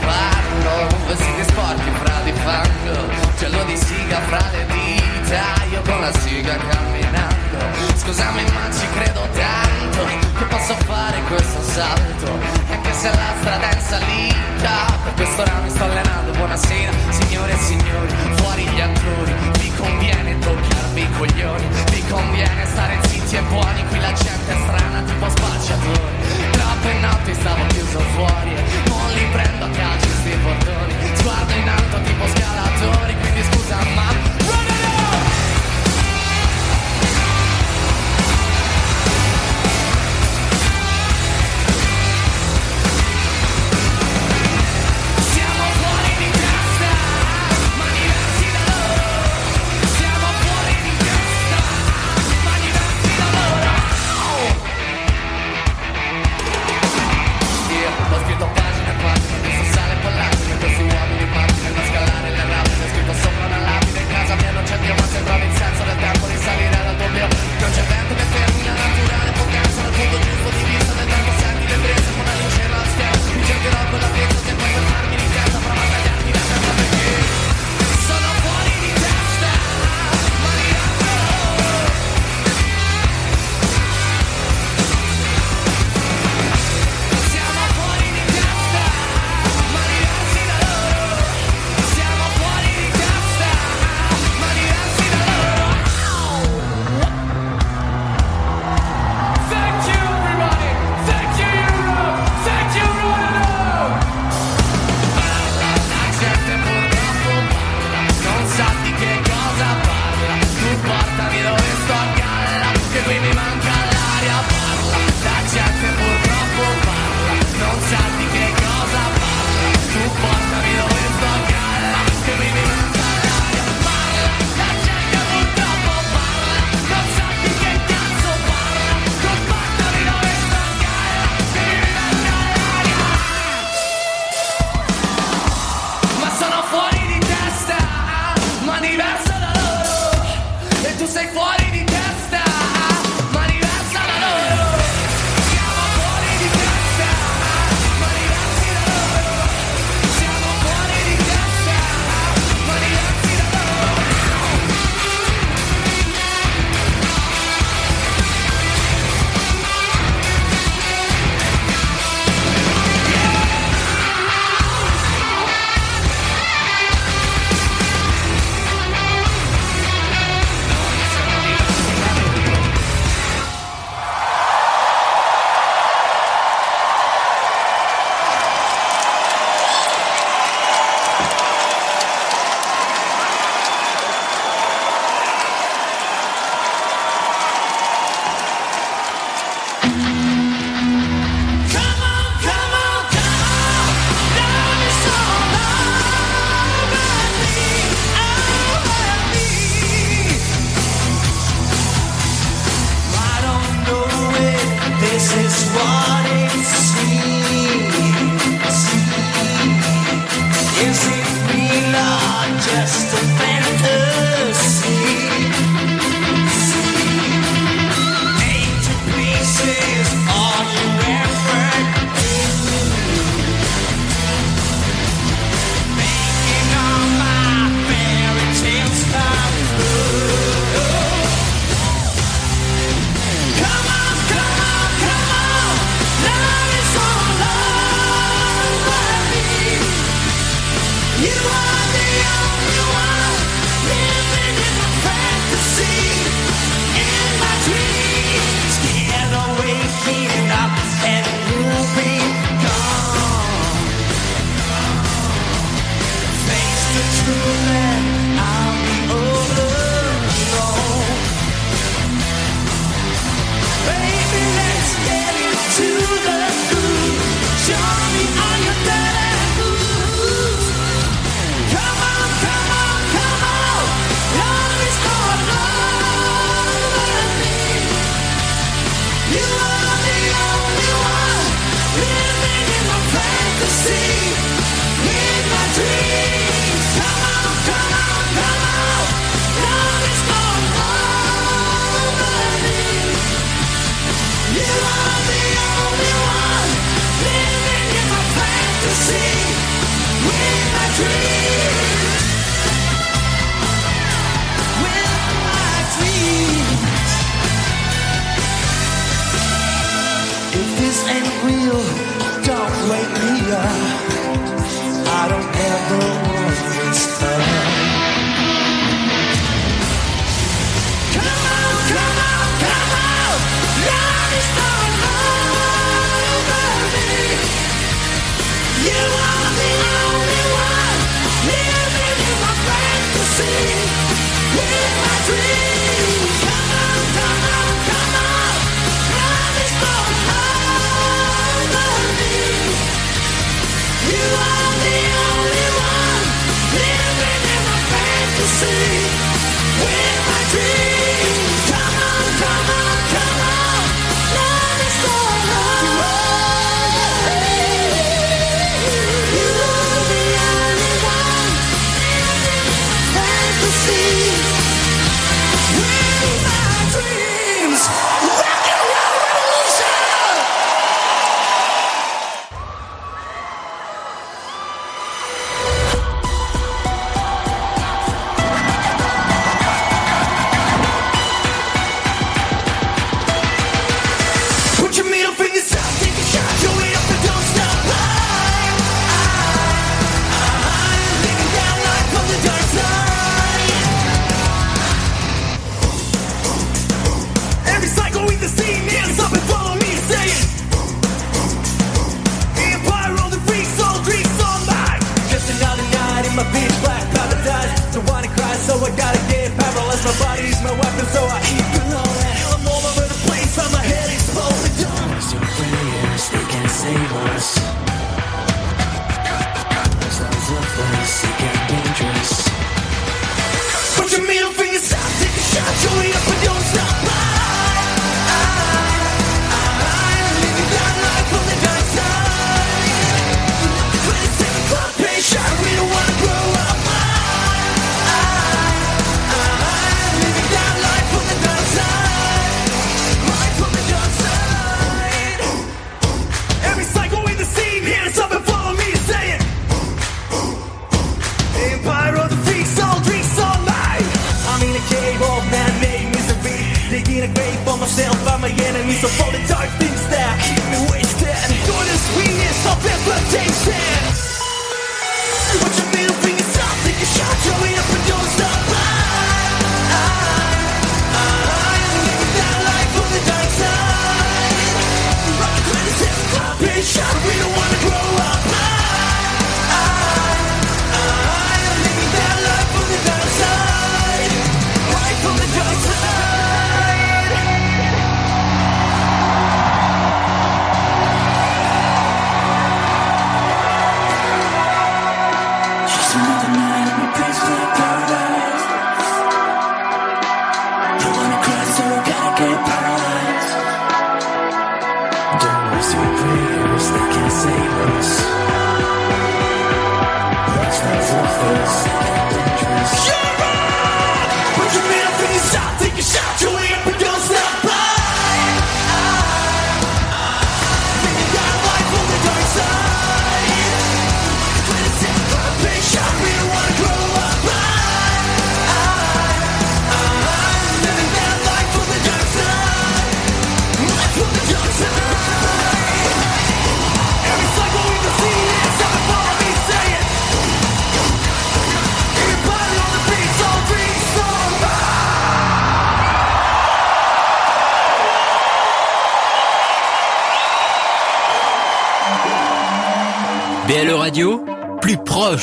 Parlo, 0.00 0.86
vestiti 1.06 1.44
sporchi 1.44 1.90
fra 2.02 2.20
di 2.24 2.32
fango 2.32 2.98
Gelo 3.38 3.62
di 3.64 3.76
siga 3.76 4.20
fra 4.22 4.40
le 4.50 4.66
dita 4.66 5.64
Io 5.70 5.82
con 5.82 6.00
la 6.00 6.12
siga 6.18 6.56
camminando 6.56 7.94
Scusami 7.94 8.42
ma 8.42 8.72
ci 8.72 8.86
credo 8.92 9.20
tanto 9.32 10.04
Che 10.38 10.44
posso 10.46 10.74
fare 10.84 11.20
questo 11.28 11.62
salto 11.62 12.63
se 12.94 13.10
la 13.10 13.34
strada 13.40 13.68
è 13.70 13.80
salita 13.80 14.86
Per 15.02 15.14
questo 15.14 15.42
ora 15.42 15.60
mi 15.62 15.70
sto 15.70 15.84
allenando 15.84 16.30
Buonasera 16.32 16.92
signore 17.10 17.52
e 17.52 17.58
signori 17.58 18.12
Fuori 18.36 18.62
gli 18.62 18.80
attori 18.80 19.34
Vi 19.58 19.72
conviene 19.76 20.38
toccarvi 20.38 21.00
i 21.00 21.10
coglioni 21.16 21.66
Vi 21.90 22.04
conviene 22.08 22.64
stare 22.66 22.98
zitti 23.08 23.36
e 23.36 23.42
buoni 23.42 23.84
Qui 23.88 24.00
la 24.00 24.12
gente 24.12 24.52
è 24.52 24.56
strana 24.64 25.02
tipo 25.02 25.28
spacciatori. 25.28 26.16
Troppe 26.52 26.92
notti 27.00 27.34
stavo 27.34 27.66
chiuso 27.66 28.00
fuori 28.14 28.54
Non 28.86 29.12
li 29.12 29.26
prendo 29.32 29.64
a 29.64 29.68
calci 29.68 30.08
sti 30.08 30.36
portoni. 30.42 30.94
Sguardo 31.14 31.52
in 31.52 31.68
alto 31.68 32.00
tipo 32.02 32.24
scalatori 32.28 33.16
Quindi 33.18 33.42
scusa 33.50 33.76
ma 33.94 34.23
Pull 69.96 70.10
the 70.10 70.43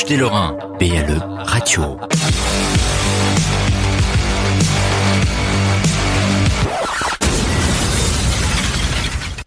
des 0.08 0.18
Lorrains. 0.18 0.58
BLE 0.80 1.22
Radio. 1.46 1.98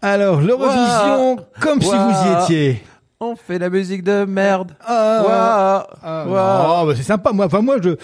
Alors, 0.01 0.41
l'Eurovision, 0.41 1.37
comme 1.59 1.81
si 1.81 1.89
vous 1.89 1.95
y 1.95 2.43
étiez. 2.43 2.83
On 3.19 3.35
fait 3.35 3.57
la 3.59 3.69
musique 3.69 4.03
de 4.03 4.25
merde. 4.25 4.73
Ah, 4.85 5.87
ah, 6.03 6.25
bah, 6.85 6.93
c'est 6.95 7.03
sympa. 7.03 7.31
Moi, 7.31 7.45
enfin 7.45 7.61
moi, 7.61 7.77
je, 7.81 7.95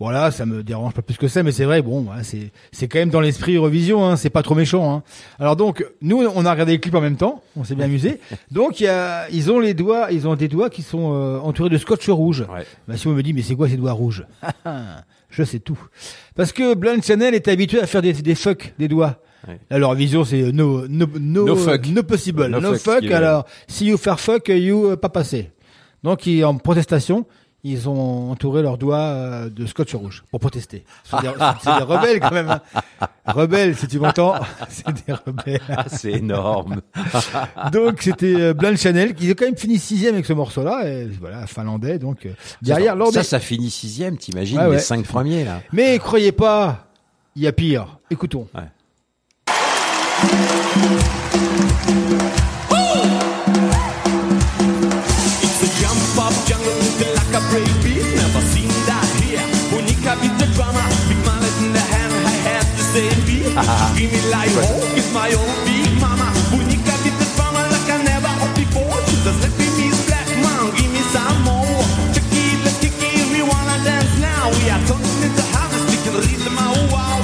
voilà, 0.00 0.30
ça 0.30 0.46
me 0.46 0.62
dérange 0.64 0.94
pas 0.94 1.02
plus 1.02 1.16
que 1.18 1.28
ça, 1.28 1.42
mais 1.42 1.52
c'est 1.52 1.64
vrai. 1.66 1.82
Bon, 1.82 2.00
voilà, 2.00 2.24
c'est, 2.24 2.50
c'est 2.72 2.88
quand 2.88 2.98
même 2.98 3.10
dans 3.10 3.20
l'esprit 3.20 3.54
Eurovision. 3.54 4.04
Hein, 4.04 4.16
c'est 4.16 4.30
pas 4.30 4.42
trop 4.42 4.54
méchant. 4.54 4.92
Hein. 4.92 5.02
Alors 5.38 5.54
donc, 5.56 5.84
nous, 6.02 6.24
on 6.34 6.44
a 6.46 6.50
regardé 6.52 6.72
le 6.72 6.78
clip 6.78 6.94
en 6.94 7.00
même 7.02 7.16
temps. 7.16 7.42
On 7.56 7.64
s'est 7.64 7.74
bien 7.74 7.84
amusé. 7.84 8.18
Donc, 8.50 8.80
il 8.80 8.84
y 8.84 8.88
a, 8.88 9.28
ils 9.30 9.50
ont 9.52 9.60
les 9.60 9.74
doigts, 9.74 10.10
ils 10.10 10.26
ont 10.26 10.34
des 10.36 10.48
doigts 10.48 10.70
qui 10.70 10.82
sont 10.82 11.12
euh, 11.14 11.38
entourés 11.38 11.68
de 11.70 11.78
scotch 11.78 12.08
rouge. 12.08 12.44
Bah, 12.88 12.96
si 12.96 13.06
on 13.06 13.12
me 13.12 13.22
dit, 13.22 13.32
mais 13.34 13.42
c'est 13.42 13.54
quoi 13.54 13.68
ces 13.68 13.76
doigts 13.76 13.92
rouges? 13.92 14.24
Je 15.30 15.44
sais 15.44 15.60
tout. 15.60 15.78
Parce 16.34 16.52
que 16.52 16.74
Blanche 16.74 17.04
Chanel 17.04 17.34
est 17.34 17.46
habitué 17.46 17.80
à 17.80 17.86
faire 17.86 18.02
des, 18.02 18.12
des 18.14 18.34
fuck 18.34 18.74
des 18.78 18.88
doigts. 18.88 19.18
Là, 19.70 19.78
leur 19.78 19.94
vision, 19.94 20.24
c'est 20.24 20.52
no, 20.52 20.86
no, 20.88 21.06
no, 21.18 21.44
No 21.46 21.56
fuck. 21.56 21.86
no 21.88 22.02
possible. 22.02 22.46
No 22.48 22.60
No, 22.60 22.74
fuck, 22.74 23.04
est- 23.04 23.12
alors, 23.12 23.46
si 23.68 23.86
you 23.86 23.96
faire 23.96 24.18
fuck, 24.20 24.48
you 24.48 24.86
euh, 24.90 24.96
pas 24.96 25.08
passer. 25.08 25.50
Donc, 26.02 26.26
ils, 26.26 26.44
en 26.44 26.56
protestation, 26.56 27.26
ils 27.62 27.88
ont 27.88 28.30
entouré 28.30 28.62
leurs 28.62 28.78
doigts 28.78 28.96
euh, 28.98 29.50
de 29.50 29.66
scotch 29.66 29.94
rouge 29.94 30.24
pour 30.30 30.40
protester. 30.40 30.84
C'est 31.04 31.20
des, 31.20 31.28
rebelles 31.28 32.20
quand 32.20 32.30
même. 32.32 32.48
hein. 32.50 32.60
Rebelles, 33.26 33.76
si 33.76 33.86
tu 33.86 33.98
m'entends, 34.00 34.34
c'est 34.68 34.86
des 35.06 35.12
rebelles. 35.12 35.60
Ah, 35.68 35.84
c'est 35.88 36.12
énorme. 36.12 36.80
donc, 37.72 38.02
c'était 38.02 38.34
euh, 38.40 38.54
Blanche 38.54 38.80
Chanel 38.80 39.14
qui 39.14 39.30
a 39.30 39.34
quand 39.34 39.44
même 39.44 39.56
fini 39.56 39.78
sixième 39.78 40.14
avec 40.14 40.26
ce 40.26 40.32
morceau-là. 40.32 40.88
Et 40.88 41.06
voilà, 41.20 41.46
finlandais. 41.46 41.98
Donc, 41.98 42.26
euh, 42.26 42.30
derrière, 42.62 42.96
lors 42.96 43.12
ça, 43.12 43.20
des- 43.20 43.26
ça 43.26 43.40
finit 43.40 43.70
sixième, 43.70 44.16
t'imagines, 44.16 44.58
Ouais, 44.58 44.66
ouais. 44.66 44.76
les 44.76 44.78
cinq 44.80 45.04
premiers, 45.06 45.44
là. 45.44 45.60
Mais 45.72 45.98
croyez 45.98 46.32
pas, 46.32 46.86
il 47.36 47.42
y 47.42 47.46
a 47.46 47.52
pire. 47.52 47.98
Écoutons. 48.10 48.46
It's 50.22 50.59
Give 63.60 64.10
me 64.10 64.20
like 64.30 64.48
oh, 64.56 64.96
it's 64.96 65.12
my 65.12 65.28
own 65.36 65.56
beat, 65.66 65.92
mama. 66.00 66.32
Monica 66.50 66.94
beat 67.04 67.12
the 67.20 67.28
drummer 67.36 67.60
like 67.68 67.88
I 67.92 68.00
never 68.02 68.32
before. 68.56 68.96
Just 69.24 69.36
let 69.44 69.52
me 69.60 69.68
miss 69.76 70.00
black 70.08 70.28
man, 70.40 70.72
give 70.76 70.88
me 70.88 71.02
some 71.12 71.44
more. 71.44 71.84
Check 72.14 72.24
it, 72.32 72.64
let's 72.64 72.80
kick 72.80 72.96
it, 72.96 73.26
we 73.28 73.42
wanna 73.44 73.76
dance 73.84 74.16
now. 74.16 74.48
We 74.56 74.70
are 74.72 74.80
turning 74.88 75.20
into 75.28 75.44
harvest, 75.52 75.84
we 75.92 75.96
can 76.00 76.16
lead 76.24 76.40
them 76.40 76.56
out. 76.56 76.76
Wow. 76.90 77.20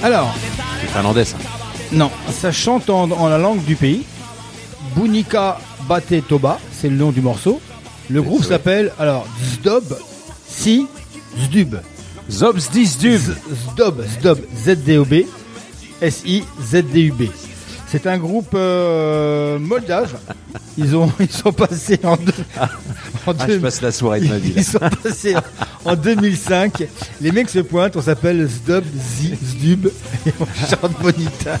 Alors, 0.00 0.32
C'est 0.80 0.86
finlandais, 0.86 1.24
ça. 1.24 1.36
Non, 1.92 2.10
ça 2.30 2.52
chante 2.52 2.90
en, 2.90 3.10
en 3.10 3.28
la 3.28 3.38
langue 3.38 3.64
du 3.64 3.76
pays. 3.76 4.04
Bunika 4.94 5.58
Bate 5.88 6.26
Toba, 6.26 6.58
c'est 6.72 6.88
le 6.88 6.96
nom 6.96 7.10
du 7.10 7.20
morceau. 7.20 7.60
Le 8.10 8.22
groupe 8.22 8.44
s'appelle 8.44 8.92
alors 8.98 9.26
Zdob 9.42 9.98
Si 10.46 10.86
Zdub. 11.38 11.76
Zob 12.30 12.58
Zdub. 12.58 13.20
Zdob, 13.72 14.04
Zdob, 14.20 14.38
Z-D-O-B, 14.64 15.24
S-I-Z-D-U-B. 16.00 17.22
C'est 17.90 18.06
un 18.06 18.18
groupe 18.18 18.50
euh, 18.54 19.58
moldave. 19.58 20.18
Ils 20.76 20.94
ont, 20.94 21.10
ils 21.20 21.30
sont 21.30 21.52
passés 21.52 21.98
en 22.04 22.16
deux, 22.16 22.32
en 23.26 23.32
Ah, 23.38 23.46
je 23.48 23.56
passe 23.56 23.80
la 23.80 23.92
soirée 23.92 24.20
de 24.20 24.28
ma 24.28 24.36
vie, 24.38 24.52
là. 24.52 24.54
Ils 24.58 24.64
sont 24.64 24.78
passés 25.02 25.34
en 25.86 25.96
2005. 25.96 26.84
Les 27.22 27.32
mecs 27.32 27.48
se 27.48 27.60
pointent, 27.60 27.96
on 27.96 28.02
s'appelle 28.02 28.46
Zdub, 28.46 28.84
Zdub, 29.42 29.86
et 30.26 30.32
on 30.38 30.46
chante 30.68 31.00
Bonita. 31.00 31.58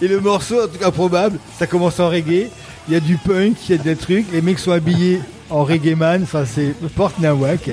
Et 0.00 0.08
le 0.08 0.20
morceau, 0.20 0.64
en 0.64 0.66
tout 0.66 0.78
cas 0.78 0.90
probable, 0.90 1.38
ça 1.58 1.66
commence 1.66 2.00
en 2.00 2.08
reggae. 2.08 2.48
Il 2.88 2.94
y 2.94 2.96
a 2.96 3.00
du 3.00 3.16
punk, 3.16 3.56
il 3.68 3.76
y 3.76 3.78
a 3.78 3.82
des 3.82 3.96
trucs. 3.96 4.26
Les 4.32 4.40
mecs 4.40 4.58
sont 4.58 4.72
habillés 4.72 5.20
en 5.50 5.64
reggae 5.64 5.94
man. 5.94 6.22
Enfin, 6.22 6.44
c'est 6.46 6.74
porte 6.94 7.18
nawak. 7.18 7.70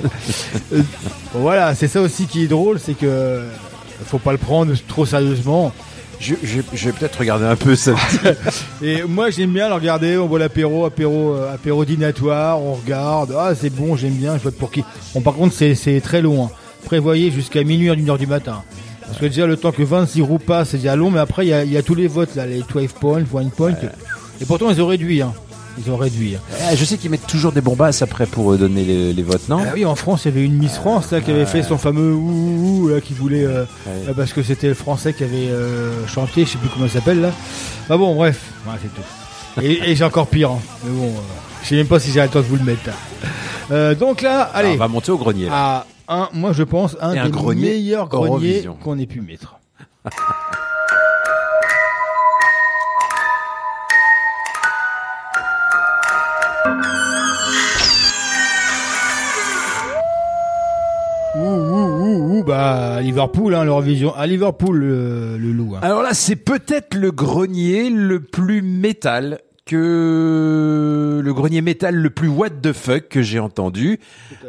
Euh, 0.72 0.82
voilà, 1.32 1.74
c'est 1.74 1.88
ça 1.88 2.00
aussi 2.00 2.26
qui 2.26 2.44
est 2.44 2.48
drôle, 2.48 2.78
c'est 2.78 2.94
que 2.94 3.06
euh, 3.06 3.48
faut 4.06 4.18
pas 4.18 4.32
le 4.32 4.38
prendre 4.38 4.74
trop 4.88 5.06
sérieusement. 5.06 5.72
Je, 6.24 6.34
je, 6.42 6.60
je 6.72 6.86
vais 6.86 6.92
peut-être 6.92 7.18
regarder 7.18 7.44
un 7.44 7.54
peu 7.54 7.76
ça. 7.76 7.94
Et 8.82 9.02
moi 9.02 9.28
j'aime 9.28 9.52
bien 9.52 9.68
le 9.68 9.74
regarder, 9.74 10.16
on 10.16 10.26
voit 10.26 10.38
l'apéro, 10.38 10.86
apéro, 10.86 11.34
euh, 11.34 11.52
apéro 11.52 11.84
dînatoire, 11.84 12.62
on 12.62 12.72
regarde, 12.72 13.34
ah 13.38 13.54
c'est 13.54 13.68
bon, 13.68 13.94
j'aime 13.94 14.14
bien, 14.14 14.38
je 14.38 14.44
vote 14.44 14.56
pour 14.56 14.70
qui? 14.70 14.82
Bon 15.14 15.20
par 15.20 15.34
contre 15.34 15.54
c'est 15.54 16.00
très 16.02 16.22
long, 16.22 16.46
hein. 16.46 16.50
prévoyez 16.86 17.30
jusqu'à 17.30 17.62
minuit, 17.62 17.92
une 17.92 18.08
heure 18.08 18.16
du 18.16 18.26
matin. 18.26 18.62
Parce 19.06 19.18
que 19.18 19.26
déjà 19.26 19.46
le 19.46 19.58
temps 19.58 19.70
que 19.70 19.82
26 19.82 20.22
roues 20.22 20.38
passent, 20.38 20.70
c'est 20.70 20.78
déjà 20.78 20.96
long, 20.96 21.10
mais 21.10 21.20
après 21.20 21.44
il 21.44 21.50
y 21.50 21.52
a, 21.52 21.62
il 21.62 21.70
y 21.70 21.76
a 21.76 21.82
tous 21.82 21.94
les 21.94 22.06
votes 22.06 22.34
là, 22.36 22.46
les 22.46 22.62
12 22.62 22.92
points, 22.98 23.18
1 23.20 23.24
point. 23.50 23.72
Et 24.40 24.46
pourtant 24.46 24.70
ils 24.70 24.80
ont 24.80 24.86
réduit, 24.86 25.20
hein. 25.20 25.34
Ils 25.78 25.90
ont 25.90 25.96
réduit. 25.96 26.36
Eh, 26.72 26.76
je 26.76 26.84
sais 26.84 26.96
qu'ils 26.98 27.10
mettent 27.10 27.26
toujours 27.26 27.52
des 27.52 27.60
bombasses 27.60 28.02
après 28.02 28.26
pour 28.26 28.52
euh, 28.52 28.56
donner 28.58 28.84
les, 28.84 29.12
les 29.12 29.22
votes, 29.22 29.48
non? 29.48 29.58
Ah 29.60 29.70
oui, 29.74 29.84
en 29.84 29.94
France, 29.94 30.24
il 30.24 30.28
y 30.28 30.36
avait 30.36 30.44
une 30.44 30.54
Miss 30.54 30.74
France 30.74 31.10
là, 31.10 31.20
qui 31.20 31.30
avait 31.30 31.46
fait 31.46 31.62
son 31.62 31.78
fameux 31.78 32.12
ouh, 32.12 32.18
ouh, 32.20 32.82
ouh, 32.84 32.88
là, 32.88 33.00
qui 33.00 33.12
voulait 33.14 33.44
euh, 33.44 33.64
euh, 33.88 34.12
parce 34.16 34.32
que 34.32 34.42
c'était 34.42 34.68
le 34.68 34.74
Français 34.74 35.12
qui 35.14 35.24
avait 35.24 35.48
euh, 35.48 36.06
chanté, 36.06 36.44
je 36.44 36.50
sais 36.50 36.58
plus 36.58 36.68
comment 36.68 36.86
il 36.86 36.90
s'appelle 36.90 37.20
là. 37.20 37.30
Bah 37.88 37.96
bon, 37.96 38.14
bref, 38.14 38.40
voilà, 38.64 38.78
c'est 38.82 38.94
tout. 38.94 39.62
Et, 39.62 39.90
et 39.90 39.94
j'ai 39.96 40.04
encore 40.04 40.26
pire. 40.26 40.50
hein. 40.50 40.58
Mais 40.84 40.90
bon, 40.90 41.06
euh, 41.06 41.20
je 41.62 41.68
sais 41.68 41.76
même 41.76 41.86
pas 41.86 42.00
si 42.00 42.10
j'ai 42.10 42.20
le 42.22 42.28
temps 42.28 42.40
de 42.40 42.44
vous 42.46 42.56
le 42.56 42.64
mettre. 42.64 42.86
là. 42.86 42.92
Euh, 43.70 43.94
donc 43.94 44.20
là, 44.22 44.42
allez. 44.54 44.70
on 44.70 44.76
va 44.76 44.88
monter 44.88 45.10
au 45.12 45.18
grenier. 45.18 45.46
là. 45.46 45.86
À 46.06 46.14
un, 46.16 46.28
moi 46.34 46.52
je 46.52 46.62
pense 46.62 46.96
un 47.00 47.12
Et 47.12 47.14
des 47.14 47.20
un 47.20 47.28
grenier 47.30 47.70
meilleurs 47.72 48.08
greniers 48.08 48.68
qu'on 48.82 48.98
ait 48.98 49.06
pu 49.06 49.20
mettre. 49.22 49.56
ouh, 62.14 62.44
bah, 62.44 63.00
Liverpool, 63.00 63.54
hein, 63.54 63.64
l'Eurovision. 63.64 64.14
À 64.14 64.26
Liverpool, 64.26 64.76
le, 64.78 65.36
le 65.38 65.52
loup. 65.52 65.74
hein. 65.76 65.80
Alors 65.82 66.02
là, 66.02 66.14
c'est 66.14 66.36
peut-être 66.36 66.94
le 66.94 67.10
grenier 67.10 67.90
le 67.90 68.20
plus 68.20 68.62
métal 68.62 69.40
que 69.66 71.20
le 71.24 71.34
grenier 71.34 71.62
métal 71.62 71.94
le 71.94 72.10
plus 72.10 72.28
what 72.28 72.50
the 72.62 72.72
fuck 72.72 73.08
que 73.08 73.22
j'ai 73.22 73.38
entendu. 73.38 73.98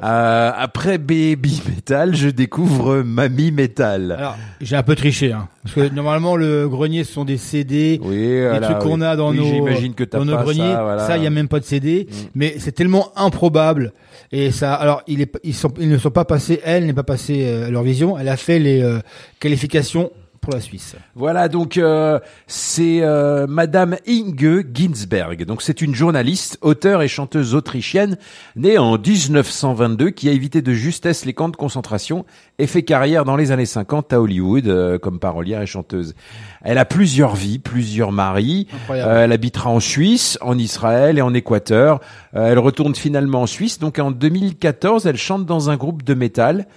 Euh, 0.04 0.52
après 0.56 0.98
Baby 0.98 1.62
Metal, 1.68 2.16
je 2.16 2.30
découvre 2.30 3.02
Mamie 3.02 3.52
Metal. 3.52 4.12
Alors, 4.12 4.38
j'ai 4.60 4.76
un 4.76 4.84
peu 4.84 4.96
triché, 4.96 5.32
hein. 5.32 5.48
Parce 5.64 5.76
que 5.76 5.94
normalement, 5.94 6.36
le 6.36 6.68
grenier, 6.68 7.04
ce 7.04 7.14
sont 7.14 7.26
des 7.26 7.38
CD, 7.38 8.00
Oui, 8.04 8.16
des 8.16 8.42
voilà, 8.50 8.68
trucs 8.68 8.80
qu'on 8.80 9.00
oui. 9.02 9.06
a 9.08 9.16
dans 9.16 9.32
Oui, 9.32 9.38
nos, 9.62 9.94
que 9.94 10.04
dans 10.04 10.26
nos 10.26 10.38
greniers. 10.38 10.60
ça, 10.74 10.84
voilà. 10.84 11.18
il 11.18 11.24
y 11.24 11.28
a 11.28 11.32
même 11.32 11.48
pas 11.48 11.60
de 11.60 11.66
CD. 11.66 12.08
Mais 12.36 12.56
c'est 12.60 12.74
tellement 12.74 13.12
improbable. 13.16 13.94
Et 14.32 14.52
ça, 14.52 14.74
alors, 14.74 15.02
il 15.08 15.22
est, 15.22 15.32
ils 15.44 15.54
sont, 15.54 15.74
ils 15.80 15.90
ne 15.90 15.98
sont 15.98 16.12
pas 16.12 16.26
passés, 16.26 16.60
elle 16.64 16.86
n'est 16.86 16.94
pas 16.94 17.04
passée 17.04 17.46
euh, 17.46 17.68
à 17.68 17.70
leur 17.72 17.84
vision. 17.84 18.18
Elle 18.18 18.28
a 18.28 18.38
fait 18.38 18.60
les 18.60 18.82
euh, 18.82 19.00
qualifications 19.40 20.12
pour 20.46 20.54
la 20.54 20.62
Suisse. 20.62 20.96
Voilà, 21.16 21.50
donc 21.50 21.78
euh, 21.78 22.20
c'est 22.48 23.00
euh, 23.02 23.48
Madame 23.48 23.98
Inge 24.08 24.64
Ginsberg. 24.74 25.44
Donc 25.46 25.62
c'est 25.62 25.82
une 25.82 25.94
journaliste, 25.94 26.58
auteure 26.62 27.02
et 27.02 27.08
chanteuse 27.08 27.56
autrichienne 27.56 28.18
née 28.56 28.78
en 28.78 28.98
1922 28.98 30.12
qui 30.12 30.30
a 30.30 30.32
évité 30.32 30.62
de 30.62 30.72
justesse 30.72 31.26
les 31.26 31.34
camps 31.34 31.50
de 31.50 31.56
concentration 31.56 32.26
et 32.60 32.68
fait 32.68 32.84
carrière 32.84 33.26
dans 33.26 33.36
les 33.36 33.52
années 33.52 33.66
50 33.66 34.14
à 34.14 34.22
Hollywood 34.22 34.68
euh, 34.68 34.98
comme 34.98 35.20
parolière 35.20 35.62
et 35.62 35.66
chanteuse. 35.66 36.16
Elle 36.64 36.78
a 36.78 36.86
plusieurs 36.86 37.36
vies, 37.36 37.60
plusieurs 37.60 38.12
maris. 38.12 38.68
Euh, 38.90 39.24
elle 39.24 39.32
habitera 39.32 39.70
en 39.70 39.80
Suisse, 39.80 40.38
en 40.42 40.58
Israël 40.58 41.18
et 41.18 41.22
en 41.22 41.34
Équateur. 41.34 42.00
Euh, 42.36 42.52
elle 42.52 42.60
retourne 42.60 42.96
finalement 42.96 43.42
en 43.42 43.48
Suisse. 43.48 43.80
Donc 43.80 44.00
en 44.00 44.12
2014, 44.12 45.06
elle 45.06 45.18
chante 45.18 45.46
dans 45.46 45.70
un 45.70 45.76
groupe 45.76 46.04
de 46.04 46.14
métal 46.14 46.68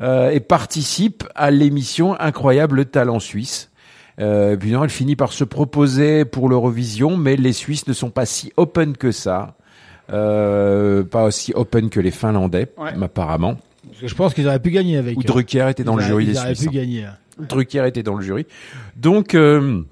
euh, 0.00 0.30
et 0.30 0.40
participe 0.40 1.24
à 1.34 1.50
l'émission 1.50 2.18
Incroyable 2.20 2.86
Talent 2.86 3.20
Suisse. 3.20 3.70
Euh, 4.20 4.56
puis 4.56 4.70
non, 4.70 4.84
elle 4.84 4.90
finit 4.90 5.16
par 5.16 5.32
se 5.32 5.44
proposer 5.44 6.24
pour 6.24 6.48
l'Eurovision, 6.48 7.16
mais 7.16 7.36
les 7.36 7.52
Suisses 7.52 7.86
ne 7.88 7.92
sont 7.92 8.10
pas 8.10 8.26
si 8.26 8.52
open 8.56 8.96
que 8.96 9.10
ça. 9.12 9.56
Euh, 10.12 11.02
pas 11.02 11.24
aussi 11.24 11.52
open 11.54 11.88
que 11.90 11.98
les 12.00 12.10
Finlandais, 12.10 12.68
Ouais. 12.76 12.90
apparemment. 13.02 13.56
Parce 13.88 14.00
que 14.00 14.08
je 14.08 14.14
pense 14.14 14.34
qu'ils 14.34 14.46
auraient 14.46 14.60
pu 14.60 14.70
gagner 14.70 14.96
avec. 14.98 15.16
Ou 15.18 15.22
Drucker 15.22 15.66
était 15.70 15.84
dans 15.84 15.94
Ils 15.98 16.02
le 16.02 16.06
jury 16.06 16.24
ils 16.24 16.32
des 16.32 16.38
auraient 16.38 16.54
Suisses. 16.54 16.68
pu 16.70 16.76
hein. 16.76 16.80
gagner. 16.80 17.06
Drucker 17.48 17.86
était 17.86 18.02
dans 18.02 18.14
le 18.14 18.22
jury. 18.22 18.46
Donc, 18.96 19.34
euh, 19.34 19.82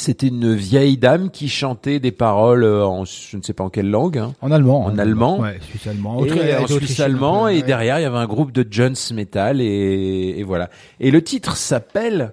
C'était 0.00 0.28
une 0.28 0.54
vieille 0.54 0.96
dame 0.96 1.30
qui 1.30 1.48
chantait 1.48 2.00
des 2.00 2.10
paroles 2.10 2.64
euh, 2.64 2.84
en 2.86 3.04
je 3.04 3.36
ne 3.36 3.42
sais 3.42 3.52
pas 3.52 3.64
en 3.64 3.68
quelle 3.68 3.90
langue. 3.90 4.16
hein. 4.18 4.32
En 4.40 4.50
allemand. 4.50 4.84
En 4.86 4.96
allemand. 4.98 5.38
Ouais, 5.40 5.58
suisse 5.60 5.86
allemand. 5.86 6.24
Et 6.24 6.56
en 6.56 6.66
suisse 6.66 7.00
allemand 7.00 7.48
et 7.48 7.60
derrière 7.62 7.98
il 7.98 8.02
y 8.02 8.06
avait 8.06 8.16
un 8.16 8.26
groupe 8.26 8.50
de 8.52 8.66
Jones 8.70 8.96
Metal 9.12 9.60
et, 9.60 10.34
et 10.38 10.42
voilà. 10.42 10.70
Et 11.00 11.10
le 11.10 11.22
titre 11.22 11.56
s'appelle 11.56 12.32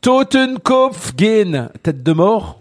Totenkopfgen, 0.00 1.68
tête 1.82 2.02
de 2.02 2.12
mort. 2.12 2.60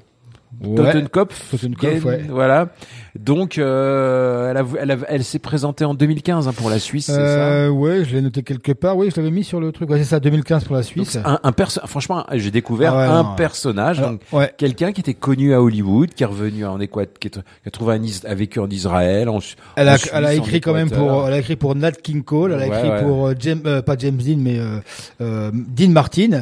Ouais. 0.63 0.75
Totenkopf, 0.75 1.51
Totenkopf, 1.51 2.05
ouais. 2.05 2.25
voilà. 2.29 2.69
Donc 3.19 3.57
euh, 3.57 4.51
elle, 4.51 4.57
a, 4.57 4.65
elle, 4.79 4.91
a- 4.91 4.97
elle 5.07 5.23
s'est 5.23 5.39
présentée 5.39 5.85
en 5.85 5.93
2015 5.93 6.47
hein, 6.47 6.53
pour 6.53 6.69
la 6.69 6.79
Suisse, 6.79 7.05
c'est 7.05 7.13
ça? 7.13 7.19
Euh, 7.19 7.69
ouais, 7.69 8.03
je 8.03 8.13
l'ai 8.15 8.21
noté 8.21 8.43
quelque 8.43 8.73
part. 8.73 8.97
Oui, 8.97 9.09
je 9.09 9.15
l'avais 9.19 9.31
mis 9.31 9.43
sur 9.45 9.59
le 9.61 9.71
truc. 9.71 9.89
Ouais, 9.89 9.99
c'est 9.99 10.03
ça, 10.03 10.19
2015 10.19 10.65
pour 10.65 10.75
la 10.75 10.83
Suisse. 10.83 11.17
un, 11.23 11.39
un 11.41 11.51
perso- 11.53 11.79
franchement, 11.85 12.25
j'ai 12.33 12.51
découvert 12.51 12.93
Ah 12.93 12.97
ouais, 12.97 13.03
un 13.05 13.23
non. 13.23 13.35
personnage, 13.35 13.99
Alors, 13.99 14.11
donc 14.11 14.21
ouais. 14.33 14.51
quelqu'un 14.57 14.91
qui 14.91 14.99
était 15.01 15.13
connu 15.13 15.53
à 15.53 15.61
Hollywood, 15.61 16.09
qui 16.13 16.23
est 16.23 16.25
revenu 16.25 16.65
en 16.65 16.79
Équateur, 16.79 17.13
qui, 17.19 17.31
a 17.65 17.71
trouvé 17.71 17.93
un 17.93 18.03
Is- 18.03 18.21
a 18.27 18.35
vécu 18.35 18.59
en 18.59 18.69
Israël. 18.69 19.29
En, 19.29 19.39
Elle 19.77 19.87
en 19.89 19.93
a, 19.93 19.97
Suisse, 19.97 20.11
elle 20.13 20.25
a 20.25 20.33
écrit 20.33 20.59
quand 20.59 20.73
même 20.73 20.91
pour, 20.91 21.25
elle 21.27 21.33
a 21.33 21.37
écrit 21.39 21.55
pour 21.55 21.73
Nat 21.75 21.93
King 21.93 22.21
Cole, 22.23 22.51
elle 22.51 22.63
a 22.63 22.67
Ouais, 22.67 22.85
écrit 22.87 23.03
pour 23.03 23.27
euh, 23.27 23.33
James, 23.39 23.61
euh, 23.65 23.81
pas 23.81 23.95
James 23.97 24.17
Dean, 24.17 24.37
mais 24.39 24.59
euh, 24.59 24.79
euh, 25.21 25.51
Dean 25.53 25.89
Martin. 25.91 26.41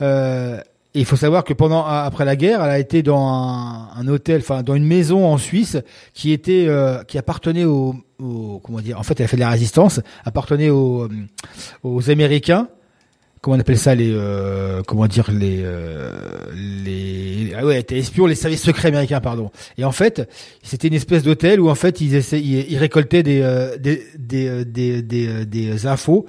Euh, 0.00 0.60
et 0.96 1.00
il 1.00 1.04
faut 1.04 1.16
savoir 1.16 1.44
que 1.44 1.52
pendant 1.52 1.84
après 1.84 2.24
la 2.24 2.36
guerre, 2.36 2.64
elle 2.64 2.70
a 2.70 2.78
été 2.78 3.02
dans 3.02 3.20
un, 3.28 3.88
un 3.94 4.08
hôtel, 4.08 4.40
enfin 4.40 4.62
dans 4.62 4.74
une 4.74 4.86
maison 4.86 5.26
en 5.26 5.36
Suisse 5.36 5.76
qui 6.14 6.32
était, 6.32 6.64
euh, 6.68 7.04
qui 7.04 7.18
appartenait 7.18 7.64
aux, 7.66 7.94
aux- 8.18 8.60
comment 8.64 8.80
dire, 8.80 8.98
en 8.98 9.02
fait, 9.02 9.20
elle 9.20 9.26
a 9.26 9.28
fait 9.28 9.36
de 9.36 9.42
la 9.42 9.50
résistance, 9.50 10.00
appartenait 10.24 10.70
aux, 10.70 11.04
euh, 11.04 11.08
aux 11.82 12.10
Américains. 12.10 12.68
Comment 13.42 13.58
on 13.58 13.60
appelle 13.60 13.78
ça 13.78 13.94
les, 13.94 14.10
euh, 14.12 14.82
comment 14.86 15.06
dire 15.06 15.30
les, 15.30 15.60
euh, 15.62 16.10
les, 16.54 17.52
ah 17.56 17.64
ouais, 17.64 17.74
elle 17.74 17.80
était 17.80 17.98
espion, 17.98 18.26
les 18.26 18.34
services 18.34 18.62
secrets 18.62 18.88
américains, 18.88 19.20
pardon. 19.20 19.50
Et 19.78 19.84
en 19.84 19.92
fait, 19.92 20.28
c'était 20.62 20.88
une 20.88 20.94
espèce 20.94 21.22
d'hôtel 21.22 21.60
où 21.60 21.68
en 21.68 21.74
fait 21.76 22.00
ils 22.00 22.14
essaient, 22.14 22.40
ils, 22.40 22.72
ils 22.72 22.78
récoltaient 22.78 23.22
des, 23.22 23.42
euh, 23.42 23.76
des, 23.76 24.02
des, 24.18 24.48
euh, 24.48 24.64
des, 24.64 25.28
euh, 25.28 25.44
des 25.44 25.86
infos 25.86 26.26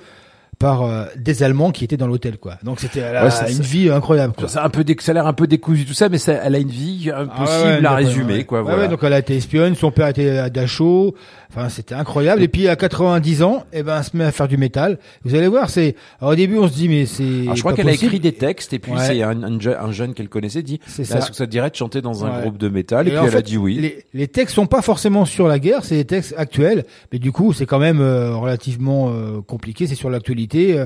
par 0.60 0.82
euh, 0.82 1.06
des 1.16 1.44
Allemands 1.44 1.70
qui 1.72 1.84
étaient 1.84 1.98
dans 1.98 2.08
l'hôtel, 2.08 2.38
quoi. 2.40 2.56
Donc 2.64 2.80
c'était 2.80 3.00
elle 3.02 3.16
a 3.16 3.26
Ouais, 3.26 3.30
ça- 3.30 3.48
une 3.50 3.62
vie 3.62 3.90
incroyable. 3.92 4.34
Quoi. 4.36 4.48
Ça, 4.48 4.64
a 4.64 4.66
un 4.66 4.70
peu 4.70 4.84
déc- 4.84 5.02
ça 5.02 5.12
a 5.12 5.14
l'air 5.14 5.28
un 5.28 5.34
peu 5.34 5.46
décousu 5.46 5.86
tout 5.86 5.94
ça, 5.94 6.10
mais 6.10 6.18
ça, 6.18 6.34
elle 6.34 6.56
a 6.56 6.58
une 6.58 6.70
vie 6.70 7.12
Ah 7.14 7.22
ouais, 7.22 7.30
impossible 7.32 7.70
ouais, 7.82 7.86
à 7.86 7.96
résumer, 7.96 8.44
quoi. 8.44 8.64
Voilà. 8.64 8.80
ouais, 8.80 8.88
donc 8.88 9.00
elle 9.04 9.14
a 9.14 9.20
été 9.20 9.36
espionne, 9.36 9.76
son 9.76 9.92
père 9.92 10.08
était 10.08 10.30
à 10.38 10.50
Dachau. 10.50 11.14
Enfin, 11.50 11.70
c'était 11.70 11.96
incroyable. 11.96 12.42
Et 12.44 12.48
puis 12.50 12.68
à 12.68 12.76
90 12.76 13.42
ans, 13.44 13.64
eh 13.72 13.82
ben, 13.84 13.98
elle 14.00 14.04
se 14.04 14.18
met 14.18 14.24
à 14.26 14.32
faire 14.32 14.48
du 14.48 14.58
métal. 14.58 14.98
Vous 15.24 15.34
allez 15.36 15.48
voir, 15.48 15.70
c'est. 15.70 15.96
au 16.22 16.36
début, 16.36 16.58
on 16.58 16.68
se 16.68 16.74
dit 16.74 16.90
mais 16.90 17.06
c'est. 17.06 17.24
Je 17.56 17.60
crois 17.60 17.74
qu'elle 17.74 17.88
a 17.88 17.94
écrit 17.94 18.20
des 18.20 18.34
textes 18.34 18.74
et 18.74 18.80
puis 18.80 18.92
c'est 19.00 19.22
un, 19.24 19.44
un, 19.44 19.60
je- 19.60 19.70
un 19.70 19.92
jeune 19.92 20.14
qu'elle 20.16 20.28
connaissait 20.30 20.64
dit 20.64 20.80
C'est 20.88 21.08
Là, 21.10 21.22
ça. 21.22 21.30
que 21.30 21.36
ça 21.36 21.46
te 21.46 21.52
dirait 21.52 21.70
de 21.70 21.76
chanter 21.76 22.02
dans 22.02 22.26
un 22.26 22.42
groupe 22.42 22.58
de 22.58 22.68
métal 22.68 23.08
et, 23.08 23.12
puis 23.12 23.20
elle 23.28 23.38
a 23.38 23.42
dit 23.42 23.58
oui. 23.58 23.76
Les, 23.80 24.06
les 24.14 24.28
textes 24.28 24.56
sont 24.56 24.66
pas 24.68 24.82
forcément 24.82 25.24
sur 25.26 25.48
la 25.48 25.60
guerre, 25.60 25.86
c'est 25.86 25.96
des 25.96 26.06
textes 26.06 26.34
actuels, 26.38 26.84
mais 27.14 27.20
du 27.20 27.32
coup, 27.32 27.54
c'est 27.54 27.66
quand 27.68 27.80
même 27.80 28.02
euh, 28.02 28.36
relativement 28.36 29.10
euh, 29.12 29.42
compliqué. 29.46 29.86
C'est 29.88 29.96
sur 29.96 30.10
l'actualité. 30.10 30.47
Euh, 30.56 30.86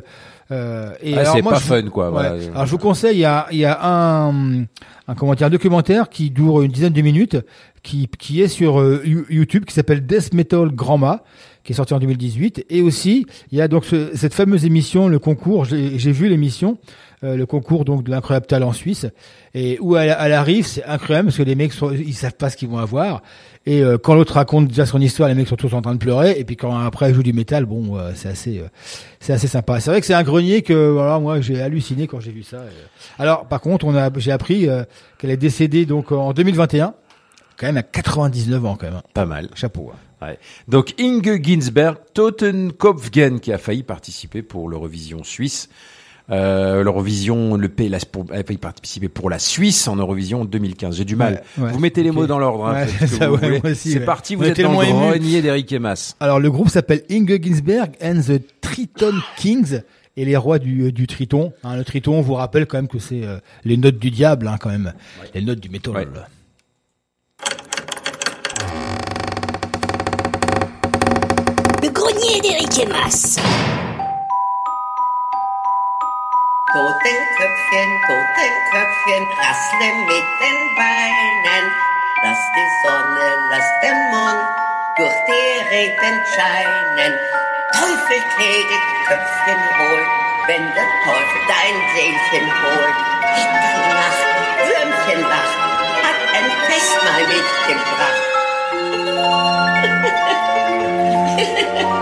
euh, 0.51 0.91
et 1.01 1.17
Ah, 1.17 1.25
c'est 1.25 1.41
pas 1.41 1.55
je- 1.55 1.61
fun, 1.61 1.83
quoi, 1.83 2.11
ouais. 2.11 2.49
Alors 2.53 2.65
je 2.65 2.71
vous 2.71 2.77
conseille, 2.77 3.17
il 3.17 3.21
y 3.21 3.25
a, 3.25 3.47
il 3.51 3.59
y 3.59 3.65
a 3.65 3.79
un, 3.81 4.63
un 5.07 5.15
comment 5.17 5.33
dire, 5.35 5.47
un 5.47 5.51
documentaire 5.51 6.09
qui 6.09 6.29
dure 6.29 6.61
une 6.61 6.71
dizaine 6.71 6.93
de 6.93 7.01
minutes, 7.01 7.37
qui, 7.83 8.07
qui 8.19 8.41
est 8.41 8.47
sur 8.47 8.79
euh, 8.79 9.01
You- 9.05 9.25
YouTube, 9.29 9.65
qui 9.65 9.73
s'appelle 9.73 10.05
Death 10.05 10.33
Metal 10.33 10.69
Grandma, 10.71 11.23
qui 11.63 11.73
est 11.73 11.75
sorti 11.75 11.93
en 11.93 11.99
2018. 11.99 12.65
Et 12.69 12.81
aussi, 12.81 13.25
il 13.51 13.57
y 13.57 13.61
a 13.61 13.67
donc 13.67 13.85
ce- 13.85 14.15
cette 14.15 14.33
fameuse 14.33 14.65
émission, 14.65 15.07
le 15.07 15.19
concours. 15.19 15.65
J'ai 15.65 15.97
j'ai 15.97 16.11
vu 16.11 16.27
l'émission. 16.27 16.77
euh, 17.23 17.35
le 17.37 17.45
concours 17.45 17.85
donc 17.85 18.03
de 18.03 18.09
l'incroyable 18.09 18.47
talent 18.47 18.73
suisse 18.73 19.05
et 19.53 19.77
où 19.79 19.95
elle, 19.95 20.15
elle 20.19 20.33
arrive 20.33 20.65
c'est 20.65 20.83
incroyable 20.85 21.27
parce 21.27 21.37
que 21.37 21.43
les 21.43 21.53
mecs 21.53 21.71
sont, 21.71 21.91
ils 21.91 22.15
savent 22.15 22.33
pas 22.33 22.49
ce 22.49 22.57
qu'ils 22.57 22.67
vont 22.67 22.79
avoir 22.79 23.21
et 23.65 23.83
euh, 23.83 23.97
quand 23.97 24.15
l'autre 24.15 24.33
raconte 24.33 24.67
déjà 24.67 24.85
son 24.85 24.99
histoire 24.99 25.29
les 25.29 25.35
mecs 25.35 25.47
sont 25.47 25.55
tous 25.55 25.73
en 25.73 25.81
train 25.81 25.93
de 25.93 25.99
pleurer 25.99 26.39
et 26.39 26.43
puis 26.43 26.57
quand 26.57 26.75
après 26.77 27.13
joue 27.13 27.21
du 27.23 27.33
métal 27.33 27.65
bon 27.65 27.97
euh, 27.97 28.11
c'est 28.15 28.29
assez 28.29 28.59
euh, 28.59 28.67
c'est 29.19 29.33
assez 29.33 29.47
sympa 29.47 29.79
c'est 29.79 29.91
vrai 29.91 29.99
que 29.99 30.07
c'est 30.07 30.15
un 30.15 30.23
grenier 30.23 30.63
que 30.63 30.89
voilà 30.89 31.19
moi 31.19 31.41
j'ai 31.41 31.61
halluciné 31.61 32.07
quand 32.07 32.19
j'ai 32.19 32.31
vu 32.31 32.43
ça 32.43 32.57
Et, 32.57 33.21
alors 33.21 33.47
par 33.47 33.61
contre 33.61 33.85
on 33.85 33.95
a 33.95 34.09
j'ai 34.17 34.31
appris 34.31 34.67
euh, 34.67 34.83
qu'elle 35.19 35.29
est 35.29 35.37
décédée 35.37 35.85
donc 35.85 36.11
en 36.11 36.33
2021 36.33 36.93
quand 37.57 37.67
même 37.67 37.77
à 37.77 37.83
99 37.83 38.65
ans 38.65 38.77
quand 38.79 38.89
même 38.89 39.01
Pas 39.13 39.25
mal. 39.25 39.49
chapeau 39.53 39.91
hein. 39.93 39.97
Ouais. 40.21 40.37
Donc 40.67 40.93
Inge 40.99 41.41
Ginsberg, 41.41 41.97
Totenkopfgen, 42.13 43.39
qui 43.39 43.51
a 43.51 43.57
failli 43.57 43.81
participer 43.81 44.43
pour 44.43 44.69
l'Eurovision 44.69 45.23
suisse. 45.23 45.67
Euh, 46.31 46.83
L'Eurovision, 46.83 47.55
le 47.55 47.67
pays, 47.67 47.89
la- 47.89 47.99
pour- 47.99 48.25
a 48.31 48.43
failli 48.43 48.57
participer 48.57 49.09
pour 49.09 49.29
la 49.29 49.37
Suisse 49.37 49.87
en 49.87 49.95
Eurovision 49.97 50.45
2015. 50.45 50.95
J'ai 50.97 51.03
du 51.05 51.15
mal. 51.17 51.43
Ouais, 51.57 51.65
ouais. 51.65 51.71
vous 51.73 51.79
mettez 51.79 52.03
les 52.03 52.11
mots 52.11 52.25
dans 52.27 52.39
l'ordre. 52.39 52.67
hein, 52.67 52.85
Ouais, 52.85 53.73
C'est 53.75 53.99
ouais. 53.99 54.05
parti, 54.05 54.35
vous 54.35 54.43
On 54.43 54.47
êtes 54.47 54.61
dans 54.61 54.71
le 54.79 54.87
grenier 54.87 55.41
d'Eric 55.41 55.71
et 55.73 55.79
Mas. 55.79 56.15
Alors 56.19 56.39
le 56.39 56.49
groupe 56.49 56.69
s'appelle 56.69 57.03
Inge 57.11 57.37
Ginsberg 57.41 57.91
and 58.01 58.21
the 58.25 58.41
Triton 58.61 59.13
Kings 59.37 59.81
et 60.15 60.25
les 60.25 60.37
rois 60.37 60.59
du, 60.59 60.91
du 60.91 61.05
Triton. 61.07 61.51
Hein, 61.63 61.75
le 61.75 61.83
Triton, 61.83 62.15
on 62.17 62.21
vous 62.21 62.33
rappelle 62.35 62.65
quand 62.65 62.77
même 62.77 62.87
que 62.87 62.99
c'est 62.99 63.23
euh, 63.23 63.37
les 63.65 63.75
notes 63.77 63.97
du 63.99 64.09
diable 64.11 64.47
hein, 64.47 64.55
quand 64.59 64.69
même, 64.69 64.93
les 65.35 65.41
notes 65.41 65.59
du 65.59 65.69
métal. 65.69 65.93
Ouais. 65.93 66.07
Le 71.83 71.89
grenier 71.89 72.41
d'Eric 72.41 72.79
et 72.79 72.85
Totenköpfchen, 76.73 77.89
Totenköpfchen, 78.07 79.23
rassle 79.37 79.89
mit 80.07 80.27
den 80.39 80.59
Beinen. 80.77 81.65
Lass 82.23 82.39
die 82.55 82.69
Sonne, 82.87 83.27
lass 83.49 83.69
den 83.83 83.99
Mond 84.09 84.41
durch 84.95 85.17
die 85.27 85.59
Reden 85.69 86.17
scheinen. 86.33 87.13
Teufelkegel, 87.73 88.79
Köpfchen 89.05 89.61
holt, 89.79 90.09
wenn 90.47 90.63
der 90.73 90.89
Teufel 91.03 91.41
dein 91.49 91.75
Seelchen 91.93 92.47
holt. 92.63 92.97
Mitternacht, 93.35 94.23
Würmchen 94.63 95.21
lacht, 95.27 95.59
hat 96.03 96.19
ein 96.37 96.47
Festmahl 96.67 97.23
mitgebracht. 97.27 98.21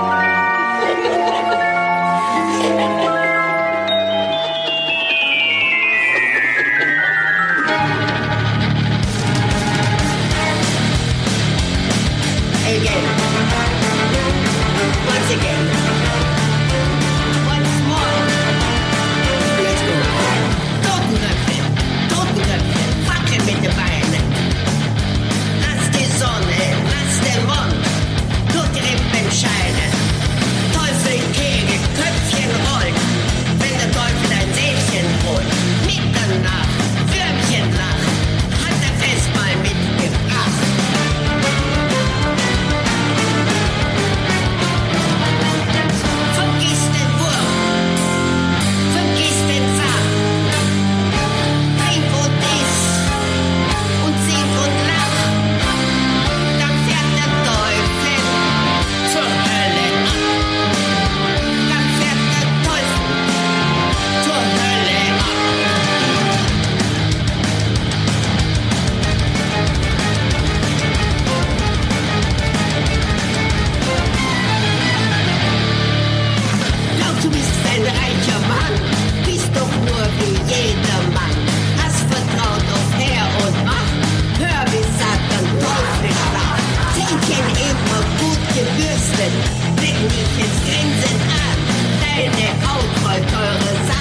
möglichen 90.09 90.57
Grinsen 90.65 91.21
an. 91.45 91.57
Eine 92.01 92.47
aufrollteure 92.65 93.98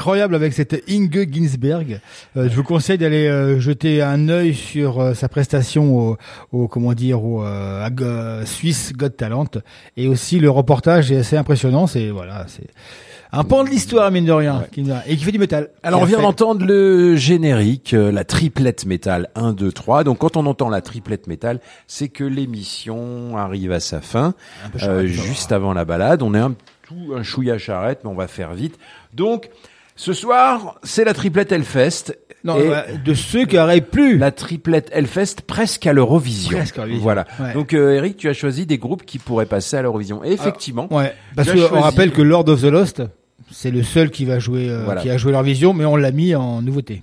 incroyable 0.00 0.34
avec 0.34 0.54
cette 0.54 0.82
Inge 0.88 1.10
Ginsberg. 1.30 2.00
Euh, 2.34 2.48
je 2.48 2.56
vous 2.56 2.62
conseille 2.64 2.96
d'aller 2.96 3.26
euh, 3.28 3.60
jeter 3.60 4.00
un 4.00 4.30
œil 4.30 4.54
sur 4.54 4.98
euh, 4.98 5.12
sa 5.12 5.28
prestation 5.28 5.94
au, 5.98 6.16
au 6.52 6.68
comment 6.68 6.94
dire 6.94 7.22
au 7.22 7.44
euh, 7.44 7.84
à 7.84 7.90
Go- 7.90 8.46
Swiss 8.46 8.94
Got 8.94 9.10
Talent 9.10 9.44
et 9.98 10.08
aussi 10.08 10.40
le 10.40 10.48
reportage 10.48 11.12
est 11.12 11.18
assez 11.18 11.36
impressionnant. 11.36 11.86
C'est 11.86 12.08
voilà, 12.08 12.46
c'est 12.48 12.66
un 13.32 13.44
pan 13.44 13.62
de 13.62 13.68
l'histoire 13.68 14.10
mine 14.10 14.24
de 14.24 14.32
rien 14.32 14.64
et 15.06 15.16
qui 15.18 15.22
fait 15.24 15.32
du 15.32 15.38
métal. 15.38 15.68
Alors 15.82 16.00
on 16.00 16.06
vient 16.06 16.22
d'entendre 16.22 16.64
le 16.64 17.14
générique, 17.16 17.92
euh, 17.92 18.10
la 18.10 18.24
triplette 18.24 18.86
métal 18.86 19.28
1, 19.34 19.52
2, 19.52 19.70
3. 19.70 20.04
Donc 20.04 20.16
quand 20.16 20.38
on 20.38 20.46
entend 20.46 20.70
la 20.70 20.80
triplette 20.80 21.26
métal, 21.26 21.60
c'est 21.86 22.08
que 22.08 22.24
l'émission 22.24 23.36
arrive 23.36 23.70
à 23.72 23.80
sa 23.80 24.00
fin, 24.00 24.32
euh, 24.82 25.06
juste 25.06 25.52
avant 25.52 25.74
la 25.74 25.84
balade. 25.84 26.22
On 26.22 26.32
est 26.34 26.38
un 26.38 26.54
tout 26.86 27.12
un 27.14 27.22
chouïa 27.22 27.58
charrette, 27.58 28.00
mais 28.02 28.10
on 28.10 28.14
va 28.14 28.28
faire 28.28 28.54
vite. 28.54 28.78
Donc 29.12 29.50
ce 30.00 30.14
soir, 30.14 30.76
c'est 30.82 31.04
la 31.04 31.12
triplette 31.12 31.52
Hellfest. 31.52 32.16
Non, 32.42 32.56
Et 32.58 32.68
ouais, 32.70 32.84
de 33.04 33.12
ceux 33.12 33.44
qui 33.44 33.58
auraient 33.58 33.82
plus 33.82 34.16
la 34.16 34.30
triplette 34.30 34.88
Hellfest 34.94 35.42
presque 35.46 35.86
à 35.86 35.92
l'Eurovision. 35.92 36.56
Presque 36.56 36.76
à 36.78 36.86
l'Eurovision, 36.86 37.02
Voilà. 37.02 37.26
ouais. 37.38 37.52
Donc 37.52 37.74
euh, 37.74 37.96
Eric, 37.96 38.16
tu 38.16 38.30
as 38.30 38.32
choisi 38.32 38.64
des 38.64 38.78
groupes 38.78 39.04
qui 39.04 39.18
pourraient 39.18 39.44
passer 39.44 39.76
à 39.76 39.82
l'Eurovision. 39.82 40.24
Et 40.24 40.32
effectivement, 40.32 40.88
Ah, 40.90 40.94
Ouais, 40.96 41.14
parce 41.36 41.50
qu'on 41.52 41.58
choisi- 41.58 41.82
rappelle 41.82 42.12
que 42.12 42.22
Lord 42.22 42.48
of 42.48 42.62
the 42.62 42.70
Lost, 42.72 43.02
c'est 43.50 43.70
le 43.70 43.82
seul 43.82 44.10
qui 44.10 44.24
va 44.24 44.38
jouer, 44.38 44.70
euh, 44.70 44.84
Voilà. 44.86 45.02
qui 45.02 45.10
a 45.10 45.18
joué 45.18 45.32
leur 45.32 45.42
vision, 45.42 45.74
mais 45.74 45.84
on 45.84 45.96
l'a 45.96 46.12
mis 46.12 46.34
en 46.34 46.62
nouveauté. 46.62 47.02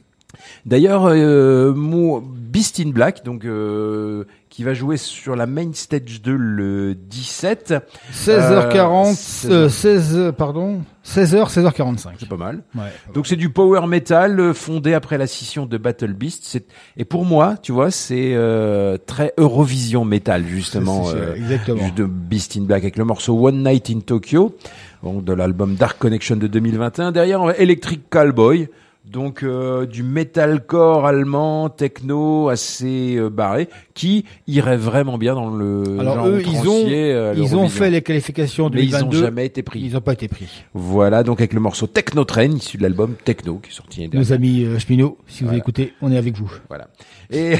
D'ailleurs, 0.65 1.05
euh, 1.07 1.71
Beast 1.75 2.79
in 2.79 2.89
Black, 2.89 3.23
donc 3.23 3.45
euh, 3.45 4.23
qui 4.57 4.63
va 4.63 4.73
jouer 4.73 4.97
sur 4.97 5.35
la 5.35 5.45
main 5.45 5.69
stage 5.71 6.19
2 6.23 6.35
le 6.35 6.95
17. 6.95 7.75
16h40, 8.11 9.45
Euh, 9.45 9.65
euh, 9.65 9.69
16, 9.69 10.33
pardon, 10.35 10.81
16h, 11.05 11.47
16h45. 11.53 12.09
C'est 12.17 12.27
pas 12.27 12.37
mal. 12.37 12.63
Ouais. 12.73 12.81
Donc 13.13 13.27
c'est 13.27 13.35
du 13.35 13.49
power 13.51 13.85
metal 13.85 14.39
euh, 14.39 14.53
fondé 14.55 14.95
après 14.95 15.19
la 15.19 15.27
scission 15.27 15.67
de 15.67 15.77
Battle 15.77 16.13
Beast. 16.13 16.59
Et 16.97 17.05
pour 17.05 17.23
moi, 17.23 17.55
tu 17.61 17.71
vois, 17.71 17.91
c'est 17.91 18.31
euh, 18.33 18.97
très 18.97 19.31
Eurovision 19.37 20.05
metal 20.05 20.43
justement. 20.47 21.07
Euh, 21.09 21.35
exactement. 21.35 21.85
du- 21.85 21.91
de 21.91 22.05
Beast 22.05 22.57
in 22.57 22.61
Black 22.63 22.81
avec 22.81 22.97
le 22.97 23.05
morceau 23.05 23.37
One 23.39 23.63
Night 23.63 23.91
in 23.91 23.99
Tokyo, 23.99 24.55
donc 25.03 25.23
de 25.23 25.33
l'album 25.33 25.75
Dark 25.75 25.99
Connection 25.99 26.35
de 26.35 26.47
2021. 26.47 27.11
Derrière, 27.11 27.41
on 27.41 27.45
va 27.45 27.55
Electric 27.57 28.09
Callboy. 28.09 28.69
Donc 29.09 29.41
euh, 29.41 29.85
du 29.85 30.03
metalcore 30.03 31.05
allemand, 31.05 31.69
techno 31.69 32.49
assez 32.49 33.15
euh, 33.15 33.29
barré, 33.29 33.69
qui 33.93 34.25
irait 34.47 34.75
vraiment 34.75 35.17
bien 35.17 35.33
dans 35.33 35.49
le 35.49 35.97
Alors 35.99 36.15
genre 36.15 36.27
eux, 36.27 36.43
ils 36.45 36.67
ont, 36.67 36.85
euh, 36.87 37.33
ils 37.37 37.55
ont 37.55 37.69
fait 37.69 37.89
les 37.89 38.01
qualifications 38.01 38.69
Mais 38.69 38.83
ils 38.83 38.91
2022. 38.91 39.17
ont 39.17 39.21
jamais 39.21 39.45
été 39.45 39.63
pris. 39.63 39.79
Ils 39.79 39.93
n'ont 39.93 40.01
pas 40.01 40.13
été 40.13 40.27
pris. 40.27 40.47
Voilà, 40.73 41.23
donc 41.23 41.39
avec 41.39 41.53
le 41.53 41.61
morceau 41.61 41.87
Techno 41.87 42.25
Train, 42.25 42.51
issu 42.51 42.77
de 42.77 42.83
l'album 42.83 43.15
Techno, 43.23 43.59
qui 43.63 43.69
est 43.69 43.73
sorti 43.73 44.09
Nos 44.11 44.33
amis 44.33 44.65
euh, 44.65 44.77
Schmino, 44.77 45.17
si 45.27 45.45
vous 45.45 45.55
écoutez, 45.55 45.93
on 46.01 46.11
est 46.11 46.17
avec 46.17 46.35
vous. 46.35 46.51
Voilà. 46.67 46.89
Et, 47.31 47.55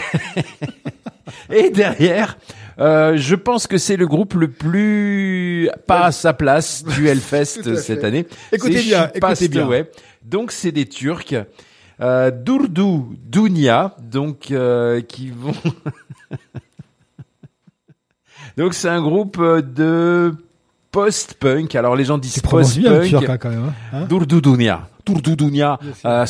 et 1.53 1.69
derrière, 1.69 2.37
euh, 2.79 3.17
je 3.17 3.35
pense 3.35 3.67
que 3.67 3.77
c'est 3.77 3.97
le 3.97 4.05
groupe 4.05 4.33
le 4.33 4.49
plus 4.49 5.69
pas 5.87 6.05
à 6.05 6.11
sa 6.11 6.33
place 6.33 6.83
du 6.83 7.07
Hellfest 7.07 7.75
cette 7.77 8.03
année. 8.03 8.27
Écoutez 8.51 8.81
bien, 8.81 9.09
écoutez 9.13 9.47
bien. 9.47 9.65
Away. 9.65 9.89
Donc 10.27 10.51
c'est 10.51 10.71
des 10.71 10.85
Turcs. 10.85 11.33
Euh, 11.99 12.29
Dunya, 13.25 13.95
donc 13.99 14.51
euh, 14.51 15.01
qui 15.01 15.31
vont. 15.31 15.53
donc 18.57 18.73
c'est 18.73 18.89
un 18.89 19.01
groupe 19.01 19.37
euh, 19.39 19.61
de 19.61 20.35
post-punk. 20.91 21.73
Alors 21.75 21.95
les 21.95 22.03
gens 22.03 22.17
disent 22.17 22.41
post-punk. 22.41 22.83
hein, 23.29 23.37
même, 23.49 23.73
hein. 23.93 24.05
Dunya. 25.35 25.79
Euh, 26.05 26.25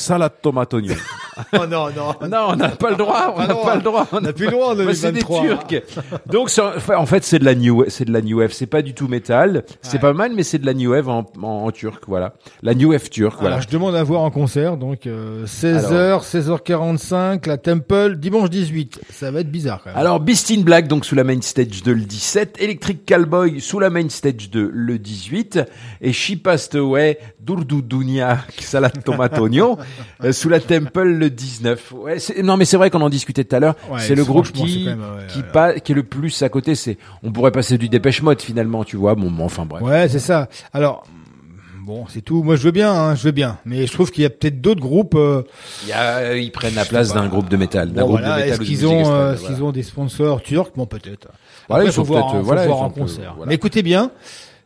oignon. 0.73 0.95
Oh 1.53 1.65
non, 1.67 1.87
non. 1.95 2.13
Non, 2.27 2.47
on 2.49 2.55
n'a 2.55 2.69
pas 2.69 2.89
le 2.91 2.95
droit, 2.95 3.33
on 3.35 3.39
n'a 3.47 3.55
pas 3.55 3.75
le 3.75 3.81
droit. 3.81 4.07
On 4.11 4.21
n'a 4.21 4.33
plus 4.33 4.45
le 4.45 4.51
droit 4.51 4.75
Bah, 4.75 4.83
c'est 4.93 5.11
des 5.11 5.21
2023. 5.21 5.67
Turcs. 5.67 5.83
Donc 6.25 6.49
en 6.95 7.05
fait 7.05 7.23
c'est 7.23 7.39
de 7.39 7.45
la 7.45 7.55
new 7.55 7.85
c'est 7.87 8.05
de 8.05 8.13
la 8.13 8.21
new 8.21 8.39
wave, 8.39 8.51
c'est 8.51 8.65
pas 8.67 8.81
du 8.81 8.93
tout 8.93 9.07
métal, 9.07 9.63
c'est 9.81 9.99
pas 9.99 10.13
mal 10.13 10.33
mais 10.35 10.43
c'est 10.43 10.59
de 10.59 10.65
la 10.65 10.73
new 10.73 10.91
wave 10.91 11.09
en, 11.09 11.25
en, 11.41 11.47
en 11.47 11.71
turc, 11.71 12.03
voilà. 12.07 12.33
La 12.61 12.73
new 12.73 12.91
wave 12.91 13.09
turque, 13.09 13.39
voilà. 13.39 13.55
Alors, 13.55 13.67
je 13.67 13.69
demande 13.73 13.95
à 13.95 14.03
voir 14.03 14.21
en 14.21 14.31
concert, 14.31 14.77
donc 14.77 15.07
euh, 15.07 15.45
16h, 15.45 16.23
16h45, 16.23 17.47
la 17.47 17.57
Temple, 17.57 18.15
dimanche 18.17 18.49
18. 18.49 18.99
Ça 19.11 19.31
va 19.31 19.41
être 19.41 19.51
bizarre 19.51 19.81
quand 19.83 19.89
même. 19.89 19.99
Alors 19.99 20.19
Beast 20.19 20.51
in 20.51 20.61
Black 20.61 20.87
donc 20.87 21.05
sous 21.05 21.15
la 21.15 21.23
main 21.23 21.39
stage 21.41 21.83
2 21.83 21.93
le 21.93 22.01
17, 22.01 22.57
Electric 22.61 23.05
Callboy 23.05 23.59
sous 23.61 23.79
la 23.79 23.89
main 23.89 24.09
stage 24.09 24.49
2 24.49 24.71
le 24.73 24.99
18 24.99 25.59
et 26.01 26.13
She 26.13 26.35
Passed 26.41 26.75
Away 26.75 27.17
Durdu 27.39 27.81
Dunya 27.81 28.39
Salade 28.59 29.03
Tomate 29.03 29.37
Oignon 29.39 29.77
euh, 30.23 30.31
sous 30.31 30.49
la 30.49 30.59
Temple 30.59 31.03
le 31.03 31.26
19. 31.27 31.91
Ouais, 31.93 32.19
c'est- 32.19 32.41
non 32.43 32.57
mais 32.57 32.65
c'est 32.65 32.77
vrai 32.77 32.89
qu'on 32.89 33.01
en 33.01 33.09
discutait 33.09 33.43
tout 33.43 33.55
à 33.55 33.59
l'heure, 33.59 33.75
Ouais, 33.91 33.99
c'est 33.99 34.15
le 34.15 34.23
groupe 34.25 34.51
qui 34.51 34.83
quand 34.85 34.89
même, 34.91 34.99
ouais, 35.01 35.27
qui 35.27 35.41
pas 35.43 35.79
qui 35.79 35.91
est 35.91 35.95
le 35.95 36.03
plus 36.03 36.41
à 36.43 36.49
côté, 36.49 36.75
c'est 36.75 36.97
on 37.23 37.31
pourrait 37.31 37.51
passer 37.51 37.77
du 37.77 37.89
Dépêche 37.89 38.21
Mode 38.21 38.41
finalement, 38.41 38.83
tu 38.83 38.97
vois. 38.97 39.15
Bon, 39.15 39.31
enfin 39.43 39.65
bref. 39.65 39.83
Ouais, 39.83 40.07
c'est 40.09 40.19
ça. 40.19 40.47
Alors, 40.73 41.03
bon, 41.85 42.05
c'est 42.09 42.21
tout. 42.21 42.43
Moi, 42.43 42.55
je 42.55 42.63
veux 42.63 42.71
bien, 42.71 42.91
hein, 42.93 43.15
je 43.15 43.23
veux 43.23 43.31
bien. 43.31 43.57
Mais 43.65 43.87
je 43.87 43.93
trouve 43.93 44.11
qu'il 44.11 44.23
y 44.23 44.25
a 44.25 44.29
peut-être 44.29 44.59
d'autres 44.61 44.81
groupes. 44.81 45.15
euh, 45.15 45.43
Il 45.83 45.89
y 45.89 45.93
a, 45.93 46.17
euh, 46.17 46.37
ils 46.39 46.51
prennent 46.51 46.75
la 46.75 46.85
place 46.85 47.13
d'un 47.13 47.27
groupe 47.27 47.49
de 47.49 47.57
métal, 47.57 47.91
d'un 47.93 48.01
bon, 48.01 48.07
groupe 48.07 48.19
voilà, 48.19 48.35
de 48.35 48.41
métal 48.41 48.51
Est-ce 48.53 48.59
de 48.59 48.65
qu'ils 48.65 48.87
ont, 48.87 49.11
euh, 49.13 49.35
voilà. 49.35 49.71
des 49.71 49.83
sponsors 49.83 50.41
turcs? 50.41 50.71
Bon, 50.75 50.85
peut-être. 50.85 51.27
Voilà, 51.69 51.81
Après, 51.83 51.91
ils 51.91 51.93
sont 51.93 52.03
voir, 52.03 52.23
peut-être, 52.27 52.35
hein, 52.39 52.41
voilà, 52.43 52.65
voir 52.67 52.79
sont 52.79 52.89
peu- 52.91 53.01
concert. 53.01 53.33
voilà. 53.35 53.49
Mais 53.49 53.55
écoutez 53.55 53.83
bien. 53.83 54.11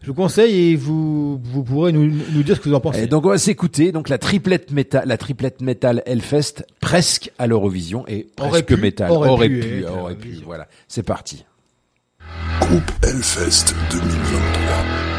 Je 0.02 0.08
vous 0.08 0.16
conseille 0.16 0.72
et 0.72 0.76
vous, 0.76 1.40
vous 1.44 1.64
pourrez 1.64 1.92
nous, 1.92 2.12
nous 2.34 2.44
dire 2.44 2.56
ce 2.56 2.62
que 2.62 2.70
vous 2.70 2.76
en 2.76 2.80
pensez. 2.80 3.04
Et 3.04 3.08
donc 3.08 3.24
on 3.26 3.30
va 3.30 3.38
s'écouter 3.38 3.92
donc 3.92 4.10
la 4.10 4.18
triplette 4.18 4.72
métal, 4.72 5.04
la 5.08 5.18
triplette 5.18 5.62
métal 5.62 6.02
Hellfest 6.08 6.66
presque 6.80 7.32
à 7.38 7.46
l'Eurovision 7.46 8.04
et 8.08 8.28
Aurait 8.40 8.50
presque 8.50 8.66
pu, 8.66 8.78
métal 8.78 9.12
aurait 9.12 9.30
aurait 9.30 9.50
pu 9.50 9.86
aurait 9.86 10.16
pu, 10.16 10.40
voilà, 10.44 10.68
c'est 10.88 11.04
parti. 11.04 11.46
Groupe 12.62 12.92
Hellfest 13.04 13.76
2023. 13.92 15.11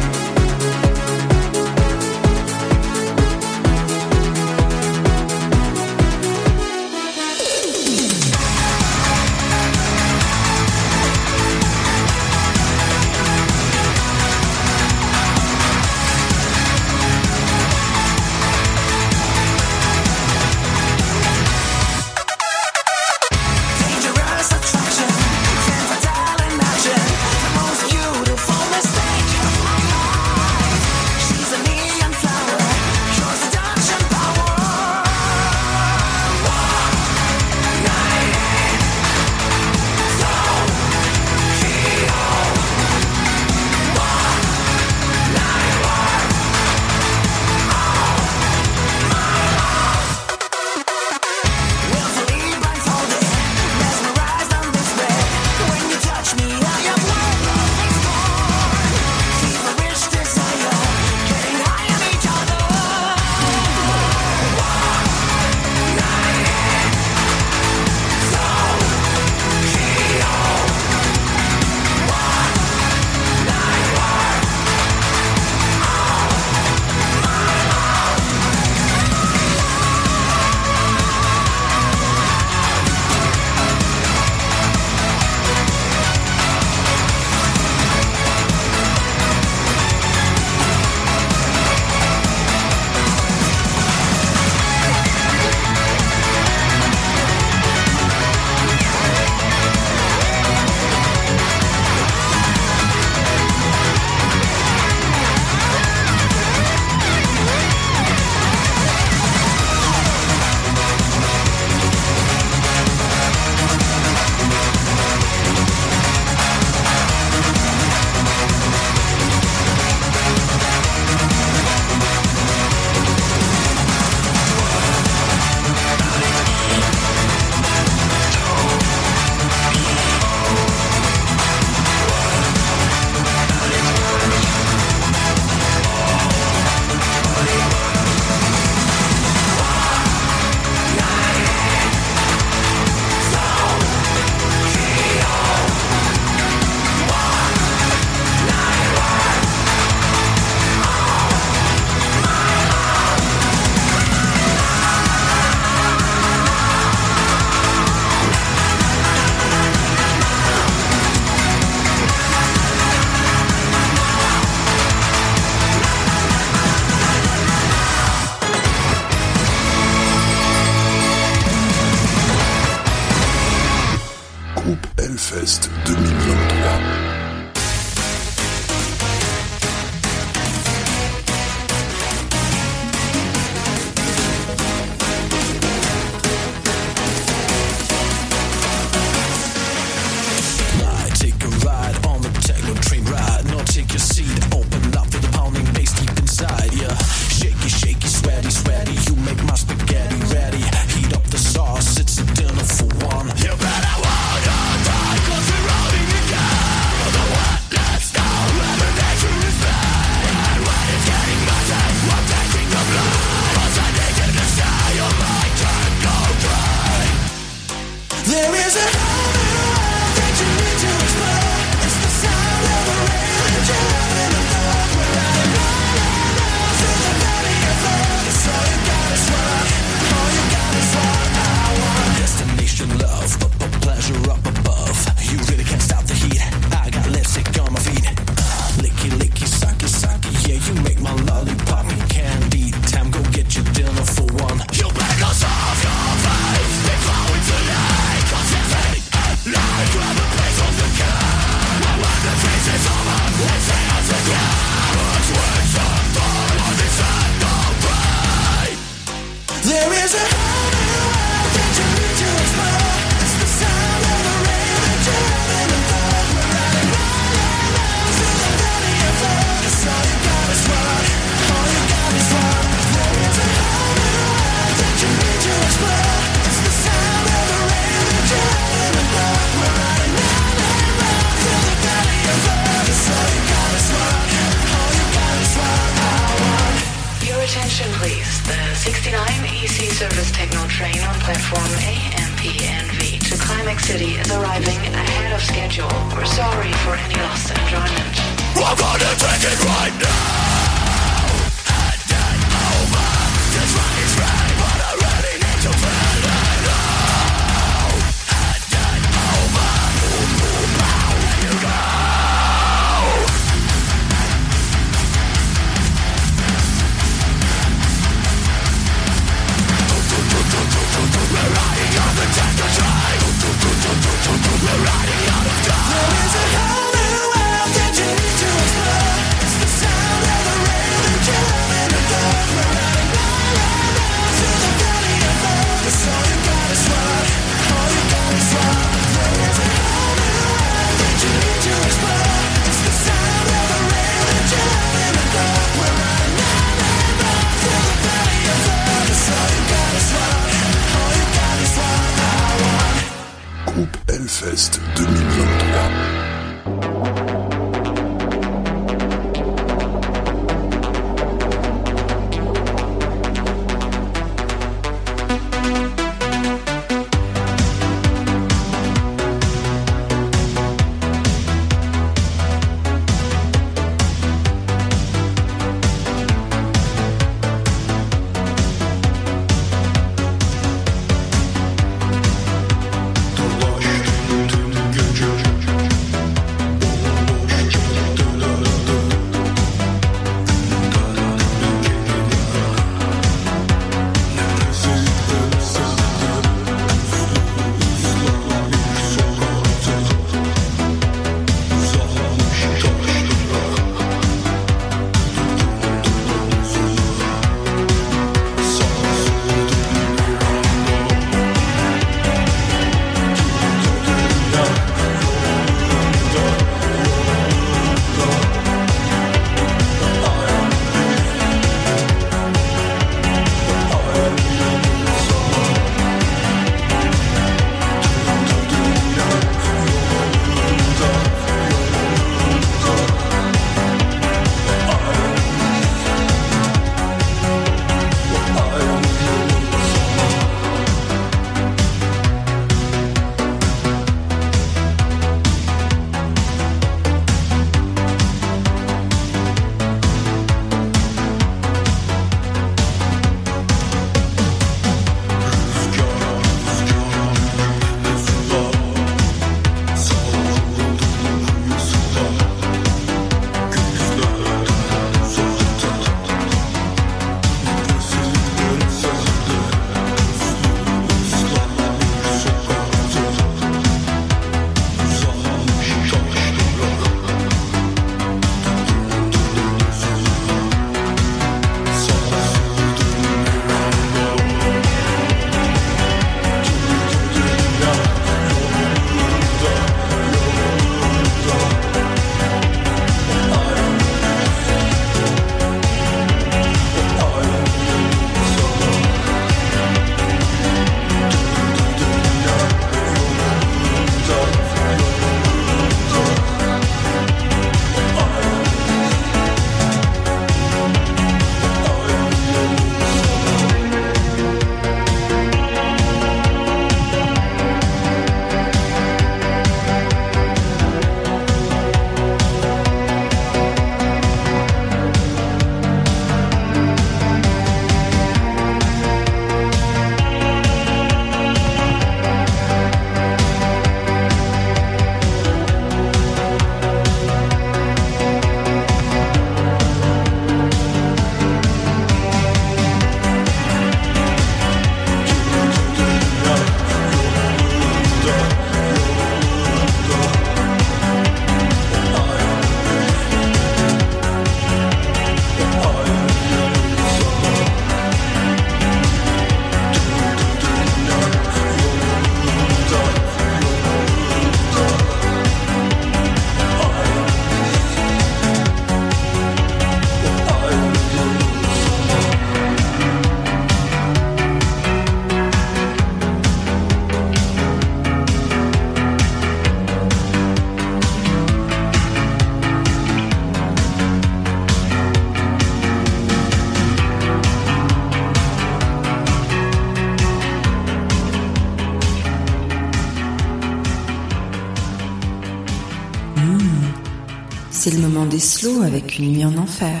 C'est 597.88 597.94
le 597.94 598.00
moment 598.08 598.26
des 598.26 598.40
slows 598.40 598.82
avec 598.82 599.16
une 599.20 599.30
nuit 599.30 599.44
en 599.44 599.56
enfer. 599.58 600.00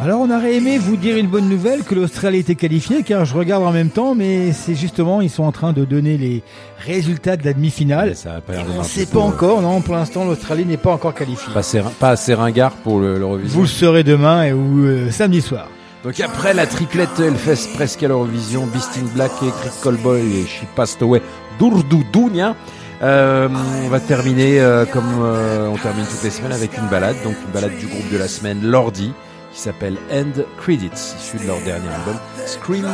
Alors 0.00 0.22
on 0.22 0.30
aurait 0.34 0.54
aimé 0.54 0.78
vous 0.78 0.96
dire 0.96 1.18
une 1.18 1.26
bonne 1.26 1.50
nouvelle 1.50 1.82
que 1.82 1.94
l'Australie 1.94 2.38
était 2.38 2.54
qualifiée 2.54 3.02
car 3.02 3.26
je 3.26 3.34
regarde 3.34 3.62
en 3.62 3.72
même 3.72 3.90
temps 3.90 4.14
mais 4.14 4.52
c'est 4.52 4.74
justement 4.74 5.20
ils 5.20 5.28
sont 5.28 5.42
en 5.42 5.52
train 5.52 5.74
de 5.74 5.84
donner 5.84 6.16
les 6.16 6.42
résultats 6.78 7.36
de 7.36 7.44
la 7.44 7.52
demi-finale. 7.52 8.16
Ça 8.16 8.36
a 8.36 8.40
pas 8.40 8.54
l'air 8.54 8.64
de 8.64 8.70
On 8.78 8.82
sait 8.82 9.04
pour 9.04 9.20
pas 9.20 9.28
encore 9.28 9.60
non 9.60 9.82
pour 9.82 9.96
l'instant 9.96 10.24
l'Australie 10.24 10.64
n'est 10.64 10.78
pas 10.78 10.92
encore 10.94 11.12
qualifiée. 11.12 11.52
Pas 11.52 11.60
assez, 11.60 11.82
pas 11.98 12.08
assez 12.12 12.32
ringard 12.32 12.72
pour 12.72 13.00
le- 13.00 13.18
l'Eurovision. 13.18 13.54
Vous 13.56 13.60
le 13.64 13.68
saurez 13.68 14.02
demain 14.02 14.44
et 14.44 14.54
ou 14.54 14.86
euh, 14.86 15.10
samedi 15.10 15.42
soir. 15.42 15.68
Donc 16.04 16.18
après 16.20 16.54
la 16.54 16.66
triplette 16.66 17.20
Hellfest 17.20 17.74
presque 17.74 18.02
à 18.02 18.08
l'Eurovision, 18.08 18.66
Beast 18.66 18.92
in 18.96 19.14
Black 19.14 19.32
et 19.42 19.50
Chris 19.60 19.74
Callboy 19.82 20.20
et 20.20 20.46
She 20.46 20.62
Passed 20.74 21.02
Away 21.02 21.20
d'Urdoudonia. 21.58 22.56
Euh, 23.02 23.48
on 23.84 23.88
va 23.88 23.98
terminer 23.98 24.60
euh, 24.60 24.84
comme 24.84 25.22
euh, 25.22 25.68
on 25.68 25.76
termine 25.76 26.04
toutes 26.04 26.22
les 26.22 26.30
semaines 26.30 26.52
avec 26.52 26.76
une 26.76 26.86
balade, 26.88 27.16
donc 27.24 27.34
une 27.46 27.52
balade 27.52 27.76
du 27.78 27.86
groupe 27.86 28.10
de 28.12 28.18
la 28.18 28.28
semaine 28.28 28.62
Lordi 28.62 29.14
qui 29.54 29.60
s'appelle 29.60 29.96
End 30.12 30.42
Credits, 30.58 30.90
issu 31.18 31.38
de 31.38 31.46
leur 31.46 31.60
dernier 31.62 31.88
album 31.88 32.16
Scream 32.46 32.86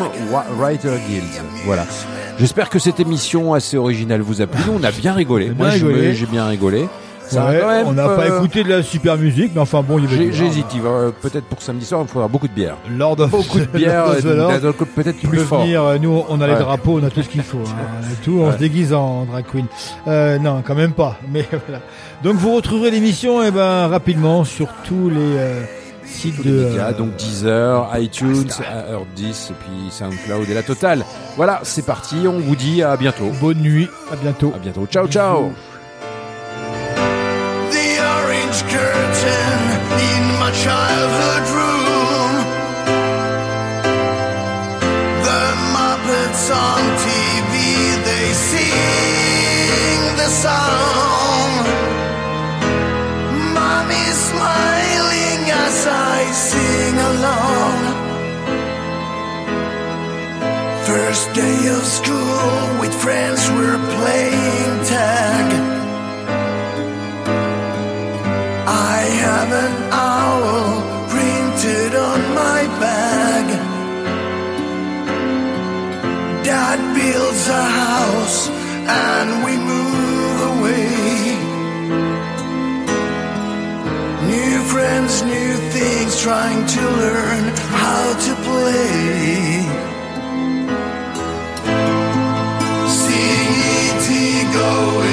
Writer 0.59 0.95
Guild. 1.09 1.25
Voilà. 1.65 1.85
J'espère 2.39 2.71
que 2.71 2.79
cette 2.79 3.01
émission 3.01 3.53
assez 3.53 3.77
originale 3.77 4.21
vous 4.21 4.41
a 4.41 4.47
plu. 4.47 4.61
Nous, 4.67 4.79
on 4.81 4.85
a 4.85 4.93
bien 4.93 5.13
rigolé. 5.13 5.51
Moi, 5.51 5.71
j'ai 5.71 6.27
bien 6.27 6.47
rigolé. 6.47 6.89
Ça 7.29 7.47
Ouais, 7.47 7.59
quand 7.61 7.69
même, 7.69 7.87
on 7.89 7.93
n'a 7.93 8.09
pas 8.09 8.23
euh, 8.27 8.39
écouté 8.39 8.63
de 8.63 8.69
la 8.69 8.83
super 8.83 9.17
musique 9.17 9.51
mais 9.55 9.61
enfin 9.61 9.83
bon 9.83 9.99
il 9.99 10.05
y 10.05 10.15
avait 10.15 10.33
J'hésite, 10.33 10.67
il 10.75 10.81
va 10.81 10.91
euh, 10.91 11.11
peut-être 11.11 11.45
pour 11.47 11.61
samedi 11.61 11.85
soir, 11.85 12.01
il 12.03 12.09
faudra 12.09 12.29
beaucoup 12.29 12.47
de 12.49 12.53
bière. 12.53 12.77
Lord 12.91 13.19
of 13.21 13.31
beaucoup 13.31 13.59
de 13.59 13.65
the- 13.73 13.77
bière, 13.77 14.07
donc, 14.63 14.77
peut-être 14.95 15.19
plus 15.21 15.39
fort. 15.41 15.63
venir, 15.63 15.83
euh, 15.83 15.99
nous 15.99 16.23
on 16.29 16.41
a 16.41 16.47
les 16.47 16.53
Ouais. 16.53 16.59
drapeaux, 16.61 17.01
on 17.01 17.05
a 17.05 17.11
tout 17.11 17.23
ce 17.23 17.29
qu'il 17.29 17.43
faut, 17.43 17.59
hein, 17.59 17.77
on 18.01 18.05
a 18.05 18.25
tout, 18.25 18.39
on 18.41 18.47
Ouais. 18.47 18.53
se 18.53 18.59
déguise 18.59 18.93
en 18.93 19.25
drag 19.25 19.45
queen. 19.51 19.67
Euh, 20.07 20.39
non, 20.39 20.63
quand 20.65 20.75
même 20.77 20.93
pas, 20.93 21.19
mais 21.33 21.45
voilà. 21.67 21.81
Donc 22.23 22.35
vous 22.37 22.55
retrouverez 22.55 22.91
l'émission 22.93 23.43
eh 23.43 23.51
ben 23.51 23.89
rapidement 23.89 24.45
sur 24.45 24.69
tous 24.85 25.11
les 25.11 25.17
euh, 25.19 25.63
sites 26.05 26.45
les 26.45 26.51
de 26.53 26.65
médias, 26.65 26.91
euh, 26.91 26.93
donc 26.97 27.17
Deezer, 27.17 27.89
iTunes, 27.99 28.49
Earth 28.93 29.07
10 29.17 29.51
et 29.51 29.55
puis 29.55 29.91
SoundCloud 29.91 30.49
et 30.49 30.55
la 30.55 30.63
totale. 30.63 31.05
Voilà, 31.37 31.59
c'est 31.65 31.85
parti, 31.85 32.29
on 32.29 32.39
vous 32.39 32.55
dit 32.57 32.83
à 32.85 32.97
bientôt. 32.97 33.31
Bonne 33.41 33.59
nuit, 33.59 33.89
à 34.13 34.17
bientôt. 34.17 34.53
À 34.55 34.59
bientôt. 34.59 34.87
Ciao 34.87 35.09
ciao. 35.09 35.51
On 46.71 46.83
TV, 47.07 47.53
they 48.09 48.29
sing 48.51 50.01
the 50.21 50.31
song. 50.45 50.85
Smiling 54.17 55.43
as 55.67 55.79
I 55.87 56.21
sing 56.51 56.97
along. 57.13 57.79
First 60.91 61.27
day 61.35 61.61
of 61.77 61.85
school 61.99 62.81
with 62.81 62.95
friends, 63.05 63.43
we're 63.57 63.83
playing 63.97 64.73
tag. 64.85 65.47
I 68.67 68.99
have 69.25 69.51
an 69.67 69.75
owl 69.93 70.83
printed 71.13 71.95
on 71.95 72.21
my 72.35 72.61
bag. 72.81 73.06
A 77.49 77.63
house 77.63 78.49
and 78.49 79.45
we 79.45 79.57
move 79.57 80.39
away. 80.53 80.89
New 84.33 84.63
friends, 84.73 85.23
new 85.23 85.55
things, 85.77 86.21
trying 86.21 86.67
to 86.67 86.81
learn 86.81 87.45
how 87.83 88.15
to 88.27 88.35
play. 88.47 89.87
E.T. 93.99 94.09
going 94.53 95.06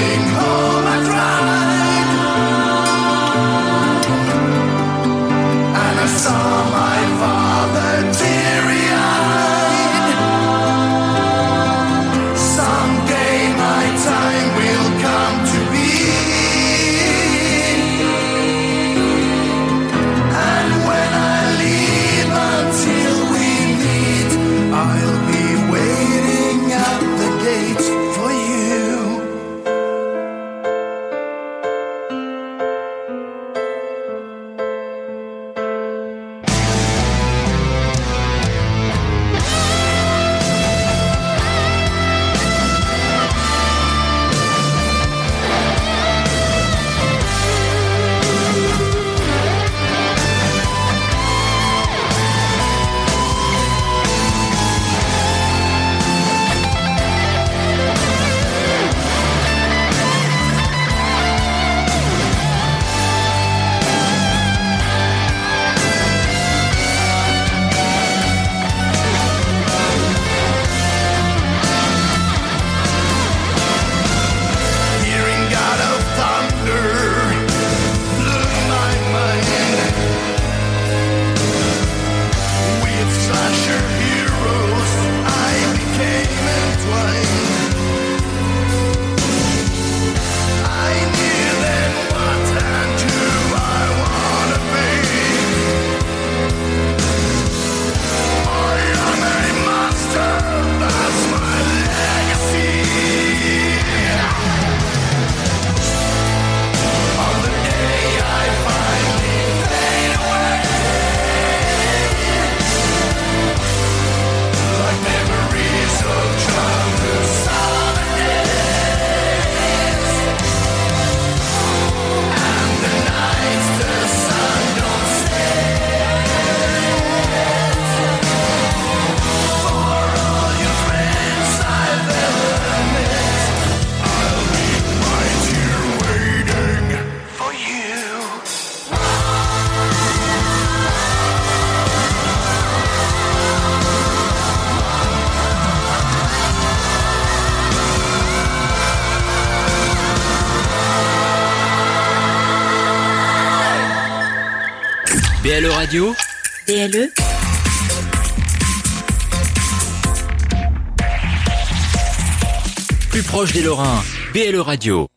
des 163.53 163.61
Lorrains. 163.61 164.01
BLE 164.33 164.59
Radio. 164.59 165.12